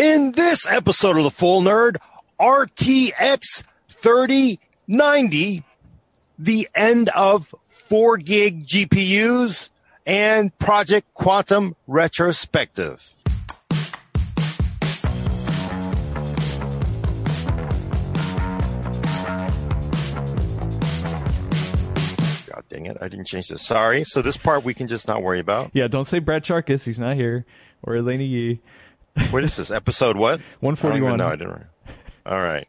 In 0.00 0.32
this 0.32 0.66
episode 0.66 1.18
of 1.18 1.24
The 1.24 1.30
Full 1.30 1.60
Nerd, 1.60 1.98
RTX 2.40 3.64
3090, 3.90 5.62
the 6.38 6.68
end 6.74 7.10
of 7.10 7.54
4 7.66 8.16
gig 8.16 8.64
GPUs, 8.64 9.68
and 10.06 10.58
Project 10.58 11.12
Quantum 11.12 11.76
retrospective. 11.86 13.14
God 22.46 22.64
dang 22.70 22.86
it, 22.86 22.96
I 23.02 23.08
didn't 23.08 23.26
change 23.26 23.48
this. 23.48 23.66
Sorry. 23.66 24.04
So 24.04 24.22
this 24.22 24.38
part 24.38 24.64
we 24.64 24.72
can 24.72 24.86
just 24.86 25.06
not 25.06 25.22
worry 25.22 25.40
about. 25.40 25.72
Yeah, 25.74 25.88
don't 25.88 26.06
say 26.06 26.20
Brad 26.20 26.42
Chacos. 26.42 26.84
He's 26.84 26.98
not 26.98 27.16
here. 27.16 27.44
Or 27.82 27.96
Alaina 27.96 28.24
Yee. 28.24 28.60
What 29.30 29.44
is 29.44 29.56
this? 29.56 29.70
Episode 29.70 30.16
what? 30.16 30.40
141. 30.60 31.18
No, 31.18 31.26
I 31.26 31.36
didn't. 31.36 31.66
All 32.26 32.40
right. 32.40 32.66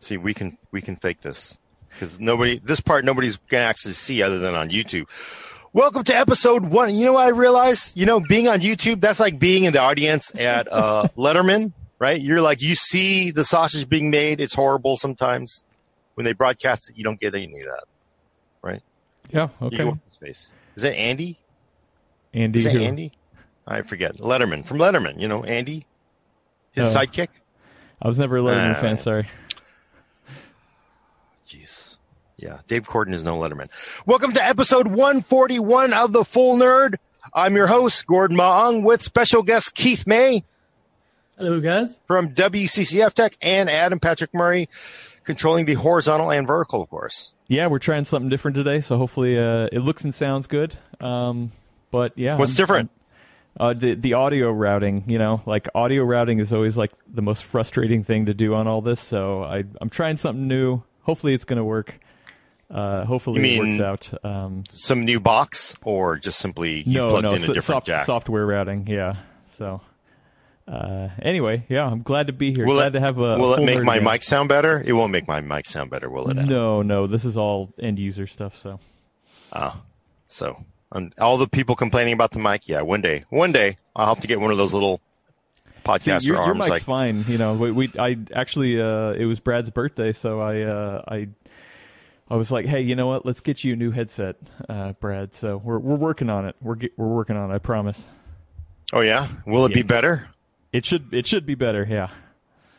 See, 0.00 0.16
we 0.16 0.34
can 0.34 0.56
we 0.72 0.80
can 0.80 0.96
fake 0.96 1.20
this 1.20 1.56
because 1.90 2.20
nobody 2.20 2.58
this 2.58 2.80
part 2.80 3.04
nobody's 3.04 3.36
gonna 3.36 3.64
actually 3.64 3.92
see 3.92 4.22
other 4.22 4.38
than 4.38 4.54
on 4.54 4.70
YouTube. 4.70 5.06
Welcome 5.72 6.04
to 6.04 6.16
episode 6.16 6.64
one. 6.66 6.94
You 6.94 7.06
know 7.06 7.14
what 7.14 7.26
I 7.26 7.30
realized? 7.30 7.96
You 7.96 8.06
know, 8.06 8.20
being 8.20 8.48
on 8.48 8.60
YouTube, 8.60 9.00
that's 9.00 9.20
like 9.20 9.38
being 9.38 9.64
in 9.64 9.72
the 9.72 9.80
audience 9.80 10.32
at 10.34 10.70
uh, 10.72 11.08
Letterman, 11.16 11.72
right? 11.98 12.20
You're 12.20 12.40
like 12.40 12.62
you 12.62 12.74
see 12.74 13.30
the 13.30 13.44
sausage 13.44 13.88
being 13.88 14.10
made. 14.10 14.40
It's 14.40 14.54
horrible 14.54 14.96
sometimes 14.96 15.62
when 16.14 16.24
they 16.24 16.32
broadcast 16.32 16.90
it. 16.90 16.96
You 16.96 17.04
don't 17.04 17.20
get 17.20 17.34
any 17.34 17.58
of 17.58 17.64
that, 17.64 17.84
right? 18.62 18.82
Yeah, 19.30 19.48
okay. 19.60 19.92
space. 20.10 20.50
Is 20.74 20.82
that 20.82 20.94
Andy? 20.94 21.38
Andy. 22.32 22.58
Is 22.58 22.64
that 22.64 22.72
who? 22.72 22.80
Andy? 22.80 23.12
I 23.70 23.82
forget. 23.82 24.16
Letterman 24.16 24.64
from 24.64 24.78
Letterman. 24.78 25.20
You 25.20 25.28
know, 25.28 25.44
Andy, 25.44 25.84
his 26.72 26.94
Oh. 26.96 26.98
sidekick. 27.00 27.28
I 28.00 28.08
was 28.08 28.18
never 28.18 28.38
a 28.38 28.40
Letterman 28.40 28.76
Ah, 28.76 28.80
fan, 28.80 28.98
sorry. 28.98 29.28
Jeez. 31.46 31.96
Yeah, 32.36 32.60
Dave 32.68 32.86
Corden 32.86 33.14
is 33.14 33.24
no 33.24 33.36
Letterman. 33.36 33.68
Welcome 34.06 34.32
to 34.32 34.42
episode 34.44 34.86
141 34.88 35.92
of 35.92 36.12
The 36.12 36.24
Full 36.24 36.56
Nerd. 36.56 36.94
I'm 37.34 37.56
your 37.56 37.66
host, 37.66 38.06
Gordon 38.06 38.36
Mah 38.36 38.68
Ung, 38.68 38.82
with 38.84 39.02
special 39.02 39.42
guest 39.42 39.74
Keith 39.74 40.06
May 40.06 40.44
Hello, 41.36 41.60
guys. 41.60 42.00
from 42.06 42.30
WCCF 42.34 43.12
Tech 43.12 43.36
and 43.42 43.68
Adam 43.68 43.98
Patrick 44.00 44.32
Murray, 44.32 44.68
controlling 45.24 45.66
the 45.66 45.74
horizontal 45.74 46.30
and 46.30 46.46
vertical, 46.46 46.80
of 46.80 46.88
course. 46.88 47.32
Yeah, 47.48 47.66
we're 47.66 47.80
trying 47.80 48.04
something 48.04 48.28
different 48.30 48.54
today, 48.54 48.80
so 48.80 48.96
hopefully 48.98 49.38
uh, 49.38 49.68
it 49.72 49.80
looks 49.80 50.04
and 50.04 50.14
sounds 50.14 50.46
good. 50.46 50.76
Um, 51.00 51.52
but 51.90 52.12
yeah, 52.16 52.36
What's 52.36 52.52
I'm- 52.52 52.56
different? 52.56 52.90
Uh, 53.58 53.72
the 53.74 53.94
the 53.94 54.12
audio 54.14 54.50
routing, 54.52 55.04
you 55.06 55.18
know, 55.18 55.42
like 55.46 55.68
audio 55.74 56.04
routing 56.04 56.38
is 56.38 56.52
always 56.52 56.76
like 56.76 56.92
the 57.12 57.22
most 57.22 57.42
frustrating 57.44 58.04
thing 58.04 58.26
to 58.26 58.34
do 58.34 58.54
on 58.54 58.68
all 58.68 58.80
this. 58.80 59.00
So 59.00 59.42
I 59.42 59.64
I'm 59.80 59.90
trying 59.90 60.16
something 60.16 60.46
new. 60.46 60.82
Hopefully 61.02 61.34
it's 61.34 61.44
gonna 61.44 61.64
work. 61.64 61.94
Uh, 62.70 63.04
hopefully 63.04 63.56
it 63.56 63.58
works 63.58 63.80
out. 63.80 64.24
Um, 64.24 64.64
Some 64.68 65.04
new 65.04 65.20
box 65.20 65.74
or 65.82 66.16
just 66.16 66.38
simply 66.38 66.82
you 66.82 67.00
no, 67.00 67.08
plugged 67.08 67.24
no, 67.24 67.30
in 67.30 67.36
a 67.36 67.46
different 67.46 67.64
soft, 67.64 67.86
jack? 67.86 68.06
software 68.06 68.46
routing. 68.46 68.86
Yeah. 68.86 69.16
So 69.56 69.80
uh, 70.68 71.08
anyway, 71.22 71.64
yeah, 71.68 71.86
I'm 71.86 72.02
glad 72.02 72.26
to 72.26 72.32
be 72.32 72.52
here. 72.52 72.66
Will 72.66 72.74
glad 72.74 72.88
it, 72.88 72.98
to 72.98 73.00
have 73.00 73.18
a. 73.18 73.38
will 73.38 73.54
it 73.54 73.64
make 73.64 73.82
my 73.82 74.00
mic 74.00 74.22
sound 74.22 74.48
better? 74.50 74.82
It 74.86 74.92
won't 74.92 75.12
make 75.12 75.26
my 75.26 75.40
mic 75.40 75.66
sound 75.66 75.90
better, 75.90 76.10
will 76.10 76.28
it? 76.28 76.36
Adam? 76.36 76.48
No, 76.48 76.82
no, 76.82 77.06
this 77.06 77.24
is 77.24 77.36
all 77.36 77.72
end 77.80 77.98
user 77.98 78.26
stuff. 78.26 78.56
So 78.58 78.78
Oh, 79.52 79.80
so 80.28 80.64
um, 80.92 81.10
all 81.18 81.36
the 81.36 81.48
people 81.48 81.76
complaining 81.76 82.14
about 82.14 82.30
the 82.30 82.38
mic, 82.38 82.68
yeah, 82.68 82.82
one 82.82 83.00
day, 83.00 83.24
one 83.30 83.52
day 83.52 83.76
I'll 83.94 84.06
have 84.06 84.20
to 84.20 84.26
get 84.26 84.40
one 84.40 84.50
of 84.50 84.58
those 84.58 84.72
little 84.72 85.00
podcaster 85.84 86.24
your, 86.24 86.36
your 86.36 86.44
arms. 86.44 86.58
mic's 86.58 86.70
like, 86.70 86.82
fine. 86.82 87.24
You 87.28 87.38
know, 87.38 87.54
we, 87.54 87.70
we 87.72 87.92
I 87.98 88.16
actually 88.32 88.80
uh, 88.80 89.12
it 89.12 89.26
was 89.26 89.40
Brad's 89.40 89.70
birthday, 89.70 90.12
so 90.12 90.40
I 90.40 90.62
uh, 90.62 91.02
I 91.08 91.28
I 92.30 92.36
was 92.36 92.50
like, 92.50 92.66
hey, 92.66 92.80
you 92.82 92.94
know 92.94 93.06
what? 93.06 93.24
Let's 93.26 93.40
get 93.40 93.64
you 93.64 93.72
a 93.72 93.76
new 93.76 93.90
headset, 93.90 94.36
uh, 94.68 94.92
Brad. 94.92 95.34
So 95.34 95.56
we're 95.56 95.78
we're 95.78 95.96
working 95.96 96.30
on 96.30 96.46
it. 96.46 96.56
We're 96.60 96.76
get, 96.76 96.92
we're 96.96 97.08
working 97.08 97.36
on 97.36 97.50
it. 97.50 97.54
I 97.54 97.58
promise. 97.58 98.04
oh 98.92 99.00
yeah, 99.00 99.28
will 99.46 99.66
it 99.66 99.74
be 99.74 99.82
better? 99.82 100.28
It 100.72 100.84
should 100.84 101.12
it 101.12 101.26
should 101.26 101.46
be 101.46 101.54
better. 101.54 101.86
Yeah. 101.88 102.08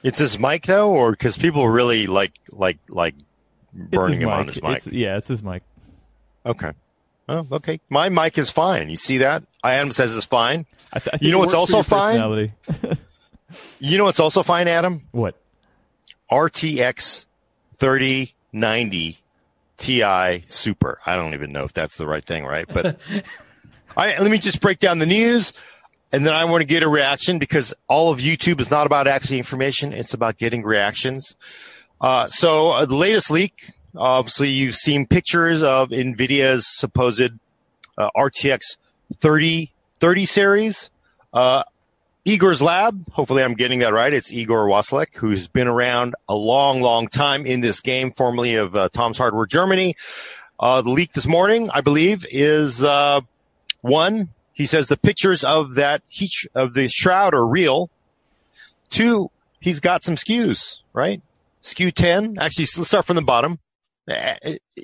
It's 0.01 0.19
his 0.19 0.39
mic 0.39 0.65
though, 0.65 0.91
or 0.91 1.11
because 1.11 1.37
people 1.37 1.67
really 1.67 2.07
like 2.07 2.33
like 2.51 2.79
like 2.89 3.15
burning 3.73 4.21
him 4.21 4.29
mic. 4.29 4.37
on 4.37 4.47
his 4.47 4.63
mic. 4.63 4.77
It's, 4.77 4.87
yeah, 4.87 5.17
it's 5.17 5.27
his 5.27 5.43
mic. 5.43 5.63
Okay. 6.45 6.71
Oh, 7.29 7.45
okay. 7.51 7.79
My 7.89 8.09
mic 8.09 8.37
is 8.39 8.49
fine. 8.49 8.89
You 8.89 8.97
see 8.97 9.19
that? 9.19 9.43
Adam 9.63 9.91
says 9.91 10.15
it's 10.15 10.25
fine. 10.25 10.65
I 10.91 10.97
th- 10.99 11.13
I 11.13 11.17
You 11.21 11.31
know 11.31 11.37
what's 11.39 11.53
also 11.53 11.83
fine? 11.83 12.49
You 13.79 13.97
know 13.97 14.03
what's 14.03 14.19
also 14.19 14.43
fine, 14.43 14.67
Adam? 14.67 15.07
what? 15.11 15.35
RTX 16.31 17.25
3090 17.77 19.17
Ti 19.77 20.41
Super. 20.47 20.99
I 21.05 21.15
don't 21.15 21.33
even 21.33 21.51
know 21.51 21.63
if 21.63 21.73
that's 21.73 21.97
the 21.97 22.05
right 22.05 22.23
thing, 22.23 22.45
right? 22.45 22.67
But 22.67 22.99
I, 23.97 24.17
let 24.19 24.29
me 24.29 24.37
just 24.37 24.61
break 24.61 24.79
down 24.79 24.99
the 24.99 25.05
news, 25.07 25.53
and 26.11 26.25
then 26.25 26.33
I 26.33 26.45
want 26.45 26.61
to 26.61 26.67
get 26.67 26.83
a 26.83 26.89
reaction 26.89 27.39
because 27.39 27.73
all 27.87 28.11
of 28.11 28.19
YouTube 28.19 28.59
is 28.59 28.69
not 28.69 28.85
about 28.85 29.07
actually 29.07 29.37
information; 29.39 29.93
it's 29.93 30.13
about 30.13 30.37
getting 30.37 30.63
reactions. 30.63 31.35
Uh, 32.01 32.27
so 32.27 32.69
uh, 32.69 32.85
the 32.85 32.95
latest 32.95 33.31
leak, 33.31 33.71
obviously, 33.95 34.49
you've 34.49 34.75
seen 34.75 35.05
pictures 35.05 35.63
of 35.63 35.89
Nvidia's 35.89 36.67
supposed 36.67 37.31
uh, 37.97 38.09
RTX 38.15 38.77
3030 39.19 40.25
series. 40.25 40.89
Uh, 41.33 41.63
Igor's 42.25 42.61
Lab, 42.61 43.11
hopefully 43.11 43.43
I'm 43.43 43.53
getting 43.53 43.79
that 43.79 43.93
right. 43.93 44.13
It's 44.13 44.31
Igor 44.31 44.67
Wallossek, 44.67 45.15
who's 45.15 45.47
been 45.47 45.67
around 45.67 46.15
a 46.27 46.35
long, 46.35 46.81
long 46.81 47.07
time 47.07 47.45
in 47.45 47.61
this 47.61 47.81
game, 47.81 48.11
formerly 48.11 48.55
of 48.55 48.75
uh, 48.75 48.89
Tom's 48.89 49.17
Hardware 49.17 49.45
Germany. 49.45 49.95
Uh, 50.59 50.81
the 50.81 50.89
leak 50.89 51.13
this 51.13 51.27
morning, 51.27 51.69
I 51.71 51.81
believe, 51.81 52.25
is 52.29 52.83
uh, 52.83 53.21
one. 53.81 54.29
He 54.53 54.65
says 54.65 54.89
the 54.89 54.97
pictures 54.97 55.43
of 55.43 55.75
that 55.75 56.03
heat 56.09 56.31
sh- 56.31 56.47
of 56.53 56.73
the 56.73 56.89
shroud 56.89 57.33
are 57.33 57.47
real. 57.47 57.89
Two, 58.89 59.31
he's 59.61 59.79
got 59.79 60.03
some 60.03 60.15
SKUs, 60.15 60.81
right? 60.91 61.21
SKU 61.63 61.93
10. 61.93 62.37
Actually, 62.37 62.65
let's 62.77 62.89
start 62.89 63.05
from 63.05 63.15
the 63.15 63.21
bottom. 63.21 63.59
Uh, 64.09 64.35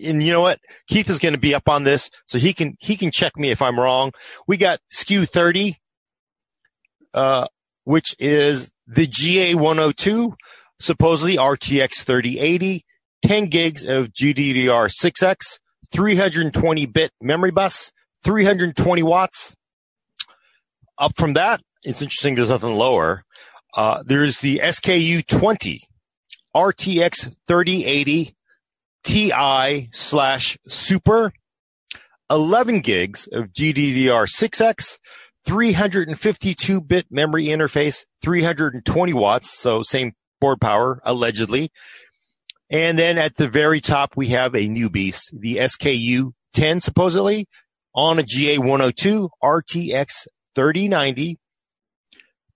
And 0.04 0.22
you 0.22 0.32
know 0.32 0.42
what? 0.42 0.60
Keith 0.88 1.10
is 1.10 1.20
going 1.20 1.34
to 1.34 1.40
be 1.40 1.56
up 1.56 1.68
on 1.68 1.84
this, 1.84 2.10
so 2.26 2.38
he 2.38 2.54
can 2.54 2.76
he 2.80 2.96
can 2.96 3.12
check 3.12 3.38
me 3.38 3.50
if 3.52 3.62
I'm 3.62 3.80
wrong. 3.80 4.12
We 4.48 4.58
got 4.58 4.80
SKU 4.94 5.28
30, 5.28 5.78
uh, 7.14 7.48
which 7.86 8.16
is 8.20 8.72
the 8.88 9.08
GA102, 9.08 10.34
supposedly 10.80 11.38
RTX 11.38 12.04
3080, 12.04 12.86
10 13.24 13.46
gigs 13.46 13.84
of 13.84 14.14
GDDR6X, 14.14 15.60
320 15.92 16.86
bit 16.86 17.12
memory 17.22 17.52
bus, 17.52 17.92
320 18.24 19.04
watts. 19.04 19.56
Up 20.98 21.14
from 21.16 21.34
that, 21.34 21.62
it's 21.84 22.02
interesting. 22.02 22.36
There's 22.36 22.50
nothing 22.50 22.76
lower. 22.76 23.24
Uh, 23.76 24.04
there's 24.06 24.40
the 24.40 24.60
SKU 24.60 25.26
20, 25.26 25.82
RTX 26.56 27.36
3080 27.48 28.35
Ti 29.06 29.90
slash 29.94 30.58
Super, 30.68 31.32
11 32.30 32.80
gigs 32.80 33.30
of 33.32 33.54
GDDR6X, 33.54 35.00
352 35.46 36.82
bit 36.82 37.06
memory 37.12 37.46
interface, 37.46 38.06
320 38.24 39.14
watts. 39.14 39.58
So 39.58 39.84
same 39.84 40.14
board 40.42 40.60
power, 40.60 41.00
allegedly. 41.04 41.72
And 42.70 42.98
then 42.98 43.20
at 43.20 43.36
the 43.36 43.48
very 43.48 43.80
top, 43.80 44.18
we 44.18 44.28
have 44.30 44.56
a 44.56 44.68
new 44.68 44.90
beast, 44.90 45.32
the 45.34 45.58
SKU 45.58 46.32
10, 46.54 46.82
supposedly 46.82 47.48
on 47.94 48.18
a 48.18 48.24
GA102 48.24 49.30
RTX 49.44 50.28
3090, 50.56 51.38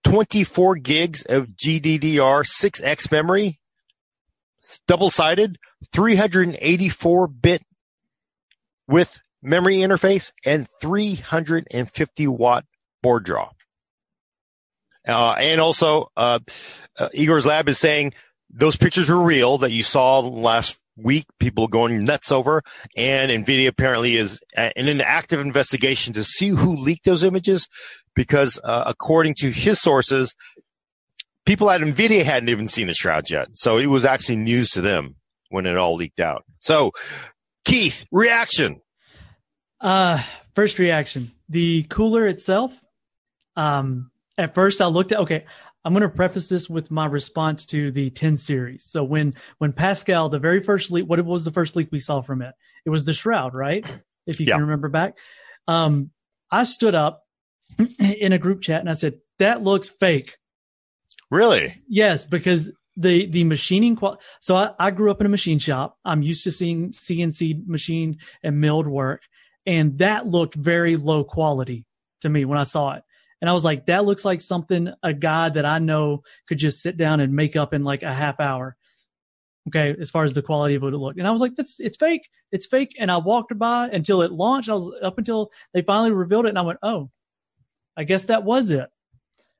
24 0.04 0.76
gigs 0.78 1.24
of 1.26 1.50
GDDR 1.50 2.44
6X 2.44 3.12
memory, 3.12 3.60
double 4.88 5.12
sided, 5.12 5.60
384 5.94 7.28
bit 7.28 7.62
with 8.88 9.22
memory 9.42 9.78
interface 9.78 10.32
and 10.46 10.68
350 10.82 12.28
watt 12.28 12.66
board 13.02 13.24
draw. 13.24 13.50
Uh, 15.08 15.36
and 15.40 15.62
also, 15.62 16.12
uh, 16.18 16.40
uh, 16.98 17.10
Igor's 17.14 17.46
lab 17.46 17.70
is 17.70 17.78
saying 17.78 18.14
those 18.50 18.76
pictures 18.76 19.10
are 19.10 19.22
real 19.22 19.60
that 19.60 19.72
you 19.72 19.84
saw 19.84 20.20
last 20.20 20.78
week, 20.98 21.26
people 21.40 21.68
going 21.68 22.04
nuts 22.04 22.32
over. 22.32 22.62
And 22.96 23.32
NVIDIA 23.32 23.68
apparently 23.68 24.18
is 24.18 24.42
uh, 24.58 24.72
in 24.76 24.88
an 24.88 25.02
active 25.02 25.40
investigation 25.40 26.14
to 26.14 26.24
see 26.24 26.50
who 26.50 26.76
leaked 26.76 27.06
those 27.06 27.24
images 27.24 27.68
because, 28.16 28.60
uh, 28.64 28.84
according 28.86 29.36
to 29.36 29.50
his 29.50 29.80
sources, 29.80 30.36
people 31.46 31.72
at 31.72 31.82
NVIDIA 31.82 32.24
hadn't 32.24 32.50
even 32.50 32.68
seen 32.68 32.88
the 32.88 32.94
shroud 32.94 33.30
yet. 33.30 33.48
So 33.54 33.78
it 33.78 33.88
was 33.88 34.04
actually 34.06 34.38
news 34.38 34.72
to 34.72 34.82
them 34.82 35.16
when 35.50 35.66
it 35.66 35.78
all 35.78 35.96
leaked 35.96 36.20
out. 36.20 36.44
So, 36.60 36.92
Keith, 37.66 38.06
reaction. 38.12 38.82
Uh, 39.82 40.22
first 40.56 40.80
reaction: 40.80 41.32
the 41.48 41.84
cooler 41.84 42.28
itself. 42.28 42.74
Um, 43.56 44.12
at 44.38 44.56
first 44.56 44.82
I 44.82 44.86
looked 44.86 45.12
at 45.12 45.20
okay, 45.20 45.46
I'm 45.84 45.94
going 45.94 46.02
to 46.02 46.10
preface 46.10 46.50
this 46.50 46.70
with 46.70 46.92
my 46.92 47.06
response 47.06 47.66
to 47.68 47.92
the 47.92 48.10
10 48.10 48.38
series. 48.38 48.84
So 48.86 49.04
when 49.04 49.34
when 49.58 49.74
Pascal, 49.74 50.30
the 50.30 50.40
very 50.40 50.62
first 50.62 50.92
leak, 50.92 51.06
what 51.08 51.24
was 51.26 51.46
the 51.46 51.52
first 51.52 51.76
leak 51.76 51.90
we 51.92 52.00
saw 52.00 52.22
from 52.22 52.42
it? 52.42 52.54
It 52.86 52.90
was 52.90 53.06
the 53.06 53.14
shroud, 53.14 53.54
right? 53.54 53.86
If 54.26 54.40
you 54.40 54.46
Yeah. 54.46 54.56
can 54.56 54.62
remember 54.64 54.90
back. 54.90 55.18
Um, 55.68 56.12
I 56.52 56.64
stood 56.64 56.96
up 56.96 57.24
in 58.00 58.34
a 58.34 58.38
group 58.38 58.62
chat 58.62 58.82
and 58.82 58.90
I 58.90 58.94
said, 58.94 59.20
"That 59.40 59.64
looks 59.64 59.90
fake." 59.90 60.38
Really? 61.32 61.82
Yes, 61.88 62.26
because 62.26 62.72
the 63.00 63.28
the 63.28 63.44
machining 63.46 63.96
qual. 63.96 64.20
So 64.42 64.56
I, 64.56 64.72
I 64.78 64.92
grew 64.92 65.10
up 65.10 65.22
in 65.22 65.26
a 65.26 65.30
machine 65.30 65.60
shop. 65.60 65.98
I'm 66.04 66.22
used 66.22 66.44
to 66.44 66.52
seeing 66.52 66.92
CNC 66.92 67.66
machined 67.66 68.18
and 68.44 68.60
milled 68.60 68.88
work, 68.88 69.22
and 69.66 69.98
that 70.00 70.28
looked 70.28 70.56
very 70.56 70.98
low 70.98 71.24
quality 71.24 71.86
to 72.22 72.30
me 72.30 72.46
when 72.46 72.60
I 72.60 72.66
saw 72.66 72.94
it. 72.94 73.04
And 73.42 73.50
I 73.50 73.54
was 73.54 73.64
like, 73.64 73.86
that 73.86 74.04
looks 74.04 74.26
like 74.26 74.42
something 74.42 74.92
a 75.02 75.14
guy 75.14 75.48
that 75.48 75.66
I 75.66 75.80
know 75.80 76.24
could 76.48 76.58
just 76.58 76.82
sit 76.82 76.98
down 76.98 77.22
and 77.22 77.34
make 77.34 77.56
up 77.56 77.74
in 77.74 77.86
like 77.86 78.04
a 78.04 78.14
half 78.14 78.42
hour. 78.42 78.76
Okay, 79.70 79.96
as 80.00 80.12
far 80.12 80.26
as 80.26 80.34
the 80.34 80.42
quality 80.42 80.76
of 80.76 80.82
what 80.82 80.94
it 80.94 80.98
looked, 80.98 81.20
and 81.20 81.28
I 81.28 81.32
was 81.32 81.42
like, 81.42 81.56
"That's 81.56 81.80
it's 81.80 81.98
fake, 81.98 82.30
it's 82.52 82.66
fake." 82.66 82.96
And 83.00 83.10
I 83.10 83.18
walked 83.18 83.58
by 83.58 83.88
until 83.88 84.22
it 84.24 84.32
launched. 84.32 84.68
I 84.70 84.74
was 84.74 84.92
up 85.02 85.18
until 85.18 85.52
they 85.74 85.84
finally 85.84 86.12
revealed 86.12 86.46
it, 86.46 86.50
and 86.50 86.60
I 86.60 86.64
went, 86.64 86.80
"Oh, 86.84 87.12
I 87.96 88.04
guess 88.04 88.26
that 88.26 88.44
was 88.44 88.72
it." 88.72 88.90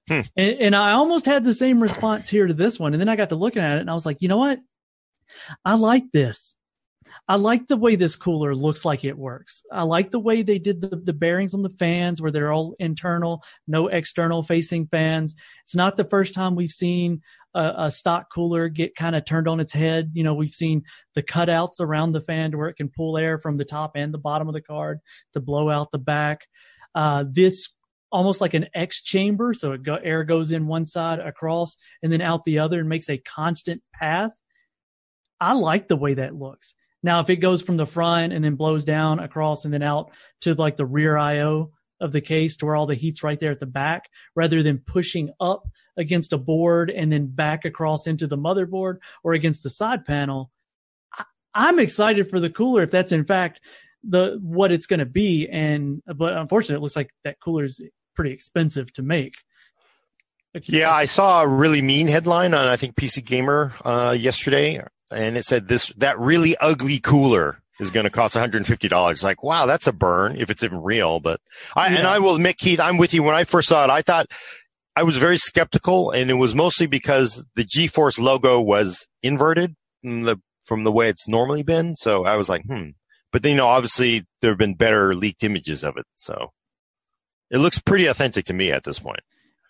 Hmm. 0.10 0.22
And, 0.36 0.58
and 0.60 0.76
I 0.76 0.94
almost 0.94 1.26
had 1.26 1.44
the 1.44 1.54
same 1.54 1.82
response 1.82 2.28
here 2.28 2.48
to 2.48 2.54
this 2.54 2.80
one. 2.80 2.94
And 2.94 3.00
then 3.00 3.10
I 3.10 3.16
got 3.16 3.30
to 3.30 3.36
looking 3.36 3.62
at 3.62 3.78
it 3.78 3.82
and 3.82 3.90
I 3.90 3.94
was 3.94 4.06
like, 4.06 4.22
you 4.22 4.28
know 4.28 4.38
what? 4.38 4.60
I 5.64 5.76
like 5.76 6.12
this. 6.12 6.56
I 7.28 7.36
like 7.36 7.68
the 7.68 7.78
way 7.78 7.96
this 7.96 8.16
cooler 8.16 8.56
looks 8.56 8.84
like 8.84 9.06
it 9.06 9.18
works. 9.18 9.62
I 9.72 9.84
like 9.84 10.10
the 10.10 10.20
way 10.20 10.42
they 10.42 10.58
did 10.58 10.82
the, 10.82 10.96
the 10.96 11.14
bearings 11.14 11.54
on 11.54 11.62
the 11.62 11.70
fans 11.70 12.22
where 12.22 12.32
they're 12.32 12.52
all 12.52 12.76
internal, 12.80 13.44
no 13.68 13.88
external 13.88 14.42
facing 14.42 14.88
fans. 14.88 15.36
It's 15.64 15.76
not 15.76 15.96
the 15.96 16.06
first 16.06 16.34
time 16.34 16.56
we've 16.56 16.72
seen 16.72 17.22
a, 17.54 17.74
a 17.78 17.92
stock 17.92 18.34
cooler 18.34 18.68
get 18.68 18.96
kind 18.96 19.16
of 19.16 19.26
turned 19.26 19.48
on 19.48 19.60
its 19.60 19.74
head. 19.74 20.12
You 20.14 20.24
know, 20.24 20.34
we've 20.34 20.54
seen 20.54 20.84
the 21.14 21.24
cutouts 21.24 21.80
around 21.80 22.14
the 22.14 22.22
fan 22.22 22.52
to 22.52 22.58
where 22.58 22.70
it 22.70 22.78
can 22.78 22.90
pull 22.90 23.18
air 23.18 23.38
from 23.38 23.58
the 23.58 23.66
top 23.66 23.92
and 23.96 24.14
the 24.14 24.18
bottom 24.18 24.48
of 24.48 24.56
the 24.56 24.62
card 24.62 25.00
to 25.34 25.40
blow 25.40 25.70
out 25.70 25.92
the 25.92 26.00
back. 26.00 26.48
Uh, 26.96 27.26
this 27.30 27.70
almost 28.12 28.42
like 28.42 28.54
an 28.54 28.68
X 28.74 29.02
chamber. 29.02 29.54
So 29.54 29.74
it 29.74 29.84
go, 29.84 29.96
air 29.96 30.24
goes 30.24 30.52
in 30.52 30.68
one 30.68 30.86
side 30.86 31.20
across 31.20 31.78
and 32.02 32.12
then 32.12 32.22
out 32.22 32.44
the 32.44 32.60
other 32.60 32.80
and 32.80 32.90
makes 32.90 33.10
a 33.10 33.18
constant 33.18 33.82
path. 33.94 34.32
I 35.40 35.54
like 35.54 35.88
the 35.88 35.96
way 35.96 36.16
that 36.16 36.36
looks. 36.36 36.74
Now, 37.02 37.22
if 37.22 37.30
it 37.30 37.38
goes 37.38 37.62
from 37.62 37.78
the 37.78 37.86
front 37.86 38.34
and 38.34 38.44
then 38.44 38.56
blows 38.56 38.84
down 38.84 39.20
across 39.20 39.64
and 39.64 39.74
then 39.74 39.84
out 39.84 40.12
to 40.42 40.54
like 40.54 40.76
the 40.76 40.86
rear 40.86 41.18
IO 41.18 41.72
of 42.02 42.12
the 42.12 42.22
case 42.22 42.58
to 42.58 42.66
where 42.66 42.76
all 42.76 42.88
the 42.88 42.96
heat's 42.96 43.24
right 43.24 43.40
there 43.40 43.52
at 43.52 43.60
the 43.60 43.66
back, 43.66 44.10
rather 44.36 44.64
than 44.64 44.80
pushing 44.80 45.32
up 45.40 45.68
against 45.96 46.34
a 46.34 46.38
board 46.38 46.90
and 46.90 47.12
then 47.12 47.28
back 47.28 47.66
across 47.66 48.08
into 48.08 48.28
the 48.28 48.38
motherboard 48.38 48.98
or 49.24 49.34
against 49.34 49.64
the 49.64 49.70
side 49.70 50.06
panel, 50.06 50.52
I, 51.14 51.24
I'm 51.54 51.80
excited 51.80 52.30
for 52.30 52.40
the 52.40 52.50
cooler 52.50 52.84
if 52.84 52.92
that's 52.92 53.12
in 53.12 53.26
fact 53.26 53.62
the 54.04 54.40
what 54.42 54.72
it's 54.72 54.86
going 54.86 55.00
to 55.00 55.06
be. 55.06 55.48
And 55.50 56.02
but 56.06 56.38
unfortunately, 56.38 56.78
it 56.78 56.84
looks 56.84 56.96
like 56.96 57.12
that 57.24 57.40
cooler 57.40 57.66
is 57.66 57.82
pretty 58.16 58.32
expensive 58.32 58.92
to 58.94 59.02
make. 59.02 59.36
Yeah, 60.64 60.92
I 60.92 61.06
saw 61.06 61.44
a 61.44 61.48
really 61.48 61.82
mean 61.82 62.08
headline 62.08 62.54
on 62.54 62.68
I 62.68 62.76
think 62.76 62.96
PC 62.96 63.24
Gamer 63.24 63.74
uh, 63.86 64.16
yesterday, 64.18 64.84
and 65.12 65.38
it 65.38 65.46
said 65.46 65.68
this 65.68 65.94
that 65.98 66.20
really 66.20 66.58
ugly 66.58 67.00
cooler 67.00 67.62
is 67.80 67.92
going 67.92 68.04
to 68.04 68.10
cost 68.10 68.36
$150. 68.36 69.24
Like, 69.24 69.44
wow, 69.44 69.66
that's 69.66 69.88
a 69.88 69.94
burn 69.94 70.36
if 70.36 70.50
it's 70.50 70.64
even 70.64 70.82
real. 70.82 71.20
But 71.20 71.40
I 71.76 71.88
and 71.88 72.08
I 72.08 72.20
will 72.20 72.36
admit, 72.36 72.58
Keith, 72.58 72.80
I'm 72.80 72.98
with 72.98 73.14
you. 73.14 73.24
When 73.24 73.36
I 73.36 73.44
first 73.44 73.70
saw 73.70 73.84
it, 73.84 73.90
I 73.90 74.02
thought 74.02 74.28
I 74.96 75.04
was 75.04 75.18
very 75.18 75.38
skeptical, 75.38 76.12
and 76.12 76.30
it 76.30 76.36
was 76.36 76.56
mostly 76.56 76.88
because 76.88 77.46
the 77.56 77.64
GeForce 77.64 78.20
logo 78.20 78.60
was 78.60 79.08
inverted 79.22 79.76
from 80.02 80.24
the 80.24 80.38
from 80.66 80.84
the 80.84 80.92
way 80.92 81.10
it's 81.10 81.28
normally 81.28 81.64
been. 81.64 81.96
So 81.96 82.26
I 82.26 82.36
was 82.38 82.50
like, 82.50 82.64
hmm. 82.66 82.90
But 83.32 83.44
then, 83.44 83.52
you 83.52 83.58
know, 83.58 83.68
obviously 83.68 84.26
there 84.42 84.50
have 84.50 84.58
been 84.58 84.74
better 84.74 85.14
leaked 85.14 85.44
images 85.44 85.84
of 85.84 85.98
it, 85.98 86.06
so 86.16 86.52
it 87.50 87.58
looks 87.60 87.80
pretty 87.80 88.06
authentic 88.08 88.46
to 88.46 88.54
me 88.54 88.72
at 88.72 88.84
this 88.84 89.00
point. 89.00 89.22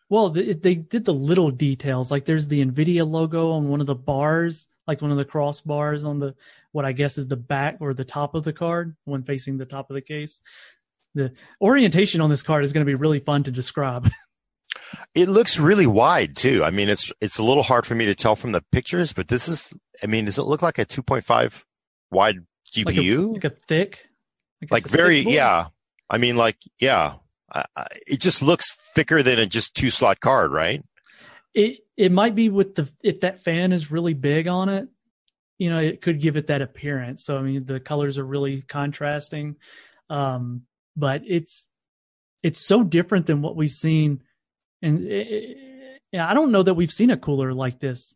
Well, 0.10 0.30
they, 0.30 0.54
they 0.54 0.76
did 0.76 1.06
the 1.06 1.14
little 1.14 1.52
details. 1.52 2.10
Like 2.12 2.26
there's 2.26 2.48
the 2.48 2.66
Nvidia 2.66 3.08
logo 3.10 3.52
on 3.52 3.68
one 3.70 3.80
of 3.82 3.88
the 3.88 3.96
bars, 3.96 4.68
like 4.88 5.02
one 5.02 5.12
of 5.12 5.18
the 5.18 5.26
crossbars 5.26 6.04
on 6.06 6.20
the 6.20 6.36
what 6.72 6.86
I 6.86 6.92
guess 6.92 7.18
is 7.18 7.28
the 7.28 7.36
back 7.36 7.78
or 7.80 7.94
the 7.94 8.06
top 8.06 8.36
of 8.36 8.44
the 8.44 8.54
card, 8.54 8.96
one 9.06 9.24
facing 9.24 9.58
the 9.58 9.66
top 9.66 9.90
of 9.90 9.96
the 9.96 10.02
case. 10.02 10.42
The 11.16 11.34
orientation 11.62 12.22
on 12.22 12.30
this 12.30 12.44
card 12.44 12.64
is 12.64 12.74
going 12.74 12.86
to 12.86 12.90
be 12.90 12.96
really 12.96 13.20
fun 13.20 13.44
to 13.44 13.52
describe. 13.52 14.10
It 15.14 15.30
looks 15.30 15.60
really 15.60 15.86
wide 15.86 16.36
too. 16.36 16.64
I 16.64 16.72
mean, 16.72 16.90
it's 16.90 17.12
it's 17.22 17.38
a 17.38 17.44
little 17.44 17.62
hard 17.64 17.86
for 17.86 17.94
me 17.96 18.06
to 18.06 18.16
tell 18.16 18.36
from 18.36 18.54
the 18.54 18.64
pictures, 18.72 19.14
but 19.14 19.28
this 19.28 19.48
is. 19.48 19.74
I 20.02 20.08
mean, 20.08 20.26
does 20.26 20.38
it 20.40 20.44
look 20.44 20.62
like 20.64 20.80
a 20.80 20.86
2.5 20.86 21.64
wide 22.12 22.38
like 22.38 22.96
a, 22.96 23.00
GPU? 23.00 23.34
like 23.34 23.44
a 23.44 23.50
thick, 23.50 24.00
Like, 24.72 24.84
thick 24.84 24.92
very, 24.92 25.24
board. 25.24 25.36
yeah. 25.36 25.68
I 26.10 26.18
mean, 26.18 26.38
like, 26.38 26.58
yeah. 26.80 27.16
I, 27.52 27.66
I, 27.76 27.88
it 28.08 28.20
just 28.20 28.42
looks 28.42 28.76
thicker 28.96 29.24
than 29.24 29.40
a 29.40 29.46
just 29.46 29.76
two 29.76 29.90
slot 29.90 30.20
card, 30.20 30.52
right? 30.52 30.84
It 31.54 31.80
it 31.98 32.12
might 32.12 32.36
be 32.36 32.50
with 32.50 32.76
the 32.76 32.90
if 33.04 33.22
that 33.22 33.44
fan 33.44 33.72
is 33.72 33.92
really 33.92 34.14
big 34.14 34.48
on 34.48 34.70
it, 34.70 34.88
you 35.58 35.70
know, 35.70 35.80
it 35.80 36.02
could 36.02 36.22
give 36.22 36.38
it 36.38 36.48
that 36.48 36.62
appearance. 36.62 37.26
So 37.26 37.38
I 37.38 37.42
mean, 37.42 37.66
the 37.66 37.80
colors 37.80 38.18
are 38.18 38.26
really 38.26 38.62
contrasting, 38.62 39.56
um, 40.10 40.64
but 40.96 41.22
it's 41.26 41.70
it's 42.44 42.66
so 42.66 42.84
different 42.84 43.26
than 43.26 43.42
what 43.42 43.56
we've 43.56 43.72
seen, 43.72 44.22
and 44.82 45.06
it- 45.06 45.58
yeah, 46.12 46.28
I 46.28 46.34
don't 46.34 46.52
know 46.52 46.64
that 46.64 46.74
we've 46.74 46.92
seen 46.92 47.12
a 47.12 47.18
cooler 47.18 47.54
like 47.54 47.80
this. 47.80 48.16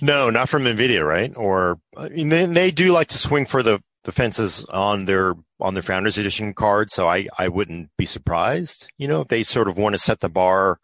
No, 0.00 0.30
not 0.30 0.48
from 0.48 0.64
Nvidia, 0.64 1.06
right? 1.06 1.30
Or 1.36 1.78
I 1.96 2.08
mean, 2.08 2.30
they, 2.30 2.46
they 2.46 2.70
do 2.70 2.92
like 2.92 3.08
to 3.08 3.18
swing 3.18 3.44
for 3.44 3.62
the 3.62 3.80
the 4.04 4.12
fences 4.12 4.64
on 4.64 5.04
their 5.04 5.34
on 5.62 5.74
their 5.74 5.82
Founders 5.82 6.18
Edition 6.18 6.52
card, 6.54 6.90
so 6.90 7.08
I 7.08 7.28
I 7.38 7.48
wouldn't 7.48 7.90
be 7.96 8.04
surprised, 8.04 8.88
you 8.98 9.08
know, 9.08 9.22
if 9.22 9.28
they 9.28 9.42
sort 9.42 9.68
of 9.68 9.78
want 9.78 9.94
to 9.94 9.98
set 9.98 10.20
the 10.20 10.28
bar 10.28 10.78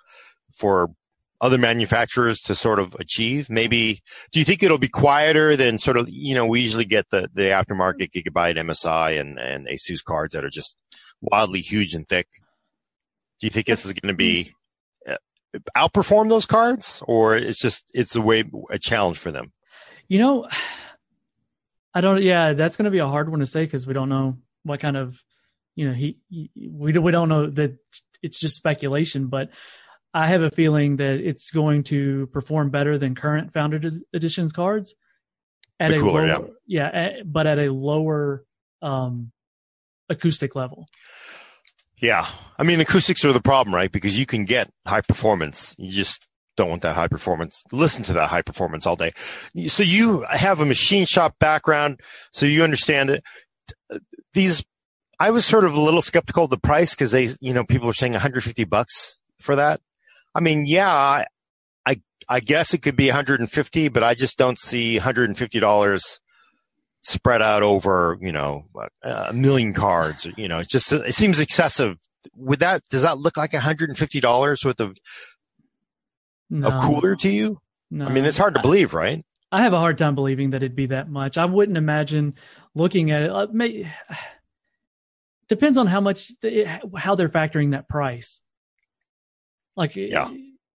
for 0.55 0.91
other 1.41 1.59
manufacturers 1.59 2.41
to 2.41 2.55
sort 2.55 2.79
of 2.79 2.95
achieve. 2.99 3.49
Maybe 3.49 4.03
do 4.33 4.39
you 4.39 4.45
think 4.45 4.63
it'll 4.63 4.79
be 4.79 4.89
quieter 4.89 5.57
than 5.57 5.79
sort 5.79 5.97
of 5.97 6.09
you 6.09 6.35
know 6.35 6.47
we 6.47 6.61
usually 6.61 6.85
get 6.85 7.11
the 7.11 7.29
the 7.33 7.43
aftermarket 7.43 8.11
Gigabyte 8.11 8.57
MSI 8.59 9.21
and 9.21 9.39
and 9.39 9.67
Asus 9.69 10.03
cards 10.03 10.35
that 10.35 10.45
are 10.45 10.51
just 10.51 10.77
wildly 11.21 11.61
huge 11.61 11.95
and 11.95 12.07
thick. 12.07 12.29
Do 13.41 13.47
you 13.47 13.51
think 13.51 13.67
this 13.67 13.87
is 13.87 13.93
going 13.93 14.13
to 14.13 14.17
be 14.17 14.53
uh, 15.07 15.17
outperform 15.77 16.29
those 16.29 16.47
cards, 16.47 17.03
or 17.07 17.37
it's 17.37 17.61
just 17.61 17.91
it's 17.95 18.17
a 18.17 18.21
way 18.21 18.45
a 18.71 18.79
challenge 18.79 19.19
for 19.19 19.31
them? 19.31 19.53
You 20.09 20.19
know, 20.19 20.49
I 21.95 22.01
don't. 22.01 22.23
Yeah, 22.23 22.53
that's 22.53 22.77
going 22.77 22.85
to 22.85 22.91
be 22.91 22.99
a 22.99 23.09
hard 23.09 23.31
one 23.31 23.41
to 23.41 23.47
say 23.47 23.65
because 23.65 23.87
we 23.87 23.95
don't 23.95 24.09
know 24.09 24.39
what 24.69 24.81
kind 24.81 24.97
of, 24.97 25.21
you 25.75 25.89
know, 25.89 25.95
he, 25.95 26.19
he 26.29 26.51
we 26.71 26.93
don't- 26.93 27.03
we 27.05 27.13
don't 27.13 27.29
know 27.29 27.49
that 27.51 27.77
it's 28.23 28.39
just 28.39 28.57
speculation. 28.57 29.27
But 29.29 29.51
I 30.15 30.27
have 30.29 30.43
a 30.43 30.51
feeling 30.51 30.97
that 30.97 31.17
it's 31.21 31.51
going 31.51 31.85
to 31.85 32.27
perform 32.29 32.71
better 32.71 32.99
than 32.99 33.15
current 33.15 33.53
Founder 33.53 33.81
Editions 34.15 34.53
cards 34.53 34.95
at 35.81 35.91
The 35.91 35.97
a 35.97 36.01
cooler, 36.01 36.27
lower, 36.27 36.49
yeah, 36.67 36.87
at- 36.89 37.33
but 37.33 37.47
at 37.47 37.59
a 37.59 37.69
lower 37.73 38.45
um 38.83 39.33
acoustic 40.09 40.55
level. 40.57 40.87
Yeah. 42.01 42.27
I 42.57 42.63
mean, 42.63 42.81
acoustics 42.81 43.25
are 43.25 43.33
the 43.33 43.43
problem, 43.43 43.75
right? 43.75 43.91
Because 43.91 44.19
you 44.19 44.25
can 44.27 44.45
get 44.45 44.71
high 44.87 45.01
performance. 45.01 45.75
You 45.79 45.91
just 45.91 46.27
don't 46.57 46.71
want 46.71 46.83
that 46.83 46.95
high 46.95 47.09
performance. 47.09 47.63
Listen 47.73 48.05
to 48.05 48.13
that 48.15 48.31
high 48.31 48.43
performance 48.43 48.87
all 48.87 48.97
day. 48.97 49.13
So 49.67 49.83
you 49.83 50.25
have 50.31 50.61
a 50.61 50.65
machine 50.65 51.07
shop 51.07 51.35
background. 51.41 52.01
So 52.33 52.47
you 52.47 52.63
understand 52.63 53.11
it. 53.11 53.23
These, 54.39 54.65
I 55.19 55.31
was 55.33 55.45
sort 55.45 55.65
of 55.65 55.75
a 55.75 55.81
little 55.81 56.01
skeptical 56.01 56.45
of 56.45 56.51
the 56.51 56.59
price 56.59 56.95
because 56.95 57.11
they, 57.11 57.29
you 57.41 57.53
know, 57.53 57.65
people 57.65 57.89
are 57.89 57.93
saying 57.93 58.13
150 58.13 58.63
bucks 58.65 59.19
for 59.41 59.57
that. 59.57 59.81
I 60.33 60.39
mean, 60.39 60.65
yeah, 60.65 60.93
I, 60.95 61.27
I, 61.85 62.01
I 62.29 62.39
guess 62.39 62.73
it 62.73 62.83
could 62.83 62.95
be 62.95 63.09
150, 63.09 63.89
but 63.89 64.05
I 64.05 64.15
just 64.15 64.39
don't 64.39 64.57
see 64.57 64.97
$150 65.01 66.21
spread 67.03 67.43
out 67.43 67.63
over, 67.65 68.17
you 68.21 68.31
know, 68.31 68.67
a 69.03 69.33
million 69.33 69.73
cards. 69.73 70.29
You 70.37 70.47
know, 70.47 70.61
it 70.61 70.69
just 70.69 70.93
it 70.93 71.15
seems 71.15 71.41
excessive. 71.41 71.97
Would 72.37 72.61
that 72.61 72.83
does 72.91 73.03
that 73.03 73.19
look 73.19 73.37
like 73.37 73.51
$150 73.51 74.65
worth 74.65 74.81
of, 74.81 74.97
No, 76.49 76.69
of 76.69 76.81
cooler 76.81 77.17
to 77.17 77.29
you? 77.29 77.59
no. 77.91 78.07
I 78.07 78.13
mean, 78.13 78.25
it's 78.25 78.39
hard 78.39 78.55
to 78.55 78.63
believe, 78.63 78.95
right? 78.95 79.25
I 79.51 79.63
have 79.63 79.73
a 79.73 79.79
hard 79.79 79.97
time 79.99 80.15
believing 80.15 80.51
that 80.51 80.63
it'd 80.63 80.77
be 80.77 80.87
that 80.87 81.09
much. 81.09 81.39
I 81.39 81.47
wouldn't 81.47 81.79
imagine 81.79 82.35
looking 82.75 83.11
at 83.11 83.23
it. 83.23 83.31
Uh, 83.31 83.47
may, 83.53 83.91
depends 85.49 85.79
on 85.79 85.87
how 85.87 86.01
much 86.01 86.31
how 86.97 87.15
they're 87.15 87.29
factoring 87.29 87.71
that 87.71 87.89
price. 87.89 88.43
Like, 89.77 89.97
Yeah. 89.97 90.31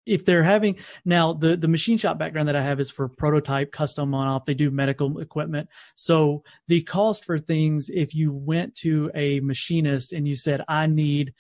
if 0.07 0.25
they're 0.25 0.45
having 0.45 0.77
now 1.05 1.33
the 1.33 1.57
the 1.57 1.69
machine 1.69 1.99
shop 1.99 2.19
background 2.19 2.49
that 2.49 2.57
I 2.57 2.63
have 2.63 2.79
is 2.81 2.91
for 2.91 3.09
prototype, 3.09 3.73
custom 3.73 4.15
on 4.15 4.29
off. 4.29 4.45
They 4.45 4.55
do 4.55 4.71
medical 4.71 5.19
equipment, 5.19 5.69
so 5.97 6.45
the 6.69 6.83
cost 6.83 7.25
for 7.25 7.39
things 7.39 7.91
if 7.91 8.15
you 8.15 8.33
went 8.33 8.75
to 8.77 9.11
a 9.15 9.41
machinist 9.41 10.13
and 10.13 10.29
you 10.29 10.37
said, 10.37 10.63
"I 10.69 10.87
need 10.87 11.35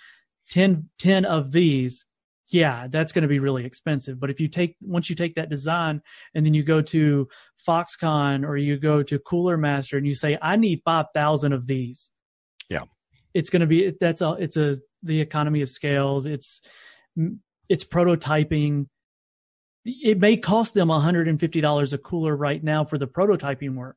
10, 0.50 0.88
10 0.98 1.24
of 1.24 1.52
these," 1.52 2.06
yeah, 2.50 2.86
that's 2.88 3.12
going 3.12 3.22
to 3.22 3.28
be 3.28 3.38
really 3.38 3.64
expensive. 3.64 4.18
But 4.18 4.30
if 4.30 4.40
you 4.40 4.48
take 4.48 4.76
once 4.80 5.08
you 5.08 5.16
take 5.16 5.36
that 5.36 5.50
design 5.50 6.02
and 6.34 6.44
then 6.44 6.54
you 6.54 6.62
go 6.62 6.82
to 6.82 7.28
Foxconn 7.66 8.46
or 8.46 8.56
you 8.56 8.78
go 8.78 9.02
to 9.02 9.18
Cooler 9.18 9.56
Master 9.56 9.96
and 9.96 10.06
you 10.06 10.14
say, 10.14 10.36
I 10.40 10.56
need 10.56 10.82
five 10.84 11.06
thousand 11.14 11.52
of 11.52 11.66
these. 11.66 12.10
Yeah, 12.68 12.84
it's 13.34 13.50
going 13.50 13.60
to 13.60 13.66
be 13.66 13.94
that's 14.00 14.20
a 14.20 14.32
it's 14.32 14.56
a 14.56 14.78
the 15.02 15.20
economy 15.20 15.62
of 15.62 15.70
scales. 15.70 16.26
It's 16.26 16.60
it's 17.68 17.84
prototyping. 17.84 18.86
It 19.84 20.18
may 20.18 20.36
cost 20.36 20.74
them 20.74 20.88
$150 20.88 21.92
a 21.92 21.98
cooler 21.98 22.36
right 22.36 22.62
now 22.62 22.84
for 22.84 22.98
the 22.98 23.06
prototyping 23.06 23.74
work. 23.74 23.96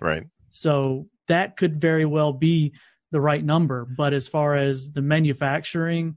Right. 0.00 0.24
So 0.48 1.08
that 1.28 1.56
could 1.56 1.80
very 1.80 2.06
well 2.06 2.32
be 2.32 2.72
the 3.10 3.20
right 3.20 3.44
number. 3.44 3.84
But 3.84 4.14
as 4.14 4.28
far 4.28 4.56
as 4.56 4.92
the 4.92 5.02
manufacturing, 5.02 6.16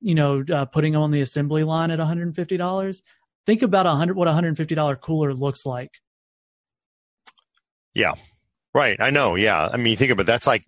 you 0.00 0.14
know, 0.14 0.44
uh, 0.52 0.64
putting 0.66 0.96
on 0.96 1.10
the 1.10 1.20
assembly 1.20 1.64
line 1.64 1.90
at 1.90 1.98
$150, 1.98 3.02
think 3.46 3.62
about 3.62 3.86
a 3.86 3.94
hundred 3.94 4.16
what 4.16 4.28
a 4.28 4.32
$150 4.32 5.00
cooler 5.00 5.34
looks 5.34 5.66
like. 5.66 5.90
Yeah. 7.94 8.14
Right. 8.74 9.00
I 9.00 9.10
know. 9.10 9.34
Yeah. 9.34 9.68
I 9.72 9.76
mean, 9.76 9.96
think 9.96 10.12
about 10.12 10.26
that's 10.26 10.46
like, 10.46 10.64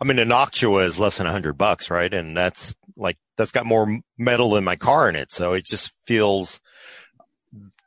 I 0.00 0.04
mean, 0.04 0.18
an 0.18 0.30
Noctua 0.30 0.84
is 0.84 0.98
less 0.98 1.18
than 1.18 1.26
a 1.26 1.32
hundred 1.32 1.56
bucks, 1.56 1.90
right? 1.90 2.12
And 2.12 2.36
that's 2.36 2.74
like, 2.96 3.16
that's 3.36 3.52
got 3.52 3.66
more 3.66 4.00
metal 4.18 4.50
than 4.50 4.64
my 4.64 4.76
car 4.76 5.08
in 5.08 5.16
it. 5.16 5.30
So 5.30 5.52
it 5.52 5.64
just 5.64 5.92
feels 6.06 6.60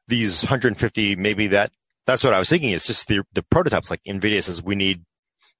these 0.07 0.43
150, 0.43 1.15
maybe 1.15 1.47
that, 1.47 1.71
that's 2.05 2.23
what 2.23 2.33
I 2.33 2.39
was 2.39 2.49
thinking. 2.49 2.69
It's 2.69 2.87
just 2.87 3.07
the, 3.07 3.23
the 3.33 3.43
prototypes 3.43 3.89
like 3.89 4.01
NVIDIA 4.07 4.41
says 4.41 4.63
we 4.63 4.75
need, 4.75 5.03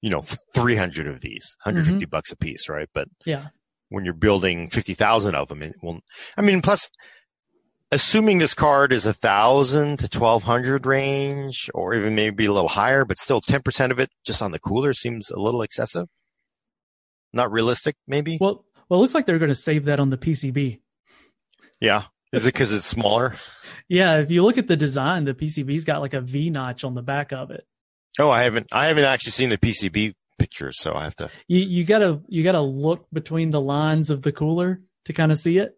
you 0.00 0.08
know, 0.08 0.22
300 0.54 1.06
of 1.06 1.20
these, 1.20 1.56
150 1.64 2.04
mm-hmm. 2.04 2.10
bucks 2.10 2.32
a 2.32 2.36
piece, 2.36 2.68
right? 2.68 2.88
But 2.94 3.08
yeah, 3.26 3.48
when 3.88 4.04
you're 4.04 4.14
building 4.14 4.68
50,000 4.70 5.34
of 5.34 5.48
them, 5.48 5.62
it 5.62 5.74
will, 5.82 6.00
I 6.36 6.42
mean, 6.42 6.62
plus 6.62 6.90
assuming 7.90 8.38
this 8.38 8.54
card 8.54 8.92
is 8.92 9.06
a 9.06 9.14
thousand 9.14 9.98
to 9.98 10.18
1200 10.18 10.86
range 10.86 11.70
or 11.74 11.94
even 11.94 12.14
maybe 12.14 12.46
a 12.46 12.52
little 12.52 12.68
higher, 12.68 13.04
but 13.04 13.18
still 13.18 13.40
10% 13.40 13.90
of 13.90 13.98
it 13.98 14.10
just 14.24 14.42
on 14.42 14.52
the 14.52 14.58
cooler 14.58 14.92
seems 14.92 15.30
a 15.30 15.38
little 15.38 15.62
excessive. 15.62 16.06
Not 17.32 17.52
realistic, 17.52 17.96
maybe. 18.06 18.38
Well, 18.40 18.64
well, 18.88 19.00
it 19.00 19.02
looks 19.02 19.14
like 19.14 19.26
they're 19.26 19.38
going 19.38 19.50
to 19.50 19.54
save 19.54 19.84
that 19.84 20.00
on 20.00 20.10
the 20.10 20.16
PCB. 20.16 20.80
Yeah. 21.80 22.04
Is 22.32 22.46
it 22.46 22.54
because 22.54 22.72
it's 22.72 22.86
smaller? 22.86 23.34
yeah. 23.88 24.18
If 24.18 24.30
you 24.30 24.42
look 24.42 24.58
at 24.58 24.66
the 24.66 24.76
design, 24.76 25.24
the 25.24 25.34
PCB's 25.34 25.84
got 25.84 26.00
like 26.00 26.14
a 26.14 26.20
V 26.20 26.50
notch 26.50 26.84
on 26.84 26.94
the 26.94 27.02
back 27.02 27.32
of 27.32 27.50
it. 27.50 27.66
Oh, 28.18 28.30
I 28.30 28.42
haven't, 28.42 28.66
I 28.72 28.86
haven't 28.86 29.04
actually 29.04 29.32
seen 29.32 29.48
the 29.48 29.58
PCB 29.58 30.14
pictures, 30.38 30.78
so 30.78 30.94
I 30.94 31.04
have 31.04 31.16
to. 31.16 31.30
You, 31.46 31.60
you 31.60 31.84
gotta, 31.84 32.22
you 32.28 32.42
gotta 32.42 32.60
look 32.60 33.06
between 33.12 33.50
the 33.50 33.60
lines 33.60 34.10
of 34.10 34.22
the 34.22 34.32
cooler 34.32 34.80
to 35.04 35.12
kind 35.12 35.32
of 35.32 35.38
see 35.38 35.58
it. 35.58 35.74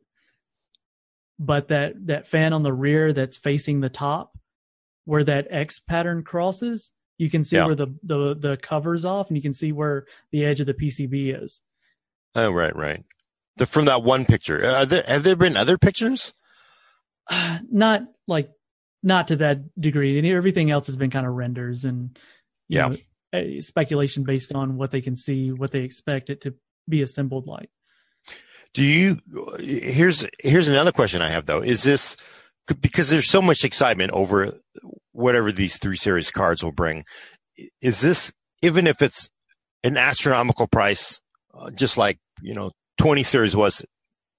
But 1.38 1.68
that, 1.68 1.94
that 2.06 2.26
fan 2.26 2.52
on 2.52 2.62
the 2.62 2.72
rear 2.72 3.12
that's 3.14 3.38
facing 3.38 3.80
the 3.80 3.88
top 3.88 4.36
where 5.06 5.24
that 5.24 5.46
X 5.50 5.80
pattern 5.80 6.22
crosses, 6.22 6.92
you 7.16 7.30
can 7.30 7.44
see 7.44 7.56
yeah. 7.56 7.66
where 7.66 7.74
the, 7.74 7.88
the, 8.02 8.34
the 8.34 8.56
cover's 8.58 9.04
off 9.04 9.28
and 9.28 9.36
you 9.36 9.42
can 9.42 9.54
see 9.54 9.72
where 9.72 10.06
the 10.32 10.44
edge 10.44 10.60
of 10.60 10.66
the 10.66 10.74
PCB 10.74 11.42
is. 11.42 11.62
Oh, 12.34 12.50
right, 12.50 12.74
right. 12.76 13.04
The, 13.56 13.66
from 13.66 13.86
that 13.86 14.02
one 14.02 14.24
picture. 14.26 14.64
Uh, 14.64 14.84
there, 14.84 15.02
have 15.06 15.22
there 15.22 15.34
been 15.34 15.56
other 15.56 15.78
pictures? 15.78 16.34
Uh, 17.28 17.58
not 17.70 18.02
like, 18.26 18.50
not 19.02 19.28
to 19.28 19.36
that 19.36 19.80
degree. 19.80 20.18
And 20.18 20.26
everything 20.26 20.70
else 20.70 20.86
has 20.86 20.96
been 20.96 21.10
kind 21.10 21.26
of 21.26 21.32
renders 21.32 21.84
and, 21.84 22.18
yeah. 22.68 22.88
Know, 22.88 22.96
speculation 23.60 24.24
based 24.24 24.52
on 24.54 24.76
what 24.76 24.90
they 24.90 25.00
can 25.00 25.16
see, 25.16 25.52
what 25.52 25.70
they 25.70 25.80
expect 25.80 26.30
it 26.30 26.40
to 26.42 26.54
be 26.88 27.02
assembled 27.02 27.46
like. 27.46 27.70
Do 28.72 28.84
you, 28.84 29.18
here's, 29.58 30.26
here's 30.38 30.68
another 30.68 30.92
question 30.92 31.22
I 31.22 31.30
have 31.30 31.46
though. 31.46 31.60
Is 31.60 31.82
this, 31.82 32.16
because 32.80 33.10
there's 33.10 33.28
so 33.28 33.42
much 33.42 33.64
excitement 33.64 34.12
over 34.12 34.54
whatever 35.12 35.52
these 35.52 35.78
three 35.78 35.96
series 35.96 36.30
cards 36.30 36.62
will 36.62 36.72
bring. 36.72 37.04
Is 37.80 38.00
this, 38.00 38.32
even 38.62 38.86
if 38.86 39.02
it's 39.02 39.28
an 39.82 39.96
astronomical 39.96 40.66
price, 40.66 41.20
uh, 41.54 41.70
just 41.70 41.98
like, 41.98 42.18
you 42.42 42.54
know, 42.54 42.70
20 42.98 43.22
series 43.22 43.56
was, 43.56 43.84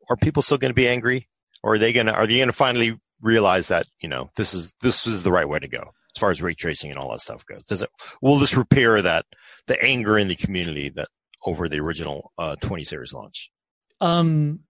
are 0.10 0.16
people 0.16 0.42
still 0.42 0.58
going 0.58 0.70
to 0.70 0.76
be 0.76 0.88
angry? 0.88 1.28
Or 1.64 1.74
are 1.74 1.78
they 1.78 1.94
going 1.94 2.08
to, 2.08 2.14
are 2.14 2.26
they 2.26 2.38
going 2.38 2.48
to 2.48 2.54
finally 2.54 3.00
realize 3.22 3.68
that, 3.68 3.86
you 4.00 4.10
know, 4.10 4.32
this 4.36 4.54
is, 4.54 4.74
this 4.82 5.06
is 5.06 5.24
the 5.24 5.32
right 5.32 5.48
way 5.48 5.60
to 5.60 5.68
go 5.68 5.92
as 6.16 6.20
far 6.20 6.32
as 6.32 6.42
ray 6.42 6.54
tracing 6.54 6.92
and 6.92 7.00
all 7.00 7.12
that 7.12 7.22
stuff 7.22 7.46
goes? 7.46 7.64
Does 7.64 7.82
it, 7.82 7.90
will 8.22 8.38
this 8.40 8.56
repair 8.56 9.02
that, 9.02 9.26
the 9.68 9.82
anger 9.84 10.18
in 10.18 10.28
the 10.28 10.36
community 10.36 10.90
that 10.90 11.08
over 11.46 11.70
the 11.70 11.80
original, 11.80 12.32
uh, 12.38 12.56
20 12.58 12.84
series 12.84 13.14
launch? 13.14 13.52
Um, 14.00 14.62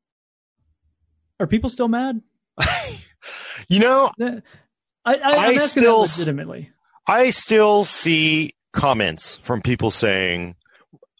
are 1.39 1.47
people 1.47 1.69
still 1.69 1.87
mad? 1.87 2.21
you 3.69 3.79
know, 3.79 4.11
I, 4.19 5.15
I, 5.15 5.15
I 5.47 5.57
still 5.57 6.01
legitimately. 6.01 6.71
I 7.07 7.31
still 7.31 7.83
see 7.83 8.53
comments 8.73 9.37
from 9.37 9.61
people 9.61 9.91
saying, 9.91 10.55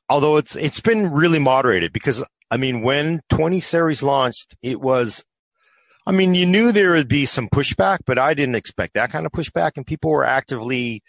although 0.10 0.38
it's 0.38 0.56
it's 0.56 0.80
been 0.80 1.12
really 1.12 1.40
moderated 1.40 1.92
because 1.92 2.24
I 2.51 2.58
mean 2.58 2.82
when 2.84 3.22
20 3.30 3.60
series 3.60 4.04
launched, 4.04 4.56
it 4.62 4.80
was. 4.80 5.24
I 6.05 6.12
mean, 6.12 6.34
you 6.34 6.46
knew 6.46 6.72
there 6.72 6.91
would 6.91 7.08
be 7.08 7.25
some 7.25 7.48
pushback, 7.48 8.00
but 8.05 8.17
I 8.17 8.34
didn't 8.34 8.55
expect 8.55 8.96
that 8.96 9.12
kind 9.12 9.25
of 9.25 9.31
pushback, 9.31 9.74
and 9.75 9.86
people 9.86 10.10
were 10.12 10.25
actively 10.25 11.03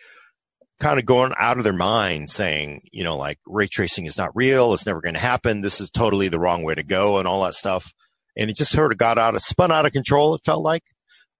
kind 0.80 0.98
of 0.98 1.06
going 1.06 1.32
out 1.38 1.58
of 1.58 1.64
their 1.64 1.72
mind 1.72 2.28
saying, 2.28 2.82
you 2.90 3.04
know, 3.04 3.16
like 3.16 3.38
ray 3.46 3.68
tracing 3.68 4.04
is 4.04 4.18
not 4.18 4.34
real. 4.34 4.72
It's 4.72 4.84
never 4.84 5.00
going 5.00 5.14
to 5.14 5.20
happen. 5.20 5.60
This 5.60 5.80
is 5.80 5.90
totally 5.90 6.28
the 6.28 6.40
wrong 6.40 6.64
way 6.64 6.74
to 6.74 6.82
go 6.82 7.18
and 7.18 7.28
all 7.28 7.44
that 7.44 7.54
stuff. 7.54 7.92
And 8.36 8.50
it 8.50 8.56
just 8.56 8.72
sort 8.72 8.90
of 8.90 8.98
got 8.98 9.16
out 9.16 9.36
of, 9.36 9.42
spun 9.42 9.70
out 9.70 9.86
of 9.86 9.92
control. 9.92 10.34
It 10.34 10.42
felt 10.44 10.62
like. 10.62 10.82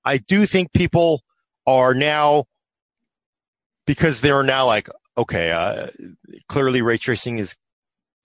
I 0.04 0.18
do 0.18 0.46
think 0.46 0.72
people 0.72 1.22
are 1.66 1.94
now 1.94 2.44
because 3.86 4.20
they're 4.20 4.42
now 4.42 4.66
like, 4.66 4.88
okay, 5.16 5.50
uh, 5.50 5.88
clearly 6.48 6.82
ray 6.82 6.96
tracing 6.96 7.38
is 7.38 7.56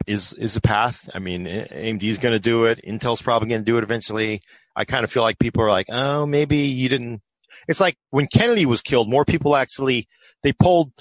is 0.05 0.33
is 0.33 0.55
a 0.55 0.61
path. 0.61 1.09
I 1.13 1.19
mean, 1.19 1.45
AMD 1.45 2.03
is 2.03 2.17
going 2.17 2.33
to 2.33 2.39
do 2.39 2.65
it. 2.65 2.79
Intel's 2.87 3.21
probably 3.21 3.49
going 3.49 3.61
to 3.61 3.65
do 3.65 3.77
it 3.77 3.83
eventually. 3.83 4.41
I 4.77 4.85
kind 4.85 5.03
of 5.03 5.11
feel 5.11 5.23
like 5.23 5.39
people 5.39 5.63
are 5.63 5.71
like, 5.71 5.87
oh, 5.89 6.27
maybe 6.27 6.57
you 6.57 6.87
didn't. 6.87 7.21
It's 7.67 7.81
like 7.81 7.97
when 8.11 8.27
Kennedy 8.27 8.67
was 8.67 8.81
killed, 8.81 9.09
more 9.09 9.25
people 9.25 9.55
actually 9.55 10.07
they 10.43 10.53
pulled. 10.53 10.91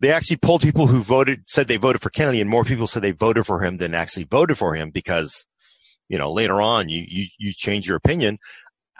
They 0.00 0.10
actually 0.10 0.38
pulled 0.38 0.62
people 0.62 0.86
who 0.86 1.02
voted, 1.02 1.42
said 1.46 1.68
they 1.68 1.76
voted 1.76 2.02
for 2.02 2.10
Kennedy, 2.10 2.40
and 2.40 2.48
more 2.48 2.64
people 2.64 2.86
said 2.86 3.02
they 3.02 3.12
voted 3.12 3.46
for 3.46 3.62
him 3.62 3.76
than 3.76 3.94
actually 3.94 4.24
voted 4.24 4.56
for 4.56 4.74
him 4.74 4.90
because, 4.90 5.44
you 6.08 6.18
know, 6.18 6.32
later 6.32 6.60
on 6.60 6.88
you 6.88 7.04
you 7.06 7.26
you 7.38 7.52
change 7.52 7.86
your 7.86 7.96
opinion. 7.96 8.38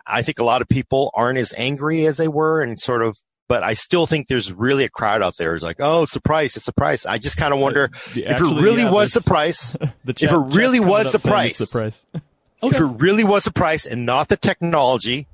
I 0.06 0.22
think 0.22 0.38
a 0.38 0.44
lot 0.44 0.62
of 0.62 0.68
people 0.68 1.10
aren't 1.14 1.38
as 1.38 1.52
angry 1.56 2.06
as 2.06 2.16
they 2.16 2.28
were 2.28 2.62
and 2.62 2.78
sort 2.78 3.02
of, 3.02 3.18
but 3.48 3.64
I 3.64 3.72
still 3.72 4.06
think 4.06 4.28
there's 4.28 4.52
really 4.52 4.84
a 4.84 4.88
crowd 4.88 5.22
out 5.22 5.36
there 5.36 5.52
who's 5.52 5.62
like, 5.62 5.76
oh, 5.80 6.04
it's 6.04 6.14
the 6.14 6.20
price. 6.20 6.56
It's 6.56 6.66
the 6.66 6.72
price. 6.72 7.06
I 7.06 7.18
just 7.18 7.36
kind 7.36 7.52
of 7.52 7.60
wonder 7.60 7.84
if 7.92 8.16
it 8.16 8.40
really 8.40 8.82
yeah, 8.82 8.92
was 8.92 9.12
the 9.12 9.20
price. 9.20 9.76
if 10.06 10.22
it 10.22 10.54
really 10.54 10.80
was 10.80 11.12
the 11.12 11.18
price, 11.18 11.58
the 11.58 11.66
price. 11.66 12.00
okay. 12.62 12.74
If 12.74 12.80
it 12.80 12.84
really 12.84 13.24
was 13.24 13.44
the 13.44 13.52
price 13.52 13.86
and 13.86 14.06
not 14.06 14.28
the 14.28 14.36
technology, 14.36 15.26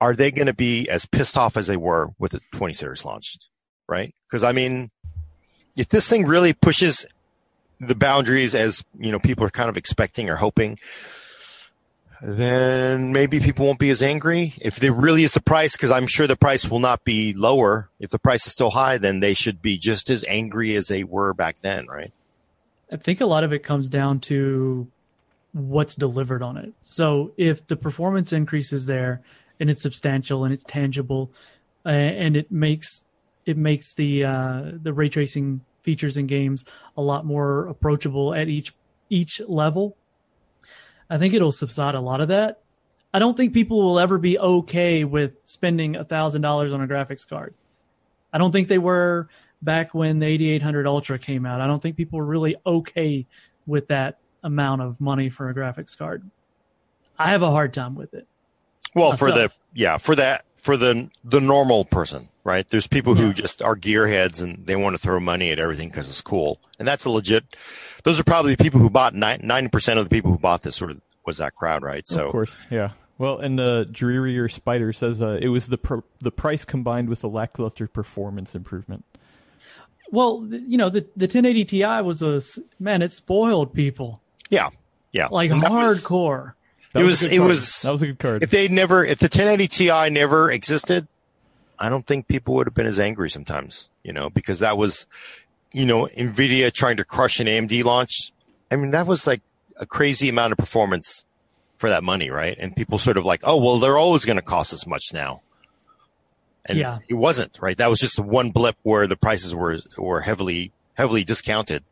are 0.00 0.14
they 0.14 0.30
going 0.30 0.46
to 0.46 0.54
be 0.54 0.88
as 0.88 1.06
pissed 1.06 1.36
off 1.36 1.56
as 1.56 1.66
they 1.66 1.76
were 1.76 2.10
with 2.18 2.32
the 2.32 2.40
20 2.52 2.74
series 2.74 3.04
launched? 3.04 3.46
Right? 3.88 4.14
Because 4.28 4.44
I 4.44 4.52
mean, 4.52 4.90
if 5.76 5.88
this 5.88 6.08
thing 6.08 6.26
really 6.26 6.52
pushes 6.52 7.06
the 7.80 7.94
boundaries 7.94 8.54
as, 8.54 8.84
you 8.98 9.10
know, 9.10 9.18
people 9.18 9.44
are 9.44 9.50
kind 9.50 9.68
of 9.68 9.76
expecting 9.76 10.28
or 10.28 10.36
hoping, 10.36 10.78
then 12.22 13.12
maybe 13.12 13.40
people 13.40 13.66
won't 13.66 13.78
be 13.78 13.90
as 13.90 14.02
angry. 14.02 14.52
If 14.60 14.76
there 14.76 14.92
really 14.92 15.24
is 15.24 15.32
the 15.32 15.40
price, 15.40 15.72
because 15.72 15.90
I'm 15.90 16.06
sure 16.06 16.26
the 16.26 16.36
price 16.36 16.68
will 16.68 16.78
not 16.78 17.04
be 17.04 17.32
lower. 17.32 17.88
If 17.98 18.10
the 18.10 18.18
price 18.18 18.46
is 18.46 18.52
still 18.52 18.70
high, 18.70 18.98
then 18.98 19.20
they 19.20 19.32
should 19.32 19.62
be 19.62 19.78
just 19.78 20.10
as 20.10 20.24
angry 20.28 20.76
as 20.76 20.88
they 20.88 21.02
were 21.02 21.32
back 21.32 21.56
then, 21.62 21.86
right? 21.86 22.12
I 22.92 22.96
think 22.96 23.20
a 23.20 23.26
lot 23.26 23.44
of 23.44 23.52
it 23.52 23.62
comes 23.62 23.88
down 23.88 24.20
to 24.20 24.86
what's 25.52 25.94
delivered 25.94 26.42
on 26.42 26.56
it. 26.56 26.72
So 26.82 27.32
if 27.36 27.66
the 27.66 27.76
performance 27.76 28.32
increase 28.32 28.72
is 28.72 28.86
there 28.86 29.22
and 29.58 29.68
it's 29.68 29.82
substantial 29.82 30.44
and 30.44 30.52
it's 30.52 30.64
tangible, 30.64 31.32
uh, 31.84 31.88
and 31.88 32.36
it 32.36 32.50
makes 32.52 33.04
it 33.46 33.56
makes 33.56 33.94
the 33.94 34.24
uh, 34.24 34.62
the 34.82 34.92
ray 34.92 35.08
tracing 35.08 35.62
features 35.82 36.16
in 36.16 36.26
games 36.26 36.64
a 36.96 37.02
lot 37.02 37.24
more 37.24 37.66
approachable 37.66 38.34
at 38.34 38.48
each 38.48 38.74
each 39.08 39.40
level 39.48 39.96
I 41.10 41.18
think 41.18 41.34
it'll 41.34 41.52
subside 41.52 41.96
a 41.96 42.00
lot 42.00 42.20
of 42.20 42.28
that. 42.28 42.60
I 43.12 43.18
don't 43.18 43.36
think 43.36 43.52
people 43.52 43.82
will 43.82 43.98
ever 43.98 44.16
be 44.16 44.38
okay 44.38 45.02
with 45.02 45.32
spending 45.44 45.96
a 45.96 46.04
thousand 46.04 46.42
dollars 46.42 46.72
on 46.72 46.80
a 46.80 46.86
graphics 46.86 47.28
card. 47.28 47.54
I 48.32 48.38
don't 48.38 48.52
think 48.52 48.68
they 48.68 48.78
were 48.78 49.28
back 49.60 49.92
when 49.92 50.20
the 50.20 50.26
8800 50.26 50.86
Ultra 50.86 51.18
came 51.18 51.44
out. 51.44 51.60
I 51.60 51.66
don't 51.66 51.82
think 51.82 51.96
people 51.96 52.20
were 52.20 52.24
really 52.24 52.54
okay 52.64 53.26
with 53.66 53.88
that 53.88 54.19
amount 54.42 54.82
of 54.82 55.00
money 55.00 55.30
for 55.30 55.48
a 55.48 55.54
graphics 55.54 55.96
card. 55.96 56.28
I 57.18 57.28
have 57.28 57.42
a 57.42 57.50
hard 57.50 57.74
time 57.74 57.94
with 57.94 58.14
it. 58.14 58.26
Well, 58.94 59.10
myself. 59.10 59.18
for 59.18 59.32
the 59.32 59.50
yeah, 59.74 59.98
for 59.98 60.14
that 60.16 60.44
for 60.56 60.76
the 60.76 61.10
the 61.24 61.40
normal 61.40 61.84
person, 61.84 62.28
right? 62.44 62.68
There's 62.68 62.86
people 62.86 63.14
who 63.14 63.28
yeah. 63.28 63.32
just 63.32 63.62
are 63.62 63.76
gearheads 63.76 64.42
and 64.42 64.66
they 64.66 64.76
want 64.76 64.94
to 64.96 65.02
throw 65.02 65.20
money 65.20 65.50
at 65.50 65.58
everything 65.58 65.88
because 65.88 66.08
it's 66.08 66.20
cool, 66.20 66.60
and 66.78 66.86
that's 66.86 67.04
a 67.04 67.10
legit. 67.10 67.44
Those 68.04 68.18
are 68.18 68.24
probably 68.24 68.54
the 68.54 68.64
people 68.64 68.80
who 68.80 68.90
bought 68.90 69.14
ninety 69.14 69.68
percent 69.68 69.98
of 69.98 70.04
the 70.04 70.10
people 70.10 70.30
who 70.30 70.38
bought 70.38 70.62
this 70.62 70.76
sort 70.76 70.90
of 70.90 71.00
was 71.24 71.38
that 71.38 71.54
crowd, 71.54 71.82
right? 71.82 72.06
So 72.06 72.26
of 72.26 72.32
course, 72.32 72.56
yeah. 72.70 72.92
Well, 73.18 73.38
and 73.38 73.60
uh, 73.60 73.84
Drearier 73.84 74.48
Spider 74.48 74.94
says 74.94 75.20
uh, 75.20 75.38
it 75.42 75.48
was 75.48 75.66
the 75.66 75.76
pr- 75.76 76.00
the 76.20 76.30
price 76.30 76.64
combined 76.64 77.10
with 77.10 77.20
the 77.20 77.28
lackluster 77.28 77.86
performance 77.86 78.54
improvement. 78.54 79.04
Well, 80.10 80.48
you 80.50 80.78
know, 80.78 80.88
the 80.88 81.02
the 81.16 81.26
1080 81.26 81.64
Ti 81.66 82.00
was 82.00 82.22
a 82.22 82.40
man. 82.78 83.02
It 83.02 83.12
spoiled 83.12 83.74
people. 83.74 84.22
Yeah, 84.50 84.70
yeah, 85.12 85.28
like 85.28 85.50
hardcore. 85.50 86.52
Was, 86.92 87.02
it 87.02 87.04
was. 87.04 87.22
It 87.22 87.38
was. 87.38 87.82
That 87.82 87.92
was 87.92 88.02
a 88.02 88.06
good 88.08 88.18
card. 88.18 88.42
If 88.42 88.50
they 88.50 88.68
never, 88.68 89.04
if 89.04 89.18
the 89.18 89.24
1080 89.24 89.68
Ti 89.68 90.10
never 90.10 90.50
existed, 90.50 91.08
I 91.78 91.88
don't 91.88 92.04
think 92.04 92.28
people 92.28 92.54
would 92.56 92.66
have 92.66 92.74
been 92.74 92.86
as 92.86 93.00
angry 93.00 93.30
sometimes. 93.30 93.88
You 94.02 94.12
know, 94.12 94.28
because 94.28 94.58
that 94.58 94.76
was, 94.76 95.06
you 95.72 95.86
know, 95.86 96.06
Nvidia 96.06 96.72
trying 96.72 96.96
to 96.98 97.04
crush 97.04 97.40
an 97.40 97.46
AMD 97.46 97.84
launch. 97.84 98.32
I 98.70 98.76
mean, 98.76 98.90
that 98.90 99.06
was 99.06 99.26
like 99.26 99.40
a 99.76 99.86
crazy 99.86 100.28
amount 100.28 100.52
of 100.52 100.58
performance 100.58 101.24
for 101.78 101.88
that 101.88 102.04
money, 102.04 102.30
right? 102.30 102.56
And 102.58 102.76
people 102.76 102.98
sort 102.98 103.16
of 103.16 103.24
like, 103.24 103.40
oh, 103.44 103.56
well, 103.56 103.78
they're 103.78 103.96
always 103.96 104.26
going 104.26 104.36
to 104.36 104.42
cost 104.42 104.72
as 104.74 104.86
much 104.86 105.06
now. 105.14 105.40
And 106.66 106.78
yeah. 106.78 106.98
it 107.08 107.14
wasn't, 107.14 107.58
right? 107.62 107.76
That 107.78 107.88
was 107.88 107.98
just 107.98 108.18
one 108.18 108.50
blip 108.50 108.76
where 108.82 109.06
the 109.06 109.16
prices 109.16 109.54
were 109.54 109.78
were 109.96 110.20
heavily 110.20 110.72
heavily 110.94 111.24
discounted. 111.24 111.82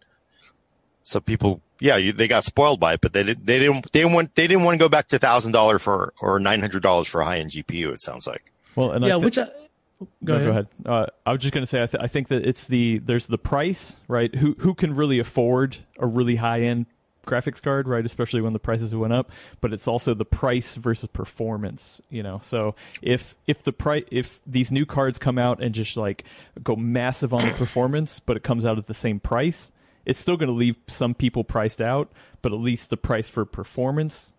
So 1.02 1.20
people, 1.20 1.62
yeah, 1.80 1.97
you, 1.97 2.12
they 2.12 2.28
got 2.28 2.44
spoiled 2.44 2.80
by 2.80 2.94
it, 2.94 3.00
but 3.00 3.12
they 3.12 3.23
didn't 3.23 3.47
they 3.47 3.58
didn't 3.58 3.90
they 3.92 4.00
didn't 4.00 4.14
want 4.14 4.35
they 4.35 4.47
didn't 4.47 4.64
want 4.64 4.78
to 4.78 4.85
go 4.85 4.88
back 4.88 5.08
to 5.08 5.18
thousand 5.18 5.52
dollar 5.52 5.78
for 5.78 6.12
or 6.20 6.38
nine 6.40 6.61
hundred 6.61 6.82
dollars 6.82 7.08
for 7.08 7.20
a 7.20 7.25
high 7.25 7.38
end 7.38 7.50
GPU. 7.50 7.92
It 7.92 8.00
sounds 8.00 8.26
like. 8.26 8.52
Well, 8.75 8.92
and 8.92 9.04
yeah, 9.04 9.16
I 9.16 9.20
th- 9.20 9.25
which 9.25 9.38
I, 9.38 9.44
go 9.44 10.06
no, 10.23 10.35
ahead. 10.35 10.44
Go 10.44 10.50
ahead. 10.50 10.66
Uh, 10.87 11.06
I 11.26 11.32
was 11.32 11.42
just 11.42 11.54
going 11.54 11.62
to 11.62 11.66
say, 11.66 11.82
I, 11.82 11.87
th- 11.87 12.02
I 12.02 12.06
think 12.06 12.28
that 12.28 12.47
it's 12.47 12.66
the 12.66 12.99
there's 12.99 13.26
the 13.26 13.38
price, 13.38 13.94
right? 14.08 14.35
Who 14.35 14.56
who 14.58 14.75
can 14.75 14.94
really 14.94 15.18
afford 15.18 15.78
a 15.99 16.06
really 16.06 16.37
high 16.37 16.62
end 16.62 16.87
graphics 17.26 17.62
card, 17.62 17.87
right? 17.87 18.04
Especially 18.04 18.40
when 18.40 18.54
the 18.54 18.58
prices 18.58 18.94
went 18.94 19.12
up. 19.12 19.30
But 19.61 19.73
it's 19.73 19.87
also 19.87 20.14
the 20.14 20.25
price 20.25 20.75
versus 20.75 21.08
performance, 21.12 22.00
you 22.11 22.23
know. 22.23 22.40
So 22.42 22.75
if 23.02 23.37
if 23.47 23.62
the 23.62 23.73
price 23.73 24.04
if 24.11 24.40
these 24.47 24.73
new 24.73 24.87
cards 24.87 25.18
come 25.18 25.38
out 25.38 25.62
and 25.62 25.75
just 25.75 25.97
like 25.97 26.25
go 26.62 26.75
massive 26.75 27.32
on 27.32 27.47
the 27.47 27.54
performance, 27.54 28.20
but 28.20 28.37
it 28.37 28.42
comes 28.42 28.64
out 28.64 28.78
at 28.78 28.87
the 28.87 28.94
same 28.94 29.20
price, 29.20 29.70
it's 30.08 30.18
still 30.18 30.36
going 30.36 30.48
to 30.48 30.54
leave 30.54 30.76
some 30.88 31.14
people 31.14 31.44
priced 31.44 31.80
out. 31.80 32.10
But 32.42 32.52
at 32.52 32.58
least 32.58 32.90
the 32.90 32.96
price 32.96 33.28
for 33.28 33.44
performance 33.44 34.32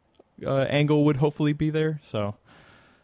uh, 0.46 0.62
angle 0.62 1.06
would 1.06 1.18
hopefully 1.18 1.54
be 1.54 1.70
there. 1.70 2.02
So. 2.04 2.36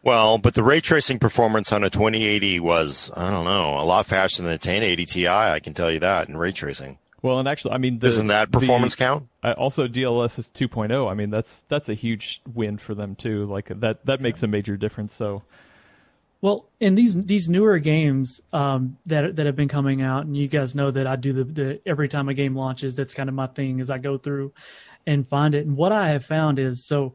Well, 0.02 0.38
but 0.38 0.54
the 0.54 0.62
ray 0.62 0.80
tracing 0.80 1.18
performance 1.18 1.72
on 1.72 1.82
a 1.82 1.90
2080 1.90 2.60
was, 2.60 3.10
I 3.14 3.30
don't 3.30 3.44
know, 3.44 3.80
a 3.80 3.82
lot 3.82 4.06
faster 4.06 4.42
than 4.42 4.50
the 4.50 4.52
1080 4.52 5.06
Ti. 5.06 5.28
I 5.28 5.60
can 5.60 5.74
tell 5.74 5.90
you 5.90 6.00
that 6.00 6.28
in 6.28 6.36
ray 6.36 6.52
tracing. 6.52 6.98
Well, 7.22 7.40
and 7.40 7.48
actually, 7.48 7.72
I 7.72 7.78
mean, 7.78 7.98
the, 7.98 8.06
doesn't 8.06 8.28
that 8.28 8.52
performance 8.52 8.94
the, 8.94 9.04
count? 9.04 9.28
Uh, 9.42 9.54
also, 9.58 9.88
DLSS 9.88 10.50
2.0. 10.52 11.10
I 11.10 11.14
mean, 11.14 11.30
that's 11.30 11.64
that's 11.68 11.88
a 11.88 11.94
huge 11.94 12.40
win 12.54 12.78
for 12.78 12.94
them 12.94 13.16
too. 13.16 13.46
Like 13.46 13.68
that 13.80 14.06
that 14.06 14.20
makes 14.20 14.42
a 14.44 14.46
major 14.46 14.76
difference. 14.76 15.14
So, 15.14 15.42
well, 16.40 16.66
in 16.80 16.94
these 16.94 17.16
these 17.24 17.48
newer 17.48 17.78
games 17.78 18.40
um, 18.52 18.98
that 19.06 19.36
that 19.36 19.46
have 19.46 19.56
been 19.56 19.68
coming 19.68 20.02
out, 20.02 20.26
and 20.26 20.36
you 20.36 20.48
guys 20.48 20.74
know 20.74 20.90
that 20.90 21.06
I 21.06 21.16
do 21.16 21.32
the, 21.32 21.44
the 21.44 21.80
every 21.86 22.08
time 22.08 22.28
a 22.28 22.34
game 22.34 22.54
launches, 22.54 22.94
that's 22.94 23.14
kind 23.14 23.28
of 23.28 23.34
my 23.34 23.46
thing. 23.46 23.80
Is 23.80 23.90
I 23.90 23.98
go 23.98 24.18
through 24.18 24.52
and 25.06 25.26
find 25.26 25.54
it, 25.54 25.66
and 25.66 25.76
what 25.76 25.92
I 25.92 26.08
have 26.08 26.24
found 26.24 26.58
is 26.58 26.84
so 26.84 27.14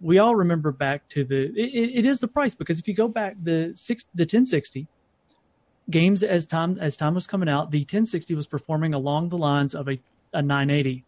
we 0.00 0.18
all 0.18 0.36
remember 0.36 0.70
back 0.70 1.08
to 1.08 1.24
the 1.24 1.46
it, 1.56 1.98
it 1.98 2.06
is 2.06 2.20
the 2.20 2.28
price 2.28 2.54
because 2.54 2.78
if 2.78 2.86
you 2.86 2.94
go 2.94 3.08
back 3.08 3.36
the 3.42 3.72
six 3.74 4.04
the 4.14 4.22
1060 4.22 4.86
games 5.90 6.22
as 6.22 6.46
time 6.46 6.78
as 6.78 6.96
time 6.96 7.14
was 7.14 7.26
coming 7.26 7.48
out 7.48 7.70
the 7.70 7.80
1060 7.80 8.34
was 8.34 8.46
performing 8.46 8.94
along 8.94 9.28
the 9.28 9.38
lines 9.38 9.74
of 9.74 9.88
a, 9.88 9.98
a 10.32 10.42
980 10.42 11.04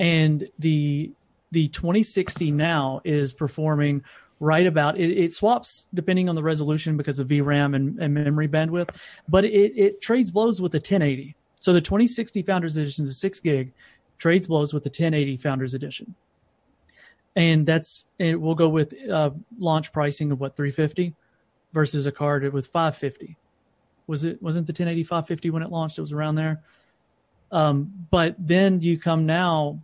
and 0.00 0.48
the 0.58 1.12
the 1.52 1.68
2060 1.68 2.50
now 2.50 3.00
is 3.04 3.32
performing 3.32 4.02
right 4.44 4.66
about. 4.66 4.98
It, 4.98 5.10
it 5.10 5.32
swaps 5.32 5.86
depending 5.94 6.28
on 6.28 6.34
the 6.34 6.42
resolution 6.42 6.96
because 6.96 7.18
of 7.18 7.28
VRAM 7.28 7.74
and, 7.74 7.98
and 7.98 8.14
memory 8.14 8.48
bandwidth, 8.48 8.90
but 9.28 9.44
it, 9.44 9.72
it 9.76 10.00
trades 10.00 10.30
blows 10.30 10.60
with 10.60 10.72
the 10.72 10.78
1080. 10.78 11.34
So 11.60 11.72
the 11.72 11.80
2060 11.80 12.42
Founders 12.42 12.76
Edition 12.76 13.06
is 13.06 13.18
six 13.18 13.40
gig, 13.40 13.72
trades 14.18 14.46
blows 14.46 14.74
with 14.74 14.84
the 14.84 14.90
1080 14.90 15.38
Founders 15.38 15.74
Edition. 15.74 16.14
And 17.36 17.66
that's 17.66 18.04
and 18.20 18.40
we'll 18.40 18.54
go 18.54 18.68
with 18.68 18.94
uh, 19.10 19.30
launch 19.58 19.92
pricing 19.92 20.30
of 20.30 20.40
what 20.40 20.54
350 20.54 21.14
versus 21.72 22.06
a 22.06 22.12
card 22.12 22.52
with 22.52 22.68
550 22.68 23.36
was 24.06 24.24
it 24.24 24.40
wasn't 24.42 24.66
the 24.66 24.72
1080 24.72 25.02
550 25.04 25.50
when 25.50 25.62
it 25.62 25.70
launched? 25.70 25.98
It 25.98 26.02
was 26.02 26.12
around 26.12 26.36
there. 26.36 26.62
Um, 27.50 27.92
but 28.10 28.36
then 28.38 28.80
you 28.82 28.98
come 28.98 29.26
now 29.26 29.80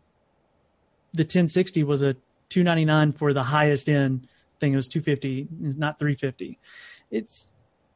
the 1.12 1.22
1060 1.22 1.82
was 1.82 2.02
a 2.02 2.14
299 2.50 3.12
for 3.12 3.32
the 3.32 3.42
highest 3.42 3.88
end 3.88 4.28
thing 4.60 4.72
it 4.72 4.76
was 4.76 4.88
250 4.88 5.48
not 5.76 5.98
350 5.98 6.58
it's 7.10 7.50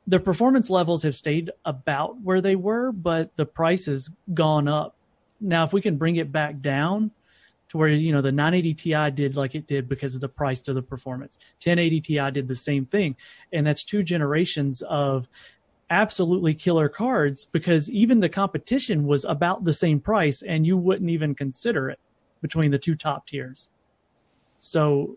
the 0.07 0.21
performance 0.21 0.69
levels 0.69 1.03
have 1.03 1.17
stayed 1.17 1.51
about 1.65 2.21
where 2.21 2.41
they 2.41 2.57
were 2.57 2.93
but 2.93 3.31
the 3.37 3.47
price 3.47 3.87
has 3.87 4.11
gone 4.33 4.69
up 4.69 4.97
now 5.41 5.65
if 5.65 5.73
we 5.73 5.81
can 5.81 5.97
bring 5.97 6.17
it 6.17 6.33
back 6.33 6.61
down 6.61 7.11
to 7.75 7.79
where 7.79 7.89
you 7.89 8.13
know 8.13 8.23
the 8.23 8.31
980 8.31 8.75
Ti 8.75 9.11
did 9.11 9.37
like 9.37 9.57
it 9.57 9.67
did 9.67 9.89
because 9.89 10.15
of 10.15 10.21
the 10.21 10.29
price 10.29 10.61
to 10.63 10.73
the 10.73 10.83
performance. 10.83 11.39
1080 11.57 12.01
Ti 12.01 12.31
did 12.31 12.47
the 12.47 12.55
same 12.55 12.87
thing, 12.87 13.17
and 13.53 13.67
that's 13.67 13.83
two 13.83 14.05
generations 14.05 14.81
of 14.83 15.29
absolutely 15.91 16.55
killer 16.55 16.89
cards 16.89 17.45
because 17.45 17.91
even 17.91 18.21
the 18.21 18.29
competition 18.29 19.07
was 19.07 19.25
about 19.25 19.65
the 19.65 19.73
same 19.73 19.99
price, 19.99 20.41
and 20.41 20.65
you 20.65 20.77
wouldn't 20.77 21.11
even 21.11 21.35
consider 21.35 21.91
it 21.91 21.99
between 22.41 22.71
the 22.71 22.79
two 22.79 22.95
top 22.95 23.27
tiers. 23.27 23.69
So 24.61 25.17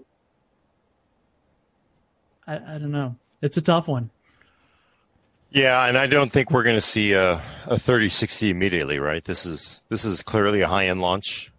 I, 2.48 2.56
I 2.56 2.78
don't 2.78 2.92
know. 2.92 3.16
It's 3.42 3.58
a 3.58 3.62
tough 3.62 3.88
one. 3.88 4.10
Yeah, 5.50 5.86
and 5.86 5.98
I 5.98 6.08
don't 6.08 6.32
think 6.32 6.52
we're 6.52 6.64
going 6.64 6.76
to 6.76 6.82
see 6.82 7.14
a, 7.14 7.42
a 7.66 7.78
3060 7.78 8.50
immediately, 8.50 9.00
right? 9.00 9.24
This 9.24 9.46
is 9.46 9.84
this 9.88 10.04
is 10.04 10.22
clearly 10.22 10.62
a 10.62 10.68
high 10.68 10.88
end 10.88 11.02
launch. 11.02 11.52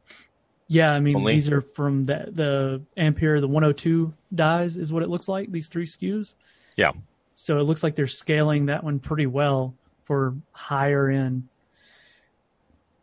Yeah, 0.67 0.93
I 0.93 1.01
mean 1.01 1.17
Only? 1.17 1.35
these 1.35 1.49
are 1.49 1.63
from 1.63 2.05
the 2.05 2.29
the 2.31 2.83
Ampere, 2.97 3.41
the 3.41 3.49
102 3.49 4.13
dies 4.35 4.77
is 4.77 4.93
what 4.93 5.03
it 5.03 5.09
looks 5.09 5.27
like. 5.27 5.51
These 5.51 5.69
three 5.69 5.87
SKUs. 5.87 6.35
Yeah. 6.77 6.93
So 7.35 7.59
it 7.59 7.63
looks 7.63 7.83
like 7.83 7.97
they're 7.97 8.07
scaling 8.07 8.67
that 8.67 8.85
one 8.85 8.99
pretty 8.99 9.27
well 9.27 9.75
for 10.05 10.35
higher 10.53 11.09
end. 11.09 11.49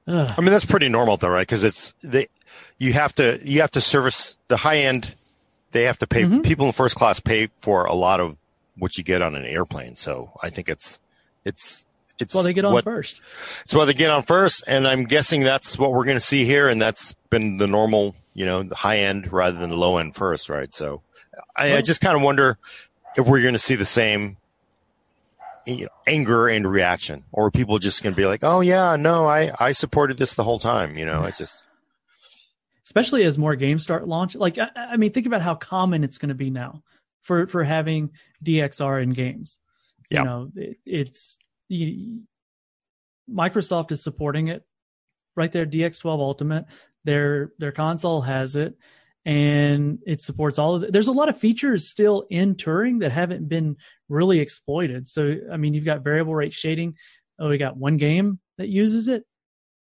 Ugh. 0.08 0.32
I 0.38 0.42
mean 0.42 0.52
that's 0.52 0.66
pretty 0.66 0.90
normal 0.90 1.18
though, 1.18 1.30
right? 1.30 1.42
Because 1.48 1.64
it's 1.64 1.94
they 2.04 2.28
you 2.78 2.94
have 2.94 3.14
to 3.16 3.40
you 3.44 3.62
have 3.62 3.72
to 3.72 3.82
service 3.82 4.38
the 4.48 4.58
high 4.58 4.78
end. 4.78 5.16
They 5.76 5.84
have 5.84 6.00
to 6.00 6.08
pay 6.08 6.24
Mhm. 6.24 6.42
people 6.42 6.68
in 6.68 6.72
first 6.72 6.96
class 6.96 7.20
pay 7.20 7.50
for 7.60 7.84
a 7.84 7.94
lot 7.94 8.22
of 8.22 8.38
what 8.78 8.98
you 8.98 9.04
get 9.04 9.22
on 9.22 9.36
an 9.36 9.44
airplane. 9.44 9.98
So 9.98 10.32
I 10.42 10.50
think 10.50 10.70
it's 10.70 11.02
it's 11.44 11.84
it's 12.18 12.34
Well, 12.34 12.44
they 12.44 12.54
get 12.54 12.64
on 12.64 12.72
what, 12.72 12.86
first. 12.86 13.20
It's 13.66 13.76
what 13.76 13.84
they 13.84 13.94
get 13.94 14.10
on 14.10 14.24
first, 14.24 14.64
and 14.68 14.88
I'm 14.88 15.04
guessing 15.04 15.44
that's 15.44 15.78
what 15.78 15.92
we're 15.92 16.06
going 16.06 16.16
to 16.16 16.22
see 16.26 16.46
here, 16.46 16.70
and 16.70 16.82
that's 16.82 17.14
been 17.30 17.58
the 17.58 17.68
normal, 17.68 18.16
you 18.34 18.46
know, 18.46 18.64
the 18.64 18.74
high 18.76 19.00
end 19.00 19.34
rather 19.34 19.60
than 19.60 19.70
the 19.70 19.76
low 19.76 19.98
end 19.98 20.16
first, 20.16 20.48
right? 20.48 20.74
So 20.74 21.02
I, 21.58 21.76
I 21.76 21.82
just 21.82 22.00
kind 22.00 22.16
of 22.16 22.22
wonder 22.24 22.58
if 23.18 23.28
we're 23.28 23.42
going 23.42 23.52
to 23.54 23.60
see 23.60 23.76
the 23.76 23.84
same 23.84 24.38
you 25.66 25.84
know, 25.84 25.90
anger 26.08 26.48
and 26.48 26.66
reaction, 26.72 27.26
or 27.34 27.52
people 27.52 27.80
just 27.80 28.02
going 28.02 28.14
to 28.14 28.18
be 28.18 28.26
like, 28.26 28.46
"Oh 28.46 28.62
yeah, 28.62 28.96
no, 28.96 29.28
I 29.28 29.52
I 29.60 29.74
supported 29.74 30.18
this 30.18 30.36
the 30.36 30.44
whole 30.46 30.60
time," 30.60 30.98
you 30.98 31.06
know? 31.06 31.24
It's 31.26 31.38
just 31.40 31.66
especially 32.86 33.24
as 33.24 33.38
more 33.38 33.56
games 33.56 33.84
start 33.84 34.08
launch. 34.08 34.36
Like, 34.36 34.58
I, 34.58 34.70
I 34.76 34.98
mean, 34.98 35.12
think 35.12 35.26
about 35.26 35.42
how 35.42 35.56
common 35.56 36.04
it's 36.04 36.18
going 36.18 36.30
to 36.30 36.36
be 36.36 36.50
now 36.50 36.84
for 37.24 37.48
for 37.48 37.64
having 37.64 38.12
DXR 38.44 39.02
in 39.02 39.12
games. 39.12 39.60
Yeah. 40.12 40.20
You 40.20 40.26
know, 40.26 40.52
it, 40.56 40.78
it's 40.86 41.40
you, 41.68 42.22
Microsoft 43.30 43.92
is 43.92 44.04
supporting 44.04 44.48
it 44.48 44.64
right 45.36 45.52
there. 45.52 45.66
DX12 45.66 46.20
Ultimate, 46.20 46.66
their 47.04 47.52
their 47.58 47.72
console 47.72 48.22
has 48.22 48.56
it, 48.56 48.76
and 49.26 50.00
it 50.06 50.22
supports 50.22 50.60
all 50.60 50.76
of 50.76 50.84
it. 50.84 50.94
There's 50.94 51.08
a 51.08 51.14
lot 51.14 51.30
of 51.30 51.38
features 51.38 51.88
still 51.88 52.26
in 52.30 52.56
Turing 52.56 53.00
that 53.00 53.12
haven't 53.12 53.50
been 53.50 53.78
really 54.08 54.40
exploited. 54.40 55.08
So, 55.08 55.36
I 55.52 55.58
mean, 55.58 55.74
you've 55.74 55.86
got 55.86 56.04
variable 56.04 56.36
rate 56.36 56.54
shading. 56.54 56.96
Oh, 57.40 57.50
we 57.50 57.58
got 57.58 57.76
one 57.76 57.98
game 57.98 58.40
that 58.60 58.70
uses 58.70 59.08
it. 59.08 59.26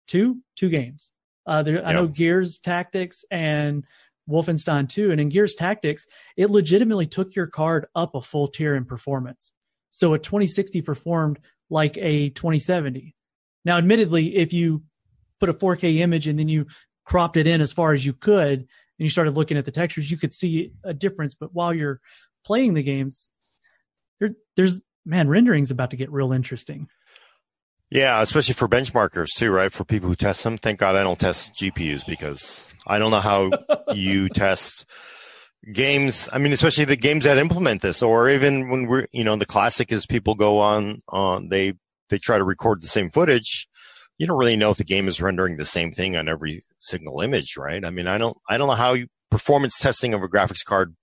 Two, 0.08 0.38
two 0.56 0.70
games. 0.70 1.12
Uh, 1.48 1.64
there, 1.64 1.86
I 1.86 1.94
know 1.94 2.08
Gears 2.08 2.60
Tactics 2.60 3.24
and 3.32 3.86
Wolfenstein 4.30 4.90
2. 4.90 5.12
And 5.12 5.22
in 5.22 5.30
Gears 5.30 5.56
Tactics, 5.56 6.06
it 6.36 6.50
legitimately 6.50 7.08
took 7.08 7.36
your 7.36 7.48
card 7.48 7.88
up 7.96 8.14
a 8.14 8.22
full 8.22 8.50
tier 8.50 8.76
in 8.76 8.86
performance. 8.86 9.54
So 9.90 10.14
a 10.14 10.20
2060 10.20 10.82
performed 10.82 11.40
like 11.70 11.98
a 11.98 12.30
2070. 12.30 13.16
Now, 13.64 13.78
admittedly, 13.78 14.36
if 14.36 14.54
you 14.54 14.84
put 15.40 15.50
a 15.50 15.54
4K 15.54 16.00
image 16.00 16.28
and 16.28 16.38
then 16.38 16.50
you 16.50 16.68
cropped 17.06 17.38
it 17.38 17.48
in 17.48 17.62
as 17.62 17.72
far 17.72 17.94
as 17.94 18.06
you 18.06 18.14
could, 18.14 18.68
and 19.00 19.06
you 19.06 19.10
started 19.10 19.36
looking 19.36 19.58
at 19.58 19.66
the 19.66 19.72
textures, 19.72 20.10
you 20.10 20.18
could 20.18 20.34
see 20.34 20.74
a 20.84 20.94
difference. 20.94 21.36
But 21.36 21.54
while 21.54 21.74
you're 21.74 22.02
playing 22.46 22.74
the 22.74 22.84
games, 22.84 23.32
there, 24.20 24.32
there's 24.56 24.82
man, 25.06 25.30
rendering's 25.30 25.72
about 25.72 25.92
to 25.92 25.98
get 25.98 26.12
real 26.12 26.34
interesting. 26.34 26.90
Yeah, 27.90 28.22
especially 28.22 28.54
for 28.54 28.68
benchmarkers 28.68 29.30
too, 29.36 29.50
right? 29.50 29.72
For 29.72 29.86
people 29.86 30.10
who 30.10 30.16
test 30.16 30.44
them. 30.44 30.58
Thank 30.58 30.80
God 30.80 30.96
I 30.96 31.04
don't 31.04 31.20
test 31.20 31.54
GPUs 31.56 32.06
because 32.06 32.74
I 32.86 33.00
don't 33.00 33.12
know 33.12 33.22
how 33.22 33.52
you 33.94 34.28
test 34.28 34.86
games. 35.72 36.28
I 36.34 36.38
mean, 36.38 36.52
especially 36.52 36.86
the 36.86 36.98
games 36.98 37.24
that 37.24 37.38
implement 37.38 37.82
this, 37.82 38.02
or 38.04 38.30
even 38.30 38.70
when 38.70 38.88
we're, 38.88 39.08
you 39.14 39.24
know, 39.24 39.38
the 39.38 39.46
classic 39.46 39.92
is 39.92 40.06
people 40.06 40.36
go 40.36 40.60
on, 40.60 41.02
on, 41.08 41.48
they, 41.48 41.74
they 42.10 42.18
try 42.18 42.38
to 42.38 42.44
record 42.44 42.82
the 42.82 42.88
same 42.88 43.10
footage. 43.10 43.68
You 44.18 44.28
don't 44.28 44.38
really 44.38 44.56
know 44.58 44.72
if 44.72 44.78
the 44.78 44.84
game 44.84 45.08
is 45.08 45.22
rendering 45.22 45.58
the 45.58 45.66
same 45.66 45.94
thing 45.94 46.18
on 46.18 46.28
every 46.28 46.64
single 46.80 47.22
image, 47.22 47.56
right? 47.56 47.86
I 47.86 47.90
mean, 47.92 48.08
I 48.08 48.18
don't, 48.18 48.38
I 48.50 48.58
don't 48.58 48.68
know 48.68 48.74
how 48.74 48.94
you, 48.94 49.08
performance 49.30 49.78
testing 49.80 50.14
of 50.14 50.24
a 50.24 50.28
graphics 50.28 50.66
card 50.66 50.96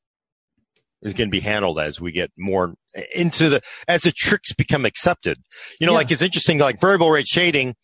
is 1.05 1.15
going 1.15 1.29
to 1.29 1.33
be 1.33 1.41
handled 1.41 1.79
as 1.79 2.01
we 2.01 2.11
get 2.11 2.33
more 2.37 2.75
into 3.15 3.49
the, 3.49 3.63
as 3.87 4.03
the 4.03 4.13
tricks 4.13 4.53
become 4.53 4.85
accepted. 4.85 5.39
You 5.79 5.87
know, 5.87 5.93
yeah. 5.93 5.99
like 5.99 6.11
it's 6.11 6.23
interesting, 6.23 6.59
like 6.59 6.81
variable 6.81 7.11
rate 7.11 7.29
shading 7.29 7.77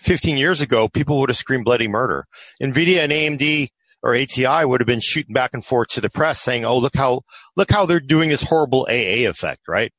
15 0.00 0.36
years 0.36 0.60
ago, 0.60 0.88
people 0.88 1.20
would 1.20 1.30
have 1.30 1.36
screamed 1.36 1.64
bloody 1.64 1.88
murder. 1.88 2.26
NVIDIA 2.60 2.98
and 2.98 3.12
AMD 3.12 3.68
or 4.02 4.16
ATI 4.16 4.64
would 4.64 4.80
have 4.80 4.86
been 4.86 5.00
shooting 5.00 5.32
back 5.32 5.50
and 5.54 5.64
forth 5.64 5.88
to 5.90 6.00
the 6.00 6.10
press 6.10 6.40
saying, 6.40 6.64
"Oh, 6.64 6.76
look 6.78 6.96
how 6.96 7.22
look 7.56 7.70
how 7.70 7.86
they're 7.86 8.00
doing 8.00 8.28
this 8.28 8.42
horrible 8.42 8.86
AA 8.90 9.28
effect," 9.28 9.60
right? 9.68 9.92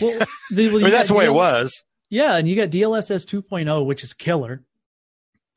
Well, 0.00 0.18
the, 0.50 0.68
well, 0.68 0.76
I 0.76 0.82
mean, 0.82 0.90
that's 0.90 1.08
the 1.08 1.14
way 1.14 1.24
it 1.24 1.32
was. 1.32 1.82
Yeah, 2.10 2.36
and 2.36 2.46
you 2.46 2.54
got 2.54 2.68
DLSS 2.68 3.26
2.0, 3.26 3.86
which 3.86 4.02
is 4.02 4.12
killer. 4.12 4.62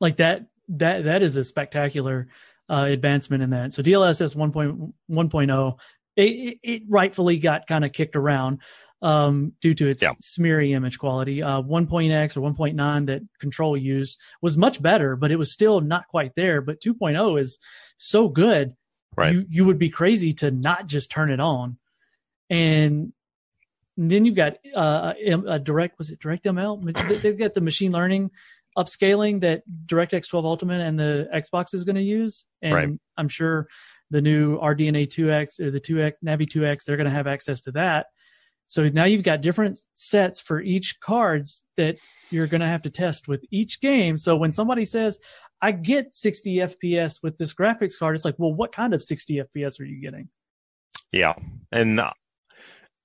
Like 0.00 0.16
that 0.16 0.46
that 0.68 1.04
that 1.04 1.22
is 1.22 1.36
a 1.36 1.44
spectacular 1.44 2.28
uh, 2.68 2.86
advancement 2.88 3.42
in 3.42 3.50
that. 3.50 3.72
So 3.72 3.82
DLSS 3.82 4.34
1.1.0, 4.34 5.78
it, 6.16 6.58
it 6.62 6.82
rightfully 6.88 7.38
got 7.38 7.66
kind 7.66 7.84
of 7.84 7.92
kicked 7.92 8.16
around 8.16 8.60
um, 9.02 9.52
due 9.60 9.74
to 9.74 9.88
its 9.88 10.02
yeah. 10.02 10.12
smeary 10.20 10.72
image 10.72 10.98
quality. 10.98 11.42
Uh, 11.42 11.60
1.x 11.62 12.36
or 12.36 12.40
1.9 12.40 13.06
that 13.06 13.22
Control 13.38 13.76
used 13.76 14.18
was 14.40 14.56
much 14.56 14.80
better, 14.80 15.16
but 15.16 15.30
it 15.30 15.36
was 15.36 15.52
still 15.52 15.80
not 15.80 16.08
quite 16.08 16.34
there. 16.34 16.60
But 16.60 16.80
2.0 16.80 17.40
is 17.40 17.58
so 17.98 18.28
good, 18.28 18.74
right. 19.16 19.32
you 19.32 19.46
you 19.48 19.64
would 19.64 19.78
be 19.78 19.90
crazy 19.90 20.32
to 20.34 20.50
not 20.50 20.86
just 20.86 21.10
turn 21.10 21.30
it 21.30 21.40
on. 21.40 21.78
And 22.48 23.12
then 23.96 24.24
you've 24.24 24.36
got 24.36 24.58
uh, 24.74 25.14
a 25.48 25.58
direct 25.58 25.98
was 25.98 26.10
it 26.10 26.20
direct 26.20 26.44
ML? 26.44 27.22
They've 27.22 27.38
got 27.38 27.54
the 27.54 27.60
machine 27.60 27.92
learning 27.92 28.30
upscaling 28.76 29.40
that 29.40 29.62
DirectX 29.86 30.28
12 30.28 30.44
Ultimate 30.44 30.82
and 30.82 30.98
the 30.98 31.28
Xbox 31.34 31.72
is 31.72 31.84
going 31.84 31.96
to 31.96 32.02
use, 32.02 32.44
and 32.60 32.74
right. 32.74 32.88
I'm 33.16 33.28
sure 33.28 33.68
the 34.10 34.20
new 34.20 34.58
RDNA 34.58 35.08
2X 35.08 35.60
or 35.60 35.70
the 35.70 35.80
2X 35.80 36.14
Navi 36.24 36.46
2X 36.46 36.84
they're 36.84 36.96
going 36.96 37.08
to 37.08 37.14
have 37.14 37.26
access 37.26 37.60
to 37.62 37.72
that. 37.72 38.06
So 38.68 38.88
now 38.88 39.04
you've 39.04 39.22
got 39.22 39.42
different 39.42 39.78
sets 39.94 40.40
for 40.40 40.60
each 40.60 40.98
cards 41.00 41.64
that 41.76 41.98
you're 42.30 42.48
going 42.48 42.60
to 42.60 42.66
have 42.66 42.82
to 42.82 42.90
test 42.90 43.28
with 43.28 43.44
each 43.50 43.80
game. 43.80 44.16
So 44.16 44.36
when 44.36 44.52
somebody 44.52 44.84
says, 44.84 45.18
I 45.62 45.72
get 45.72 46.14
60 46.14 46.56
FPS 46.56 47.22
with 47.22 47.38
this 47.38 47.54
graphics 47.54 47.98
card, 47.98 48.16
it's 48.16 48.24
like, 48.24 48.34
well, 48.38 48.52
what 48.52 48.72
kind 48.72 48.92
of 48.92 49.02
60 49.02 49.42
FPS 49.42 49.80
are 49.80 49.84
you 49.84 50.00
getting? 50.00 50.28
Yeah. 51.12 51.34
And 51.70 52.00
uh, 52.00 52.12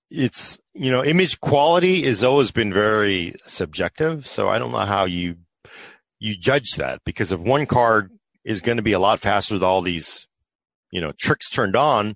it's, 0.09 0.57
you 0.73 0.91
know, 0.91 1.03
image 1.03 1.39
quality 1.39 2.03
has 2.03 2.23
always 2.23 2.51
been 2.51 2.73
very 2.73 3.35
subjective. 3.45 4.27
So 4.27 4.49
I 4.49 4.57
don't 4.57 4.71
know 4.71 4.79
how 4.79 5.05
you, 5.05 5.37
you 6.19 6.35
judge 6.35 6.71
that 6.77 7.01
because 7.05 7.31
if 7.31 7.39
one 7.39 7.67
card 7.67 8.11
is 8.43 8.61
going 8.61 8.77
to 8.77 8.83
be 8.83 8.93
a 8.93 8.99
lot 8.99 9.19
faster 9.19 9.55
with 9.55 9.63
all 9.63 9.83
these, 9.83 10.27
you 10.91 11.01
know, 11.01 11.11
tricks 11.17 11.49
turned 11.49 11.75
on, 11.75 12.15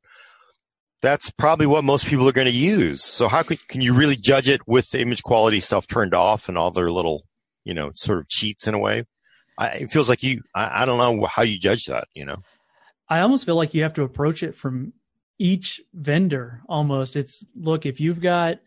that's 1.02 1.30
probably 1.30 1.66
what 1.66 1.84
most 1.84 2.08
people 2.08 2.28
are 2.28 2.34
going 2.34 2.48
to 2.48 2.54
use. 2.54 3.04
So 3.04 3.28
how 3.28 3.44
can, 3.44 3.58
can 3.68 3.82
you 3.82 3.94
really 3.94 4.16
judge 4.16 4.50
it 4.50 4.68
with 4.68 4.90
the 4.90 5.02
image 5.02 5.24
quality 5.24 5.60
stuff 5.60 5.88
turned 5.88 6.14
off 6.14 6.50
and 6.50 6.58
all 6.58 6.72
their 6.72 6.90
little, 6.90 7.24
you 7.64 7.74
know, 7.74 7.92
sort 7.96 8.20
of 8.20 8.28
cheats 8.28 8.68
in 8.68 8.74
a 8.74 8.80
way? 8.80 9.06
I, 9.58 9.68
it 9.68 9.92
feels 9.92 10.10
like 10.10 10.24
you, 10.24 10.42
I, 10.54 10.84
I 10.84 10.86
don't 10.86 10.98
know 10.98 11.26
how 11.26 11.44
you 11.44 11.60
judge 11.60 11.86
that, 11.86 12.08
you 12.14 12.26
know? 12.26 12.38
I 13.08 13.20
almost 13.20 13.46
feel 13.46 13.56
like 13.56 13.74
you 13.74 13.84
have 13.84 13.94
to 13.96 14.04
approach 14.04 14.42
it 14.42 14.56
from 14.56 14.94
each 15.38 15.80
vendor 15.94 16.62
almost. 16.68 17.16
It's 17.16 17.46
look, 17.56 17.86
if 17.86 18.00
you've 18.00 18.22
got, 18.22 18.60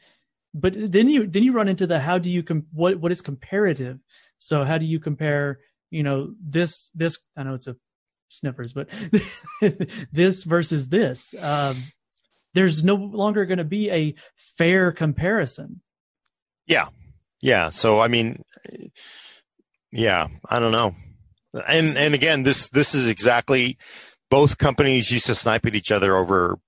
but 0.54 0.74
then 0.76 1.08
you, 1.08 1.26
then 1.26 1.42
you 1.42 1.52
run 1.52 1.68
into 1.68 1.86
the, 1.86 1.98
how 1.98 2.18
do 2.18 2.30
you, 2.30 2.42
com- 2.42 2.66
what, 2.72 3.00
what 3.00 3.10
is 3.10 3.20
comparative? 3.20 3.98
So 4.38 4.64
how 4.64 4.78
do 4.78 4.86
you 4.86 5.00
compare, 5.00 5.58
you 5.90 6.04
know, 6.04 6.34
this, 6.40 6.90
this, 6.94 7.18
I 7.36 7.42
know 7.42 7.54
it's 7.54 7.66
a 7.66 7.76
snippers, 8.28 8.72
but 8.72 8.88
this 10.12 10.44
versus 10.44 10.88
this. 10.88 11.34
Um, 11.40 11.76
there's 12.54 12.82
no 12.82 12.94
longer 12.94 13.46
going 13.46 13.58
to 13.58 13.64
be 13.64 13.90
a 13.90 14.14
fair 14.56 14.92
comparison. 14.92 15.80
Yeah. 16.66 16.88
Yeah. 17.40 17.70
So, 17.70 18.00
I 18.00 18.08
mean, 18.08 18.42
yeah, 19.92 20.28
I 20.48 20.58
don't 20.60 20.72
know. 20.72 20.94
And, 21.66 21.96
and 21.96 22.14
again, 22.14 22.42
this, 22.42 22.68
this 22.68 22.94
is 22.94 23.06
exactly 23.06 23.78
both 24.30 24.58
companies 24.58 25.10
used 25.10 25.26
to 25.26 25.34
snipe 25.34 25.66
at 25.66 25.74
each 25.74 25.90
other 25.90 26.16
over 26.16 26.58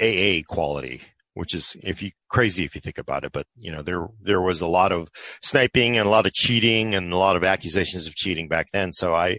AA 0.00 0.40
quality, 0.46 1.02
which 1.34 1.54
is 1.54 1.76
if 1.82 2.02
you 2.02 2.10
crazy 2.28 2.64
if 2.64 2.74
you 2.74 2.80
think 2.80 2.98
about 2.98 3.24
it. 3.24 3.32
But 3.32 3.46
you 3.56 3.72
know, 3.72 3.82
there 3.82 4.06
there 4.20 4.40
was 4.40 4.60
a 4.60 4.66
lot 4.66 4.92
of 4.92 5.08
sniping 5.42 5.98
and 5.98 6.06
a 6.06 6.10
lot 6.10 6.26
of 6.26 6.32
cheating 6.32 6.94
and 6.94 7.12
a 7.12 7.16
lot 7.16 7.36
of 7.36 7.44
accusations 7.44 8.06
of 8.06 8.14
cheating 8.14 8.48
back 8.48 8.68
then. 8.72 8.92
So 8.92 9.14
I 9.14 9.38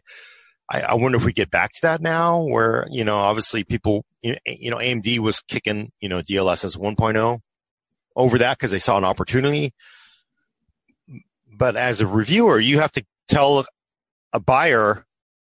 I, 0.72 0.82
I 0.82 0.94
wonder 0.96 1.18
if 1.18 1.26
we 1.26 1.34
get 1.34 1.50
back 1.50 1.74
to 1.74 1.82
that 1.84 2.02
now, 2.02 2.42
where 2.42 2.86
you 2.90 3.04
know, 3.04 3.18
obviously 3.18 3.64
people, 3.64 4.06
you 4.22 4.36
know, 4.72 4.78
AMD 4.78 5.20
was 5.20 5.40
kicking, 5.42 5.92
you 6.00 6.10
know, 6.10 6.22
DLSS 6.22 6.78
1.0 6.78 7.40
over 8.16 8.38
that 8.38 8.58
because 8.58 8.72
they 8.72 8.80
saw 8.80 8.98
an 8.98 9.06
opportunity. 9.06 9.74
But 11.52 11.76
as 11.76 12.02
a 12.02 12.08
reviewer, 12.08 12.60
you 12.60 12.80
have 12.80 12.92
to 12.94 13.06
tell 13.28 13.66
a 14.32 14.40
buyer 14.40 15.06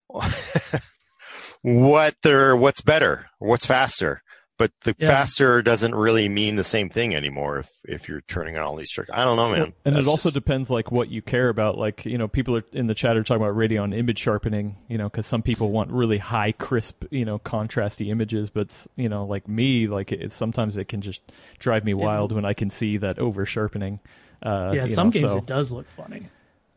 what 1.62 2.14
they're 2.22 2.56
what's 2.56 2.80
better, 2.80 3.26
what's 3.38 3.66
faster 3.66 4.22
but 4.60 4.72
the 4.82 4.94
yeah. 4.98 5.08
faster 5.08 5.62
doesn't 5.62 5.94
really 5.94 6.28
mean 6.28 6.56
the 6.56 6.64
same 6.64 6.90
thing 6.90 7.14
anymore 7.14 7.60
if 7.60 7.70
if 7.82 8.08
you're 8.10 8.20
turning 8.20 8.58
on 8.58 8.64
all 8.64 8.76
these 8.76 8.90
tricks. 8.90 9.08
I 9.10 9.24
don't 9.24 9.36
know, 9.36 9.50
man. 9.50 9.72
And 9.86 9.96
That's 9.96 10.06
it 10.06 10.10
also 10.10 10.28
just... 10.28 10.34
depends 10.34 10.68
like 10.68 10.92
what 10.92 11.08
you 11.08 11.22
care 11.22 11.48
about. 11.48 11.78
Like 11.78 12.04
you 12.04 12.18
know, 12.18 12.28
people 12.28 12.58
are 12.58 12.64
in 12.70 12.86
the 12.86 12.94
chat 12.94 13.16
are 13.16 13.22
talking 13.22 13.42
about 13.42 13.56
Radeon 13.56 13.96
image 13.96 14.18
sharpening. 14.18 14.76
You 14.86 14.98
know, 14.98 15.08
because 15.08 15.26
some 15.26 15.40
people 15.40 15.70
want 15.70 15.90
really 15.90 16.18
high, 16.18 16.52
crisp, 16.52 17.04
you 17.10 17.24
know, 17.24 17.38
contrasty 17.38 18.10
images. 18.10 18.50
But 18.50 18.68
you 18.96 19.08
know, 19.08 19.24
like 19.24 19.48
me, 19.48 19.86
like 19.86 20.12
it, 20.12 20.30
sometimes 20.30 20.76
it 20.76 20.88
can 20.88 21.00
just 21.00 21.22
drive 21.58 21.82
me 21.86 21.94
wild 21.94 22.30
yeah. 22.30 22.34
when 22.34 22.44
I 22.44 22.52
can 22.52 22.68
see 22.68 22.98
that 22.98 23.18
over 23.18 23.46
sharpening. 23.46 23.98
Uh, 24.42 24.72
yeah, 24.74 24.86
some 24.88 25.06
know, 25.06 25.12
games 25.12 25.32
so. 25.32 25.38
it 25.38 25.46
does 25.46 25.72
look 25.72 25.86
funny. 25.96 26.28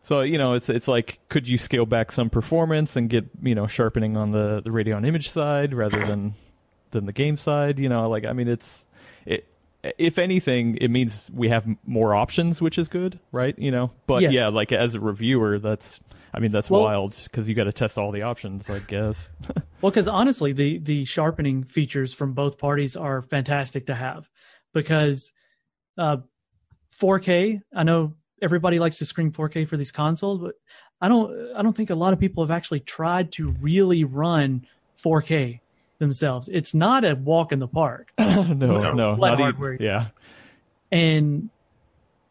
So 0.03 0.21
you 0.21 0.37
know, 0.37 0.53
it's 0.53 0.69
it's 0.69 0.87
like, 0.87 1.19
could 1.27 1.49
you 1.49 1.57
scale 1.57 1.85
back 1.85 2.13
some 2.13 2.29
performance 2.29 2.95
and 2.95 3.09
get 3.09 3.25
you 3.41 3.55
know 3.55 3.67
sharpening 3.67 4.15
on 4.15 4.31
the 4.31 4.61
the 4.63 4.69
Radeon 4.69 5.05
image 5.05 5.31
side 5.31 5.73
rather 5.73 5.99
than 6.05 6.35
than 6.93 7.05
the 7.05 7.11
game 7.11 7.37
side. 7.37 7.79
You 7.79 7.89
know, 7.89 8.09
like 8.09 8.25
I 8.25 8.33
mean, 8.33 8.47
it's 8.47 8.85
it. 9.25 9.47
If 9.97 10.17
anything, 10.17 10.77
it 10.77 10.89
means 10.89 11.29
we 11.33 11.49
have 11.49 11.67
more 11.85 12.15
options, 12.15 12.61
which 12.61 12.77
is 12.77 12.87
good, 12.87 13.19
right? 13.33 13.57
You 13.59 13.71
know, 13.71 13.91
but 14.07 14.21
yes. 14.21 14.31
yeah, 14.31 14.47
like 14.47 14.71
as 14.71 14.95
a 14.95 15.01
reviewer, 15.01 15.59
that's 15.59 15.99
I 16.33 16.39
mean, 16.39 16.51
that's 16.51 16.69
well, 16.69 16.81
wild 16.81 17.19
because 17.25 17.47
you 17.47 17.53
got 17.53 17.65
to 17.65 17.73
test 17.73 17.97
all 17.97 18.11
the 18.11 18.23
options, 18.23 18.69
I 18.69 18.79
guess. 18.79 19.29
well, 19.81 19.91
because 19.91 20.07
honestly, 20.07 20.51
the 20.51 20.79
the 20.79 21.05
sharpening 21.05 21.63
features 21.63 22.13
from 22.13 22.33
both 22.33 22.57
parties 22.57 22.95
are 22.95 23.21
fantastic 23.21 23.87
to 23.87 23.95
have 23.95 24.27
because 24.73 25.31
uh, 25.97 26.17
4K. 26.99 27.61
I 27.75 27.83
know 27.83 28.15
everybody 28.41 28.79
likes 28.79 28.97
to 28.97 29.05
scream 29.05 29.31
4K 29.31 29.67
for 29.67 29.77
these 29.77 29.91
consoles, 29.91 30.39
but 30.39 30.55
I 30.99 31.07
don't. 31.07 31.55
I 31.55 31.61
don't 31.61 31.75
think 31.75 31.91
a 31.91 31.95
lot 31.95 32.13
of 32.13 32.19
people 32.19 32.43
have 32.43 32.51
actually 32.51 32.79
tried 32.79 33.31
to 33.33 33.49
really 33.61 34.03
run 34.03 34.65
4K 35.03 35.59
themselves. 35.99 36.49
It's 36.51 36.73
not 36.73 37.05
a 37.05 37.15
walk 37.15 37.51
in 37.51 37.59
the 37.59 37.67
park. 37.67 38.11
no, 38.19 38.43
no, 38.43 38.93
no 38.93 39.15
not 39.15 39.39
hardware. 39.39 39.73
Even, 39.73 39.85
yeah. 39.85 40.07
And 40.91 41.49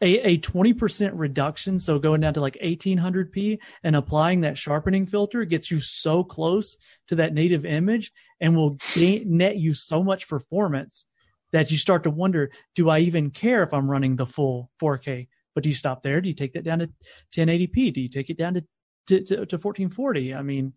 a, 0.01 0.33
a 0.33 0.37
20% 0.37 1.11
reduction, 1.13 1.79
so 1.79 1.97
going 1.97 2.21
down 2.21 2.33
to 2.33 2.41
like 2.41 2.57
1800p 2.61 3.59
and 3.83 3.95
applying 3.95 4.41
that 4.41 4.57
sharpening 4.57 5.05
filter 5.05 5.45
gets 5.45 5.71
you 5.71 5.79
so 5.79 6.23
close 6.23 6.77
to 7.07 7.15
that 7.15 7.33
native 7.33 7.65
image 7.65 8.11
and 8.41 8.55
will 8.55 8.77
gain, 8.93 9.37
net 9.37 9.57
you 9.57 9.73
so 9.73 10.03
much 10.03 10.27
performance 10.27 11.05
that 11.53 11.71
you 11.71 11.77
start 11.77 12.03
to 12.03 12.09
wonder, 12.09 12.51
do 12.75 12.89
I 12.89 12.99
even 12.99 13.31
care 13.31 13.63
if 13.63 13.73
I'm 13.73 13.89
running 13.89 14.17
the 14.17 14.25
full 14.25 14.69
4K? 14.81 15.29
But 15.53 15.63
do 15.63 15.69
you 15.69 15.75
stop 15.75 16.03
there? 16.03 16.19
Do 16.19 16.27
you 16.27 16.35
take 16.35 16.53
that 16.53 16.65
down 16.65 16.79
to 16.79 16.89
1080p? 17.33 17.93
Do 17.93 18.01
you 18.01 18.09
take 18.09 18.29
it 18.29 18.37
down 18.37 18.55
to, 18.55 18.61
to, 19.07 19.19
to, 19.19 19.35
to 19.35 19.57
1440? 19.57 20.33
I 20.33 20.41
mean, 20.41 20.73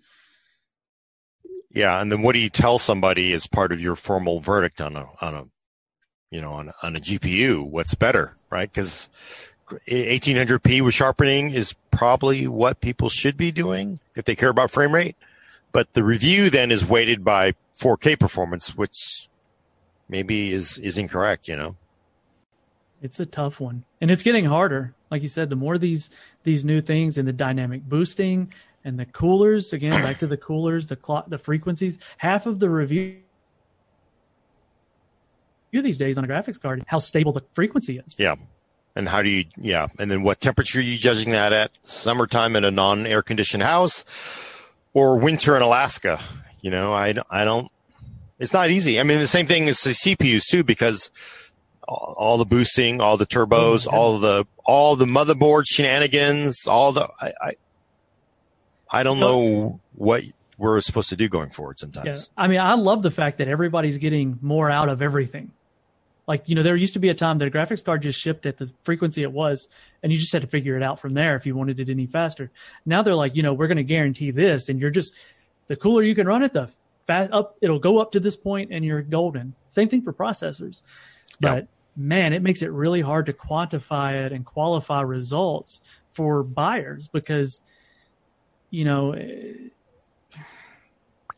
yeah, 1.77 2.01
and 2.01 2.11
then 2.11 2.23
what 2.23 2.35
do 2.35 2.41
you 2.41 2.49
tell 2.49 2.79
somebody 2.79 3.33
as 3.35 3.47
part 3.47 3.71
of 3.71 3.81
your 3.81 3.97
formal 3.97 4.41
verdict 4.41 4.81
on 4.81 4.97
a 4.97 5.09
on 5.21 5.35
a 5.35 5.45
you 6.31 6.41
know 6.41 6.55
on 6.55 6.73
on 6.83 6.97
a 6.97 7.01
GPU? 7.01 7.63
What's 7.63 7.95
better, 7.95 8.35
right? 8.51 8.73
Because 8.73 9.09
1800p 9.89 10.83
with 10.83 10.95
sharpening 10.95 11.51
is 11.51 11.75
probably 11.91 12.47
what 12.47 12.81
people 12.81 13.09
should 13.09 13.37
be 13.37 13.51
doing 13.51 14.01
if 14.15 14.25
they 14.25 14.37
care 14.37 14.49
about 14.49 14.71
frame 14.71 14.95
rate. 14.95 15.17
But 15.73 15.93
the 15.93 16.05
review 16.05 16.49
then 16.49 16.71
is 16.71 16.87
weighted 16.87 17.25
by 17.25 17.55
4K 17.79 18.19
performance, 18.19 18.77
which 18.77 19.29
maybe 20.09 20.53
is 20.53 20.79
is 20.79 20.97
incorrect. 20.97 21.49
You 21.49 21.57
know, 21.57 21.77
it's 23.03 23.21
a 23.21 23.27
tough 23.27 23.61
one, 23.61 23.85
and 24.01 24.11
it's 24.11 24.23
getting 24.23 24.47
harder. 24.47 24.95
like 25.11 25.23
you 25.23 25.29
said, 25.29 25.51
the 25.51 25.57
more 25.57 25.77
these 25.77 26.09
these 26.45 26.65
new 26.65 26.81
things 26.81 27.19
and 27.19 27.29
the 27.29 27.33
dynamic 27.33 27.83
boosting 27.83 28.53
and 28.87 28.99
the 28.99 29.05
coolers 29.05 29.73
again, 29.73 29.91
back 29.91 30.21
to 30.21 30.29
the 30.29 30.37
coolers, 30.37 30.87
the 30.87 30.97
clock, 30.97 31.29
the 31.29 31.39
frequencies. 31.39 31.99
Half 32.19 32.47
of 32.47 32.61
the 32.61 32.71
review 32.71 33.19
these 35.73 35.99
days 35.99 36.17
on 36.17 36.25
a 36.25 36.29
graphics 36.29 36.61
card, 36.61 36.85
how 36.87 36.99
stable 36.99 37.33
the 37.33 37.43
frequency 37.53 37.99
is. 37.99 38.19
Yeah. 38.19 38.37
And 38.95 39.09
how 39.09 39.21
do 39.23 39.29
you, 39.29 39.45
yeah. 39.61 39.89
And 39.99 40.11
then 40.11 40.23
what 40.23 40.41
temperature 40.41 40.79
are 40.79 40.83
you 40.83 40.97
judging 40.97 41.33
that 41.33 41.53
at? 41.53 41.73
Summertime 41.83 42.57
in 42.57 42.65
a 42.65 42.71
non 42.71 43.07
air 43.07 43.23
conditioned 43.23 43.65
house 43.65 44.05
or 44.95 45.19
winter 45.19 45.57
in 45.57 45.63
Alaska? 45.63 46.21
You 46.63 46.71
know, 46.71 46.95
I, 46.95 47.13
I 47.29 47.45
don't, 47.45 47.71
it's 48.39 48.53
not 48.53 48.71
easy. 48.71 49.01
I 49.01 49.03
mean, 49.03 49.19
the 49.19 49.27
same 49.27 49.47
thing 49.47 49.67
is 49.67 49.83
the 49.83 49.91
CPUs 49.91 50.47
too, 50.49 50.63
because 50.63 51.11
all, 51.87 52.15
all 52.17 52.39
the 52.39 52.47
boosting, 52.47 53.01
all 53.01 53.17
the 53.17 53.27
turbos, 53.27 53.87
oh 53.91 53.97
all 53.97 54.19
the, 54.19 54.47
all 54.65 54.97
the 54.97 55.07
motherboard 55.07 55.65
shenanigans, 55.67 56.67
all 56.67 56.93
the, 56.93 57.09
I, 57.21 57.33
I, 57.43 57.53
I 58.91 59.03
don't 59.03 59.21
know 59.21 59.81
what 59.95 60.25
we're 60.59 60.81
supposed 60.81 61.11
to 61.11 61.17
do 61.17 61.29
going 61.29 61.51
forward 61.51 61.79
sometimes. 61.79 62.07
Yeah. 62.07 62.43
I 62.43 62.49
mean, 62.49 62.61
I 62.61 62.75
love 62.75 63.03
the 63.03 63.11
fact 63.11 63.39
that 63.39 63.49
everybody's 63.49 63.99
getting 63.99 64.39
more 64.41 64.71
out 64.71 64.89
of 64.89 65.03
everything. 65.03 65.51
Like, 66.27 66.49
you 66.49 66.55
know, 66.55 66.63
there 66.63 66.75
used 66.75 66.95
to 66.95 66.99
be 66.99 67.09
a 67.09 67.15
time 67.15 67.39
that 67.39 67.47
a 67.47 67.51
graphics 67.51 67.85
card 67.85 68.03
just 68.03 68.21
shipped 68.21 68.47
at 68.47 68.57
the 68.57 68.71
frequency 68.83 69.23
it 69.23 69.31
was, 69.31 69.69
and 70.03 70.11
you 70.11 70.19
just 70.19 70.33
had 70.33 70.43
to 70.43 70.49
figure 70.49 70.77
it 70.77 70.83
out 70.83 70.99
from 70.99 71.15
there 71.15 71.37
if 71.37 71.47
you 71.47 71.55
wanted 71.55 71.79
it 71.79 71.89
any 71.89 72.07
faster. 72.07 72.51
Now 72.85 73.03
they're 73.03 73.15
like, 73.15 73.37
you 73.37 73.43
know, 73.43 73.53
we're 73.53 73.69
going 73.69 73.77
to 73.77 73.85
guarantee 73.85 74.33
this, 74.33 74.69
and 74.69 74.81
you're 74.81 74.91
just, 74.91 75.15
the 75.69 75.77
cooler 75.77 76.03
you 76.03 76.15
can 76.15 76.27
run 76.27 76.43
it, 76.43 76.53
the 76.53 76.69
fast 77.07 77.31
up, 77.33 77.57
it'll 77.61 77.79
go 77.79 77.99
up 77.99 78.13
to 78.13 78.21
this 78.21 78.35
point 78.35 78.73
and 78.73 78.85
you're 78.85 79.03
golden. 79.03 79.55
Same 79.69 79.89
thing 79.89 80.03
for 80.03 80.13
processors. 80.13 80.83
But 81.41 81.69
man, 81.97 82.33
it 82.33 82.43
makes 82.43 82.63
it 82.63 82.73
really 82.73 83.03
hard 83.03 83.27
to 83.27 83.33
quantify 83.33 84.27
it 84.27 84.33
and 84.33 84.45
qualify 84.45 85.03
results 85.03 85.81
for 86.13 86.43
buyers 86.43 87.09
because, 87.09 87.61
you 88.77 88.85
know, 88.85 89.15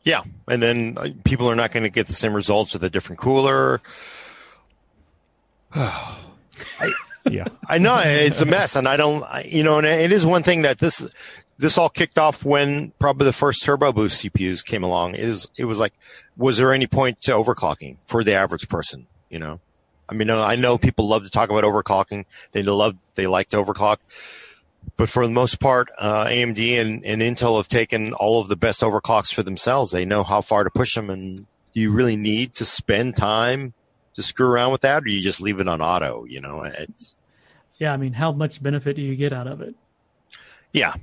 yeah, 0.03 0.23
and 0.49 0.61
then 0.61 0.99
uh, 0.99 1.11
people 1.23 1.49
are 1.49 1.55
not 1.55 1.71
going 1.71 1.85
to 1.85 1.89
get 1.89 2.09
the 2.09 2.13
same 2.13 2.35
results 2.35 2.73
with 2.73 2.83
a 2.83 2.91
different 2.91 3.21
cooler. 3.21 3.81
I, 5.73 6.93
yeah, 7.31 7.45
I 7.69 7.79
know 7.79 7.97
it's 8.03 8.41
a 8.41 8.47
mess, 8.47 8.75
and 8.75 8.89
I 8.89 8.97
don't, 8.97 9.25
you 9.45 9.63
know, 9.63 9.79
and 9.79 9.87
it 9.87 10.11
is 10.11 10.27
one 10.27 10.43
thing 10.43 10.63
that 10.63 10.79
this 10.79 11.09
this 11.59 11.79
all 11.79 11.89
kicked 11.89 12.19
off 12.19 12.45
when 12.45 12.91
probably 12.99 13.27
the 13.27 13.33
first 13.33 13.65
turbo 13.65 13.93
boost 13.93 14.25
CPUs 14.25 14.65
came 14.65 14.83
along. 14.83 15.15
It 15.15 15.29
was 15.29 15.49
it 15.57 15.67
was 15.67 15.79
like, 15.79 15.93
was 16.37 16.59
there 16.59 16.73
any 16.73 16.89
point 16.89 17.21
to 17.21 17.31
overclocking 17.31 17.99
for 18.07 18.25
the 18.25 18.35
average 18.35 18.69
person? 18.69 19.07
You 19.31 19.39
know, 19.39 19.61
I 20.09 20.15
mean, 20.15 20.29
I 20.29 20.57
know 20.57 20.77
people 20.77 21.07
love 21.07 21.23
to 21.23 21.31
talk 21.31 21.51
about 21.51 21.63
overclocking. 21.63 22.25
They 22.51 22.65
love 22.65 22.97
they 23.15 23.29
like 23.29 23.51
to 23.51 23.59
overclock, 23.59 23.99
but 24.97 25.09
for 25.09 25.27
the 25.27 25.33
most 25.33 25.61
part, 25.61 25.91
uh, 25.99 26.27
AMD 26.27 26.81
and, 26.81 27.05
and 27.05 27.23
Intel 27.23 27.57
have 27.57 27.69
taken 27.69 28.15
all 28.15 28.41
of 28.41 28.49
the 28.49 28.57
best 28.57 28.83
overclocks 28.83 29.33
for 29.33 29.43
themselves. 29.43 29.93
They 29.93 30.05
know 30.05 30.25
how 30.25 30.41
far 30.41 30.65
to 30.65 30.71
push 30.71 30.95
them, 30.95 31.09
and 31.09 31.47
do 31.75 31.81
you 31.81 31.93
really 31.93 32.17
need 32.17 32.55
to 32.55 32.65
spend 32.65 33.17
time 33.17 33.75
to 34.15 34.23
screw 34.23 34.49
around 34.49 34.73
with 34.73 34.81
that, 34.81 35.05
or 35.05 35.09
you 35.09 35.21
just 35.21 35.41
leave 35.41 35.61
it 35.61 35.69
on 35.69 35.81
auto? 35.81 36.25
You 36.25 36.41
know, 36.41 36.63
it's 36.63 37.15
yeah. 37.79 37.93
I 37.93 37.97
mean, 37.97 38.13
how 38.15 38.33
much 38.33 38.63
benefit 38.63 38.97
do 38.97 39.03
you 39.03 39.15
get 39.15 39.33
out 39.33 39.47
of 39.47 39.61
it? 39.61 39.75
Yeah, 40.73 40.95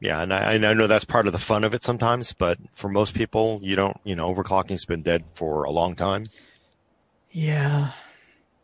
yeah, 0.00 0.22
and 0.22 0.32
I, 0.32 0.54
I 0.54 0.58
know 0.58 0.86
that's 0.86 1.04
part 1.04 1.26
of 1.26 1.32
the 1.32 1.38
fun 1.38 1.64
of 1.64 1.74
it 1.74 1.82
sometimes, 1.82 2.32
but 2.32 2.58
for 2.72 2.88
most 2.88 3.14
people, 3.14 3.60
you 3.62 3.74
don't. 3.74 3.96
You 4.04 4.14
know, 4.14 4.32
overclocking's 4.32 4.84
been 4.84 5.02
dead 5.02 5.24
for 5.30 5.64
a 5.64 5.70
long 5.70 5.96
time. 5.96 6.24
Yeah. 7.32 7.92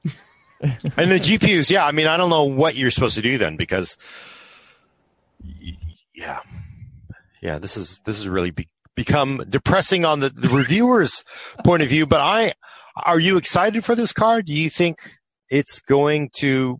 and 0.61 1.11
the 1.11 1.19
GPUs, 1.21 1.71
yeah. 1.71 1.87
I 1.87 1.93
mean, 1.93 2.07
I 2.07 2.17
don't 2.17 2.31
know 2.31 2.45
what 2.45 2.77
you're 2.77 2.91
supposed 2.91 3.17
to 3.17 3.23
do 3.23 3.39
then 3.39 3.57
because 3.57 3.97
yeah, 6.15 6.41
yeah, 7.43 7.59
this 7.59 7.77
is 7.77 8.01
this 8.07 8.19
is 8.19 8.29
really 8.29 8.51
be, 8.51 8.69
become 8.95 9.45
depressing 9.49 10.05
on 10.05 10.21
the, 10.21 10.31
the 10.31 10.49
reviewer's 10.49 11.25
point 11.65 11.83
of 11.83 11.89
view. 11.89 12.07
But 12.07 12.21
I, 12.21 12.55
are 13.05 13.21
you 13.21 13.37
excited 13.37 13.85
for 13.85 13.95
this 13.95 14.13
card? 14.13 14.47
Do 14.47 14.53
you 14.53 14.71
think 14.71 14.99
it's 15.51 15.81
going 15.81 16.31
to? 16.39 16.79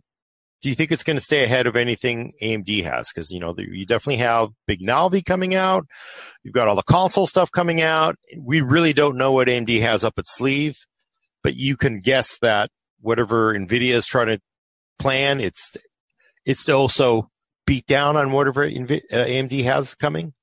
Do 0.61 0.69
you 0.69 0.75
think 0.75 0.91
it's 0.91 1.03
going 1.03 1.17
to 1.17 1.23
stay 1.23 1.43
ahead 1.43 1.67
of 1.67 1.75
anything 1.75 2.31
AMD 2.41 2.83
has? 2.85 3.11
Because 3.13 3.29
you 3.29 3.39
know 3.39 3.53
you 3.57 3.85
definitely 3.85 4.23
have 4.23 4.49
Big 4.65 4.81
Navi 4.81 5.23
coming 5.23 5.53
out. 5.53 5.85
You've 6.43 6.55
got 6.55 6.67
all 6.67 6.75
the 6.75 6.81
console 6.81 7.27
stuff 7.27 7.51
coming 7.51 7.81
out. 7.81 8.15
We 8.41 8.61
really 8.61 8.93
don't 8.93 9.17
know 9.17 9.31
what 9.31 9.47
AMD 9.47 9.79
has 9.81 10.03
up 10.03 10.17
its 10.17 10.35
sleeve, 10.35 10.77
but 11.43 11.55
you 11.55 11.77
can 11.77 11.99
guess 11.99 12.39
that 12.39 12.71
whatever 12.99 13.53
Nvidia 13.53 13.93
is 13.93 14.07
trying 14.07 14.27
to 14.27 14.39
plan, 14.97 15.39
it's 15.39 15.77
it's 16.45 16.67
also 16.67 17.29
beat 17.65 17.85
down 17.85 18.17
on 18.17 18.31
whatever 18.31 18.67
AMD 18.67 19.59
uh, 19.59 19.63
has 19.63 19.95
coming? 19.95 20.33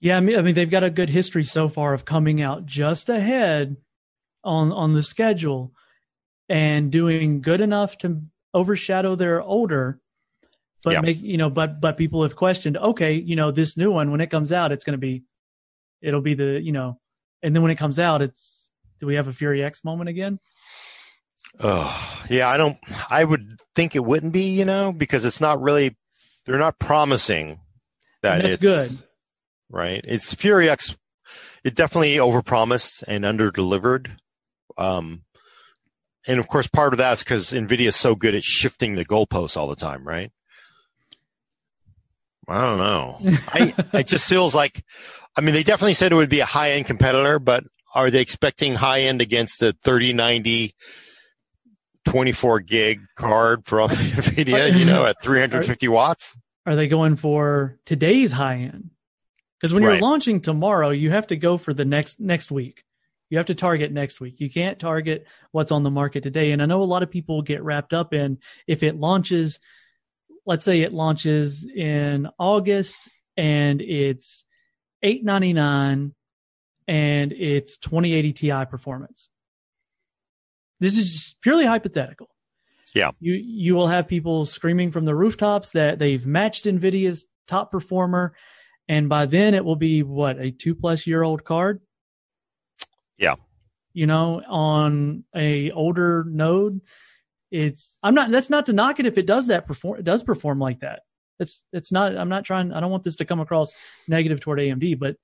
Yeah, 0.00 0.16
I 0.16 0.20
mean, 0.20 0.38
I 0.38 0.42
mean, 0.42 0.54
they've 0.54 0.70
got 0.70 0.84
a 0.84 0.90
good 0.90 1.08
history 1.08 1.44
so 1.44 1.68
far 1.68 1.94
of 1.94 2.04
coming 2.04 2.42
out 2.42 2.66
just 2.66 3.08
ahead 3.08 3.76
on 4.42 4.72
on 4.72 4.94
the 4.94 5.02
schedule 5.02 5.72
and 6.48 6.90
doing 6.90 7.40
good 7.40 7.60
enough 7.60 7.96
to 7.98 8.22
overshadow 8.52 9.14
their 9.14 9.40
older 9.40 9.98
but 10.84 10.92
yeah. 10.92 11.00
make 11.00 11.20
you 11.22 11.36
know 11.36 11.50
but 11.50 11.80
but 11.80 11.96
people 11.96 12.22
have 12.22 12.36
questioned 12.36 12.76
okay 12.76 13.14
you 13.14 13.34
know 13.34 13.50
this 13.50 13.76
new 13.76 13.90
one 13.90 14.10
when 14.10 14.20
it 14.20 14.30
comes 14.30 14.52
out 14.52 14.70
it's 14.70 14.84
going 14.84 14.92
to 14.92 14.98
be 14.98 15.24
it'll 16.02 16.20
be 16.20 16.34
the 16.34 16.60
you 16.62 16.72
know 16.72 16.98
and 17.42 17.54
then 17.54 17.62
when 17.62 17.70
it 17.70 17.76
comes 17.76 17.98
out 17.98 18.22
it's 18.22 18.70
do 19.00 19.06
we 19.06 19.14
have 19.14 19.26
a 19.26 19.32
fury 19.32 19.64
x 19.64 19.82
moment 19.82 20.08
again 20.08 20.38
oh 21.60 22.24
yeah 22.28 22.48
i 22.48 22.56
don't 22.56 22.76
i 23.10 23.24
would 23.24 23.58
think 23.74 23.96
it 23.96 24.04
wouldn't 24.04 24.32
be 24.32 24.50
you 24.50 24.64
know 24.64 24.92
because 24.92 25.24
it's 25.24 25.40
not 25.40 25.60
really 25.60 25.96
they're 26.44 26.58
not 26.58 26.78
promising 26.78 27.60
that 28.22 28.42
that's 28.42 28.56
good. 28.56 28.88
Right. 29.70 30.04
It's 30.04 30.34
Fury 30.34 30.68
X. 30.68 30.96
It 31.62 31.74
definitely 31.74 32.16
overpromised 32.16 33.04
and 33.06 33.24
underdelivered. 33.24 34.10
Um, 34.76 35.24
and 36.26 36.40
of 36.40 36.48
course, 36.48 36.66
part 36.66 36.92
of 36.92 36.98
that 36.98 37.14
is 37.14 37.24
because 37.24 37.52
NVIDIA 37.52 37.88
is 37.88 37.96
so 37.96 38.14
good 38.14 38.34
at 38.34 38.42
shifting 38.42 38.94
the 38.94 39.04
goalposts 39.04 39.56
all 39.56 39.68
the 39.68 39.76
time, 39.76 40.06
right? 40.06 40.30
I 42.48 42.60
don't 42.60 42.78
know. 42.78 43.18
I, 43.48 43.74
it 43.98 44.06
just 44.06 44.28
feels 44.28 44.54
like, 44.54 44.84
I 45.36 45.40
mean, 45.40 45.54
they 45.54 45.62
definitely 45.62 45.94
said 45.94 46.12
it 46.12 46.16
would 46.16 46.30
be 46.30 46.40
a 46.40 46.46
high 46.46 46.72
end 46.72 46.86
competitor, 46.86 47.38
but 47.38 47.64
are 47.94 48.10
they 48.10 48.20
expecting 48.20 48.74
high 48.74 49.02
end 49.02 49.20
against 49.20 49.62
a 49.62 49.72
3090 49.84 50.72
24 52.04 52.60
gig 52.60 53.00
card 53.16 53.66
from 53.66 53.90
NVIDIA, 53.90 54.76
you 54.78 54.84
know, 54.84 55.04
at 55.04 55.22
350 55.22 55.86
are, 55.86 55.90
watts? 55.90 56.38
Are 56.66 56.76
they 56.76 56.88
going 56.88 57.16
for 57.16 57.78
today's 57.84 58.32
high 58.32 58.56
end? 58.56 58.90
Because 59.60 59.72
when 59.72 59.82
you're 59.82 59.98
launching 59.98 60.40
tomorrow, 60.40 60.90
you 60.90 61.10
have 61.10 61.28
to 61.28 61.36
go 61.36 61.56
for 61.56 61.72
the 61.72 61.84
next 61.84 62.20
next 62.20 62.50
week. 62.50 62.84
You 63.30 63.38
have 63.38 63.46
to 63.46 63.54
target 63.54 63.90
next 63.92 64.20
week. 64.20 64.38
You 64.38 64.50
can't 64.50 64.78
target 64.78 65.26
what's 65.50 65.72
on 65.72 65.82
the 65.82 65.90
market 65.90 66.22
today. 66.22 66.52
And 66.52 66.62
I 66.62 66.66
know 66.66 66.82
a 66.82 66.84
lot 66.84 67.02
of 67.02 67.10
people 67.10 67.40
get 67.42 67.62
wrapped 67.62 67.94
up 67.94 68.12
in 68.12 68.38
if 68.66 68.82
it 68.82 68.96
launches, 68.96 69.58
let's 70.44 70.64
say 70.64 70.80
it 70.80 70.92
launches 70.92 71.64
in 71.64 72.28
August 72.38 73.08
and 73.36 73.80
it's 73.80 74.44
899 75.02 76.14
and 76.86 77.32
it's 77.32 77.78
2080 77.78 78.32
Ti 78.34 78.64
performance 78.66 79.30
this 80.80 80.98
is 80.98 81.34
purely 81.40 81.66
hypothetical. 81.66 82.28
Yeah. 82.94 83.10
You 83.20 83.34
you 83.34 83.74
will 83.74 83.88
have 83.88 84.06
people 84.06 84.46
screaming 84.46 84.92
from 84.92 85.04
the 85.04 85.14
rooftops 85.14 85.72
that 85.72 85.98
they've 85.98 86.24
matched 86.24 86.66
Nvidia's 86.66 87.26
top 87.46 87.70
performer 87.70 88.34
and 88.88 89.08
by 89.08 89.26
then 89.26 89.54
it 89.54 89.64
will 89.64 89.76
be 89.76 90.02
what 90.02 90.38
a 90.38 90.50
2 90.50 90.74
plus 90.74 91.06
year 91.06 91.22
old 91.22 91.44
card? 91.44 91.80
Yeah. 93.18 93.36
You 93.92 94.06
know, 94.06 94.42
on 94.46 95.24
a 95.34 95.70
older 95.70 96.24
node, 96.28 96.80
it's 97.50 97.98
I'm 98.02 98.14
not 98.14 98.30
that's 98.30 98.50
not 98.50 98.66
to 98.66 98.72
knock 98.72 99.00
it 99.00 99.06
if 99.06 99.18
it 99.18 99.26
does 99.26 99.48
that 99.48 99.66
perform 99.66 99.98
it 100.00 100.04
does 100.04 100.22
perform 100.22 100.58
like 100.58 100.80
that. 100.80 101.02
It's 101.38 101.64
it's 101.72 101.92
not 101.92 102.16
I'm 102.16 102.28
not 102.28 102.44
trying 102.44 102.72
I 102.72 102.80
don't 102.80 102.90
want 102.90 103.04
this 103.04 103.16
to 103.16 103.24
come 103.24 103.40
across 103.40 103.74
negative 104.08 104.40
toward 104.40 104.58
AMD, 104.58 104.98
but 104.98 105.16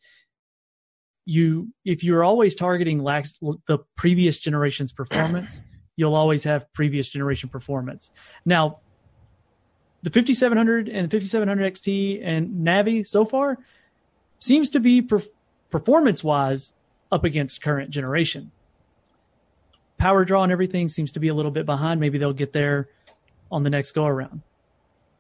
you 1.25 1.69
if 1.85 2.03
you're 2.03 2.25
always 2.25 2.55
targeting 2.55 3.03
lax, 3.03 3.39
the 3.67 3.79
previous 3.97 4.39
generation's 4.39 4.93
performance, 4.93 5.63
you'll 5.97 6.15
always 6.15 6.45
have 6.45 6.73
previous 6.73 7.09
generation 7.09 7.49
performance. 7.49 8.11
Now, 8.45 8.79
the 10.03 10.11
5700 10.11 10.89
and 10.89 11.11
the 11.11 11.17
5700 11.17 11.75
XT 11.75 12.21
and 12.25 12.67
Navi 12.67 13.07
so 13.07 13.25
far 13.25 13.59
seems 14.39 14.71
to 14.71 14.81
be 14.81 15.03
per- 15.03 15.23
performance 15.71 16.25
wise 16.25 16.73
up 17.13 17.25
against 17.25 17.63
current 17.63 17.91
generation. 17.91 18.51
Power 19.99 20.25
draw 20.25 20.43
and 20.43 20.53
everything 20.53 20.89
seems 20.89 21.13
to 21.13 21.21
be 21.21 21.29
a 21.29 21.35
little 21.35 21.51
bit 21.51 21.67
behind. 21.67 22.01
Maybe 22.01 22.17
they'll 22.17 22.33
get 22.33 22.55
there 22.55 22.89
on 23.53 23.63
the 23.63 23.71
next 23.71 23.93
go 23.93 24.07
around. 24.07 24.41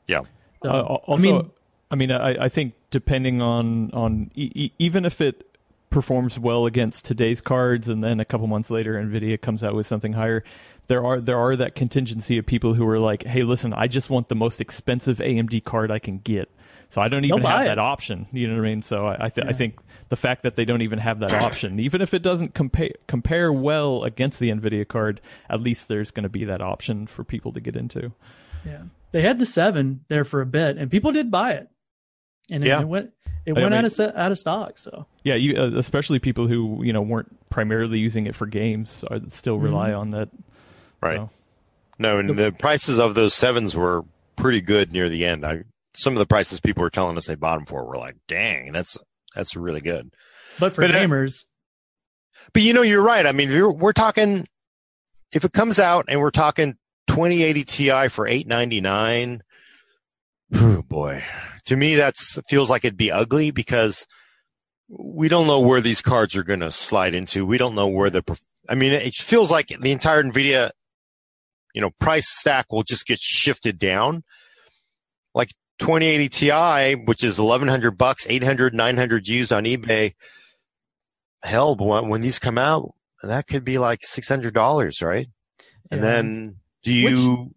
Yeah. 0.06 0.20
So, 0.62 0.70
uh, 0.70 0.82
also, 0.82 1.12
I 1.12 1.16
mean, 1.16 1.50
I 1.90 1.94
mean, 1.96 2.12
I, 2.12 2.44
I 2.44 2.48
think 2.48 2.74
depending 2.90 3.42
on 3.42 3.90
on 3.92 4.30
e- 4.34 4.72
even 4.78 5.04
if 5.04 5.20
it 5.20 5.49
performs 5.90 6.38
well 6.38 6.66
against 6.66 7.04
today's 7.04 7.40
cards, 7.40 7.88
and 7.88 8.02
then 8.02 8.20
a 8.20 8.24
couple 8.24 8.46
months 8.46 8.70
later, 8.70 8.94
Nvidia 8.94 9.40
comes 9.40 9.62
out 9.62 9.74
with 9.74 9.86
something 9.86 10.12
higher. 10.12 10.44
There 10.86 11.04
are 11.04 11.20
there 11.20 11.38
are 11.38 11.54
that 11.56 11.74
contingency 11.74 12.38
of 12.38 12.46
people 12.46 12.74
who 12.74 12.86
are 12.88 12.98
like, 12.98 13.24
"Hey, 13.24 13.42
listen, 13.42 13.72
I 13.74 13.86
just 13.86 14.10
want 14.10 14.28
the 14.28 14.34
most 14.34 14.60
expensive 14.60 15.18
AMD 15.18 15.64
card 15.64 15.90
I 15.90 15.98
can 15.98 16.18
get." 16.18 16.50
So 16.88 17.00
I 17.00 17.06
don't 17.06 17.24
even 17.24 17.38
have 17.38 17.44
buy 17.44 17.64
that 17.64 17.78
option. 17.78 18.26
You 18.32 18.48
know 18.48 18.54
what 18.54 18.66
I 18.66 18.68
mean? 18.68 18.82
So 18.82 19.06
I 19.06 19.26
I, 19.26 19.28
th- 19.28 19.46
I 19.46 19.52
think 19.52 19.78
the 20.08 20.16
fact 20.16 20.42
that 20.42 20.56
they 20.56 20.64
don't 20.64 20.82
even 20.82 20.98
have 20.98 21.20
that 21.20 21.32
option, 21.32 21.78
even 21.78 22.02
if 22.02 22.14
it 22.14 22.22
doesn't 22.22 22.54
compare 22.54 22.90
compare 23.06 23.52
well 23.52 24.02
against 24.02 24.40
the 24.40 24.50
Nvidia 24.50 24.86
card, 24.86 25.20
at 25.48 25.60
least 25.60 25.86
there's 25.88 26.10
going 26.10 26.24
to 26.24 26.28
be 26.28 26.44
that 26.46 26.60
option 26.60 27.06
for 27.06 27.22
people 27.22 27.52
to 27.52 27.60
get 27.60 27.76
into. 27.76 28.12
Yeah, 28.66 28.82
they 29.12 29.22
had 29.22 29.38
the 29.38 29.46
seven 29.46 30.04
there 30.08 30.24
for 30.24 30.40
a 30.40 30.46
bit, 30.46 30.76
and 30.76 30.90
people 30.90 31.12
did 31.12 31.30
buy 31.30 31.52
it, 31.52 31.68
and 32.50 32.64
it, 32.64 32.68
Yeah. 32.68 32.80
it 32.80 32.88
went 32.88 33.10
it 33.46 33.52
I 33.56 33.60
went 33.60 33.70
mean- 33.70 33.78
out 33.78 33.84
of 33.86 33.92
se- 33.92 34.12
out 34.14 34.32
of 34.32 34.38
stock. 34.38 34.78
So 34.78 35.06
Yeah, 35.24 35.34
you, 35.34 35.56
uh, 35.56 35.78
especially 35.78 36.18
people 36.18 36.46
who 36.48 36.82
you 36.84 36.92
know 36.92 37.02
weren't 37.02 37.48
primarily 37.50 37.98
using 37.98 38.26
it 38.26 38.34
for 38.34 38.46
games, 38.46 39.04
are 39.10 39.20
still 39.30 39.58
rely 39.58 39.92
on 39.92 40.10
that. 40.12 40.28
Right. 41.00 41.16
So, 41.18 41.30
No, 41.98 42.18
and 42.18 42.36
the 42.38 42.52
prices 42.52 42.98
of 42.98 43.14
those 43.14 43.34
sevens 43.34 43.76
were 43.76 44.04
pretty 44.36 44.60
good 44.60 44.92
near 44.92 45.08
the 45.08 45.24
end. 45.24 45.44
I 45.44 45.64
some 45.94 46.12
of 46.12 46.18
the 46.18 46.26
prices 46.26 46.60
people 46.60 46.82
were 46.82 46.90
telling 46.90 47.16
us 47.16 47.26
they 47.26 47.34
bought 47.34 47.56
them 47.58 47.66
for 47.66 47.84
were 47.84 47.96
like, 47.96 48.16
dang, 48.28 48.72
that's 48.72 48.96
that's 49.34 49.56
really 49.56 49.80
good. 49.80 50.10
but 50.58 50.74
for 50.74 50.82
But, 50.82 50.90
uh, 50.92 50.98
gamers, 50.98 51.44
But 52.52 52.62
you 52.62 52.72
know, 52.74 52.82
you're 52.82 53.02
right. 53.02 53.26
I 53.26 53.32
mean, 53.32 53.48
we're, 53.48 53.70
we're 53.72 53.92
talking 53.92 54.46
if 55.32 55.44
it 55.44 55.52
comes 55.52 55.78
out 55.78 56.06
and 56.08 56.20
we're 56.20 56.30
talking 56.30 56.76
2080 57.08 57.64
Ti 57.64 58.08
for 58.08 58.26
899. 58.26 59.42
Oh 60.54 60.82
boy, 60.82 61.22
to 61.66 61.76
me 61.76 61.94
that's 61.94 62.38
feels 62.48 62.70
like 62.70 62.84
it'd 62.84 62.96
be 62.96 63.10
ugly 63.10 63.50
because 63.50 64.06
we 64.88 65.28
don't 65.28 65.46
know 65.46 65.60
where 65.60 65.80
these 65.80 66.02
cards 66.02 66.36
are 66.36 66.42
going 66.42 66.60
to 66.60 66.70
slide 66.70 67.14
into. 67.14 67.46
We 67.46 67.58
don't 67.58 67.74
know 67.74 67.88
where 67.88 68.10
the. 68.10 68.22
I 68.68 68.74
mean, 68.74 68.92
it 68.92 69.14
feels 69.14 69.50
like 69.50 69.68
the 69.68 69.92
entire 69.92 70.22
Nvidia, 70.22 70.70
you 71.74 71.80
know, 71.80 71.90
price 71.98 72.28
stack 72.28 72.72
will 72.72 72.82
just 72.82 73.06
get 73.06 73.18
shifted 73.18 73.78
down. 73.78 74.24
Like 75.34 75.50
2080 75.78 76.28
Ti, 76.28 76.94
which 77.06 77.24
is 77.24 77.38
1100 77.38 77.92
bucks, 77.92 78.26
800, 78.28 78.74
900 78.74 79.28
used 79.28 79.52
on 79.52 79.64
eBay. 79.64 80.14
Hell, 81.42 81.76
when, 81.76 82.08
when 82.08 82.20
these 82.20 82.38
come 82.38 82.58
out, 82.58 82.94
that 83.22 83.46
could 83.46 83.64
be 83.64 83.78
like 83.78 84.00
$600, 84.00 85.02
right? 85.02 85.28
And 85.90 86.00
Yeah. 86.02 86.06
then 86.06 86.56
do 86.82 86.92
you, 86.92 87.54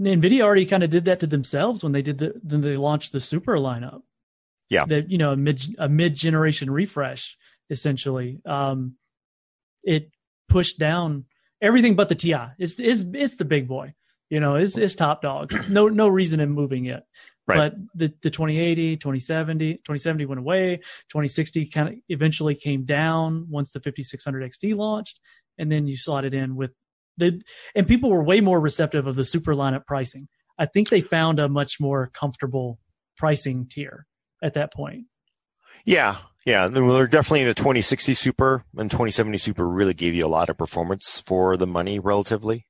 Nvidia 0.00 0.42
already 0.42 0.66
kind 0.66 0.82
of 0.82 0.90
did 0.90 1.04
that 1.06 1.20
to 1.20 1.26
themselves 1.26 1.82
when 1.82 1.92
they 1.92 2.02
did 2.02 2.18
the 2.18 2.34
then 2.42 2.60
they 2.60 2.76
launched 2.76 3.12
the 3.12 3.20
Super 3.20 3.56
lineup. 3.56 4.02
Yeah. 4.70 4.86
that 4.86 5.10
you 5.10 5.18
know 5.18 5.32
a 5.32 5.36
mid 5.36 5.62
a 5.78 5.88
mid 5.88 6.14
generation 6.14 6.70
refresh 6.70 7.36
essentially. 7.70 8.40
Um, 8.46 8.96
it 9.82 10.10
pushed 10.48 10.78
down 10.78 11.26
everything 11.60 11.94
but 11.94 12.08
the 12.08 12.14
Ti. 12.14 12.34
It's 12.58 12.78
it's 12.80 13.04
it's 13.12 13.36
the 13.36 13.44
big 13.44 13.68
boy. 13.68 13.94
You 14.30 14.40
know, 14.40 14.56
it's 14.56 14.76
it's 14.76 14.94
top 14.94 15.22
dog. 15.22 15.52
No 15.68 15.88
no 15.88 16.08
reason 16.08 16.40
in 16.40 16.50
moving 16.50 16.86
it. 16.86 17.02
Right. 17.46 17.72
But 17.72 17.74
the 17.94 18.14
the 18.22 18.30
2080, 18.30 18.96
2070, 18.96 19.74
2070 19.74 20.26
went 20.26 20.38
away. 20.40 20.76
2060 21.10 21.66
kind 21.66 21.88
of 21.88 21.94
eventually 22.08 22.54
came 22.54 22.84
down 22.84 23.46
once 23.50 23.72
the 23.72 23.80
5600 23.80 24.50
XT 24.50 24.74
launched, 24.74 25.20
and 25.58 25.70
then 25.70 25.86
you 25.86 25.96
slotted 25.96 26.34
in 26.34 26.56
with 26.56 26.72
the 27.16 27.42
and 27.74 27.86
people 27.86 28.10
were 28.10 28.22
way 28.22 28.40
more 28.40 28.60
receptive 28.60 29.06
of 29.06 29.16
the 29.16 29.24
super 29.24 29.54
lineup 29.54 29.86
pricing. 29.86 30.28
I 30.58 30.66
think 30.66 30.88
they 30.88 31.00
found 31.00 31.40
a 31.40 31.48
much 31.48 31.80
more 31.80 32.10
comfortable 32.12 32.78
pricing 33.16 33.66
tier 33.68 34.06
at 34.42 34.54
that 34.54 34.72
point. 34.72 35.04
yeah, 35.84 36.16
yeah, 36.46 36.66
well, 36.66 36.94
they're 36.94 37.06
definitely 37.06 37.44
the 37.44 37.54
2060 37.54 38.14
Super 38.14 38.64
and 38.76 38.90
2070 38.90 39.38
Super 39.38 39.66
really 39.66 39.94
gave 39.94 40.14
you 40.14 40.26
a 40.26 40.28
lot 40.28 40.48
of 40.50 40.58
performance 40.58 41.20
for 41.24 41.56
the 41.56 41.66
money 41.66 41.98
relatively. 41.98 42.66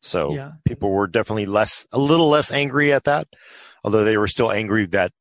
So 0.00 0.34
Yeah. 0.34 0.52
people 0.64 0.90
were 0.90 1.06
definitely 1.06 1.46
less, 1.46 1.86
a 1.92 1.98
little 1.98 2.28
less 2.28 2.50
angry 2.52 2.92
at 2.92 3.04
that, 3.04 3.28
although 3.84 4.04
they 4.04 4.16
were 4.16 4.28
still 4.28 4.50
angry 4.50 4.86
that 4.86 5.12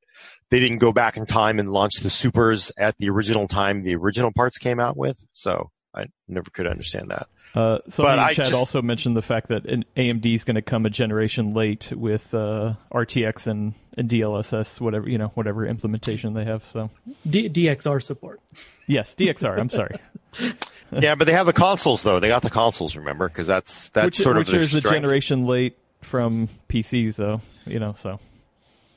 they 0.49 0.59
didn't 0.59 0.77
go 0.77 0.93
back 0.93 1.17
in 1.17 1.25
time 1.25 1.59
and 1.59 1.69
launch 1.73 1.95
the 2.01 2.09
supers 2.09 2.71
at 2.77 2.95
the 2.97 3.09
original 3.09 3.47
time 3.47 3.81
the 3.81 3.95
original 3.95 4.31
parts 4.33 4.57
came 4.57 4.79
out 4.79 4.95
with. 4.95 5.27
So 5.33 5.71
I 5.93 6.05
never 6.27 6.49
could 6.49 6.67
understand 6.67 7.09
that. 7.11 7.27
Uh, 7.55 7.79
But 7.85 7.93
somebody 7.93 8.21
I 8.21 8.29
in 8.29 8.35
chat 8.35 8.45
just- 8.45 8.55
also 8.57 8.81
mentioned 8.81 9.15
the 9.15 9.21
fact 9.21 9.47
that 9.49 9.63
AMD 9.65 10.25
is 10.35 10.43
going 10.43 10.55
to 10.55 10.61
come 10.61 10.85
a 10.85 10.89
generation 10.89 11.53
late 11.53 11.91
with 11.91 12.33
uh, 12.33 12.73
RTX 12.93 13.47
and, 13.47 13.73
and 13.95 14.09
DLSS, 14.09 14.79
whatever 14.81 15.09
you 15.09 15.17
know, 15.17 15.27
whatever 15.35 15.65
implementation 15.65 16.33
they 16.33 16.45
have. 16.45 16.63
So 16.65 16.89
D- 17.29 17.49
DXR 17.49 18.01
support. 18.03 18.39
yes, 18.87 19.15
DXR. 19.15 19.59
I'm 19.59 19.69
sorry, 19.69 19.97
yeah, 20.91 21.15
but 21.15 21.25
they 21.25 21.33
have 21.33 21.45
the 21.45 21.53
consoles 21.53 22.03
though. 22.03 22.19
They 22.19 22.27
got 22.27 22.41
the 22.43 22.49
consoles, 22.49 22.95
remember? 22.95 23.27
Because 23.27 23.47
that's 23.47 23.89
that's 23.89 24.05
which, 24.05 24.15
sort 24.17 24.37
which 24.37 24.47
of 24.47 24.51
their 24.53 24.61
is 24.61 24.75
a 24.75 24.81
generation 24.81 25.45
late 25.45 25.77
from 26.01 26.47
PCs, 26.69 27.15
though. 27.15 27.41
You 27.65 27.79
know, 27.79 27.95
so 27.97 28.19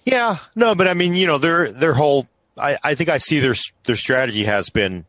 Yeah, 0.05 0.37
no, 0.55 0.75
but 0.75 0.87
I 0.87 0.95
mean, 0.95 1.15
you 1.17 1.27
know, 1.27 1.39
their 1.39 1.71
their 1.73 1.95
whole. 1.95 2.27
I, 2.59 2.77
I 2.85 2.95
think 2.95 3.09
I 3.09 3.19
see 3.19 3.41
their 3.41 3.55
their 3.87 3.97
strategy 3.97 4.45
has 4.45 4.69
been, 4.71 5.07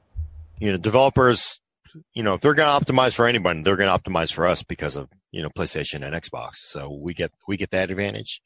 you 0.60 0.72
know, 0.72 0.78
developers, 0.78 1.60
you 2.14 2.24
know, 2.24 2.34
if 2.34 2.42
they're 2.42 2.54
going 2.54 2.68
to 2.82 2.86
optimize 2.86 3.14
for 3.14 3.28
anyone, 3.28 3.64
they're 3.64 3.78
going 3.78 3.92
to 3.92 3.98
optimize 3.98 4.32
for 4.32 4.46
us 4.48 4.64
because 4.64 4.96
of 4.96 5.10
you 5.32 5.42
know 5.42 5.50
PlayStation 5.50 6.06
and 6.06 6.16
Xbox. 6.16 6.56
So 6.56 6.90
we 6.90 7.14
get 7.14 7.32
we 7.48 7.58
get 7.58 7.72
that 7.72 7.90
advantage. 7.90 8.42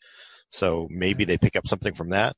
So 0.49 0.87
maybe 0.89 1.25
they 1.25 1.37
pick 1.37 1.55
up 1.55 1.67
something 1.67 1.93
from 1.93 2.09
that. 2.09 2.35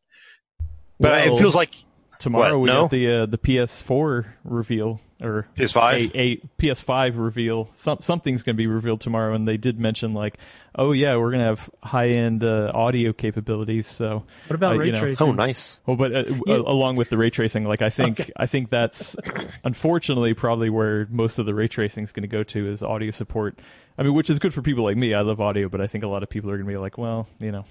But 1.00 1.12
Well, 1.12 1.36
it 1.36 1.40
feels 1.40 1.56
like 1.56 1.74
tomorrow 2.20 2.58
What, 2.58 2.62
we 2.62 2.68
no? 2.68 2.82
got 2.84 2.92
the 2.92 3.08
uh, 3.12 3.26
the 3.26 3.38
PS4 3.38 4.26
reveal 4.44 5.00
or 5.22 5.48
PS5. 5.56 6.12
a, 6.14 6.20
a 6.20 6.38
PS5 6.60 7.14
reveal. 7.18 7.70
Some, 7.76 8.00
something's 8.02 8.44
going 8.44 8.56
to 8.56 8.58
be 8.58 8.68
revealed 8.68 9.02
tomorrow, 9.02 9.34
and 9.34 9.48
they 9.48 9.58
did 9.58 9.80
mention 9.80 10.14
like, 10.14 10.38
oh 10.78 10.92
yeah, 10.92 11.16
we're 11.16 11.32
going 11.32 11.42
to 11.42 11.48
have 11.48 11.70
high 11.84 12.10
end 12.10 12.44
uh, 12.44 12.72
audio 12.74 13.12
capabilities. 13.14 13.88
So 13.88 14.24
What 14.48 14.56
about 14.56 14.76
Uh, 14.76 14.80
ray 14.80 14.86
you 14.88 14.92
know, 14.94 15.00
tracing? 15.00 15.28
oh, 15.28 15.32
nice. 15.32 15.80
Well, 15.86 15.98
but 15.98 16.16
uh, 16.16 16.24
Yeah. 16.46 16.56
uh, 16.56 16.58
along 16.60 16.96
with 16.98 17.10
the 17.10 17.18
ray 17.18 17.30
tracing, 17.30 17.64
like 17.66 17.82
I 17.82 17.90
think 17.90 18.20
Okay. 18.20 18.32
I 18.38 18.46
think 18.46 18.70
that's 18.70 19.16
unfortunately 19.64 20.34
probably 20.34 20.70
where 20.70 21.08
most 21.10 21.40
of 21.40 21.46
the 21.46 21.54
ray 21.54 21.68
tracing 21.68 22.04
is 22.04 22.12
going 22.12 22.24
to 22.24 22.28
go 22.28 22.44
to 22.44 22.72
is 22.72 22.84
audio 22.84 23.12
support. 23.12 23.60
I 23.98 24.04
mean, 24.04 24.14
which 24.14 24.30
is 24.30 24.40
good 24.40 24.54
for 24.54 24.62
people 24.62 24.84
like 24.84 24.98
me. 24.98 25.14
I 25.14 25.22
love 25.22 25.42
audio, 25.42 25.70
but 25.70 25.82
I 25.82 25.88
think 25.88 26.04
a 26.04 26.08
lot 26.08 26.24
of 26.24 26.30
people 26.30 26.50
are 26.52 26.56
going 26.58 26.68
to 26.68 26.72
be 26.72 26.78
like, 26.78 26.98
well, 26.98 27.28
you 27.40 27.52
know, 27.52 27.66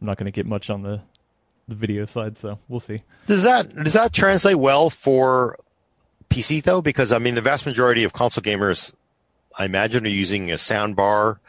I'm 0.00 0.06
not 0.06 0.16
going 0.16 0.26
to 0.26 0.30
get 0.32 0.46
much 0.46 0.70
on 0.70 0.82
the 0.82 1.00
the 1.68 1.74
video 1.76 2.06
side, 2.06 2.38
so 2.38 2.58
we'll 2.68 2.80
see. 2.80 3.02
Does 3.26 3.44
that 3.44 3.74
does 3.74 3.92
that 3.92 4.12
translate 4.12 4.56
well 4.56 4.90
for 4.90 5.56
PC 6.30 6.62
though? 6.62 6.82
Because 6.82 7.12
I 7.12 7.18
mean, 7.18 7.34
the 7.34 7.40
vast 7.40 7.66
majority 7.66 8.04
of 8.04 8.12
console 8.12 8.42
gamers, 8.42 8.94
I 9.58 9.64
imagine, 9.64 10.04
are 10.06 10.08
using 10.10 10.50
a 10.50 10.58
sound 10.58 10.96
bar. 10.96 11.40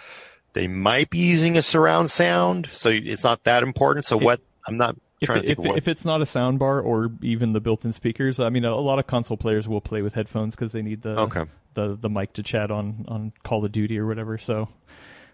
They 0.53 0.67
might 0.67 1.09
be 1.09 1.17
using 1.19 1.57
a 1.57 1.61
surround 1.61 2.09
sound, 2.11 2.69
so 2.71 2.89
it's 2.89 3.23
not 3.23 3.43
that 3.43 3.63
important. 3.63 4.05
So 4.05 4.17
what? 4.17 4.39
I'm 4.67 4.77
not 4.77 4.95
If, 5.19 5.25
trying 5.27 5.41
to 5.41 5.47
think 5.47 5.59
if, 5.59 5.65
of 5.65 5.69
what. 5.69 5.77
if 5.77 5.87
it's 5.87 6.05
not 6.05 6.21
a 6.21 6.25
sound 6.25 6.59
bar 6.59 6.79
or 6.79 7.11
even 7.21 7.53
the 7.53 7.59
built-in 7.59 7.91
speakers, 7.91 8.39
I 8.39 8.49
mean, 8.49 8.63
a, 8.63 8.71
a 8.71 8.75
lot 8.75 8.99
of 8.99 9.07
console 9.07 9.35
players 9.37 9.67
will 9.67 9.81
play 9.81 10.01
with 10.01 10.13
headphones 10.13 10.55
because 10.55 10.71
they 10.71 10.81
need 10.81 11.01
the 11.01 11.19
Okay. 11.19 11.43
the 11.73 11.97
the 11.99 12.09
mic 12.09 12.33
to 12.33 12.43
chat 12.43 12.69
on 12.71 13.05
on 13.07 13.33
Call 13.43 13.65
of 13.65 13.71
Duty 13.71 13.97
or 13.97 14.05
whatever. 14.05 14.37
So, 14.37 14.69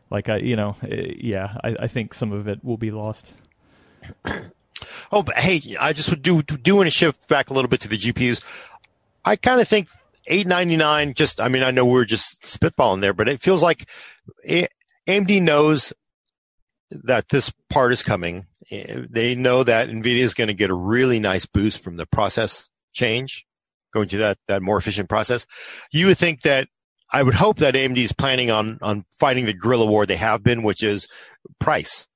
like 0.09 0.29
I, 0.29 0.37
you 0.37 0.55
know, 0.55 0.75
eh, 0.83 1.13
yeah, 1.17 1.57
I, 1.63 1.75
I 1.81 1.87
think 1.87 2.13
some 2.13 2.31
of 2.31 2.47
it 2.47 2.63
will 2.63 2.77
be 2.77 2.91
lost. 2.91 3.33
Oh, 5.11 5.23
but 5.23 5.35
hey, 5.37 5.75
I 5.79 5.91
just 5.91 6.09
would 6.09 6.21
do 6.21 6.41
doing 6.41 6.87
a 6.87 6.91
shift 6.91 7.27
back 7.27 7.49
a 7.49 7.53
little 7.53 7.67
bit 7.67 7.81
to 7.81 7.87
the 7.89 7.97
GPUs. 7.97 8.43
I 9.25 9.35
kind 9.35 9.59
of 9.59 9.67
think 9.67 9.89
899. 10.27 11.15
Just, 11.15 11.41
I 11.41 11.47
mean, 11.49 11.63
I 11.63 11.71
know 11.71 11.85
we're 11.85 12.05
just 12.05 12.43
spitballing 12.43 13.01
there, 13.01 13.11
but 13.13 13.27
it 13.27 13.41
feels 13.41 13.61
like 13.63 13.85
A- 14.47 14.67
AMD 15.09 15.41
knows 15.41 15.93
that 16.91 17.29
this 17.29 17.51
part 17.69 17.91
is 17.91 18.03
coming. 18.03 18.47
They 18.69 19.35
know 19.35 19.63
that 19.63 19.89
NVIDIA 19.89 20.19
is 20.19 20.33
going 20.33 20.47
to 20.47 20.53
get 20.53 20.69
a 20.69 20.75
really 20.75 21.19
nice 21.19 21.45
boost 21.45 21.83
from 21.83 21.95
the 21.95 22.05
process 22.05 22.69
change, 22.93 23.45
going 23.93 24.09
to 24.09 24.17
that 24.17 24.37
that 24.47 24.61
more 24.61 24.77
efficient 24.77 25.09
process. 25.09 25.45
You 25.91 26.07
would 26.07 26.17
think 26.17 26.41
that. 26.41 26.67
I 27.11 27.23
would 27.23 27.33
hope 27.33 27.57
that 27.57 27.73
AMD 27.73 27.97
is 27.97 28.13
planning 28.13 28.51
on 28.51 28.77
on 28.83 29.03
fighting 29.19 29.47
the 29.47 29.53
guerrilla 29.53 29.87
war 29.87 30.05
they 30.05 30.15
have 30.15 30.43
been, 30.43 30.61
which 30.61 30.83
is 30.83 31.07
price 31.59 32.07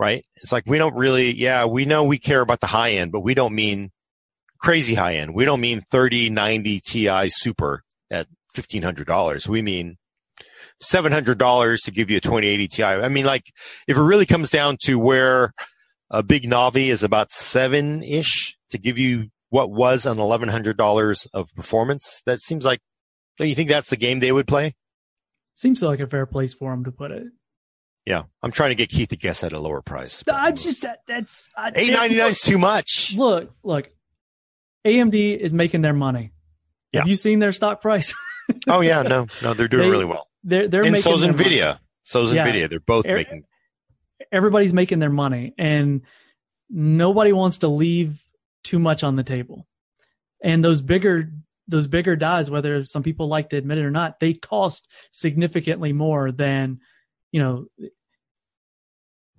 right? 0.00 0.24
It's 0.36 0.50
like 0.50 0.64
we 0.66 0.78
don't 0.78 0.96
really, 0.96 1.30
yeah, 1.30 1.66
we 1.66 1.84
know 1.84 2.04
we 2.04 2.18
care 2.18 2.40
about 2.40 2.60
the 2.60 2.66
high 2.66 2.92
end, 2.92 3.12
but 3.12 3.20
we 3.20 3.34
don't 3.34 3.54
mean 3.54 3.90
crazy 4.58 4.94
high 4.94 5.16
end. 5.16 5.34
We 5.34 5.44
don't 5.44 5.60
mean 5.60 5.82
3090 5.90 6.80
Ti 6.80 7.28
Super 7.28 7.84
at 8.10 8.26
$1,500. 8.56 9.46
We 9.46 9.60
mean 9.60 9.98
$700 10.82 11.84
to 11.84 11.90
give 11.90 12.10
you 12.10 12.16
a 12.18 12.20
2080 12.20 12.68
Ti. 12.68 12.82
I 12.82 13.08
mean, 13.08 13.26
like, 13.26 13.44
if 13.86 13.96
it 13.96 14.00
really 14.02 14.26
comes 14.26 14.50
down 14.50 14.76
to 14.84 14.98
where 14.98 15.52
a 16.10 16.22
big 16.22 16.44
Navi 16.44 16.88
is 16.88 17.02
about 17.02 17.32
seven 17.32 18.02
ish 18.02 18.56
to 18.70 18.78
give 18.78 18.98
you 18.98 19.28
what 19.50 19.70
was 19.70 20.06
an 20.06 20.18
$1,100 20.18 21.26
of 21.34 21.48
performance, 21.54 22.22
that 22.26 22.38
seems 22.40 22.64
like, 22.64 22.80
don't 23.38 23.48
you 23.48 23.54
think 23.54 23.68
that's 23.68 23.90
the 23.90 23.96
game 23.96 24.20
they 24.20 24.32
would 24.32 24.46
play? 24.46 24.74
Seems 25.54 25.82
like 25.82 26.00
a 26.00 26.06
fair 26.06 26.26
place 26.26 26.54
for 26.54 26.70
them 26.70 26.84
to 26.84 26.92
put 26.92 27.10
it. 27.10 27.24
Yeah. 28.06 28.24
I'm 28.42 28.50
trying 28.50 28.70
to 28.70 28.74
get 28.74 28.88
Keith 28.88 29.10
to 29.10 29.16
guess 29.16 29.44
at 29.44 29.52
a 29.52 29.58
lower 29.58 29.82
price. 29.82 30.24
I 30.32 30.52
just 30.52 30.82
that, 30.82 31.00
that's 31.06 31.48
I, 31.56 31.70
Eight 31.74 31.92
ninety 31.92 32.16
nine 32.16 32.30
is 32.30 32.40
too 32.40 32.56
much. 32.58 33.14
Look, 33.14 33.52
look. 33.62 33.90
AMD 34.86 35.36
is 35.36 35.52
making 35.52 35.82
their 35.82 35.92
money. 35.92 36.32
Yeah. 36.92 37.00
Have 37.00 37.08
you 37.08 37.16
seen 37.16 37.40
their 37.40 37.52
stock 37.52 37.82
price? 37.82 38.14
Oh 38.66 38.80
yeah, 38.80 39.02
no, 39.14 39.26
no, 39.42 39.52
they're 39.52 39.68
doing 39.68 39.84
They- 39.84 39.90
really 39.90 40.06
well. 40.06 40.28
They're 40.44 40.68
they're 40.68 40.82
and 40.82 40.92
making 40.92 41.02
so's 41.02 41.20
their 41.22 41.32
money. 41.32 41.44
Nvidia. 41.44 41.78
So's 42.04 42.32
Yeah. 42.32 42.46
Nvidia. 42.46 42.68
They're 42.68 42.80
both 42.80 43.06
Er- 43.06 43.16
making. 43.16 43.44
everybody's 44.32 44.72
making 44.72 44.98
their 44.98 45.10
money 45.10 45.54
and 45.58 46.02
nobody 46.68 47.32
wants 47.32 47.58
to 47.58 47.68
leave 47.68 48.22
too 48.64 48.78
much 48.78 49.02
on 49.04 49.16
the 49.16 49.22
table. 49.24 49.66
And 50.42 50.64
those 50.64 50.80
bigger 50.80 51.30
those 51.68 51.86
bigger 51.86 52.16
dies, 52.16 52.50
whether 52.50 52.82
some 52.84 53.02
people 53.04 53.28
like 53.28 53.50
to 53.50 53.56
admit 53.56 53.78
it 53.78 53.84
or 53.84 53.90
not, 53.92 54.18
they 54.18 54.32
cost 54.32 54.88
significantly 55.12 55.92
more 55.92 56.32
than, 56.32 56.80
you 57.30 57.40
know, 57.40 57.66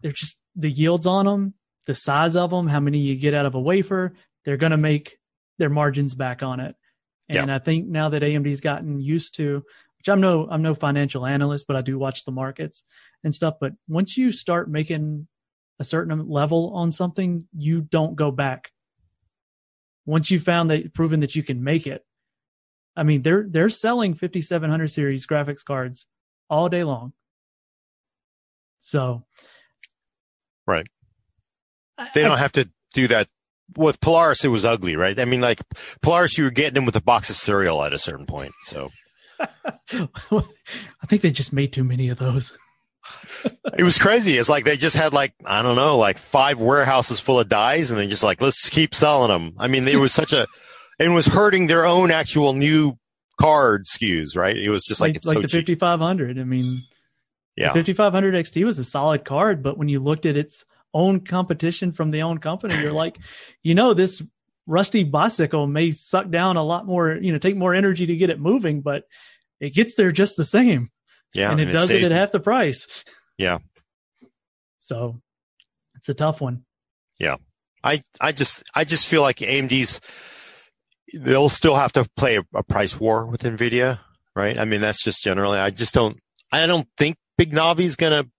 they're 0.02 0.14
just 0.14 0.40
the 0.56 0.70
yields 0.70 1.06
on 1.06 1.26
them, 1.26 1.54
the 1.88 1.96
size 1.96 2.36
of 2.38 2.50
them, 2.50 2.68
how 2.68 2.80
many 2.80 3.00
you 3.00 3.16
get 3.16 3.34
out 3.34 3.46
of 3.46 3.56
a 3.56 3.60
wafer, 3.60 4.14
they're 4.46 4.58
going 4.58 4.72
to 4.72 4.78
make 4.78 5.18
their 5.58 5.70
margins 5.70 6.16
back 6.16 6.42
on 6.42 6.60
it. 6.62 6.76
And 7.30 7.52
I 7.52 7.60
think 7.60 7.88
now 7.88 8.10
that 8.10 8.24
AMD's 8.24 8.60
gotten 8.62 9.00
used 9.00 9.36
to, 9.36 9.64
which 10.02 10.10
I'm 10.10 10.20
no 10.22 10.48
I'm 10.50 10.62
no 10.64 10.74
financial 10.74 11.26
analyst, 11.28 11.68
but 11.68 11.76
I 11.76 11.82
do 11.82 11.98
watch 12.00 12.26
the 12.26 12.32
markets 12.32 12.84
and 13.24 13.34
stuff. 13.36 13.56
But 13.62 13.74
once 13.88 14.18
you 14.18 14.32
start 14.32 14.70
making 14.70 15.28
a 15.80 15.84
certain 15.84 16.28
level 16.28 16.74
on 16.76 16.92
something, 16.92 17.48
you 17.56 17.82
don't 17.82 18.16
go 18.16 18.32
back. 18.32 18.72
Once 20.06 20.32
you 20.32 20.40
found 20.40 20.72
that 20.72 20.94
proven 20.94 21.20
that 21.20 21.36
you 21.36 21.44
can 21.44 21.64
make 21.64 21.86
it, 21.86 22.04
I 22.96 23.04
mean 23.04 23.22
they're 23.22 23.46
they're 23.48 23.70
selling 23.70 24.16
5700 24.16 24.88
series 24.90 25.28
graphics 25.28 25.64
cards 25.64 26.08
all 26.50 26.68
day 26.68 26.84
long. 26.84 27.14
So, 28.80 29.24
Right. 30.66 30.88
They 32.14 32.26
I- 32.26 32.28
don't 32.28 32.38
have 32.40 32.52
to 32.54 32.70
do 32.94 33.08
that. 33.10 33.28
With 33.78 34.02
Polaris, 34.02 34.44
it 34.44 34.50
was 34.50 34.66
ugly, 34.66 34.98
right? 34.98 35.18
I 35.18 35.24
mean, 35.24 35.40
like 35.40 35.62
Polaris, 36.02 36.38
you 36.38 36.44
were 36.44 36.52
getting 36.52 36.74
them 36.74 36.84
with 36.86 36.96
a 36.98 37.02
box 37.02 37.30
of 37.30 37.38
cereal 37.38 37.82
at 37.86 37.94
a 37.94 38.00
certain 38.00 38.26
point. 38.26 38.52
So 38.66 38.90
I 39.92 41.08
think 41.08 41.22
they 41.22 41.32
just 41.32 41.54
made 41.54 41.74
too 41.74 41.84
many 41.84 42.10
of 42.10 42.18
those. 42.18 42.58
it 43.78 43.84
was 43.84 43.98
crazy. 43.98 44.38
It's 44.38 44.50
like 44.50 44.66
they 44.66 44.78
just 44.78 44.96
had 44.96 45.14
like 45.14 45.34
I 45.46 45.62
don't 45.62 45.76
know, 45.76 45.98
like 45.98 46.18
five 46.18 46.60
warehouses 46.60 47.20
full 47.20 47.40
of 47.40 47.50
dies, 47.50 47.92
and 47.92 48.00
they 48.00 48.08
just 48.08 48.24
like 48.24 48.42
let's 48.42 48.70
keep 48.70 48.94
selling 48.94 49.30
them. 49.30 49.56
I 49.58 49.68
mean, 49.68 49.88
it 49.88 49.98
was 49.98 50.14
such 50.14 50.34
a, 50.34 50.48
and 51.00 51.12
it 51.12 51.16
was 51.16 51.26
hurting 51.26 51.68
their 51.68 51.86
own 51.86 52.12
actual 52.12 52.54
new 52.54 52.98
card 53.40 53.86
SKUs, 53.86 54.38
right? 54.38 54.56
It 54.56 54.70
was 54.70 54.84
just 54.84 55.02
like, 55.02 55.10
like 55.10 55.16
it's 55.18 55.26
like 55.26 55.38
so 55.38 55.42
the 55.42 55.48
5500. 55.48 56.40
I 56.40 56.44
mean, 56.44 56.82
Yeah, 57.56 57.74
5500 57.74 58.36
XT 58.36 58.66
was 58.66 58.80
a 58.80 58.84
solid 58.84 59.26
card, 59.26 59.64
but 59.64 59.78
when 59.78 59.90
you 59.90 60.00
looked 60.00 60.26
at 60.26 60.38
its 60.38 60.66
own 60.94 61.22
competition 61.22 61.92
from 61.92 62.12
the 62.12 62.22
own 62.22 62.38
company, 62.38 62.76
you're 62.82 62.92
like, 62.92 63.18
you 63.64 63.74
know, 63.74 63.94
this 63.94 64.22
rusty 64.72 65.04
bicycle 65.04 65.68
may 65.68 65.92
suck 65.92 66.30
down 66.30 66.56
a 66.56 66.64
lot 66.64 66.88
more, 66.88 67.12
you 67.12 67.32
know, 67.32 67.38
take 67.38 67.58
more 67.58 67.76
energy 67.76 68.06
to 68.06 68.16
get 68.16 68.30
it 68.30 68.40
moving, 68.40 68.82
but 68.82 69.04
it 69.60 69.74
gets 69.74 69.96
there 69.96 70.12
just 70.12 70.38
the 70.38 70.46
same, 70.46 70.90
yeah, 71.36 71.52
and 71.52 71.60
it 71.60 71.66
does 71.66 71.90
it 71.90 71.96
saves 71.96 72.06
at 72.06 72.12
half 72.12 72.32
the 72.32 72.40
price. 72.40 73.04
Yeah. 73.38 73.60
So 74.80 75.22
it's 75.96 76.10
a 76.10 76.14
tough 76.14 76.42
one. 76.42 76.64
Yeah. 77.20 77.36
I, 77.84 78.04
I 78.20 78.32
just, 78.32 78.64
I 78.74 78.86
just 78.86 79.08
feel 79.08 79.22
like 79.22 79.38
AMD's, 79.38 80.02
they'll 81.14 81.50
still 81.50 81.76
have 81.76 81.92
to 81.94 82.08
play 82.16 82.38
a, 82.38 82.44
a 82.54 82.64
price 82.64 83.00
war 83.00 83.26
with 83.26 83.44
NVIDIA, 83.44 84.00
right? 84.36 84.58
I 84.58 84.66
mean, 84.66 84.82
that's 84.82 85.04
just 85.04 85.22
generally, 85.24 85.60
I 85.60 85.70
just 85.70 85.94
don't, 85.94 86.18
I 86.52 86.66
don't 86.66 86.88
think 86.98 87.18
Big 87.38 87.52
Navi's 87.52 87.96
going 87.96 88.24
to 88.24 88.30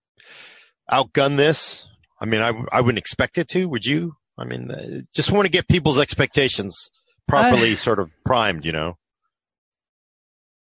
outgun 0.91 1.37
this. 1.37 1.89
I 2.21 2.25
mean, 2.25 2.41
I, 2.41 2.53
I 2.73 2.81
wouldn't 2.81 2.99
expect 2.99 3.37
it 3.39 3.49
to, 3.49 3.69
would 3.69 3.85
you? 3.85 4.17
I 4.43 4.45
mean, 4.45 4.71
uh, 4.71 5.01
just 5.15 5.31
want 5.31 5.47
to 5.47 5.51
get 5.51 5.69
people's 5.69 6.01
expectations 6.01 6.91
properly 7.29 7.77
sort 7.77 8.01
of 8.01 8.13
primed, 8.25 8.65
you 8.65 8.73
know? 8.73 8.99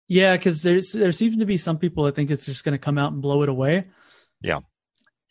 Yeah, 0.07 0.38
because 0.38 0.61
there's 0.61 0.91
there 0.91 1.11
seems 1.11 1.38
to 1.38 1.45
be 1.45 1.57
some 1.57 1.80
people 1.80 2.03
that 2.03 2.15
think 2.15 2.30
it's 2.30 2.45
just 2.45 2.63
going 2.63 2.74
to 2.74 2.78
come 2.78 2.99
out 2.99 3.13
and 3.13 3.21
blow 3.21 3.41
it 3.41 3.49
away. 3.49 3.86
Yeah. 4.41 4.59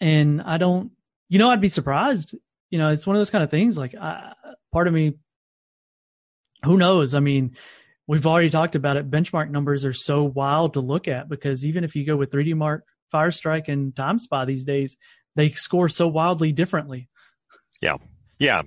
and 0.01 0.43
I 0.43 0.57
don't. 0.57 0.91
You 1.29 1.39
know, 1.39 1.51
I'd 1.51 1.61
be 1.61 1.69
surprised. 1.69 2.35
You 2.71 2.79
know, 2.79 2.89
it's 2.91 3.07
one 3.07 3.15
of 3.15 3.21
those 3.21 3.31
kind 3.31 3.45
of 3.45 3.51
things. 3.51 3.79
Like, 3.79 3.95
I, 3.95 4.33
part 4.73 4.89
of 4.89 4.95
me, 4.95 5.15
who 6.65 6.77
knows? 6.77 7.15
I 7.15 7.21
mean, 7.21 7.55
we've 8.07 8.27
already 8.27 8.51
talked 8.51 8.75
about 8.75 8.97
it. 8.97 9.11
Benchmark 9.11 9.51
numbers 9.51 9.85
are 9.85 9.93
so 9.93 10.25
wild 10.25 10.75
to 10.75 10.81
look 10.81 11.07
at 11.07 11.29
because 11.29 11.65
even 11.65 11.85
if 11.85 11.95
you 11.95 12.05
go 12.05 12.17
with 12.17 12.31
3D 12.31 12.55
Mark, 12.55 12.85
Firestrike, 13.15 13.69
and 13.69 13.95
Time 13.95 14.19
Spy 14.19 14.45
these 14.47 14.65
days, 14.65 14.97
they 15.37 15.51
score 15.51 15.89
so 15.89 16.09
wildly 16.09 16.53
differently. 16.53 17.09
Yeah, 17.81 17.99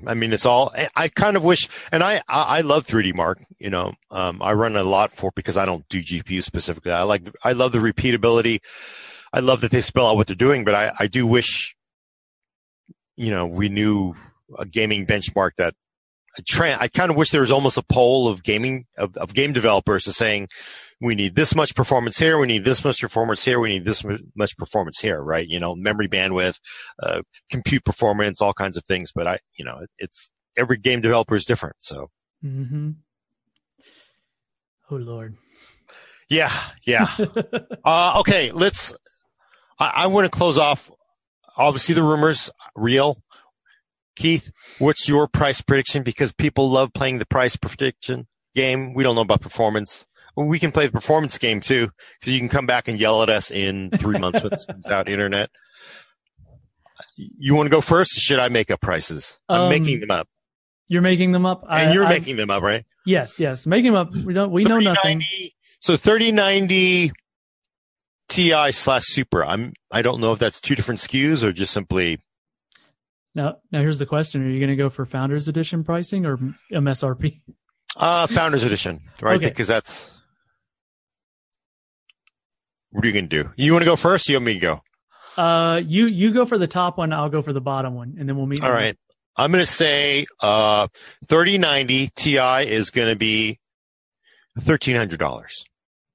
I 0.08 0.14
mean 0.14 0.32
it's 0.34 0.46
all. 0.46 0.74
I- 0.96 1.10
kind 1.10 1.36
of 1.38 1.44
wish, 1.44 1.68
and 1.92 2.04
I 2.04 2.22
I, 2.28 2.58
I 2.58 2.62
love 2.62 2.88
3D 2.88 3.14
Mark. 3.16 3.40
You 3.60 3.70
know, 3.70 3.94
um, 4.12 4.42
I 4.42 4.54
run 4.54 4.76
a 4.76 4.84
lot 4.84 5.12
for 5.12 5.32
because 5.36 5.58
I 5.58 5.66
don't 5.66 5.88
do 5.90 6.02
GPU 6.02 6.42
specifically. 6.44 6.92
I 6.92 7.04
like 7.04 7.24
I 7.44 7.52
love 7.54 7.72
the 7.72 7.80
repeatability. 7.80 8.60
I 9.34 9.40
love 9.40 9.62
that 9.62 9.72
they 9.72 9.82
spell 9.82 10.08
out 10.08 10.16
what 10.16 10.28
they're 10.28 10.36
doing, 10.36 10.64
but 10.64 10.76
I 10.76 10.92
I 11.00 11.08
do 11.08 11.28
wish, 11.28 11.76
you 13.18 13.32
know, 13.32 13.46
we 13.46 13.70
knew 13.70 14.16
a 14.58 14.66
gaming 14.66 15.06
benchmark 15.06 15.52
that. 15.58 15.74
Trend, 16.48 16.82
I 16.82 16.88
kind 16.88 17.12
of 17.12 17.18
wish 17.18 17.30
there 17.32 17.42
was 17.42 17.52
almost 17.52 17.78
a 17.78 17.84
poll 17.84 18.28
of 18.28 18.44
gaming 18.44 18.86
of, 18.98 19.16
of 19.18 19.34
game 19.34 19.54
developers 19.54 20.08
is 20.08 20.18
saying 20.18 20.48
we 21.02 21.16
need 21.16 21.36
this 21.36 21.56
much 21.56 21.76
performance 21.76 22.18
here, 22.18 22.38
we 22.38 22.48
need 22.48 22.66
this 22.66 22.84
much 22.84 23.00
performance 23.02 23.44
here, 23.44 23.60
we 23.60 23.70
need 23.70 23.86
this 23.86 24.04
much 24.36 24.58
performance 24.58 25.00
here, 25.00 25.22
right? 25.22 25.48
You 25.48 25.60
know, 25.60 25.76
memory 25.76 26.08
bandwidth, 26.08 26.60
uh, 27.02 27.22
compute 27.50 27.84
performance, 27.86 28.42
all 28.42 28.54
kinds 28.54 28.78
of 28.78 28.84
things. 28.86 29.12
But 29.14 29.28
I, 29.28 29.40
you 29.58 29.66
know, 29.66 29.86
it's 29.98 30.30
every 30.58 30.78
game 30.78 31.02
developer 31.02 31.36
is 31.36 31.46
different. 31.46 31.76
So 31.80 32.10
Mm-hmm. 32.44 32.92
Oh 34.92 34.96
Lord. 34.98 35.36
yeah, 36.30 36.52
yeah. 36.86 37.08
uh, 37.86 38.18
okay, 38.20 38.52
let's. 38.52 38.94
I, 39.80 39.92
I 39.96 40.08
want 40.08 40.32
to 40.32 40.38
close 40.38 40.58
off. 40.58 40.92
Obviously, 41.58 41.96
the 41.96 42.04
rumors 42.04 42.52
real. 42.76 43.18
Keith, 44.16 44.52
what's 44.80 45.08
your 45.10 45.28
price 45.28 45.62
prediction? 45.62 46.04
Because 46.04 46.32
people 46.32 46.70
love 46.70 46.94
playing 46.94 47.18
the 47.20 47.26
price 47.26 47.56
prediction 47.56 48.28
game. 48.54 48.94
We 48.94 49.04
don't 49.04 49.16
know 49.16 49.22
about 49.22 49.42
performance. 49.42 50.08
We 50.38 50.60
can 50.60 50.72
play 50.72 50.86
the 50.88 50.92
performance 50.92 51.38
game 51.38 51.62
too, 51.62 51.90
because 52.20 52.34
you 52.34 52.40
can 52.40 52.50
come 52.50 52.66
back 52.66 52.88
and 52.88 53.00
yell 53.00 53.24
at 53.24 53.30
us 53.30 53.52
in 53.52 53.90
three 53.92 54.20
months 54.20 54.42
when 54.44 54.50
this 54.52 54.66
comes 54.70 54.88
out 54.88 55.08
internet. 55.10 55.50
You 57.18 57.56
want 57.56 57.68
to 57.68 57.72
go 57.72 57.82
first? 57.82 58.12
Should 58.20 58.40
I 58.40 58.50
make 58.50 58.70
up 58.72 58.82
prices? 58.82 59.40
I'm 59.48 59.62
Um, 59.62 59.70
making 59.70 60.00
them 60.02 60.12
up. 60.12 60.28
You're 60.88 61.02
making 61.02 61.32
them 61.32 61.46
up. 61.46 61.64
And 61.64 61.90
I- 61.90 61.94
you're 61.94 62.06
I- 62.06 62.10
making 62.10 62.36
them 62.38 62.50
up, 62.50 62.62
right? 62.64 62.86
Yes, 63.06 63.40
yes. 63.40 63.66
Making 63.68 63.94
them 63.94 64.08
up. 64.08 64.16
We 64.16 64.34
don't. 64.34 64.52
We 64.52 64.64
know 64.64 64.80
nothing. 64.80 65.24
So 65.80 65.96
3090 65.96 67.12
Ti 68.30 68.72
slash 68.72 69.04
Super. 69.06 69.46
I'm. 69.46 69.74
I 69.92 70.02
don't 70.02 70.20
know 70.20 70.34
if 70.34 70.40
that's 70.40 70.60
two 70.60 70.74
different 70.76 71.00
SKUs 71.00 71.44
or 71.44 71.52
just 71.54 71.72
simply. 71.72 72.20
Now, 73.36 73.58
now 73.72 73.82
here's 73.82 74.00
the 74.00 74.06
question: 74.06 74.44
Are 74.46 74.50
you 74.50 74.60
going 74.60 74.70
to 74.70 74.76
go 74.76 74.90
for 74.90 75.06
Founders 75.06 75.48
Edition 75.48 75.84
pricing 75.84 76.26
or 76.26 76.38
MSRP? 76.72 77.42
Uh, 77.98 78.28
Founders 78.28 78.64
Edition, 78.64 79.02
right? 79.22 79.36
Okay. 79.36 79.50
Because 79.50 79.68
that's. 79.68 80.12
What 82.92 83.04
are 83.04 83.08
you 83.08 83.14
going 83.14 83.30
to 83.30 83.44
do? 83.44 83.50
You 83.58 83.74
want 83.74 83.84
to 83.84 83.90
go 83.90 83.98
first? 83.98 84.30
Or 84.30 84.32
you 84.32 84.38
want 84.38 84.46
me 84.46 84.54
to 84.54 84.60
go? 84.60 84.82
Uh, 85.38 85.82
you 85.86 86.08
you 86.08 86.32
go 86.32 86.46
for 86.46 86.58
the 86.58 86.68
top 86.68 86.98
one. 86.98 87.12
I'll 87.12 87.30
go 87.30 87.42
for 87.42 87.52
the 87.52 87.62
bottom 87.62 87.94
one, 87.94 88.16
and 88.18 88.28
then 88.28 88.38
we'll 88.38 88.48
meet. 88.48 88.64
All 88.64 88.72
right. 88.72 88.98
I'm 89.38 89.52
going 89.52 89.66
to 89.66 89.70
say 89.70 90.26
uh, 90.42 90.88
3090 91.28 92.08
Ti 92.16 92.38
is 92.72 92.90
going 92.90 93.10
to 93.10 93.18
be 93.18 93.60
$1,300. 94.58 95.50
So 95.50 95.64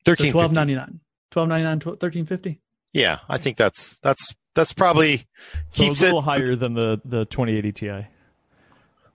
Thirteen 0.05 0.33
twelve 0.33 0.53
ninety 0.53 0.75
nine. 0.75 1.01
Twelve 1.31 1.49
ninety 1.49 1.64
nine. 1.64 1.97
Thirteen 1.99 2.25
fifty. 2.25 2.62
Yeah, 2.95 3.18
I 3.29 3.37
think 3.37 3.59
that's 3.59 3.99
that's 3.99 4.35
that's 4.55 4.72
probably 4.72 5.18
So 5.18 5.84
keeps 5.84 5.90
it's 5.92 6.03
a 6.03 6.05
it. 6.05 6.09
little 6.09 6.22
higher 6.22 6.57
than 6.57 6.74
the 6.74 7.01
the 7.05 7.24
2080 7.26 7.72
Ti. 7.72 7.86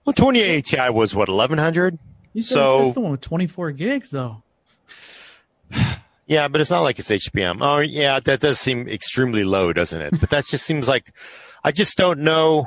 Well, 0.04 0.12
2080 0.12 0.62
Ti 0.62 0.90
was 0.90 1.14
what 1.16 1.28
1100. 1.28 1.98
You 2.32 2.42
said 2.42 2.54
So- 2.54 2.82
that's 2.82 2.94
the 2.94 3.00
one 3.00 3.12
with 3.12 3.20
twenty 3.22 3.46
four 3.46 3.70
gigs, 3.72 4.10
though. 4.10 4.42
Yeah, 6.28 6.48
but 6.48 6.60
it's 6.60 6.72
not 6.72 6.80
like 6.80 6.98
it's 6.98 7.08
HBM. 7.08 7.58
Oh, 7.60 7.78
yeah, 7.78 8.18
that 8.18 8.40
does 8.40 8.58
seem 8.58 8.88
extremely 8.88 9.44
low, 9.44 9.72
doesn't 9.72 10.02
it? 10.02 10.18
But 10.18 10.30
that 10.30 10.44
just 10.46 10.66
seems 10.66 10.88
like 10.88 11.12
I 11.62 11.70
just 11.70 11.96
don't 11.96 12.18
know. 12.18 12.66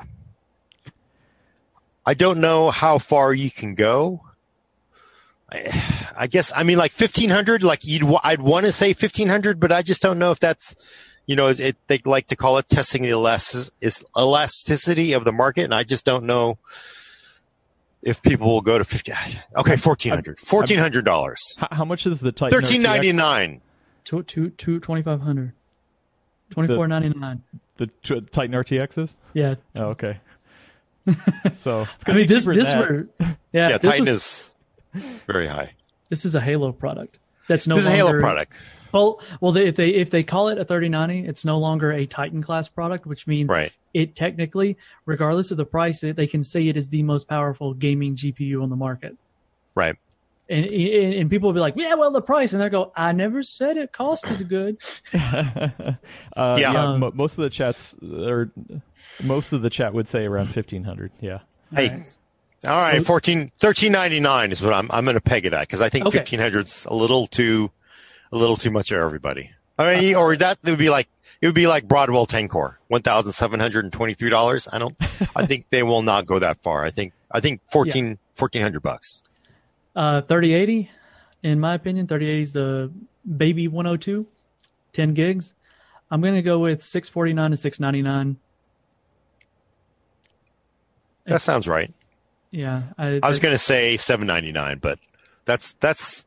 I 2.05 2.13
don't 2.13 2.39
know 2.39 2.71
how 2.71 2.97
far 2.99 3.33
you 3.33 3.51
can 3.51 3.75
go. 3.75 4.21
I, 5.51 6.11
I 6.19 6.27
guess 6.27 6.53
I 6.55 6.63
mean 6.63 6.77
like 6.77 6.91
fifteen 6.93 7.29
hundred. 7.29 7.61
Like 7.61 7.81
you'd, 7.83 8.03
I'd 8.23 8.41
want 8.41 8.65
to 8.65 8.71
say 8.71 8.93
fifteen 8.93 9.27
hundred, 9.27 9.59
but 9.59 9.73
I 9.73 9.81
just 9.81 10.01
don't 10.01 10.19
know 10.19 10.31
if 10.31 10.39
that's, 10.39 10.73
you 11.29 11.35
know, 11.35 11.45
it, 11.49 11.75
they 11.85 12.01
like 12.05 12.25
to 12.27 12.35
call 12.35 12.57
it 12.57 12.67
testing 12.67 13.03
the 13.03 13.09
elastic, 13.09 13.71
is 13.81 14.03
elasticity 14.17 15.13
of 15.13 15.25
the 15.25 15.31
market, 15.31 15.63
and 15.63 15.75
I 15.75 15.83
just 15.83 16.03
don't 16.03 16.23
know 16.23 16.57
if 18.01 18.23
people 18.23 18.47
will 18.47 18.61
go 18.61 18.79
to 18.79 18.83
fifty. 18.83 19.13
Okay, 19.55 19.75
fourteen 19.75 20.11
hundred. 20.11 20.39
Fourteen 20.39 20.79
hundred 20.79 21.05
dollars. 21.05 21.39
How, 21.59 21.67
how 21.69 21.85
much 21.85 22.07
is 22.07 22.19
the 22.21 22.31
Titan? 22.31 22.59
Thirteen 22.59 22.81
ninety 22.81 23.11
RTX? 23.11 23.15
nine. 23.15 23.61
Two 24.05 24.23
two 24.23 24.49
two 24.49 24.79
twenty 24.79 25.03
five 25.03 25.21
hundred. 25.21 25.51
Twenty 26.49 26.73
four 26.73 26.87
ninety 26.87 27.09
nine. 27.09 27.43
The 27.77 27.91
t- 28.01 28.21
Titan 28.21 28.55
RTXs? 28.55 29.11
Yeah. 29.35 29.53
Oh, 29.75 29.89
okay. 29.89 30.17
so 31.57 31.81
it's 31.83 32.03
I 32.05 32.07
gonna 32.07 32.17
mean, 32.17 32.27
be 32.27 32.33
this 32.33 32.45
this 32.45 32.75
were 32.75 33.07
yeah, 33.19 33.33
Yeah, 33.53 33.77
this 33.77 33.81
Titan 33.81 34.05
was- 34.05 34.53
is 34.95 35.21
very 35.27 35.45
high. 35.45 35.73
this 36.09 36.25
is 36.25 36.33
a 36.33 36.41
Halo 36.41 36.71
product. 36.71 37.19
That's 37.47 37.67
no 37.67 37.75
this 37.75 37.85
is 37.85 37.91
a 37.93 37.95
Halo 37.95 38.19
product. 38.19 38.55
Well, 38.91 39.21
well, 39.41 39.51
they, 39.51 39.67
if 39.67 39.75
they 39.75 39.89
if 39.89 40.09
they 40.11 40.23
call 40.23 40.47
it 40.49 40.57
a 40.57 40.65
3090, 40.65 41.27
it's 41.27 41.45
no 41.45 41.57
longer 41.59 41.91
a 41.91 42.05
Titan 42.05 42.41
class 42.41 42.67
product, 42.67 43.05
which 43.05 43.27
means 43.27 43.49
Right. 43.49 43.71
it 43.93 44.15
technically, 44.15 44.77
regardless 45.05 45.51
of 45.51 45.57
the 45.57 45.65
price, 45.65 46.01
they 46.01 46.11
they 46.11 46.27
can 46.27 46.43
say 46.43 46.67
it 46.67 46.77
is 46.77 46.89
the 46.89 47.03
most 47.03 47.27
powerful 47.27 47.73
gaming 47.73 48.15
GPU 48.15 48.61
on 48.63 48.69
the 48.69 48.75
market. 48.75 49.15
Right. 49.75 49.95
And, 50.49 50.65
and 50.65 51.13
and 51.13 51.29
people 51.29 51.47
will 51.49 51.53
be 51.53 51.59
like, 51.59 51.75
yeah, 51.77 51.93
well, 51.93 52.09
the 52.11 52.21
price, 52.23 52.53
and 52.53 52.61
they 52.61 52.69
go, 52.69 52.91
I 52.95 53.11
never 53.11 53.43
said 53.43 53.77
it 53.77 53.91
costed 53.91 54.47
good. 54.49 54.77
uh, 55.13 56.57
Yeah. 56.59 56.73
yeah, 56.73 56.83
Um, 56.93 57.11
most 57.13 57.37
of 57.37 57.43
the 57.43 57.49
chats 57.49 57.95
or 58.01 58.51
most 59.23 59.53
of 59.53 59.61
the 59.61 59.69
chat 59.69 59.93
would 59.93 60.07
say 60.07 60.25
around 60.25 60.47
fifteen 60.47 60.83
hundred. 60.85 61.11
Yeah. 61.19 61.39
Hey, 61.73 61.89
Alright. 61.89 62.17
All 62.67 62.71
right, 62.73 62.97
So- 62.97 63.03
14, 63.03 63.37
1399 63.61 64.51
is 64.51 64.61
what 64.63 64.73
I'm, 64.73 64.89
I'm 64.91 65.05
going 65.05 65.13
to 65.15 65.21
peg 65.21 65.45
it 65.45 65.53
at 65.53 65.61
because 65.61 65.81
I 65.81 65.87
think 65.89 66.07
Okay. 66.07 66.19
1500's 66.19 66.85
a 66.89 66.93
little 66.93 67.25
too, 67.27 67.71
a 68.31 68.37
little 68.37 68.55
too 68.55 68.71
much 68.71 68.89
for 68.89 68.99
everybody. 68.99 69.51
I 69.77 69.99
mean, 69.99 70.15
or 70.15 70.35
that 70.35 70.59
would 70.63 70.77
be 70.77 70.89
like, 70.89 71.07
it 71.41 71.45
would 71.45 71.55
be 71.55 71.67
like 71.67 71.87
Broadwell 71.87 72.25
10 72.25 72.47
core, 72.49 72.79
$1,723. 72.91 74.67
I 74.71 74.77
don't, 74.77 74.95
I 75.35 75.45
think 75.45 75.65
they 75.69 75.83
will 75.83 76.01
not 76.01 76.25
go 76.25 76.39
that 76.39 76.61
far. 76.61 76.85
I 76.85 76.91
think, 76.91 77.13
I 77.31 77.39
think 77.39 77.61
14, 77.71 78.17
1400 78.37 78.79
bucks. 78.81 79.23
Uh, 79.95 80.21
3080, 80.21 80.89
in 81.43 81.59
my 81.59 81.75
opinion, 81.75 82.07
3080 82.07 82.41
is 82.41 82.53
the 82.53 82.91
baby 83.37 83.67
102, 83.67 84.27
10 84.93 85.13
gigs. 85.13 85.53
I'm 86.11 86.21
gonna 86.21 86.41
go 86.41 86.59
with 86.59 86.81
649 86.81 87.51
to 87.51 87.57
699. 87.57 88.37
That 91.25 91.41
sounds 91.41 91.67
right. 91.67 91.93
Yeah, 92.51 92.83
I 92.97 93.19
was 93.23 93.39
going 93.39 93.53
to 93.53 93.59
say 93.59 93.95
799, 93.95 94.79
but 94.79 94.97
that's, 95.45 95.73
that's, 95.73 96.25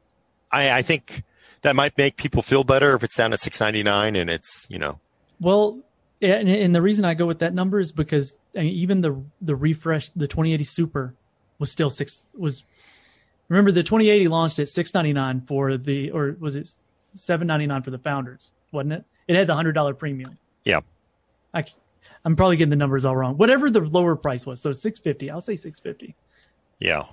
I, 0.52 0.70
I 0.70 0.82
think 0.82 1.24
that 1.62 1.74
might 1.76 1.96
make 1.96 2.16
people 2.16 2.42
feel 2.42 2.64
better 2.64 2.94
if 2.94 3.02
it's 3.02 3.16
down 3.16 3.32
at 3.32 3.40
699 3.40 4.16
and 4.16 4.30
it's, 4.30 4.66
you 4.70 4.78
know, 4.78 4.98
Well, 5.40 5.78
and, 6.20 6.48
and 6.48 6.74
the 6.74 6.82
reason 6.82 7.04
I 7.04 7.14
go 7.14 7.26
with 7.26 7.40
that 7.40 7.54
number 7.54 7.80
is 7.80 7.90
because 7.92 8.34
I 8.56 8.60
mean, 8.60 8.74
even 8.74 9.00
the 9.00 9.20
the 9.40 9.56
refresh, 9.56 10.08
the 10.10 10.28
2080 10.28 10.64
Super, 10.64 11.14
was 11.58 11.72
still 11.72 11.90
six. 11.90 12.26
Was 12.36 12.64
remember 13.48 13.72
the 13.72 13.82
2080 13.82 14.28
launched 14.28 14.58
at 14.58 14.68
699 14.68 15.46
for 15.46 15.76
the, 15.76 16.10
or 16.10 16.36
was 16.38 16.54
it 16.56 16.70
799 17.14 17.82
for 17.82 17.90
the 17.90 17.98
founders? 17.98 18.52
Wasn't 18.70 18.92
it? 18.92 19.04
It 19.28 19.36
had 19.36 19.46
the 19.46 19.54
hundred 19.54 19.72
dollar 19.72 19.94
premium. 19.94 20.38
yeah. 20.64 20.80
I, 21.54 21.64
I'm 22.24 22.34
probably 22.36 22.56
getting 22.56 22.70
the 22.70 22.76
numbers 22.76 23.04
all 23.04 23.14
wrong. 23.16 23.36
Whatever 23.36 23.68
the 23.70 23.80
lower 23.80 24.16
price 24.16 24.46
was, 24.46 24.60
so 24.60 24.72
650. 24.72 25.30
I'll 25.30 25.40
say 25.40 25.56
650. 25.56 26.14
Yeah. 26.78 27.04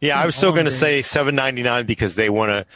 Yeah, 0.00 0.18
I 0.18 0.24
was 0.26 0.34
still 0.34 0.52
going 0.52 0.64
to 0.64 0.70
say 0.72 1.02
799 1.02 1.86
because 1.86 2.14
they 2.16 2.30
want 2.30 2.50
to 2.50 2.66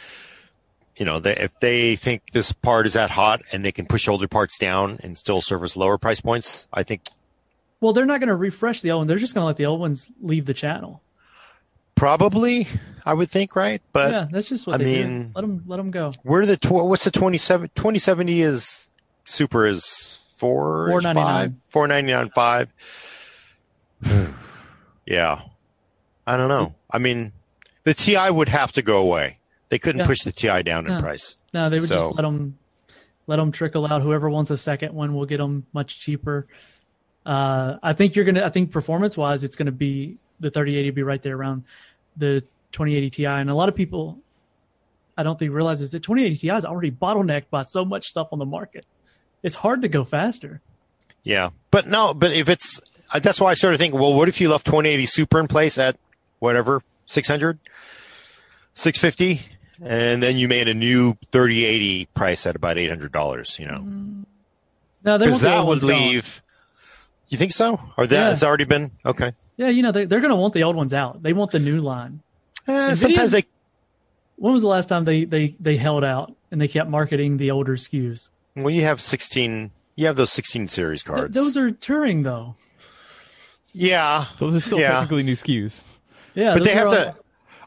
you 0.97 1.05
know, 1.05 1.19
they, 1.19 1.35
if 1.35 1.59
they 1.59 1.95
think 1.95 2.31
this 2.31 2.51
part 2.51 2.87
is 2.87 2.93
that 2.93 3.09
hot 3.11 3.41
and 3.51 3.63
they 3.63 3.71
can 3.71 3.85
push 3.85 4.07
older 4.07 4.27
parts 4.27 4.57
down 4.57 4.99
and 5.03 5.17
still 5.17 5.41
service 5.41 5.77
lower 5.77 5.97
price 5.97 6.19
points, 6.21 6.67
I 6.73 6.83
think 6.83 7.03
Well, 7.79 7.93
they're 7.93 8.05
not 8.05 8.19
going 8.19 8.29
to 8.29 8.35
refresh 8.35 8.81
the 8.81 8.91
old 8.91 9.01
one. 9.01 9.07
They're 9.07 9.17
just 9.17 9.33
going 9.35 9.43
to 9.43 9.47
let 9.47 9.57
the 9.57 9.65
old 9.67 9.79
ones 9.79 10.09
leave 10.21 10.45
the 10.45 10.53
channel. 10.55 11.01
probably 11.95 12.67
I 13.05 13.13
would 13.13 13.29
think, 13.31 13.55
right? 13.55 13.81
But 13.93 14.11
yeah, 14.11 14.27
that's 14.31 14.49
just 14.49 14.67
what 14.67 14.81
I 14.81 14.83
mean- 14.83 15.23
do. 15.27 15.31
Let 15.35 15.41
them 15.41 15.63
let 15.67 15.77
them 15.77 15.91
go. 15.91 16.11
where 16.23 16.45
the 16.45 16.57
tw- 16.57 16.71
what's 16.85 17.03
the 17.05 17.11
27 17.11 17.69
2070 17.75 18.41
is 18.41 18.89
super 19.25 19.65
is 19.65 20.19
4 20.37 20.87
499. 20.89 21.49
5 21.49 21.55
499 21.69 22.29
5 24.03 24.35
yeah 25.05 25.41
i 26.27 26.37
don't 26.37 26.49
know 26.49 26.75
i 26.91 26.97
mean 26.99 27.31
the 27.83 27.93
ti 27.93 28.17
would 28.29 28.49
have 28.49 28.71
to 28.73 28.81
go 28.81 28.97
away 28.97 29.36
they 29.69 29.79
couldn't 29.79 29.99
Yeah. 29.99 30.07
push 30.07 30.21
the 30.23 30.31
ti 30.31 30.63
down 30.63 30.85
in 30.87 30.93
Yeah. 30.93 31.01
price 31.01 31.37
No, 31.53 31.69
they 31.69 31.77
would 31.79 31.87
So- 31.87 31.95
just 31.95 32.15
let 32.15 32.21
them 32.23 32.57
let 33.29 33.35
them 33.37 33.51
trickle 33.51 33.85
out. 33.85 34.01
Whoever 34.01 34.29
wants 34.29 34.51
a 34.51 34.57
second 34.57 34.93
one 34.93 35.13
will 35.13 35.25
get 35.25 35.37
them 35.37 35.65
much 35.73 35.99
cheaper. 35.99 36.47
Uh, 37.25 37.75
I 37.83 37.91
think 37.91 38.15
you're 38.15 38.23
gonna. 38.23 38.45
I 38.45 38.49
think 38.49 38.71
performance 38.71 39.17
wise, 39.17 39.43
it's 39.43 39.57
gonna 39.57 39.71
be 39.71 40.17
the 40.39 40.49
3080 40.49 40.91
be 40.91 41.03
right 41.03 41.21
there 41.21 41.35
around 41.35 41.63
the 42.15 42.41
2080 42.71 43.09
Ti, 43.09 43.25
and 43.25 43.49
a 43.49 43.55
lot 43.55 43.67
of 43.67 43.75
people, 43.75 44.19
I 45.17 45.23
don't 45.23 45.37
think 45.37 45.51
realizes 45.51 45.91
that 45.91 46.03
2080 46.03 46.37
Ti 46.37 46.49
is 46.55 46.63
already 46.63 46.89
bottlenecked 46.91 47.49
by 47.49 47.63
so 47.63 47.83
much 47.83 48.05
stuff 48.07 48.29
on 48.31 48.39
the 48.39 48.45
market. 48.45 48.85
It's 49.43 49.55
hard 49.55 49.81
to 49.81 49.87
go 49.89 50.03
faster. 50.05 50.61
yeah 51.23 51.49
but 51.71 51.85
no 51.87 52.13
but 52.13 52.31
if 52.31 52.47
it's 52.47 52.79
uh, 53.13 53.19
that's 53.19 53.41
why 53.41 53.51
i 53.51 53.53
started 53.53 53.77
thinking 53.77 53.99
well 53.99 54.13
what 54.13 54.29
if 54.29 54.39
you 54.39 54.47
left 54.47 54.65
2080 54.65 55.05
super 55.05 55.39
in 55.41 55.47
place 55.47 55.77
at 55.77 55.97
whatever 56.39 56.81
600 57.05 57.59
650 58.73 59.56
and 59.83 60.21
then 60.23 60.37
you 60.37 60.47
made 60.47 60.67
a 60.67 60.73
new 60.73 61.13
3080 61.27 62.05
price 62.13 62.45
at 62.47 62.55
about 62.55 62.77
$800 62.77 63.59
you 63.59 63.67
know 63.67 64.23
No, 65.03 65.17
they 65.17 65.25
because 65.25 65.41
that 65.41 65.59
would 65.59 65.67
ones 65.67 65.81
gone. 65.81 65.89
leave. 65.91 66.41
You 67.29 67.37
think 67.37 67.51
so? 67.51 67.79
Or 67.97 68.07
that 68.07 68.15
Yeah. 68.15 68.29
has 68.29 68.43
already 68.43 68.63
been 68.65 68.91
okay? 69.05 69.33
Yeah, 69.57 69.69
you 69.69 69.81
know 69.83 69.91
they're, 69.91 70.05
they're 70.05 70.19
gonna 70.21 70.35
want 70.35 70.53
the 70.53 70.63
old 70.63 70.75
ones 70.75 70.93
out. 70.93 71.21
They 71.23 71.33
want 71.33 71.51
the 71.51 71.59
new 71.59 71.81
line. 71.81 72.21
Eh, 72.67 72.95
sometimes 72.95 73.31
they. 73.31 73.45
When 74.37 74.53
was 74.53 74.61
the 74.61 74.67
last 74.67 74.87
time 74.87 75.03
they 75.03 75.25
they 75.25 75.55
they 75.59 75.77
held 75.77 76.03
out 76.03 76.33
and 76.51 76.61
they 76.61 76.67
kept 76.67 76.89
marketing 76.89 77.37
the 77.37 77.51
older 77.51 77.75
SKUs? 77.75 78.29
Well, 78.55 78.69
you 78.69 78.83
have 78.83 79.01
sixteen. 79.01 79.71
You 79.95 80.05
have 80.07 80.15
those 80.15 80.31
sixteen 80.31 80.67
series 80.67 81.03
Th- 81.03 81.15
cards. 81.15 81.33
those 81.35 81.57
are 81.57 81.71
Turing 81.71 82.23
though. 82.23 82.55
yeah, 83.73 84.25
Those 84.39 84.55
are 84.55 84.59
still 84.59 84.79
Yeah. 84.79 84.91
technically 84.99 85.23
new 85.23 85.33
SKUs. 85.35 85.81
Yeah, 86.35 86.53
but 86.53 86.63
they 86.63 86.73
have 86.73 86.87
are 86.87 86.95
to. 86.95 87.15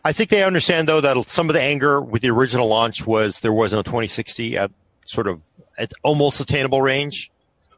I 0.04 0.12
think 0.12 0.30
they 0.30 0.42
understand 0.42 0.88
though 0.88 1.00
that 1.00 1.30
some 1.30 1.48
of 1.48 1.54
the 1.54 1.60
anger 1.60 2.00
with 2.00 2.22
the 2.22 2.30
original 2.30 2.68
launch 2.68 3.06
was 3.06 3.40
there 3.40 3.52
was 3.52 3.72
no 3.72 3.82
2060 3.82 4.56
at 4.56 4.70
sort 5.06 5.26
of 5.26 5.44
at 5.78 5.92
almost 6.02 6.40
attainable 6.40 6.82
range. 6.82 7.30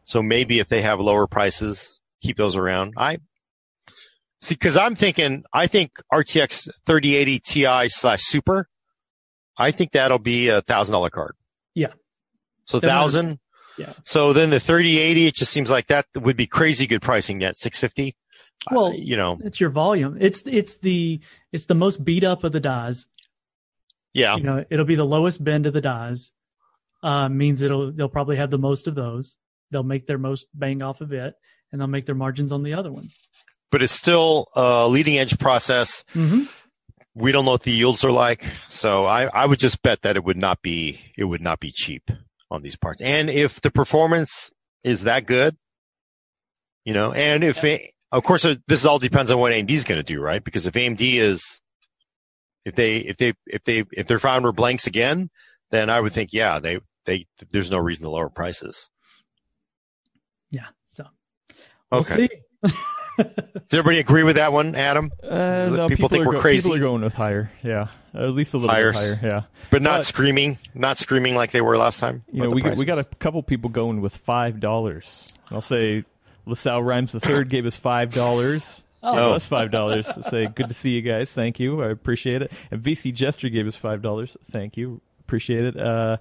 So 0.04 0.22
maybe 0.22 0.58
if 0.58 0.68
they 0.68 0.82
have 0.82 1.00
lower 1.00 1.26
prices, 1.26 2.00
keep 2.22 2.36
those 2.36 2.56
around. 2.56 2.94
I 2.96 3.18
see 4.40 4.54
because 4.54 4.76
I'm 4.76 4.94
thinking. 4.94 5.44
I 5.52 5.66
think 5.66 5.92
RTX 6.12 6.68
3080 6.86 7.38
Ti 7.40 7.88
slash 7.88 8.22
Super. 8.22 8.68
I 9.56 9.70
think 9.70 9.92
that'll 9.92 10.18
be 10.18 10.48
a 10.48 10.62
thousand 10.62 10.92
dollar 10.92 11.10
card. 11.10 11.34
Yeah. 11.74 11.92
So 12.66 12.80
thousand. 12.80 13.38
Yeah. 13.78 13.92
So 14.04 14.32
then 14.32 14.50
the 14.50 14.60
3080, 14.60 15.28
it 15.28 15.34
just 15.34 15.50
seems 15.50 15.70
like 15.70 15.86
that 15.86 16.06
would 16.14 16.36
be 16.36 16.46
crazy 16.46 16.86
good 16.86 17.00
pricing 17.00 17.42
at 17.42 17.56
650. 17.56 18.14
Well, 18.70 18.86
Uh, 18.86 18.92
you 18.92 19.16
know, 19.16 19.38
It's 19.44 19.60
your 19.60 19.70
volume. 19.70 20.16
It's 20.20 20.42
it's 20.46 20.76
the 20.76 21.20
it's 21.52 21.66
the 21.66 21.74
most 21.74 22.04
beat 22.04 22.24
up 22.24 22.44
of 22.44 22.52
the 22.52 22.60
dies. 22.60 23.06
yeah, 24.14 24.36
You 24.36 24.42
know, 24.44 24.64
it'll 24.70 24.84
be 24.84 24.94
the 24.94 25.04
lowest 25.04 25.42
bend 25.42 25.66
of 25.66 25.72
the 25.72 25.80
dies. 25.80 26.32
Uh, 27.02 27.28
means 27.28 27.62
it'll 27.62 27.90
they'll 27.92 28.08
probably 28.08 28.36
have 28.36 28.50
the 28.50 28.58
most 28.58 28.86
of 28.86 28.94
those. 28.94 29.36
They'll 29.70 29.82
make 29.82 30.06
their 30.06 30.18
most 30.18 30.46
bang 30.54 30.82
off 30.82 31.00
of 31.00 31.12
it, 31.12 31.34
and 31.72 31.80
they'll 31.80 31.88
make 31.88 32.06
their 32.06 32.14
margins 32.14 32.52
on 32.52 32.62
the 32.62 32.74
other 32.74 32.92
ones. 32.92 33.18
but 33.72 33.82
it's 33.82 33.92
still 33.92 34.46
a 34.54 34.86
leading 34.86 35.18
edge 35.18 35.38
process. 35.38 36.04
Mm-hmm. 36.14 36.42
We 37.14 37.32
don't 37.32 37.44
know 37.46 37.52
what 37.52 37.62
the 37.62 37.72
yields 37.72 38.04
are 38.04 38.10
like. 38.12 38.44
So 38.68 39.06
I, 39.06 39.24
I 39.32 39.46
would 39.46 39.58
just 39.58 39.82
bet 39.82 40.02
that 40.02 40.14
it 40.16 40.24
would 40.24 40.36
not 40.36 40.60
be, 40.62 41.00
it 41.16 41.24
would 41.24 41.40
not 41.40 41.58
be 41.58 41.70
cheap 41.72 42.10
on 42.50 42.62
these 42.62 42.76
parts. 42.76 43.00
And 43.02 43.28
if 43.30 43.60
the 43.62 43.70
performance 43.70 44.50
is 44.84 45.04
that 45.04 45.26
good, 45.26 45.56
you 46.84 46.92
know, 46.92 47.12
and 47.12 47.42
if, 47.44 47.64
it, 47.64 47.92
of 48.12 48.22
course, 48.24 48.44
uh, 48.44 48.56
this 48.68 48.84
all 48.84 48.98
depends 48.98 49.30
on 49.30 49.38
what 49.38 49.52
AMD 49.52 49.70
is 49.70 49.84
going 49.84 49.98
to 49.98 50.04
do, 50.04 50.20
right? 50.20 50.42
Because 50.44 50.66
if 50.66 50.74
AMD 50.74 51.00
is, 51.00 51.60
if 52.64 52.74
they, 52.74 52.98
if 52.98 53.16
they, 53.16 53.32
if 53.46 53.64
they, 53.64 53.84
if 53.92 54.06
their 54.06 54.18
founder 54.18 54.52
blanks 54.52 54.86
again, 54.86 55.30
then 55.70 55.90
I 55.90 56.00
would 56.00 56.12
think, 56.12 56.32
yeah, 56.32 56.58
they, 56.60 56.80
they, 57.06 57.26
there's 57.50 57.70
no 57.70 57.78
reason 57.78 58.04
to 58.04 58.10
lower 58.10 58.28
prices. 58.28 58.88
Yeah. 60.50 60.66
So 60.86 61.04
we'll 61.90 62.00
Okay. 62.02 62.28
see. 62.28 62.72
Does 63.18 63.72
everybody 63.72 63.98
agree 63.98 64.22
with 64.22 64.36
that 64.36 64.52
one, 64.52 64.74
Adam? 64.74 65.10
Uh, 65.22 65.86
People 65.88 66.04
no, 66.04 66.08
think 66.08 66.24
we're 66.26 66.32
go- 66.34 66.40
crazy? 66.40 66.62
People 66.70 66.76
are 66.76 66.80
going 66.80 67.02
with 67.02 67.12
higher. 67.14 67.50
Yeah, 67.62 67.88
at 68.14 68.30
least 68.30 68.54
a 68.54 68.58
little 68.58 68.74
Higher. 68.74 68.92
bit 68.92 69.00
higher. 69.00 69.20
Yeah. 69.22 69.42
But 69.70 69.82
not 69.82 69.98
But- 69.98 70.06
screaming, 70.06 70.58
not 70.74 70.96
screaming 70.96 71.34
like 71.34 71.50
they 71.50 71.60
were 71.60 71.76
last 71.76 72.00
time. 72.00 72.24
You 72.32 72.42
know, 72.44 72.48
we 72.48 72.62
got, 72.62 72.76
we 72.78 72.84
got 72.86 72.98
a 72.98 73.04
couple 73.04 73.42
people 73.42 73.68
going 73.68 74.00
with 74.00 74.16
five 74.16 74.60
dollars. 74.60 75.28
I'll 75.50 75.60
say 75.60 76.04
LaSalle 76.46 76.82
Rhymes 76.82 77.12
the 77.12 77.20
third 77.20 77.48
gave 77.48 77.66
us 77.66 77.76
five 77.76 78.10
dollars. 78.10 78.82
Oh. 79.02 79.12
Gave 79.14 79.36
us 79.36 79.46
five 79.46 79.70
dollars. 79.70 80.08
Say 80.28 80.46
good 80.46 80.68
to 80.68 80.74
see 80.74 80.90
you 80.90 81.02
guys. 81.02 81.30
Thank 81.30 81.58
you. 81.58 81.82
I 81.82 81.90
appreciate 81.90 82.42
it. 82.42 82.52
And 82.70 82.82
VC 82.82 83.12
Jester 83.12 83.48
gave 83.48 83.66
us 83.66 83.76
five 83.76 84.02
dollars. 84.02 84.36
Thank 84.50 84.76
you. 84.76 85.00
Appreciate 85.20 85.64
it. 85.64 85.76
Uh, 85.76 86.18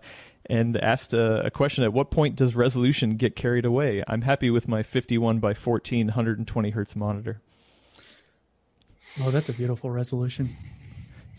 and 0.47 0.77
asked 0.77 1.13
a, 1.13 1.45
a 1.45 1.51
question: 1.51 1.83
At 1.83 1.93
what 1.93 2.11
point 2.11 2.35
does 2.35 2.55
resolution 2.55 3.17
get 3.17 3.35
carried 3.35 3.65
away? 3.65 4.03
I'm 4.07 4.21
happy 4.21 4.49
with 4.49 4.67
my 4.67 4.83
51 4.83 5.39
by 5.39 5.53
14 5.53 6.07
120 6.07 6.69
hertz 6.71 6.95
monitor. 6.95 7.41
Oh, 9.21 9.31
that's 9.31 9.49
a 9.49 9.53
beautiful 9.53 9.91
resolution. 9.91 10.55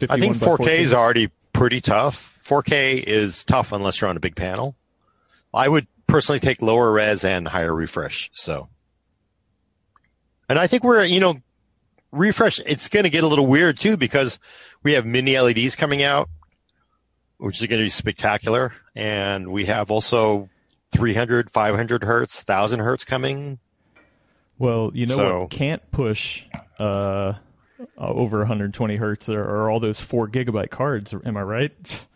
I 0.08 0.18
think 0.18 0.36
4K 0.36 0.44
14. 0.44 0.68
is 0.68 0.92
already 0.92 1.30
pretty 1.52 1.80
tough. 1.80 2.40
4K 2.44 3.02
is 3.02 3.44
tough 3.44 3.72
unless 3.72 4.00
you're 4.00 4.10
on 4.10 4.16
a 4.16 4.20
big 4.20 4.36
panel. 4.36 4.76
I 5.54 5.68
would 5.68 5.86
personally 6.12 6.38
take 6.40 6.60
lower 6.62 6.92
res 6.92 7.24
and 7.24 7.48
higher 7.48 7.74
refresh. 7.74 8.30
So, 8.34 8.68
And 10.48 10.58
I 10.58 10.66
think 10.66 10.84
we're, 10.84 11.04
you 11.04 11.18
know, 11.20 11.36
refresh. 12.12 12.60
It's 12.66 12.88
going 12.88 13.04
to 13.04 13.10
get 13.10 13.24
a 13.24 13.26
little 13.26 13.46
weird 13.46 13.78
too 13.78 13.96
because 13.96 14.38
we 14.82 14.92
have 14.92 15.06
mini 15.06 15.38
LEDs 15.38 15.74
coming 15.74 16.02
out, 16.02 16.28
which 17.38 17.60
is 17.60 17.66
going 17.66 17.80
to 17.80 17.84
be 17.86 17.88
spectacular. 17.90 18.72
And 18.94 19.50
we 19.50 19.64
have 19.64 19.90
also 19.90 20.50
300, 20.92 21.50
500 21.50 22.04
hertz, 22.04 22.44
1000 22.46 22.80
hertz 22.80 23.04
coming. 23.04 23.58
Well, 24.58 24.90
you 24.94 25.06
know 25.06 25.14
So- 25.16 25.40
what 25.40 25.50
can't 25.50 25.90
push 25.90 26.42
uh, 26.78 27.32
over 27.96 28.38
120 28.40 28.96
hertz 28.96 29.28
are, 29.30 29.40
are 29.42 29.70
all 29.70 29.80
those 29.80 29.98
four 29.98 30.28
gigabyte 30.28 30.70
cards. 30.70 31.14
Am 31.24 31.36
I 31.36 31.42
right? 31.42 32.06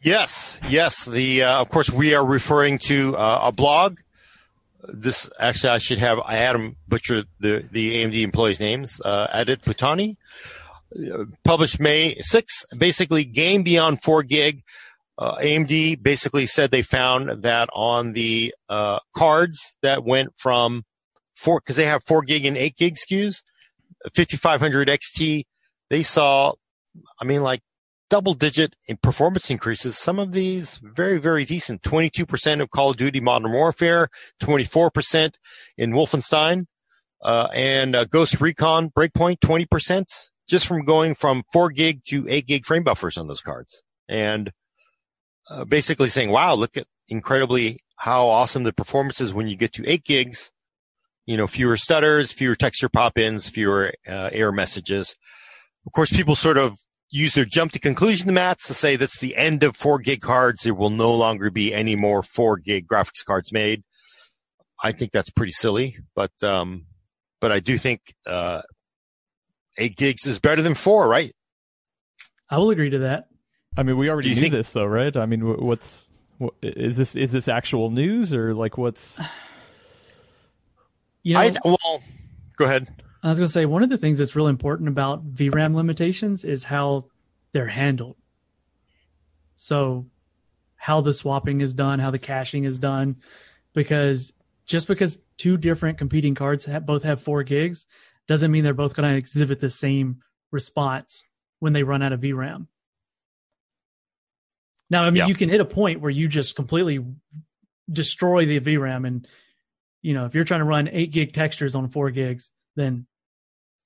Yes, 0.00 0.60
yes. 0.68 1.04
The 1.04 1.42
uh, 1.42 1.60
of 1.60 1.70
course 1.70 1.90
we 1.90 2.14
are 2.14 2.24
referring 2.24 2.78
to 2.86 3.16
uh, 3.16 3.40
a 3.44 3.52
blog. 3.52 3.98
This 4.86 5.28
actually 5.40 5.70
I 5.70 5.78
should 5.78 5.98
have 5.98 6.20
I 6.24 6.38
Adam 6.38 6.76
butcher 6.86 7.24
the 7.40 7.68
the 7.70 8.04
AMD 8.04 8.22
employees' 8.22 8.60
names. 8.60 9.00
Uh, 9.04 9.26
Adit 9.32 9.62
Bhutani, 9.62 10.16
published 11.44 11.80
May 11.80 12.14
6th. 12.14 12.78
Basically, 12.78 13.24
game 13.24 13.62
beyond 13.62 14.02
four 14.02 14.22
gig. 14.22 14.62
Uh, 15.18 15.34
AMD 15.38 16.00
basically 16.00 16.46
said 16.46 16.70
they 16.70 16.82
found 16.82 17.42
that 17.42 17.68
on 17.72 18.12
the 18.12 18.54
uh, 18.68 19.00
cards 19.16 19.74
that 19.82 20.04
went 20.04 20.32
from 20.36 20.84
four 21.36 21.58
because 21.60 21.74
they 21.74 21.86
have 21.86 22.04
four 22.04 22.22
gig 22.22 22.44
and 22.44 22.56
eight 22.56 22.76
gig 22.76 22.94
SKUs, 22.94 23.42
5500 24.14 24.86
XT. 24.86 25.44
They 25.90 26.04
saw, 26.04 26.52
I 27.20 27.24
mean, 27.24 27.42
like 27.42 27.62
double 28.10 28.34
digit 28.34 28.74
in 28.86 28.96
performance 28.96 29.50
increases. 29.50 29.96
Some 29.98 30.18
of 30.18 30.32
these 30.32 30.78
very, 30.78 31.18
very 31.18 31.44
decent. 31.44 31.82
22% 31.82 32.60
of 32.60 32.70
Call 32.70 32.90
of 32.90 32.96
Duty 32.96 33.20
Modern 33.20 33.52
Warfare, 33.52 34.08
24% 34.42 35.34
in 35.76 35.92
Wolfenstein, 35.92 36.66
uh, 37.22 37.48
and 37.52 37.94
uh, 37.94 38.04
Ghost 38.04 38.40
Recon 38.40 38.90
Breakpoint, 38.90 39.38
20% 39.40 40.04
just 40.48 40.66
from 40.66 40.84
going 40.84 41.14
from 41.14 41.42
four 41.52 41.70
gig 41.70 42.02
to 42.08 42.26
eight 42.28 42.46
gig 42.46 42.64
frame 42.64 42.82
buffers 42.82 43.18
on 43.18 43.28
those 43.28 43.42
cards. 43.42 43.82
And 44.08 44.50
uh, 45.50 45.64
basically 45.64 46.08
saying, 46.08 46.30
wow, 46.30 46.54
look 46.54 46.76
at 46.76 46.86
incredibly 47.08 47.80
how 47.96 48.26
awesome 48.28 48.64
the 48.64 48.72
performance 48.72 49.20
is 49.20 49.34
when 49.34 49.48
you 49.48 49.56
get 49.56 49.72
to 49.74 49.86
eight 49.86 50.04
gigs. 50.04 50.50
You 51.26 51.36
know, 51.36 51.46
fewer 51.46 51.76
stutters, 51.76 52.32
fewer 52.32 52.54
texture 52.54 52.88
pop-ins, 52.88 53.50
fewer 53.50 53.92
uh, 54.08 54.30
error 54.32 54.52
messages. 54.52 55.14
Of 55.86 55.92
course, 55.92 56.10
people 56.10 56.34
sort 56.34 56.56
of 56.56 56.78
use 57.10 57.34
their 57.34 57.44
jump 57.44 57.72
to 57.72 57.78
conclusion 57.78 58.32
mats 58.34 58.66
to 58.68 58.74
say 58.74 58.96
that's 58.96 59.20
the 59.20 59.36
end 59.36 59.64
of 59.64 59.76
four 59.76 59.98
gig 59.98 60.20
cards. 60.20 60.62
There 60.62 60.74
will 60.74 60.90
no 60.90 61.14
longer 61.14 61.50
be 61.50 61.72
any 61.72 61.96
more 61.96 62.22
four 62.22 62.56
gig 62.58 62.86
graphics 62.86 63.24
cards 63.24 63.52
made. 63.52 63.82
I 64.82 64.92
think 64.92 65.12
that's 65.12 65.30
pretty 65.30 65.52
silly, 65.52 65.98
but, 66.14 66.32
um, 66.42 66.86
but 67.40 67.50
I 67.50 67.60
do 67.60 67.78
think, 67.78 68.00
uh, 68.26 68.62
eight 69.76 69.96
gigs 69.96 70.26
is 70.26 70.38
better 70.38 70.62
than 70.62 70.74
four, 70.74 71.08
right? 71.08 71.32
I 72.50 72.58
will 72.58 72.70
agree 72.70 72.90
to 72.90 72.98
that. 73.00 73.28
I 73.76 73.82
mean, 73.82 73.96
we 73.96 74.08
already 74.10 74.30
Do 74.30 74.34
knew 74.36 74.40
think- 74.42 74.54
this, 74.54 74.72
though, 74.72 74.84
right? 74.84 75.16
I 75.16 75.26
mean, 75.26 75.40
what's 75.64 76.08
what, 76.38 76.54
is 76.62 76.96
this? 76.96 77.16
Is 77.16 77.32
this 77.32 77.48
actual 77.48 77.90
news 77.90 78.32
or 78.32 78.54
like 78.54 78.78
what's? 78.78 79.20
You 81.24 81.34
know, 81.34 81.40
I, 81.40 81.52
well, 81.64 82.02
go 82.56 82.64
ahead. 82.64 82.88
I 83.22 83.28
was 83.28 83.38
going 83.38 83.48
to 83.48 83.52
say 83.52 83.66
one 83.66 83.82
of 83.82 83.90
the 83.90 83.98
things 83.98 84.18
that's 84.18 84.36
really 84.36 84.50
important 84.50 84.88
about 84.88 85.34
VRAM 85.34 85.74
limitations 85.74 86.44
is 86.44 86.64
how 86.64 87.06
they're 87.52 87.66
handled. 87.66 88.16
So, 89.56 90.06
how 90.76 91.00
the 91.00 91.12
swapping 91.12 91.60
is 91.60 91.74
done, 91.74 91.98
how 91.98 92.12
the 92.12 92.18
caching 92.20 92.64
is 92.64 92.78
done, 92.78 93.16
because 93.74 94.32
just 94.66 94.86
because 94.86 95.18
two 95.36 95.56
different 95.56 95.98
competing 95.98 96.36
cards 96.36 96.64
have, 96.66 96.86
both 96.86 97.02
have 97.02 97.20
four 97.20 97.42
gigs 97.42 97.86
doesn't 98.28 98.50
mean 98.52 98.62
they're 98.62 98.74
both 98.74 98.94
going 98.94 99.10
to 99.10 99.16
exhibit 99.16 99.58
the 99.58 99.70
same 99.70 100.22
response 100.52 101.24
when 101.58 101.72
they 101.72 101.82
run 101.82 102.02
out 102.02 102.12
of 102.12 102.20
VRAM. 102.20 102.66
Now, 104.90 105.02
I 105.02 105.06
mean, 105.06 105.16
Yeah. 105.16 105.26
you 105.26 105.34
can 105.34 105.48
hit 105.48 105.60
a 105.60 105.64
point 105.64 106.00
where 106.00 106.10
you 106.10 106.28
just 106.28 106.54
completely 106.54 107.04
destroy 107.90 108.46
the 108.46 108.60
VRAM, 108.60 109.06
and 109.06 109.26
you 110.02 110.14
know, 110.14 110.26
if 110.26 110.34
you're 110.34 110.44
trying 110.44 110.60
to 110.60 110.64
run 110.64 110.88
eight 110.88 111.10
gig 111.10 111.32
textures 111.32 111.74
on 111.74 111.88
four 111.88 112.10
gigs, 112.10 112.52
then 112.78 113.06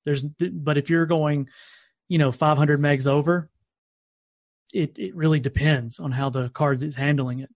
there's. 0.04 0.22
But 0.22 0.78
if 0.78 0.90
you're 0.90 1.06
going, 1.06 1.48
you 2.08 2.18
know, 2.18 2.32
500 2.32 2.80
megs 2.80 3.06
over, 3.06 3.50
it 4.72 4.98
it 4.98 5.14
really 5.14 5.40
depends 5.40 5.98
on 5.98 6.12
how 6.12 6.30
the 6.30 6.48
card 6.50 6.82
is 6.82 6.96
handling 6.96 7.40
it. 7.40 7.50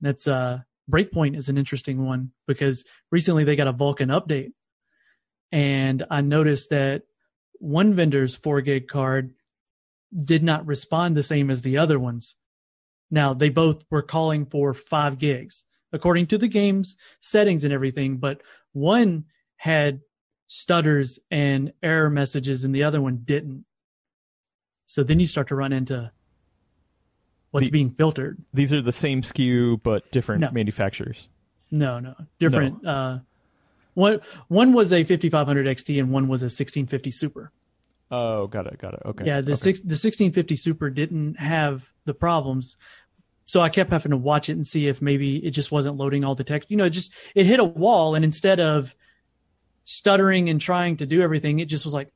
That's 0.00 0.28
uh 0.28 0.60
Breakpoint 0.90 1.36
is 1.36 1.48
an 1.48 1.58
interesting 1.58 2.04
one 2.04 2.30
because 2.46 2.84
recently 3.10 3.42
they 3.42 3.56
got 3.56 3.66
a 3.66 3.72
Vulkan 3.72 4.08
update, 4.08 4.52
and 5.50 6.04
I 6.10 6.20
noticed 6.20 6.70
that 6.70 7.02
one 7.58 7.94
vendor's 7.94 8.36
four 8.36 8.60
gig 8.60 8.86
card 8.86 9.34
did 10.14 10.42
not 10.42 10.66
respond 10.66 11.16
the 11.16 11.22
same 11.22 11.50
as 11.50 11.62
the 11.62 11.78
other 11.78 11.98
ones. 11.98 12.36
Now 13.10 13.34
they 13.34 13.48
both 13.48 13.84
were 13.90 14.02
calling 14.02 14.46
for 14.46 14.74
five 14.74 15.18
gigs 15.18 15.64
according 15.92 16.26
to 16.26 16.38
the 16.38 16.48
game's 16.48 16.96
settings 17.20 17.64
and 17.64 17.72
everything, 17.72 18.18
but 18.18 18.42
one 18.72 19.24
had 19.56 20.00
stutters 20.46 21.18
and 21.30 21.72
error 21.82 22.10
messages 22.10 22.64
and 22.64 22.74
the 22.74 22.84
other 22.84 23.00
one 23.00 23.22
didn't. 23.24 23.64
So 24.86 25.02
then 25.02 25.18
you 25.18 25.26
start 25.26 25.48
to 25.48 25.54
run 25.56 25.72
into 25.72 26.10
what's 27.50 27.66
The- 27.66 27.70
being 27.72 27.90
filtered. 27.90 28.38
These 28.54 28.72
are 28.72 28.82
the 28.82 28.92
same 28.92 29.22
SKU 29.22 29.80
but 29.82 30.10
different 30.12 30.42
No. 30.42 30.50
manufacturers. 30.52 31.28
No, 31.70 31.98
no, 31.98 32.14
different. 32.38 32.86
Uh, 32.86 33.18
one 33.94 34.20
one 34.48 34.72
was 34.72 34.92
a 34.92 35.02
5500 35.02 35.66
XT 35.66 35.98
and 35.98 36.12
one 36.12 36.28
was 36.28 36.42
a 36.42 36.46
1650 36.46 37.10
Super. 37.10 37.50
Oh, 38.08 38.46
got 38.46 38.66
it, 38.68 38.78
got 38.78 38.94
it. 38.94 39.02
Okay. 39.04 39.26
Yeah, 39.26 39.40
the 39.40 39.52
okay. 39.52 39.60
six 39.60 39.80
the 39.80 39.96
1650 39.96 40.54
Super 40.54 40.90
didn't 40.90 41.40
have 41.40 41.90
the 42.04 42.14
problems. 42.14 42.76
So 43.46 43.60
I 43.62 43.68
kept 43.68 43.90
having 43.90 44.10
to 44.10 44.16
watch 44.16 44.48
it 44.48 44.52
and 44.52 44.66
see 44.66 44.86
if 44.86 45.02
maybe 45.02 45.38
it 45.44 45.50
just 45.50 45.72
wasn't 45.72 45.96
loading 45.96 46.24
all 46.24 46.34
the 46.36 46.44
text. 46.44 46.70
You 46.70 46.76
know, 46.76 46.84
it 46.84 46.90
just 46.90 47.12
it 47.34 47.46
hit 47.46 47.58
a 47.58 47.64
wall 47.64 48.14
and 48.14 48.24
instead 48.24 48.60
of 48.60 48.94
stuttering 49.86 50.50
and 50.50 50.60
trying 50.60 50.98
to 50.98 51.06
do 51.06 51.22
everything, 51.22 51.60
it 51.60 51.66
just 51.66 51.86
was 51.86 51.94
like, 51.94 52.12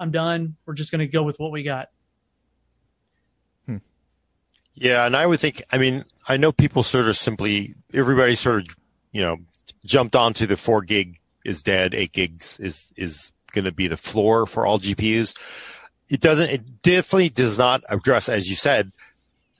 I'm 0.00 0.10
done. 0.10 0.56
We're 0.66 0.74
just 0.74 0.90
going 0.90 1.00
to 1.00 1.06
go 1.06 1.22
with 1.22 1.38
what 1.38 1.52
we 1.52 1.62
got. 1.62 1.88
Hmm. 3.66 3.76
Yeah, 4.74 5.06
and 5.06 5.14
I 5.14 5.26
would 5.26 5.38
think. 5.38 5.62
I 5.70 5.78
mean, 5.78 6.04
I 6.26 6.38
know 6.38 6.50
people 6.50 6.82
sort 6.82 7.06
of 7.06 7.16
simply 7.16 7.74
everybody 7.92 8.34
sort 8.34 8.62
of 8.62 8.76
you 9.12 9.20
know 9.20 9.36
jumped 9.84 10.16
onto 10.16 10.46
the 10.46 10.56
four 10.56 10.80
gig 10.80 11.20
is 11.44 11.62
dead, 11.62 11.94
eight 11.94 12.12
gigs 12.12 12.58
is 12.58 12.90
is 12.96 13.30
going 13.52 13.66
to 13.66 13.72
be 13.72 13.86
the 13.86 13.96
floor 13.96 14.46
for 14.46 14.66
all 14.66 14.80
GPUs. 14.80 15.36
It 16.08 16.20
doesn't. 16.20 16.48
It 16.48 16.82
definitely 16.82 17.28
does 17.28 17.58
not 17.58 17.84
address, 17.88 18.30
as 18.30 18.48
you 18.48 18.56
said, 18.56 18.92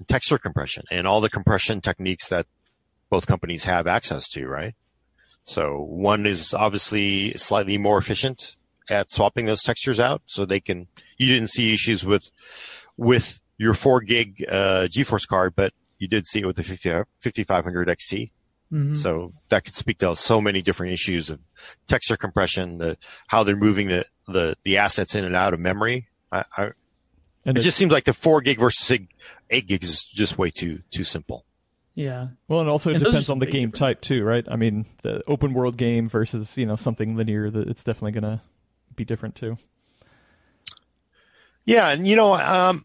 texture 0.08 0.38
compression 0.38 0.84
and 0.90 1.06
all 1.06 1.20
the 1.20 1.28
compression 1.28 1.82
techniques 1.82 2.30
that 2.30 2.46
both 3.10 3.26
companies 3.26 3.64
have 3.64 3.86
access 3.86 4.26
to. 4.30 4.48
Right. 4.48 4.74
So 5.50 5.78
one 5.82 6.26
is 6.26 6.54
obviously 6.54 7.32
slightly 7.32 7.76
more 7.76 7.98
efficient 7.98 8.54
at 8.88 9.10
swapping 9.10 9.46
those 9.46 9.64
textures 9.64 9.98
out, 9.98 10.22
so 10.26 10.44
they 10.44 10.60
can. 10.60 10.86
You 11.18 11.26
didn't 11.34 11.50
see 11.50 11.74
issues 11.74 12.06
with 12.06 12.30
with 12.96 13.42
your 13.58 13.74
four 13.74 14.00
gig 14.00 14.44
uh, 14.48 14.86
GeForce 14.88 15.26
card, 15.26 15.54
but 15.56 15.72
you 15.98 16.06
did 16.06 16.24
see 16.26 16.40
it 16.40 16.46
with 16.46 16.54
the 16.56 16.62
50, 16.62 17.02
5500 17.18 17.88
XT. 17.88 18.30
Mhm. 18.72 18.96
So 18.96 19.32
that 19.48 19.64
could 19.64 19.74
speak 19.74 19.98
to 19.98 20.14
so 20.14 20.40
many 20.40 20.62
different 20.62 20.92
issues 20.92 21.28
of 21.30 21.40
texture 21.88 22.16
compression, 22.16 22.78
the 22.78 22.96
how 23.26 23.42
they're 23.42 23.56
moving 23.56 23.88
the 23.88 24.06
the, 24.28 24.56
the 24.64 24.76
assets 24.76 25.16
in 25.16 25.24
and 25.24 25.34
out 25.34 25.52
of 25.52 25.58
memory. 25.58 26.06
I, 26.30 26.44
I, 26.56 26.70
And 27.44 27.58
it 27.58 27.62
just 27.62 27.76
seems 27.76 27.90
like 27.90 28.04
the 28.04 28.12
four 28.14 28.40
gig 28.40 28.60
versus 28.60 28.86
sig- 28.86 29.10
eight 29.50 29.66
gigs 29.66 29.88
is 29.88 30.02
just 30.04 30.38
way 30.38 30.50
too 30.50 30.82
too 30.92 31.02
simple. 31.02 31.44
Yeah. 31.94 32.28
well, 32.48 32.60
and 32.60 32.68
also 32.68 32.90
it 32.90 32.96
And 32.96 33.04
depends 33.04 33.28
on 33.30 33.38
the 33.40 33.46
game 33.46 33.70
differences. 33.70 33.78
type 33.78 34.00
too, 34.00 34.24
right? 34.24 34.44
I 34.48 34.56
mean, 34.56 34.86
the 35.02 35.22
open 35.26 35.52
world 35.54 35.76
game 35.76 36.08
versus 36.08 36.56
you 36.56 36.66
know 36.66 36.76
something 36.76 37.16
linear. 37.16 37.50
That 37.50 37.68
it's 37.68 37.84
definitely 37.84 38.12
gonna 38.12 38.42
be 38.96 39.04
different 39.04 39.34
too. 39.34 39.56
Yeah, 41.64 41.88
and 41.90 42.06
you 42.06 42.16
know, 42.16 42.34
um, 42.34 42.84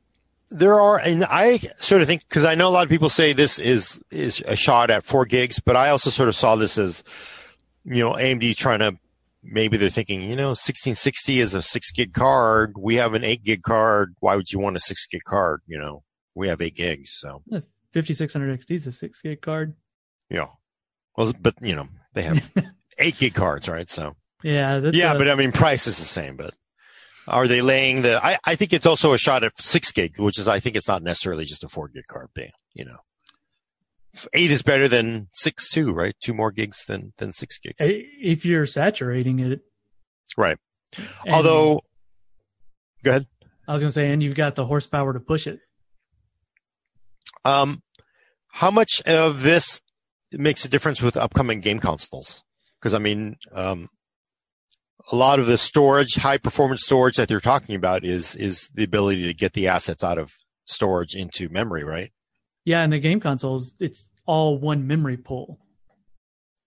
there 0.50 0.80
are, 0.80 1.00
and 1.00 1.24
I 1.24 1.58
sort 1.78 2.02
of 2.02 2.08
think 2.08 2.28
because 2.28 2.46
I 2.46 2.56
know 2.56 2.68
a 2.68 2.72
lot 2.72 2.84
of 2.84 2.90
people 2.90 3.10
say 3.10 3.34
this 3.34 3.58
is 3.60 4.02
is 4.12 4.44
a 4.46 4.56
shot 4.56 4.90
at 4.92 5.06
four 5.06 5.26
gigs, 5.26 5.60
but 5.60 5.76
I 5.76 5.90
also 5.90 6.10
sort 6.10 6.30
of 6.30 6.36
saw 6.36 6.56
this 6.56 6.78
as, 6.78 7.04
you 7.84 8.04
know, 8.04 8.14
AMD 8.14 8.56
trying 8.58 8.80
to 8.80 8.98
maybe 9.44 9.78
they're 9.78 9.90
thinking, 9.90 10.22
you 10.22 10.36
know, 10.36 10.50
1660 10.50 11.40
is 11.40 11.54
a 11.56 11.62
six 11.62 11.92
gig 11.92 12.14
card. 12.14 12.74
We 12.78 12.96
have 12.96 13.14
an 13.14 13.24
eight 13.24 13.44
gig 13.44 13.62
card. 13.64 14.16
Why 14.20 14.36
would 14.36 14.52
you 14.52 14.60
want 14.60 14.76
a 14.76 14.80
six 14.80 15.06
gig 15.08 15.24
card? 15.24 15.62
You 15.68 15.80
know, 15.80 16.04
we 16.34 16.48
have 16.48 16.62
eight 16.62 16.76
gigs, 16.76 17.12
so 17.12 17.42
5600 17.96 18.60
XT 18.60 18.72
is 18.76 18.88
a 18.88 18.92
six 18.92 19.22
gig 19.22 19.42
card. 19.42 19.74
Yeah. 20.30 20.48
well, 21.16 21.32
but 21.40 21.56
you 21.62 21.76
know, 21.76 21.88
they 22.14 22.24
have 22.24 22.52
eight 23.00 23.18
gig 23.18 23.34
cards, 23.34 23.70
right? 23.70 23.90
So. 23.90 24.18
Yeah. 24.44 24.80
That's 24.80 24.98
yeah, 24.98 25.14
a- 25.14 25.18
but 25.18 25.30
I 25.30 25.36
mean, 25.36 25.54
price 25.54 25.88
is 25.88 25.98
the 25.98 26.04
same. 26.04 26.36
But 26.36 26.54
are 27.26 27.48
they 27.48 27.62
laying 27.62 28.02
the? 28.02 28.24
I, 28.24 28.38
I 28.44 28.56
think 28.56 28.74
it's 28.74 28.86
also 28.86 29.14
a 29.14 29.18
shot 29.18 29.46
at 29.46 29.54
six 29.62 29.94
gig, 29.94 30.20
which 30.20 30.38
is 30.38 30.50
I 30.50 30.60
think 30.60 30.76
it's 30.76 30.90
not 30.90 31.04
necessarily 31.04 31.46
just 31.46 31.64
a 31.64 31.70
four 31.70 31.88
gig 31.88 32.06
card. 32.08 32.28
Being 32.36 32.52
you 32.74 32.84
know, 32.84 32.98
eight 34.34 34.52
is 34.52 34.62
better 34.62 34.90
than 34.90 35.30
six 35.32 35.70
too, 35.70 35.94
right? 35.94 36.14
Two 36.22 36.34
more 36.34 36.52
gigs 36.52 36.86
than 36.86 37.14
than 37.18 37.32
six 37.32 37.58
gigs. 37.60 37.78
If 37.80 38.46
you're 38.46 38.66
saturating 38.66 39.40
it, 39.40 39.62
right? 40.36 40.58
Although, 41.30 41.82
go 43.04 43.12
ahead. 43.12 43.28
I 43.68 43.72
was 43.72 43.82
going 43.82 43.90
to 43.90 43.94
say, 43.94 44.12
and 44.12 44.22
you've 44.22 44.36
got 44.36 44.56
the 44.56 44.66
horsepower 44.66 45.14
to 45.14 45.20
push 45.20 45.48
it. 45.48 45.60
Um, 47.44 47.82
how 48.56 48.72
much 48.72 49.02
of 49.06 49.44
this 49.44 49.82
makes 50.32 50.64
a 50.64 50.70
difference 50.70 51.02
with 51.02 51.18
upcoming 51.18 51.60
game 51.60 51.80
consoles? 51.80 52.42
Because 52.80 52.94
I 52.94 53.00
mean, 53.00 53.36
um, 53.52 53.90
a 55.12 55.16
lot 55.16 55.40
of 55.40 55.46
the 55.46 55.58
storage, 55.58 56.16
high 56.16 56.38
performance 56.38 56.84
storage 56.84 57.18
that 57.18 57.28
they're 57.28 57.42
talking 57.42 57.76
about 57.76 58.06
is 58.06 58.36
is 58.36 58.70
the 58.74 58.86
ability 58.86 59.26
to 59.26 59.34
get 59.34 59.54
the 59.54 59.68
assets 59.68 60.06
out 60.06 60.18
of 60.18 60.32
storage 60.66 61.16
into 61.16 61.50
memory, 61.50 61.84
right? 61.84 62.12
Yeah, 62.64 62.84
in 62.84 62.92
the 62.92 63.00
game 63.00 63.20
consoles, 63.20 63.76
it's 63.80 64.10
all 64.26 64.58
one 64.58 64.88
memory 64.88 65.18
pool. 65.18 65.60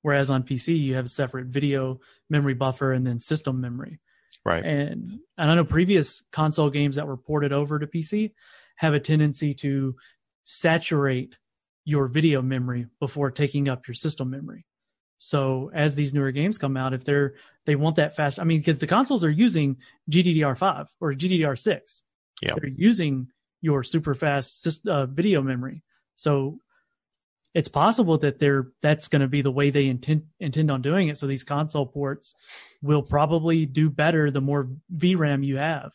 Whereas 0.02 0.30
on 0.30 0.42
PC, 0.42 0.78
you 0.78 0.94
have 0.94 1.06
a 1.06 1.08
separate 1.08 1.46
video 1.46 2.00
memory 2.28 2.54
buffer 2.54 2.92
and 2.92 3.06
then 3.06 3.18
system 3.18 3.62
memory. 3.62 3.98
Right. 4.44 4.64
And, 4.64 5.18
and 5.38 5.50
I 5.50 5.54
know 5.54 5.64
previous 5.64 6.22
console 6.32 6.70
games 6.70 6.96
that 6.96 7.06
were 7.06 7.16
ported 7.16 7.52
over 7.52 7.78
to 7.78 7.86
PC 7.86 8.32
have 8.76 8.94
a 8.94 9.00
tendency 9.00 9.54
to 9.54 9.96
saturate 10.44 11.34
your 11.88 12.06
video 12.06 12.42
memory 12.42 12.86
before 13.00 13.30
taking 13.30 13.66
up 13.66 13.88
your 13.88 13.94
system 13.94 14.28
memory. 14.28 14.66
So 15.16 15.70
as 15.74 15.94
these 15.94 16.12
newer 16.12 16.30
games 16.32 16.58
come 16.58 16.76
out, 16.76 16.92
if 16.92 17.02
they're 17.02 17.36
they 17.64 17.76
want 17.76 17.96
that 17.96 18.14
fast, 18.14 18.38
I 18.38 18.44
mean, 18.44 18.58
because 18.58 18.78
the 18.78 18.86
consoles 18.86 19.24
are 19.24 19.30
using 19.30 19.78
GDDR5 20.10 20.86
or 21.00 21.14
GDDR6, 21.14 22.02
yeah, 22.42 22.52
they're 22.54 22.68
using 22.68 23.28
your 23.62 23.82
super 23.82 24.14
fast 24.14 24.86
uh, 24.86 25.06
video 25.06 25.40
memory. 25.40 25.82
So 26.16 26.60
it's 27.54 27.70
possible 27.70 28.18
that 28.18 28.38
they're 28.38 28.68
that's 28.82 29.08
going 29.08 29.22
to 29.22 29.28
be 29.28 29.40
the 29.40 29.50
way 29.50 29.70
they 29.70 29.86
intend 29.86 30.24
intend 30.40 30.70
on 30.70 30.82
doing 30.82 31.08
it. 31.08 31.16
So 31.16 31.26
these 31.26 31.42
console 31.42 31.86
ports 31.86 32.34
will 32.82 33.02
probably 33.02 33.64
do 33.64 33.88
better 33.88 34.30
the 34.30 34.42
more 34.42 34.68
VRAM 34.94 35.42
you 35.42 35.56
have. 35.56 35.92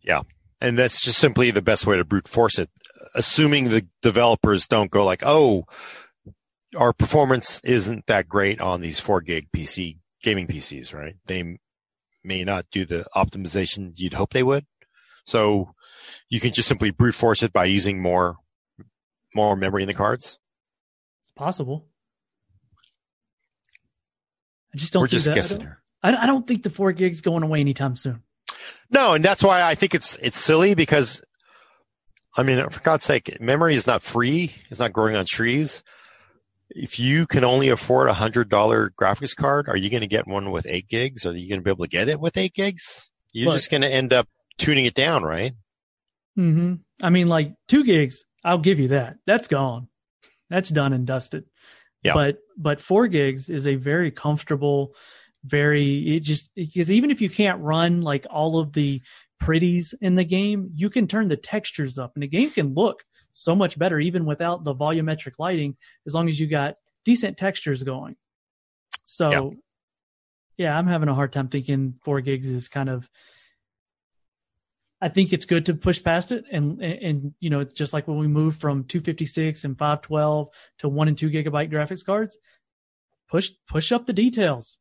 Yeah, 0.00 0.22
and 0.60 0.78
that's 0.78 1.02
just 1.02 1.18
simply 1.18 1.50
the 1.50 1.62
best 1.62 1.86
way 1.86 1.96
to 1.96 2.04
brute 2.04 2.28
force 2.28 2.58
it, 2.58 2.70
assuming 3.14 3.64
the 3.64 3.86
developers 4.02 4.66
don't 4.66 4.90
go 4.90 5.04
like, 5.04 5.22
oh 5.24 5.66
our 6.76 6.92
performance 6.92 7.60
isn't 7.64 8.06
that 8.06 8.28
great 8.28 8.60
on 8.60 8.80
these 8.80 9.00
four 9.00 9.20
gig 9.20 9.48
PC 9.52 9.98
gaming 10.22 10.46
PCs, 10.46 10.94
right? 10.94 11.16
They 11.26 11.58
may 12.22 12.44
not 12.44 12.66
do 12.70 12.84
the 12.84 13.06
optimization 13.14 13.92
you'd 13.96 14.14
hope 14.14 14.32
they 14.32 14.42
would. 14.42 14.66
So 15.24 15.74
you 16.28 16.40
can 16.40 16.52
just 16.52 16.68
simply 16.68 16.90
brute 16.90 17.14
force 17.14 17.42
it 17.42 17.52
by 17.52 17.66
using 17.66 18.00
more, 18.00 18.36
more 19.34 19.56
memory 19.56 19.82
in 19.82 19.88
the 19.88 19.94
cards. 19.94 20.38
It's 21.22 21.30
possible. 21.30 21.86
I 24.74 24.76
just 24.76 24.92
don't. 24.92 25.02
We're 25.02 25.08
just 25.08 25.26
that. 25.26 25.34
guessing 25.34 25.60
I 25.60 25.62
here. 25.62 25.82
I 26.02 26.26
don't 26.26 26.46
think 26.46 26.64
the 26.64 26.70
four 26.70 26.92
gigs 26.92 27.20
going 27.20 27.44
away 27.44 27.60
anytime 27.60 27.96
soon. 27.96 28.23
No, 28.90 29.14
and 29.14 29.24
that's 29.24 29.42
why 29.42 29.62
I 29.62 29.74
think 29.74 29.94
it's 29.94 30.16
it's 30.16 30.38
silly 30.38 30.74
because, 30.74 31.22
I 32.36 32.42
mean, 32.42 32.68
for 32.70 32.80
God's 32.80 33.04
sake, 33.04 33.40
memory 33.40 33.74
is 33.74 33.86
not 33.86 34.02
free. 34.02 34.54
It's 34.70 34.80
not 34.80 34.92
growing 34.92 35.16
on 35.16 35.24
trees 35.24 35.82
if 36.74 36.98
you 36.98 37.26
can 37.26 37.44
only 37.44 37.68
afford 37.68 38.08
a 38.08 38.14
hundred 38.14 38.48
dollar 38.48 38.90
graphics 38.90 39.36
card, 39.36 39.68
are 39.68 39.76
you 39.76 39.90
going 39.90 40.02
to 40.02 40.06
get 40.06 40.26
one 40.26 40.50
with 40.50 40.66
eight 40.68 40.88
gigs? 40.88 41.24
Are 41.24 41.32
you 41.32 41.48
going 41.48 41.60
to 41.60 41.64
be 41.64 41.70
able 41.70 41.84
to 41.84 41.90
get 41.90 42.08
it 42.08 42.20
with 42.20 42.36
eight 42.36 42.54
gigs? 42.54 43.10
You're 43.32 43.52
just 43.52 43.70
going 43.70 43.82
to 43.82 43.92
end 43.92 44.12
up 44.12 44.28
tuning 44.58 44.84
it 44.84 44.94
down, 44.94 45.22
right? 45.22 45.54
Hmm. 46.36 46.74
I 47.02 47.10
mean, 47.10 47.28
like 47.28 47.54
two 47.68 47.84
gigs, 47.84 48.24
I'll 48.44 48.58
give 48.58 48.78
you 48.78 48.88
that. 48.88 49.16
That's 49.26 49.48
gone. 49.48 49.88
That's 50.50 50.68
done 50.68 50.92
and 50.92 51.06
dusted. 51.06 51.44
Yeah. 52.02 52.14
But 52.14 52.38
but 52.56 52.80
four 52.80 53.06
gigs 53.06 53.50
is 53.50 53.66
a 53.66 53.76
very 53.76 54.10
comfortable, 54.10 54.94
very 55.44 56.16
it 56.16 56.20
just 56.20 56.50
because 56.54 56.90
even 56.90 57.10
if 57.10 57.20
you 57.20 57.28
can't 57.28 57.60
run 57.60 58.00
like 58.00 58.26
all 58.30 58.58
of 58.58 58.72
the 58.72 59.02
pretties 59.38 59.94
in 60.00 60.14
the 60.14 60.24
game, 60.24 60.70
you 60.74 60.88
can 60.88 61.06
turn 61.06 61.28
the 61.28 61.36
textures 61.36 61.98
up 61.98 62.12
and 62.14 62.22
the 62.22 62.28
game 62.28 62.50
can 62.50 62.74
look 62.74 63.02
so 63.32 63.54
much 63.54 63.78
better 63.78 63.98
even 63.98 64.24
without 64.24 64.64
the 64.64 64.74
volumetric 64.74 65.34
lighting 65.38 65.76
as 66.06 66.14
long 66.14 66.28
as 66.28 66.38
you 66.38 66.46
got 66.46 66.76
decent 67.04 67.36
textures 67.36 67.82
going. 67.82 68.16
So 69.04 69.30
yeah, 70.56 70.66
yeah 70.66 70.78
I'm 70.78 70.86
having 70.86 71.08
a 71.08 71.14
hard 71.14 71.32
time 71.32 71.48
thinking 71.48 71.94
4 72.04 72.20
gigs 72.20 72.48
is 72.48 72.68
kind 72.68 72.88
of 72.88 73.08
I 75.00 75.10
think 75.10 75.34
it's 75.34 75.44
good 75.44 75.66
to 75.66 75.74
push 75.74 76.02
past 76.02 76.32
it 76.32 76.44
and, 76.50 76.80
and, 76.80 77.02
and 77.02 77.34
you 77.40 77.50
know 77.50 77.60
it's 77.60 77.74
just 77.74 77.92
like 77.92 78.08
when 78.08 78.16
we 78.16 78.28
moved 78.28 78.60
from 78.60 78.84
256 78.84 79.64
and 79.64 79.76
512 79.76 80.48
to 80.78 80.88
1 80.88 81.08
and 81.08 81.18
2 81.18 81.28
gigabyte 81.28 81.70
graphics 81.70 82.04
cards 82.04 82.38
push 83.28 83.50
push 83.66 83.92
up 83.92 84.06
the 84.06 84.12
details. 84.12 84.78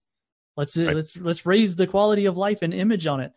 Let's 0.56 0.78
right. 0.78 0.96
let's 0.96 1.18
let's 1.18 1.46
raise 1.46 1.76
the 1.76 1.88
quality 1.88 2.26
of 2.26 2.38
life 2.38 2.62
and 2.62 2.74
image 2.74 3.08
on 3.08 3.20
it. 3.20 3.34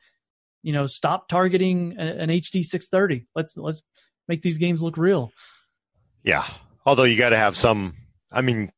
You 0.62 0.73
know, 0.73 0.87
stop 0.87 1.29
targeting 1.29 1.97
an 1.99 2.29
HD 2.29 2.64
630. 2.64 3.27
Let's 3.35 3.57
let's 3.57 3.83
make 4.29 4.43
these 4.43 4.59
games 4.59 4.83
look 4.83 4.97
real. 4.97 5.33
Yeah. 6.23 6.45
Although 6.85 7.05
you 7.05 7.17
got 7.17 7.31
to 7.31 7.37
have 7.37 7.57
some, 7.57 7.95
I 8.33 8.43
mean, 8.43 8.71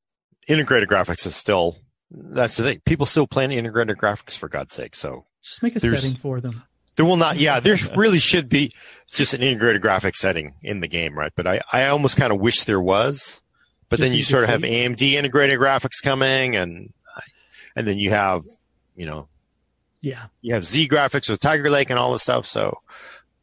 integrated 0.46 0.88
graphics 0.88 1.26
is 1.26 1.34
still, 1.34 1.76
that's 2.10 2.56
the 2.56 2.62
thing. 2.62 2.80
People 2.84 3.06
still 3.06 3.26
plan 3.26 3.50
integrated 3.50 3.98
graphics 3.98 4.36
for 4.36 4.48
God's 4.48 4.74
sake. 4.74 4.94
So 4.94 5.26
just 5.42 5.62
make 5.62 5.76
a 5.76 5.80
setting 5.80 6.14
for 6.14 6.40
them. 6.40 6.62
There 6.96 7.06
will 7.06 7.16
not, 7.16 7.38
yeah, 7.38 7.60
there 7.60 7.76
really 7.96 8.18
should 8.18 8.48
be 8.48 8.72
just 9.08 9.34
an 9.34 9.42
integrated 9.42 9.82
graphics 9.82 10.16
setting 10.16 10.54
in 10.62 10.80
the 10.80 10.88
game, 10.88 11.18
right? 11.18 11.32
But 11.34 11.46
I, 11.46 11.60
I 11.72 11.88
almost 11.88 12.16
kind 12.16 12.32
of 12.32 12.40
wish 12.40 12.64
there 12.64 12.80
was, 12.80 13.42
but 13.88 13.98
just 13.98 14.10
then 14.10 14.16
you 14.16 14.22
sort 14.22 14.44
of 14.44 14.50
have 14.50 14.62
AMD 14.62 15.00
integrated 15.00 15.58
graphics 15.58 16.02
coming 16.02 16.56
and, 16.56 16.92
and 17.78 17.86
then 17.86 17.96
you 17.96 18.10
have, 18.10 18.42
you 18.96 19.06
know, 19.06 19.28
yeah, 20.00 20.26
you 20.42 20.52
have 20.54 20.64
Xe 20.64 20.88
graphics 20.88 21.30
with 21.30 21.38
Tiger 21.38 21.70
Lake 21.70 21.90
and 21.90 21.98
all 21.98 22.10
this 22.10 22.22
stuff. 22.22 22.44
So 22.44 22.82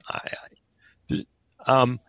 I, 0.09 0.19
um, 1.65 2.01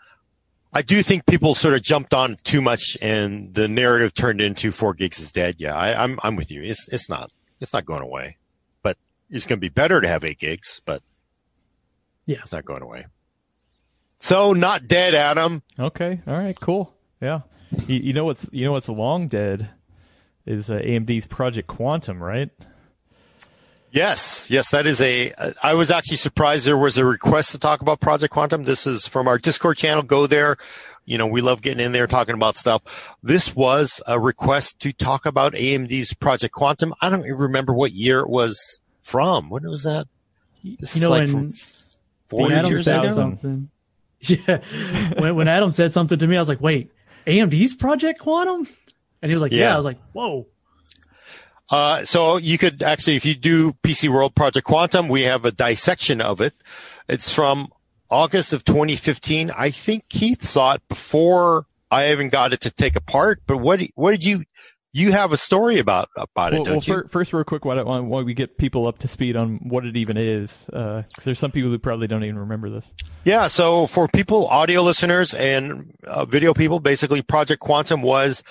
I 0.72 0.82
do 0.82 1.02
think 1.02 1.24
people 1.24 1.54
sort 1.54 1.74
of 1.74 1.82
jumped 1.82 2.12
on 2.12 2.34
too 2.42 2.60
much, 2.60 2.98
and 3.00 3.54
the 3.54 3.68
narrative 3.68 4.12
turned 4.12 4.40
into 4.40 4.72
four 4.72 4.92
gigs 4.92 5.20
is 5.20 5.30
dead. 5.30 5.56
Yeah, 5.58 5.76
I, 5.76 5.90
am 5.90 6.12
I'm, 6.12 6.20
I'm 6.24 6.36
with 6.36 6.50
you. 6.50 6.62
It's 6.62 6.88
it's 6.88 7.08
not 7.08 7.30
it's 7.60 7.72
not 7.72 7.86
going 7.86 8.02
away, 8.02 8.38
but 8.82 8.98
it's 9.30 9.46
going 9.46 9.58
to 9.58 9.64
be 9.64 9.68
better 9.68 10.00
to 10.00 10.08
have 10.08 10.24
eight 10.24 10.40
gigs. 10.40 10.82
But 10.84 11.02
yeah, 12.26 12.38
it's 12.40 12.52
not 12.52 12.64
going 12.64 12.82
away. 12.82 13.06
So 14.18 14.52
not 14.52 14.88
dead, 14.88 15.14
Adam. 15.14 15.62
Okay, 15.78 16.20
all 16.26 16.36
right, 16.36 16.58
cool. 16.58 16.92
Yeah, 17.22 17.42
you, 17.86 17.98
you 17.98 18.12
know 18.12 18.24
what's 18.24 18.50
you 18.52 18.64
know 18.64 18.72
what's 18.72 18.88
long 18.88 19.28
dead 19.28 19.70
is 20.46 20.70
uh, 20.70 20.74
AMD's 20.74 21.26
Project 21.26 21.68
Quantum, 21.68 22.22
right? 22.22 22.50
Yes, 23.90 24.50
yes, 24.50 24.70
that 24.72 24.86
is 24.86 25.00
a. 25.00 25.32
I 25.62 25.74
was 25.74 25.90
actually 25.90 26.18
surprised 26.18 26.66
there 26.66 26.76
was 26.76 26.98
a 26.98 27.04
request 27.04 27.52
to 27.52 27.58
talk 27.58 27.80
about 27.80 28.00
Project 28.00 28.32
Quantum. 28.32 28.64
This 28.64 28.86
is 28.86 29.06
from 29.06 29.26
our 29.26 29.38
Discord 29.38 29.76
channel. 29.76 30.02
Go 30.02 30.26
there. 30.26 30.56
You 31.04 31.18
know, 31.18 31.26
we 31.26 31.40
love 31.40 31.62
getting 31.62 31.84
in 31.84 31.92
there 31.92 32.06
talking 32.06 32.34
about 32.34 32.56
stuff. 32.56 33.16
This 33.22 33.54
was 33.54 34.02
a 34.06 34.20
request 34.20 34.80
to 34.80 34.92
talk 34.92 35.24
about 35.24 35.54
AMD's 35.54 36.12
Project 36.14 36.52
Quantum. 36.52 36.94
I 37.00 37.08
don't 37.08 37.20
even 37.20 37.36
remember 37.36 37.72
what 37.72 37.92
year 37.92 38.20
it 38.20 38.28
was 38.28 38.80
from. 39.02 39.48
When 39.48 39.62
was 39.68 39.84
that? 39.84 40.08
This 40.62 40.96
you 40.96 41.02
know, 41.02 41.10
like 41.10 41.28
when, 41.28 41.52
forty 42.28 42.68
years 42.68 42.86
ago. 42.86 43.08
Something. 43.14 43.70
Yeah, 44.18 44.60
when, 45.18 45.36
when 45.36 45.46
Adam 45.46 45.70
said 45.70 45.92
something 45.92 46.18
to 46.18 46.26
me, 46.26 46.36
I 46.36 46.40
was 46.40 46.48
like, 46.48 46.60
"Wait, 46.60 46.90
AMD's 47.26 47.74
Project 47.74 48.18
Quantum?" 48.18 48.66
And 49.22 49.30
he 49.30 49.36
was 49.36 49.42
like, 49.42 49.52
"Yeah." 49.52 49.64
yeah. 49.64 49.74
I 49.74 49.76
was 49.76 49.84
like, 49.84 49.98
"Whoa." 50.12 50.46
Uh, 51.70 52.04
so 52.04 52.36
you 52.36 52.58
could 52.58 52.82
actually, 52.82 53.16
if 53.16 53.26
you 53.26 53.34
do 53.34 53.72
PC 53.82 54.08
World 54.08 54.34
Project 54.34 54.66
Quantum, 54.66 55.08
we 55.08 55.22
have 55.22 55.44
a 55.44 55.50
dissection 55.50 56.20
of 56.20 56.40
it. 56.40 56.54
It's 57.08 57.32
from 57.32 57.72
August 58.10 58.52
of 58.52 58.64
2015. 58.64 59.50
I 59.50 59.70
think 59.70 60.08
Keith 60.08 60.44
saw 60.44 60.74
it 60.74 60.82
before 60.88 61.66
I 61.90 62.12
even 62.12 62.28
got 62.28 62.52
it 62.52 62.60
to 62.62 62.70
take 62.70 62.96
apart. 62.96 63.42
But 63.46 63.58
what 63.58 63.80
what 63.94 64.12
did 64.12 64.24
you 64.24 64.44
you 64.92 65.12
have 65.12 65.32
a 65.32 65.36
story 65.36 65.78
about 65.78 66.08
about 66.16 66.52
well, 66.52 66.62
it, 66.62 66.64
don't 66.64 66.88
well, 66.88 67.02
you? 67.02 67.08
First, 67.08 67.32
real 67.32 67.44
quick, 67.44 67.64
why, 67.64 67.80
why 67.82 68.22
we 68.22 68.32
get 68.32 68.58
people 68.58 68.86
up 68.86 68.98
to 69.00 69.08
speed 69.08 69.36
on 69.36 69.56
what 69.68 69.84
it 69.84 69.96
even 69.96 70.16
is, 70.16 70.66
because 70.66 71.04
uh, 71.04 71.20
there's 71.24 71.38
some 71.38 71.50
people 71.50 71.70
who 71.70 71.78
probably 71.78 72.06
don't 72.06 72.24
even 72.24 72.38
remember 72.38 72.70
this. 72.70 72.92
Yeah, 73.24 73.48
so 73.48 73.86
for 73.86 74.08
people, 74.08 74.46
audio 74.46 74.82
listeners 74.82 75.34
and 75.34 75.92
uh, 76.04 76.24
video 76.24 76.54
people, 76.54 76.80
basically, 76.80 77.22
Project 77.22 77.60
Quantum 77.60 78.02
was 78.02 78.42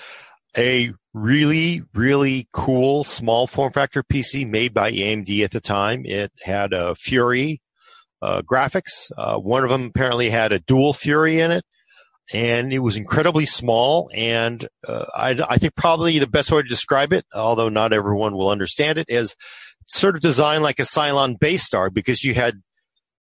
a 0.56 0.92
really, 1.12 1.82
really 1.94 2.48
cool 2.52 3.04
small 3.04 3.46
form 3.46 3.72
factor 3.72 4.02
PC 4.02 4.48
made 4.48 4.74
by 4.74 4.92
AMD 4.92 5.44
at 5.44 5.50
the 5.50 5.60
time. 5.60 6.04
It 6.04 6.32
had 6.42 6.72
a 6.72 6.94
Fury 6.94 7.60
uh, 8.22 8.42
graphics. 8.42 9.10
Uh, 9.16 9.38
one 9.38 9.64
of 9.64 9.70
them 9.70 9.86
apparently 9.86 10.30
had 10.30 10.52
a 10.52 10.60
dual 10.60 10.92
Fury 10.92 11.40
in 11.40 11.50
it. 11.50 11.64
And 12.34 12.72
it 12.72 12.80
was 12.80 12.96
incredibly 12.96 13.46
small, 13.46 14.10
and 14.12 14.66
uh, 14.84 15.04
I, 15.14 15.40
I 15.48 15.58
think 15.58 15.76
probably 15.76 16.18
the 16.18 16.26
best 16.26 16.50
way 16.50 16.60
to 16.60 16.68
describe 16.68 17.12
it, 17.12 17.24
although 17.32 17.68
not 17.68 17.92
everyone 17.92 18.34
will 18.34 18.50
understand 18.50 18.98
it, 18.98 19.06
is 19.08 19.36
sort 19.86 20.16
of 20.16 20.22
designed 20.22 20.64
like 20.64 20.80
a 20.80 20.82
Cylon 20.82 21.38
base 21.38 21.62
star 21.62 21.88
because 21.88 22.24
you 22.24 22.34
had 22.34 22.62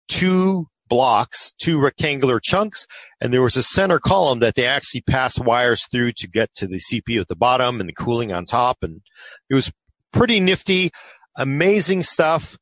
two 0.08 0.66
blocks, 0.90 1.54
two 1.58 1.80
rectangular 1.80 2.38
chunks, 2.38 2.86
and 3.20 3.32
there 3.32 3.40
was 3.40 3.56
a 3.56 3.62
center 3.62 3.98
column 3.98 4.40
that 4.40 4.56
they 4.56 4.66
actually 4.66 5.00
passed 5.00 5.40
wires 5.40 5.86
through 5.86 6.12
to 6.12 6.28
get 6.28 6.52
to 6.56 6.66
the 6.66 6.78
CPU 6.78 7.22
at 7.22 7.28
the 7.28 7.36
bottom 7.36 7.80
and 7.80 7.88
the 7.88 7.94
cooling 7.94 8.32
on 8.32 8.44
top. 8.44 8.78
And 8.82 9.00
it 9.48 9.54
was 9.54 9.72
pretty 10.12 10.40
nifty, 10.40 10.90
amazing 11.38 12.02
stuff. 12.02 12.58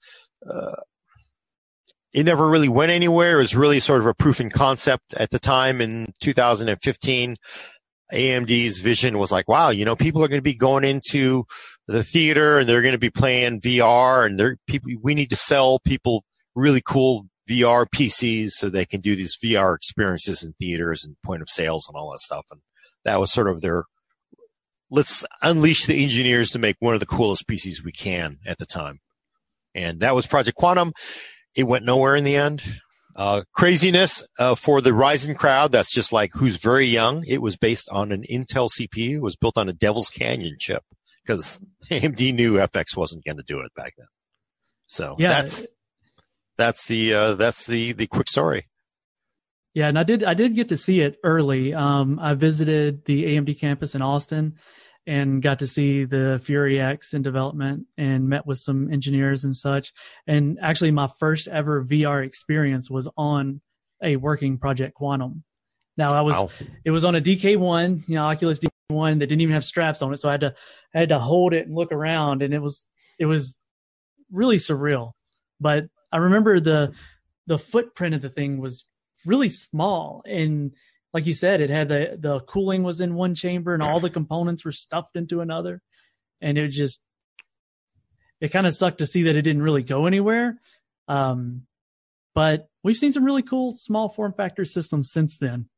Uh, 0.48 0.76
it 2.12 2.24
never 2.24 2.48
really 2.48 2.68
went 2.68 2.92
anywhere. 2.92 3.36
It 3.36 3.42
was 3.42 3.56
really 3.56 3.80
sort 3.80 4.00
of 4.00 4.06
a 4.06 4.14
proof 4.14 4.40
in 4.40 4.50
concept 4.50 5.14
at 5.14 5.30
the 5.30 5.38
time 5.38 5.80
in 5.80 6.12
2015. 6.20 7.34
AMD's 8.10 8.80
vision 8.80 9.18
was 9.18 9.30
like, 9.30 9.48
wow, 9.48 9.68
you 9.68 9.84
know, 9.84 9.94
people 9.94 10.24
are 10.24 10.28
going 10.28 10.38
to 10.38 10.42
be 10.42 10.54
going 10.54 10.84
into 10.84 11.44
the 11.86 12.02
theater 12.02 12.58
and 12.58 12.68
they're 12.68 12.80
going 12.80 12.92
to 12.92 12.98
be 12.98 13.10
playing 13.10 13.60
VR 13.60 14.24
and 14.24 14.38
they're 14.38 14.56
people, 14.66 14.90
we 15.02 15.14
need 15.14 15.28
to 15.30 15.36
sell 15.36 15.78
people 15.80 16.24
really 16.54 16.82
cool 16.84 17.26
VR 17.48 17.86
PCs 17.86 18.50
so 18.50 18.68
they 18.68 18.84
can 18.84 19.00
do 19.00 19.16
these 19.16 19.36
VR 19.42 19.74
experiences 19.74 20.42
in 20.42 20.52
theaters 20.54 21.04
and 21.04 21.16
point 21.24 21.42
of 21.42 21.48
sales 21.48 21.88
and 21.88 21.96
all 21.96 22.10
that 22.10 22.20
stuff. 22.20 22.46
And 22.50 22.60
that 23.04 23.20
was 23.20 23.32
sort 23.32 23.48
of 23.48 23.60
their, 23.60 23.84
let's 24.90 25.24
unleash 25.42 25.86
the 25.86 26.02
engineers 26.02 26.50
to 26.50 26.58
make 26.58 26.76
one 26.80 26.94
of 26.94 27.00
the 27.00 27.06
coolest 27.06 27.46
PCs 27.46 27.84
we 27.84 27.92
can 27.92 28.38
at 28.46 28.58
the 28.58 28.66
time. 28.66 29.00
And 29.74 30.00
that 30.00 30.14
was 30.14 30.26
Project 30.26 30.56
Quantum. 30.56 30.92
It 31.56 31.64
went 31.64 31.84
nowhere 31.84 32.16
in 32.16 32.24
the 32.24 32.36
end. 32.36 32.62
Uh, 33.16 33.42
craziness 33.52 34.22
uh, 34.38 34.54
for 34.54 34.80
the 34.80 34.90
Ryzen 34.90 35.36
crowd. 35.36 35.72
That's 35.72 35.92
just 35.92 36.12
like 36.12 36.30
who's 36.34 36.56
very 36.56 36.86
young. 36.86 37.24
It 37.26 37.42
was 37.42 37.56
based 37.56 37.88
on 37.90 38.12
an 38.12 38.24
Intel 38.30 38.70
CPU. 38.70 39.16
It 39.16 39.22
was 39.22 39.34
built 39.34 39.58
on 39.58 39.68
a 39.68 39.72
Devil's 39.72 40.08
Canyon 40.08 40.56
chip 40.60 40.84
because 41.24 41.60
AMD 41.90 42.34
knew 42.34 42.54
FX 42.54 42.96
wasn't 42.96 43.24
going 43.24 43.38
to 43.38 43.42
do 43.42 43.60
it 43.60 43.74
back 43.74 43.94
then. 43.98 44.06
So 44.86 45.16
yeah, 45.18 45.28
that's 45.28 45.66
that's 46.58 46.86
the 46.88 47.14
uh, 47.14 47.34
that's 47.34 47.66
the 47.66 47.92
the 47.92 48.06
quick 48.06 48.28
story. 48.28 48.66
Yeah, 49.74 49.88
and 49.88 49.98
I 49.98 50.02
did 50.02 50.24
I 50.24 50.34
did 50.34 50.54
get 50.54 50.68
to 50.70 50.76
see 50.76 51.00
it 51.00 51.18
early. 51.24 51.72
Um, 51.72 52.18
I 52.20 52.34
visited 52.34 53.04
the 53.04 53.24
AMD 53.24 53.58
campus 53.60 53.94
in 53.94 54.02
Austin, 54.02 54.58
and 55.08 55.40
got 55.40 55.60
to 55.60 55.66
see 55.66 56.04
the 56.04 56.38
Fury 56.44 56.78
X 56.78 57.14
in 57.14 57.22
development 57.22 57.86
and 57.96 58.28
met 58.28 58.46
with 58.46 58.58
some 58.58 58.92
engineers 58.92 59.42
and 59.42 59.56
such. 59.56 59.94
And 60.26 60.58
actually, 60.60 60.90
my 60.90 61.08
first 61.18 61.48
ever 61.48 61.82
VR 61.82 62.24
experience 62.24 62.90
was 62.90 63.08
on 63.16 63.62
a 64.02 64.16
working 64.16 64.58
Project 64.58 64.94
Quantum. 64.94 65.44
Now 65.96 66.12
I 66.12 66.20
was, 66.20 66.36
wow. 66.36 66.50
it 66.84 66.90
was 66.90 67.06
on 67.06 67.14
a 67.14 67.22
DK1, 67.22 68.06
you 68.06 68.16
know, 68.16 68.24
Oculus 68.24 68.60
DK1 68.60 69.18
that 69.18 69.26
didn't 69.26 69.40
even 69.40 69.54
have 69.54 69.64
straps 69.64 70.02
on 70.02 70.12
it. 70.12 70.18
So 70.18 70.28
I 70.28 70.32
had 70.32 70.40
to, 70.42 70.54
I 70.94 70.98
had 70.98 71.08
to 71.08 71.18
hold 71.18 71.54
it 71.54 71.66
and 71.66 71.74
look 71.74 71.90
around 71.90 72.42
and 72.42 72.52
it 72.52 72.60
was, 72.60 72.86
it 73.18 73.24
was 73.24 73.58
really 74.30 74.58
surreal. 74.58 75.12
But 75.58 75.86
I 76.12 76.18
remember 76.18 76.60
the, 76.60 76.92
the 77.46 77.58
footprint 77.58 78.14
of 78.14 78.22
the 78.22 78.30
thing 78.30 78.58
was 78.58 78.84
really 79.24 79.48
small 79.48 80.22
and 80.26 80.72
like 81.12 81.26
you 81.26 81.32
said, 81.32 81.60
it 81.60 81.70
had 81.70 81.88
the 81.88 82.16
the 82.18 82.40
cooling 82.40 82.82
was 82.82 83.00
in 83.00 83.14
one 83.14 83.34
chamber 83.34 83.74
and 83.74 83.82
all 83.82 84.00
the 84.00 84.10
components 84.10 84.64
were 84.64 84.72
stuffed 84.72 85.16
into 85.16 85.40
another, 85.40 85.80
and 86.40 86.58
it 86.58 86.68
just 86.68 87.02
it 88.40 88.48
kind 88.48 88.66
of 88.66 88.74
sucked 88.74 88.98
to 88.98 89.06
see 89.06 89.24
that 89.24 89.36
it 89.36 89.42
didn't 89.42 89.62
really 89.62 89.82
go 89.82 90.06
anywhere. 90.06 90.60
Um, 91.08 91.62
but 92.34 92.68
we've 92.84 92.96
seen 92.96 93.12
some 93.12 93.24
really 93.24 93.42
cool 93.42 93.72
small 93.72 94.08
form 94.08 94.32
factor 94.32 94.64
systems 94.64 95.10
since 95.10 95.38
then. 95.38 95.68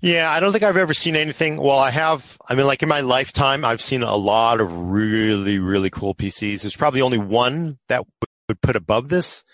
Yeah, 0.00 0.30
I 0.30 0.40
don't 0.40 0.52
think 0.52 0.64
I've 0.64 0.76
ever 0.76 0.92
seen 0.92 1.16
anything. 1.16 1.56
Well, 1.56 1.78
I 1.78 1.90
have. 1.90 2.36
I 2.46 2.54
mean, 2.54 2.66
like 2.66 2.82
in 2.82 2.88
my 2.88 3.00
lifetime, 3.00 3.64
I've 3.64 3.80
seen 3.80 4.02
a 4.02 4.14
lot 4.14 4.60
of 4.60 4.90
really, 4.90 5.58
really 5.58 5.88
cool 5.88 6.14
PCs. 6.14 6.62
There's 6.62 6.76
probably 6.76 7.00
only 7.00 7.16
one 7.16 7.78
that 7.88 8.04
would 8.48 8.60
put 8.60 8.76
above 8.76 9.08
this. 9.08 9.44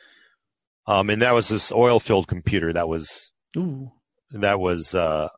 Um, 0.86 1.10
and 1.10 1.22
that 1.22 1.34
was 1.34 1.48
this 1.48 1.70
oil 1.72 2.00
filled 2.00 2.26
computer 2.28 2.72
that 2.72 2.88
was 2.88 3.32
Ooh 3.56 3.92
that 4.32 4.60
was 4.60 4.94
uh, 4.94 5.28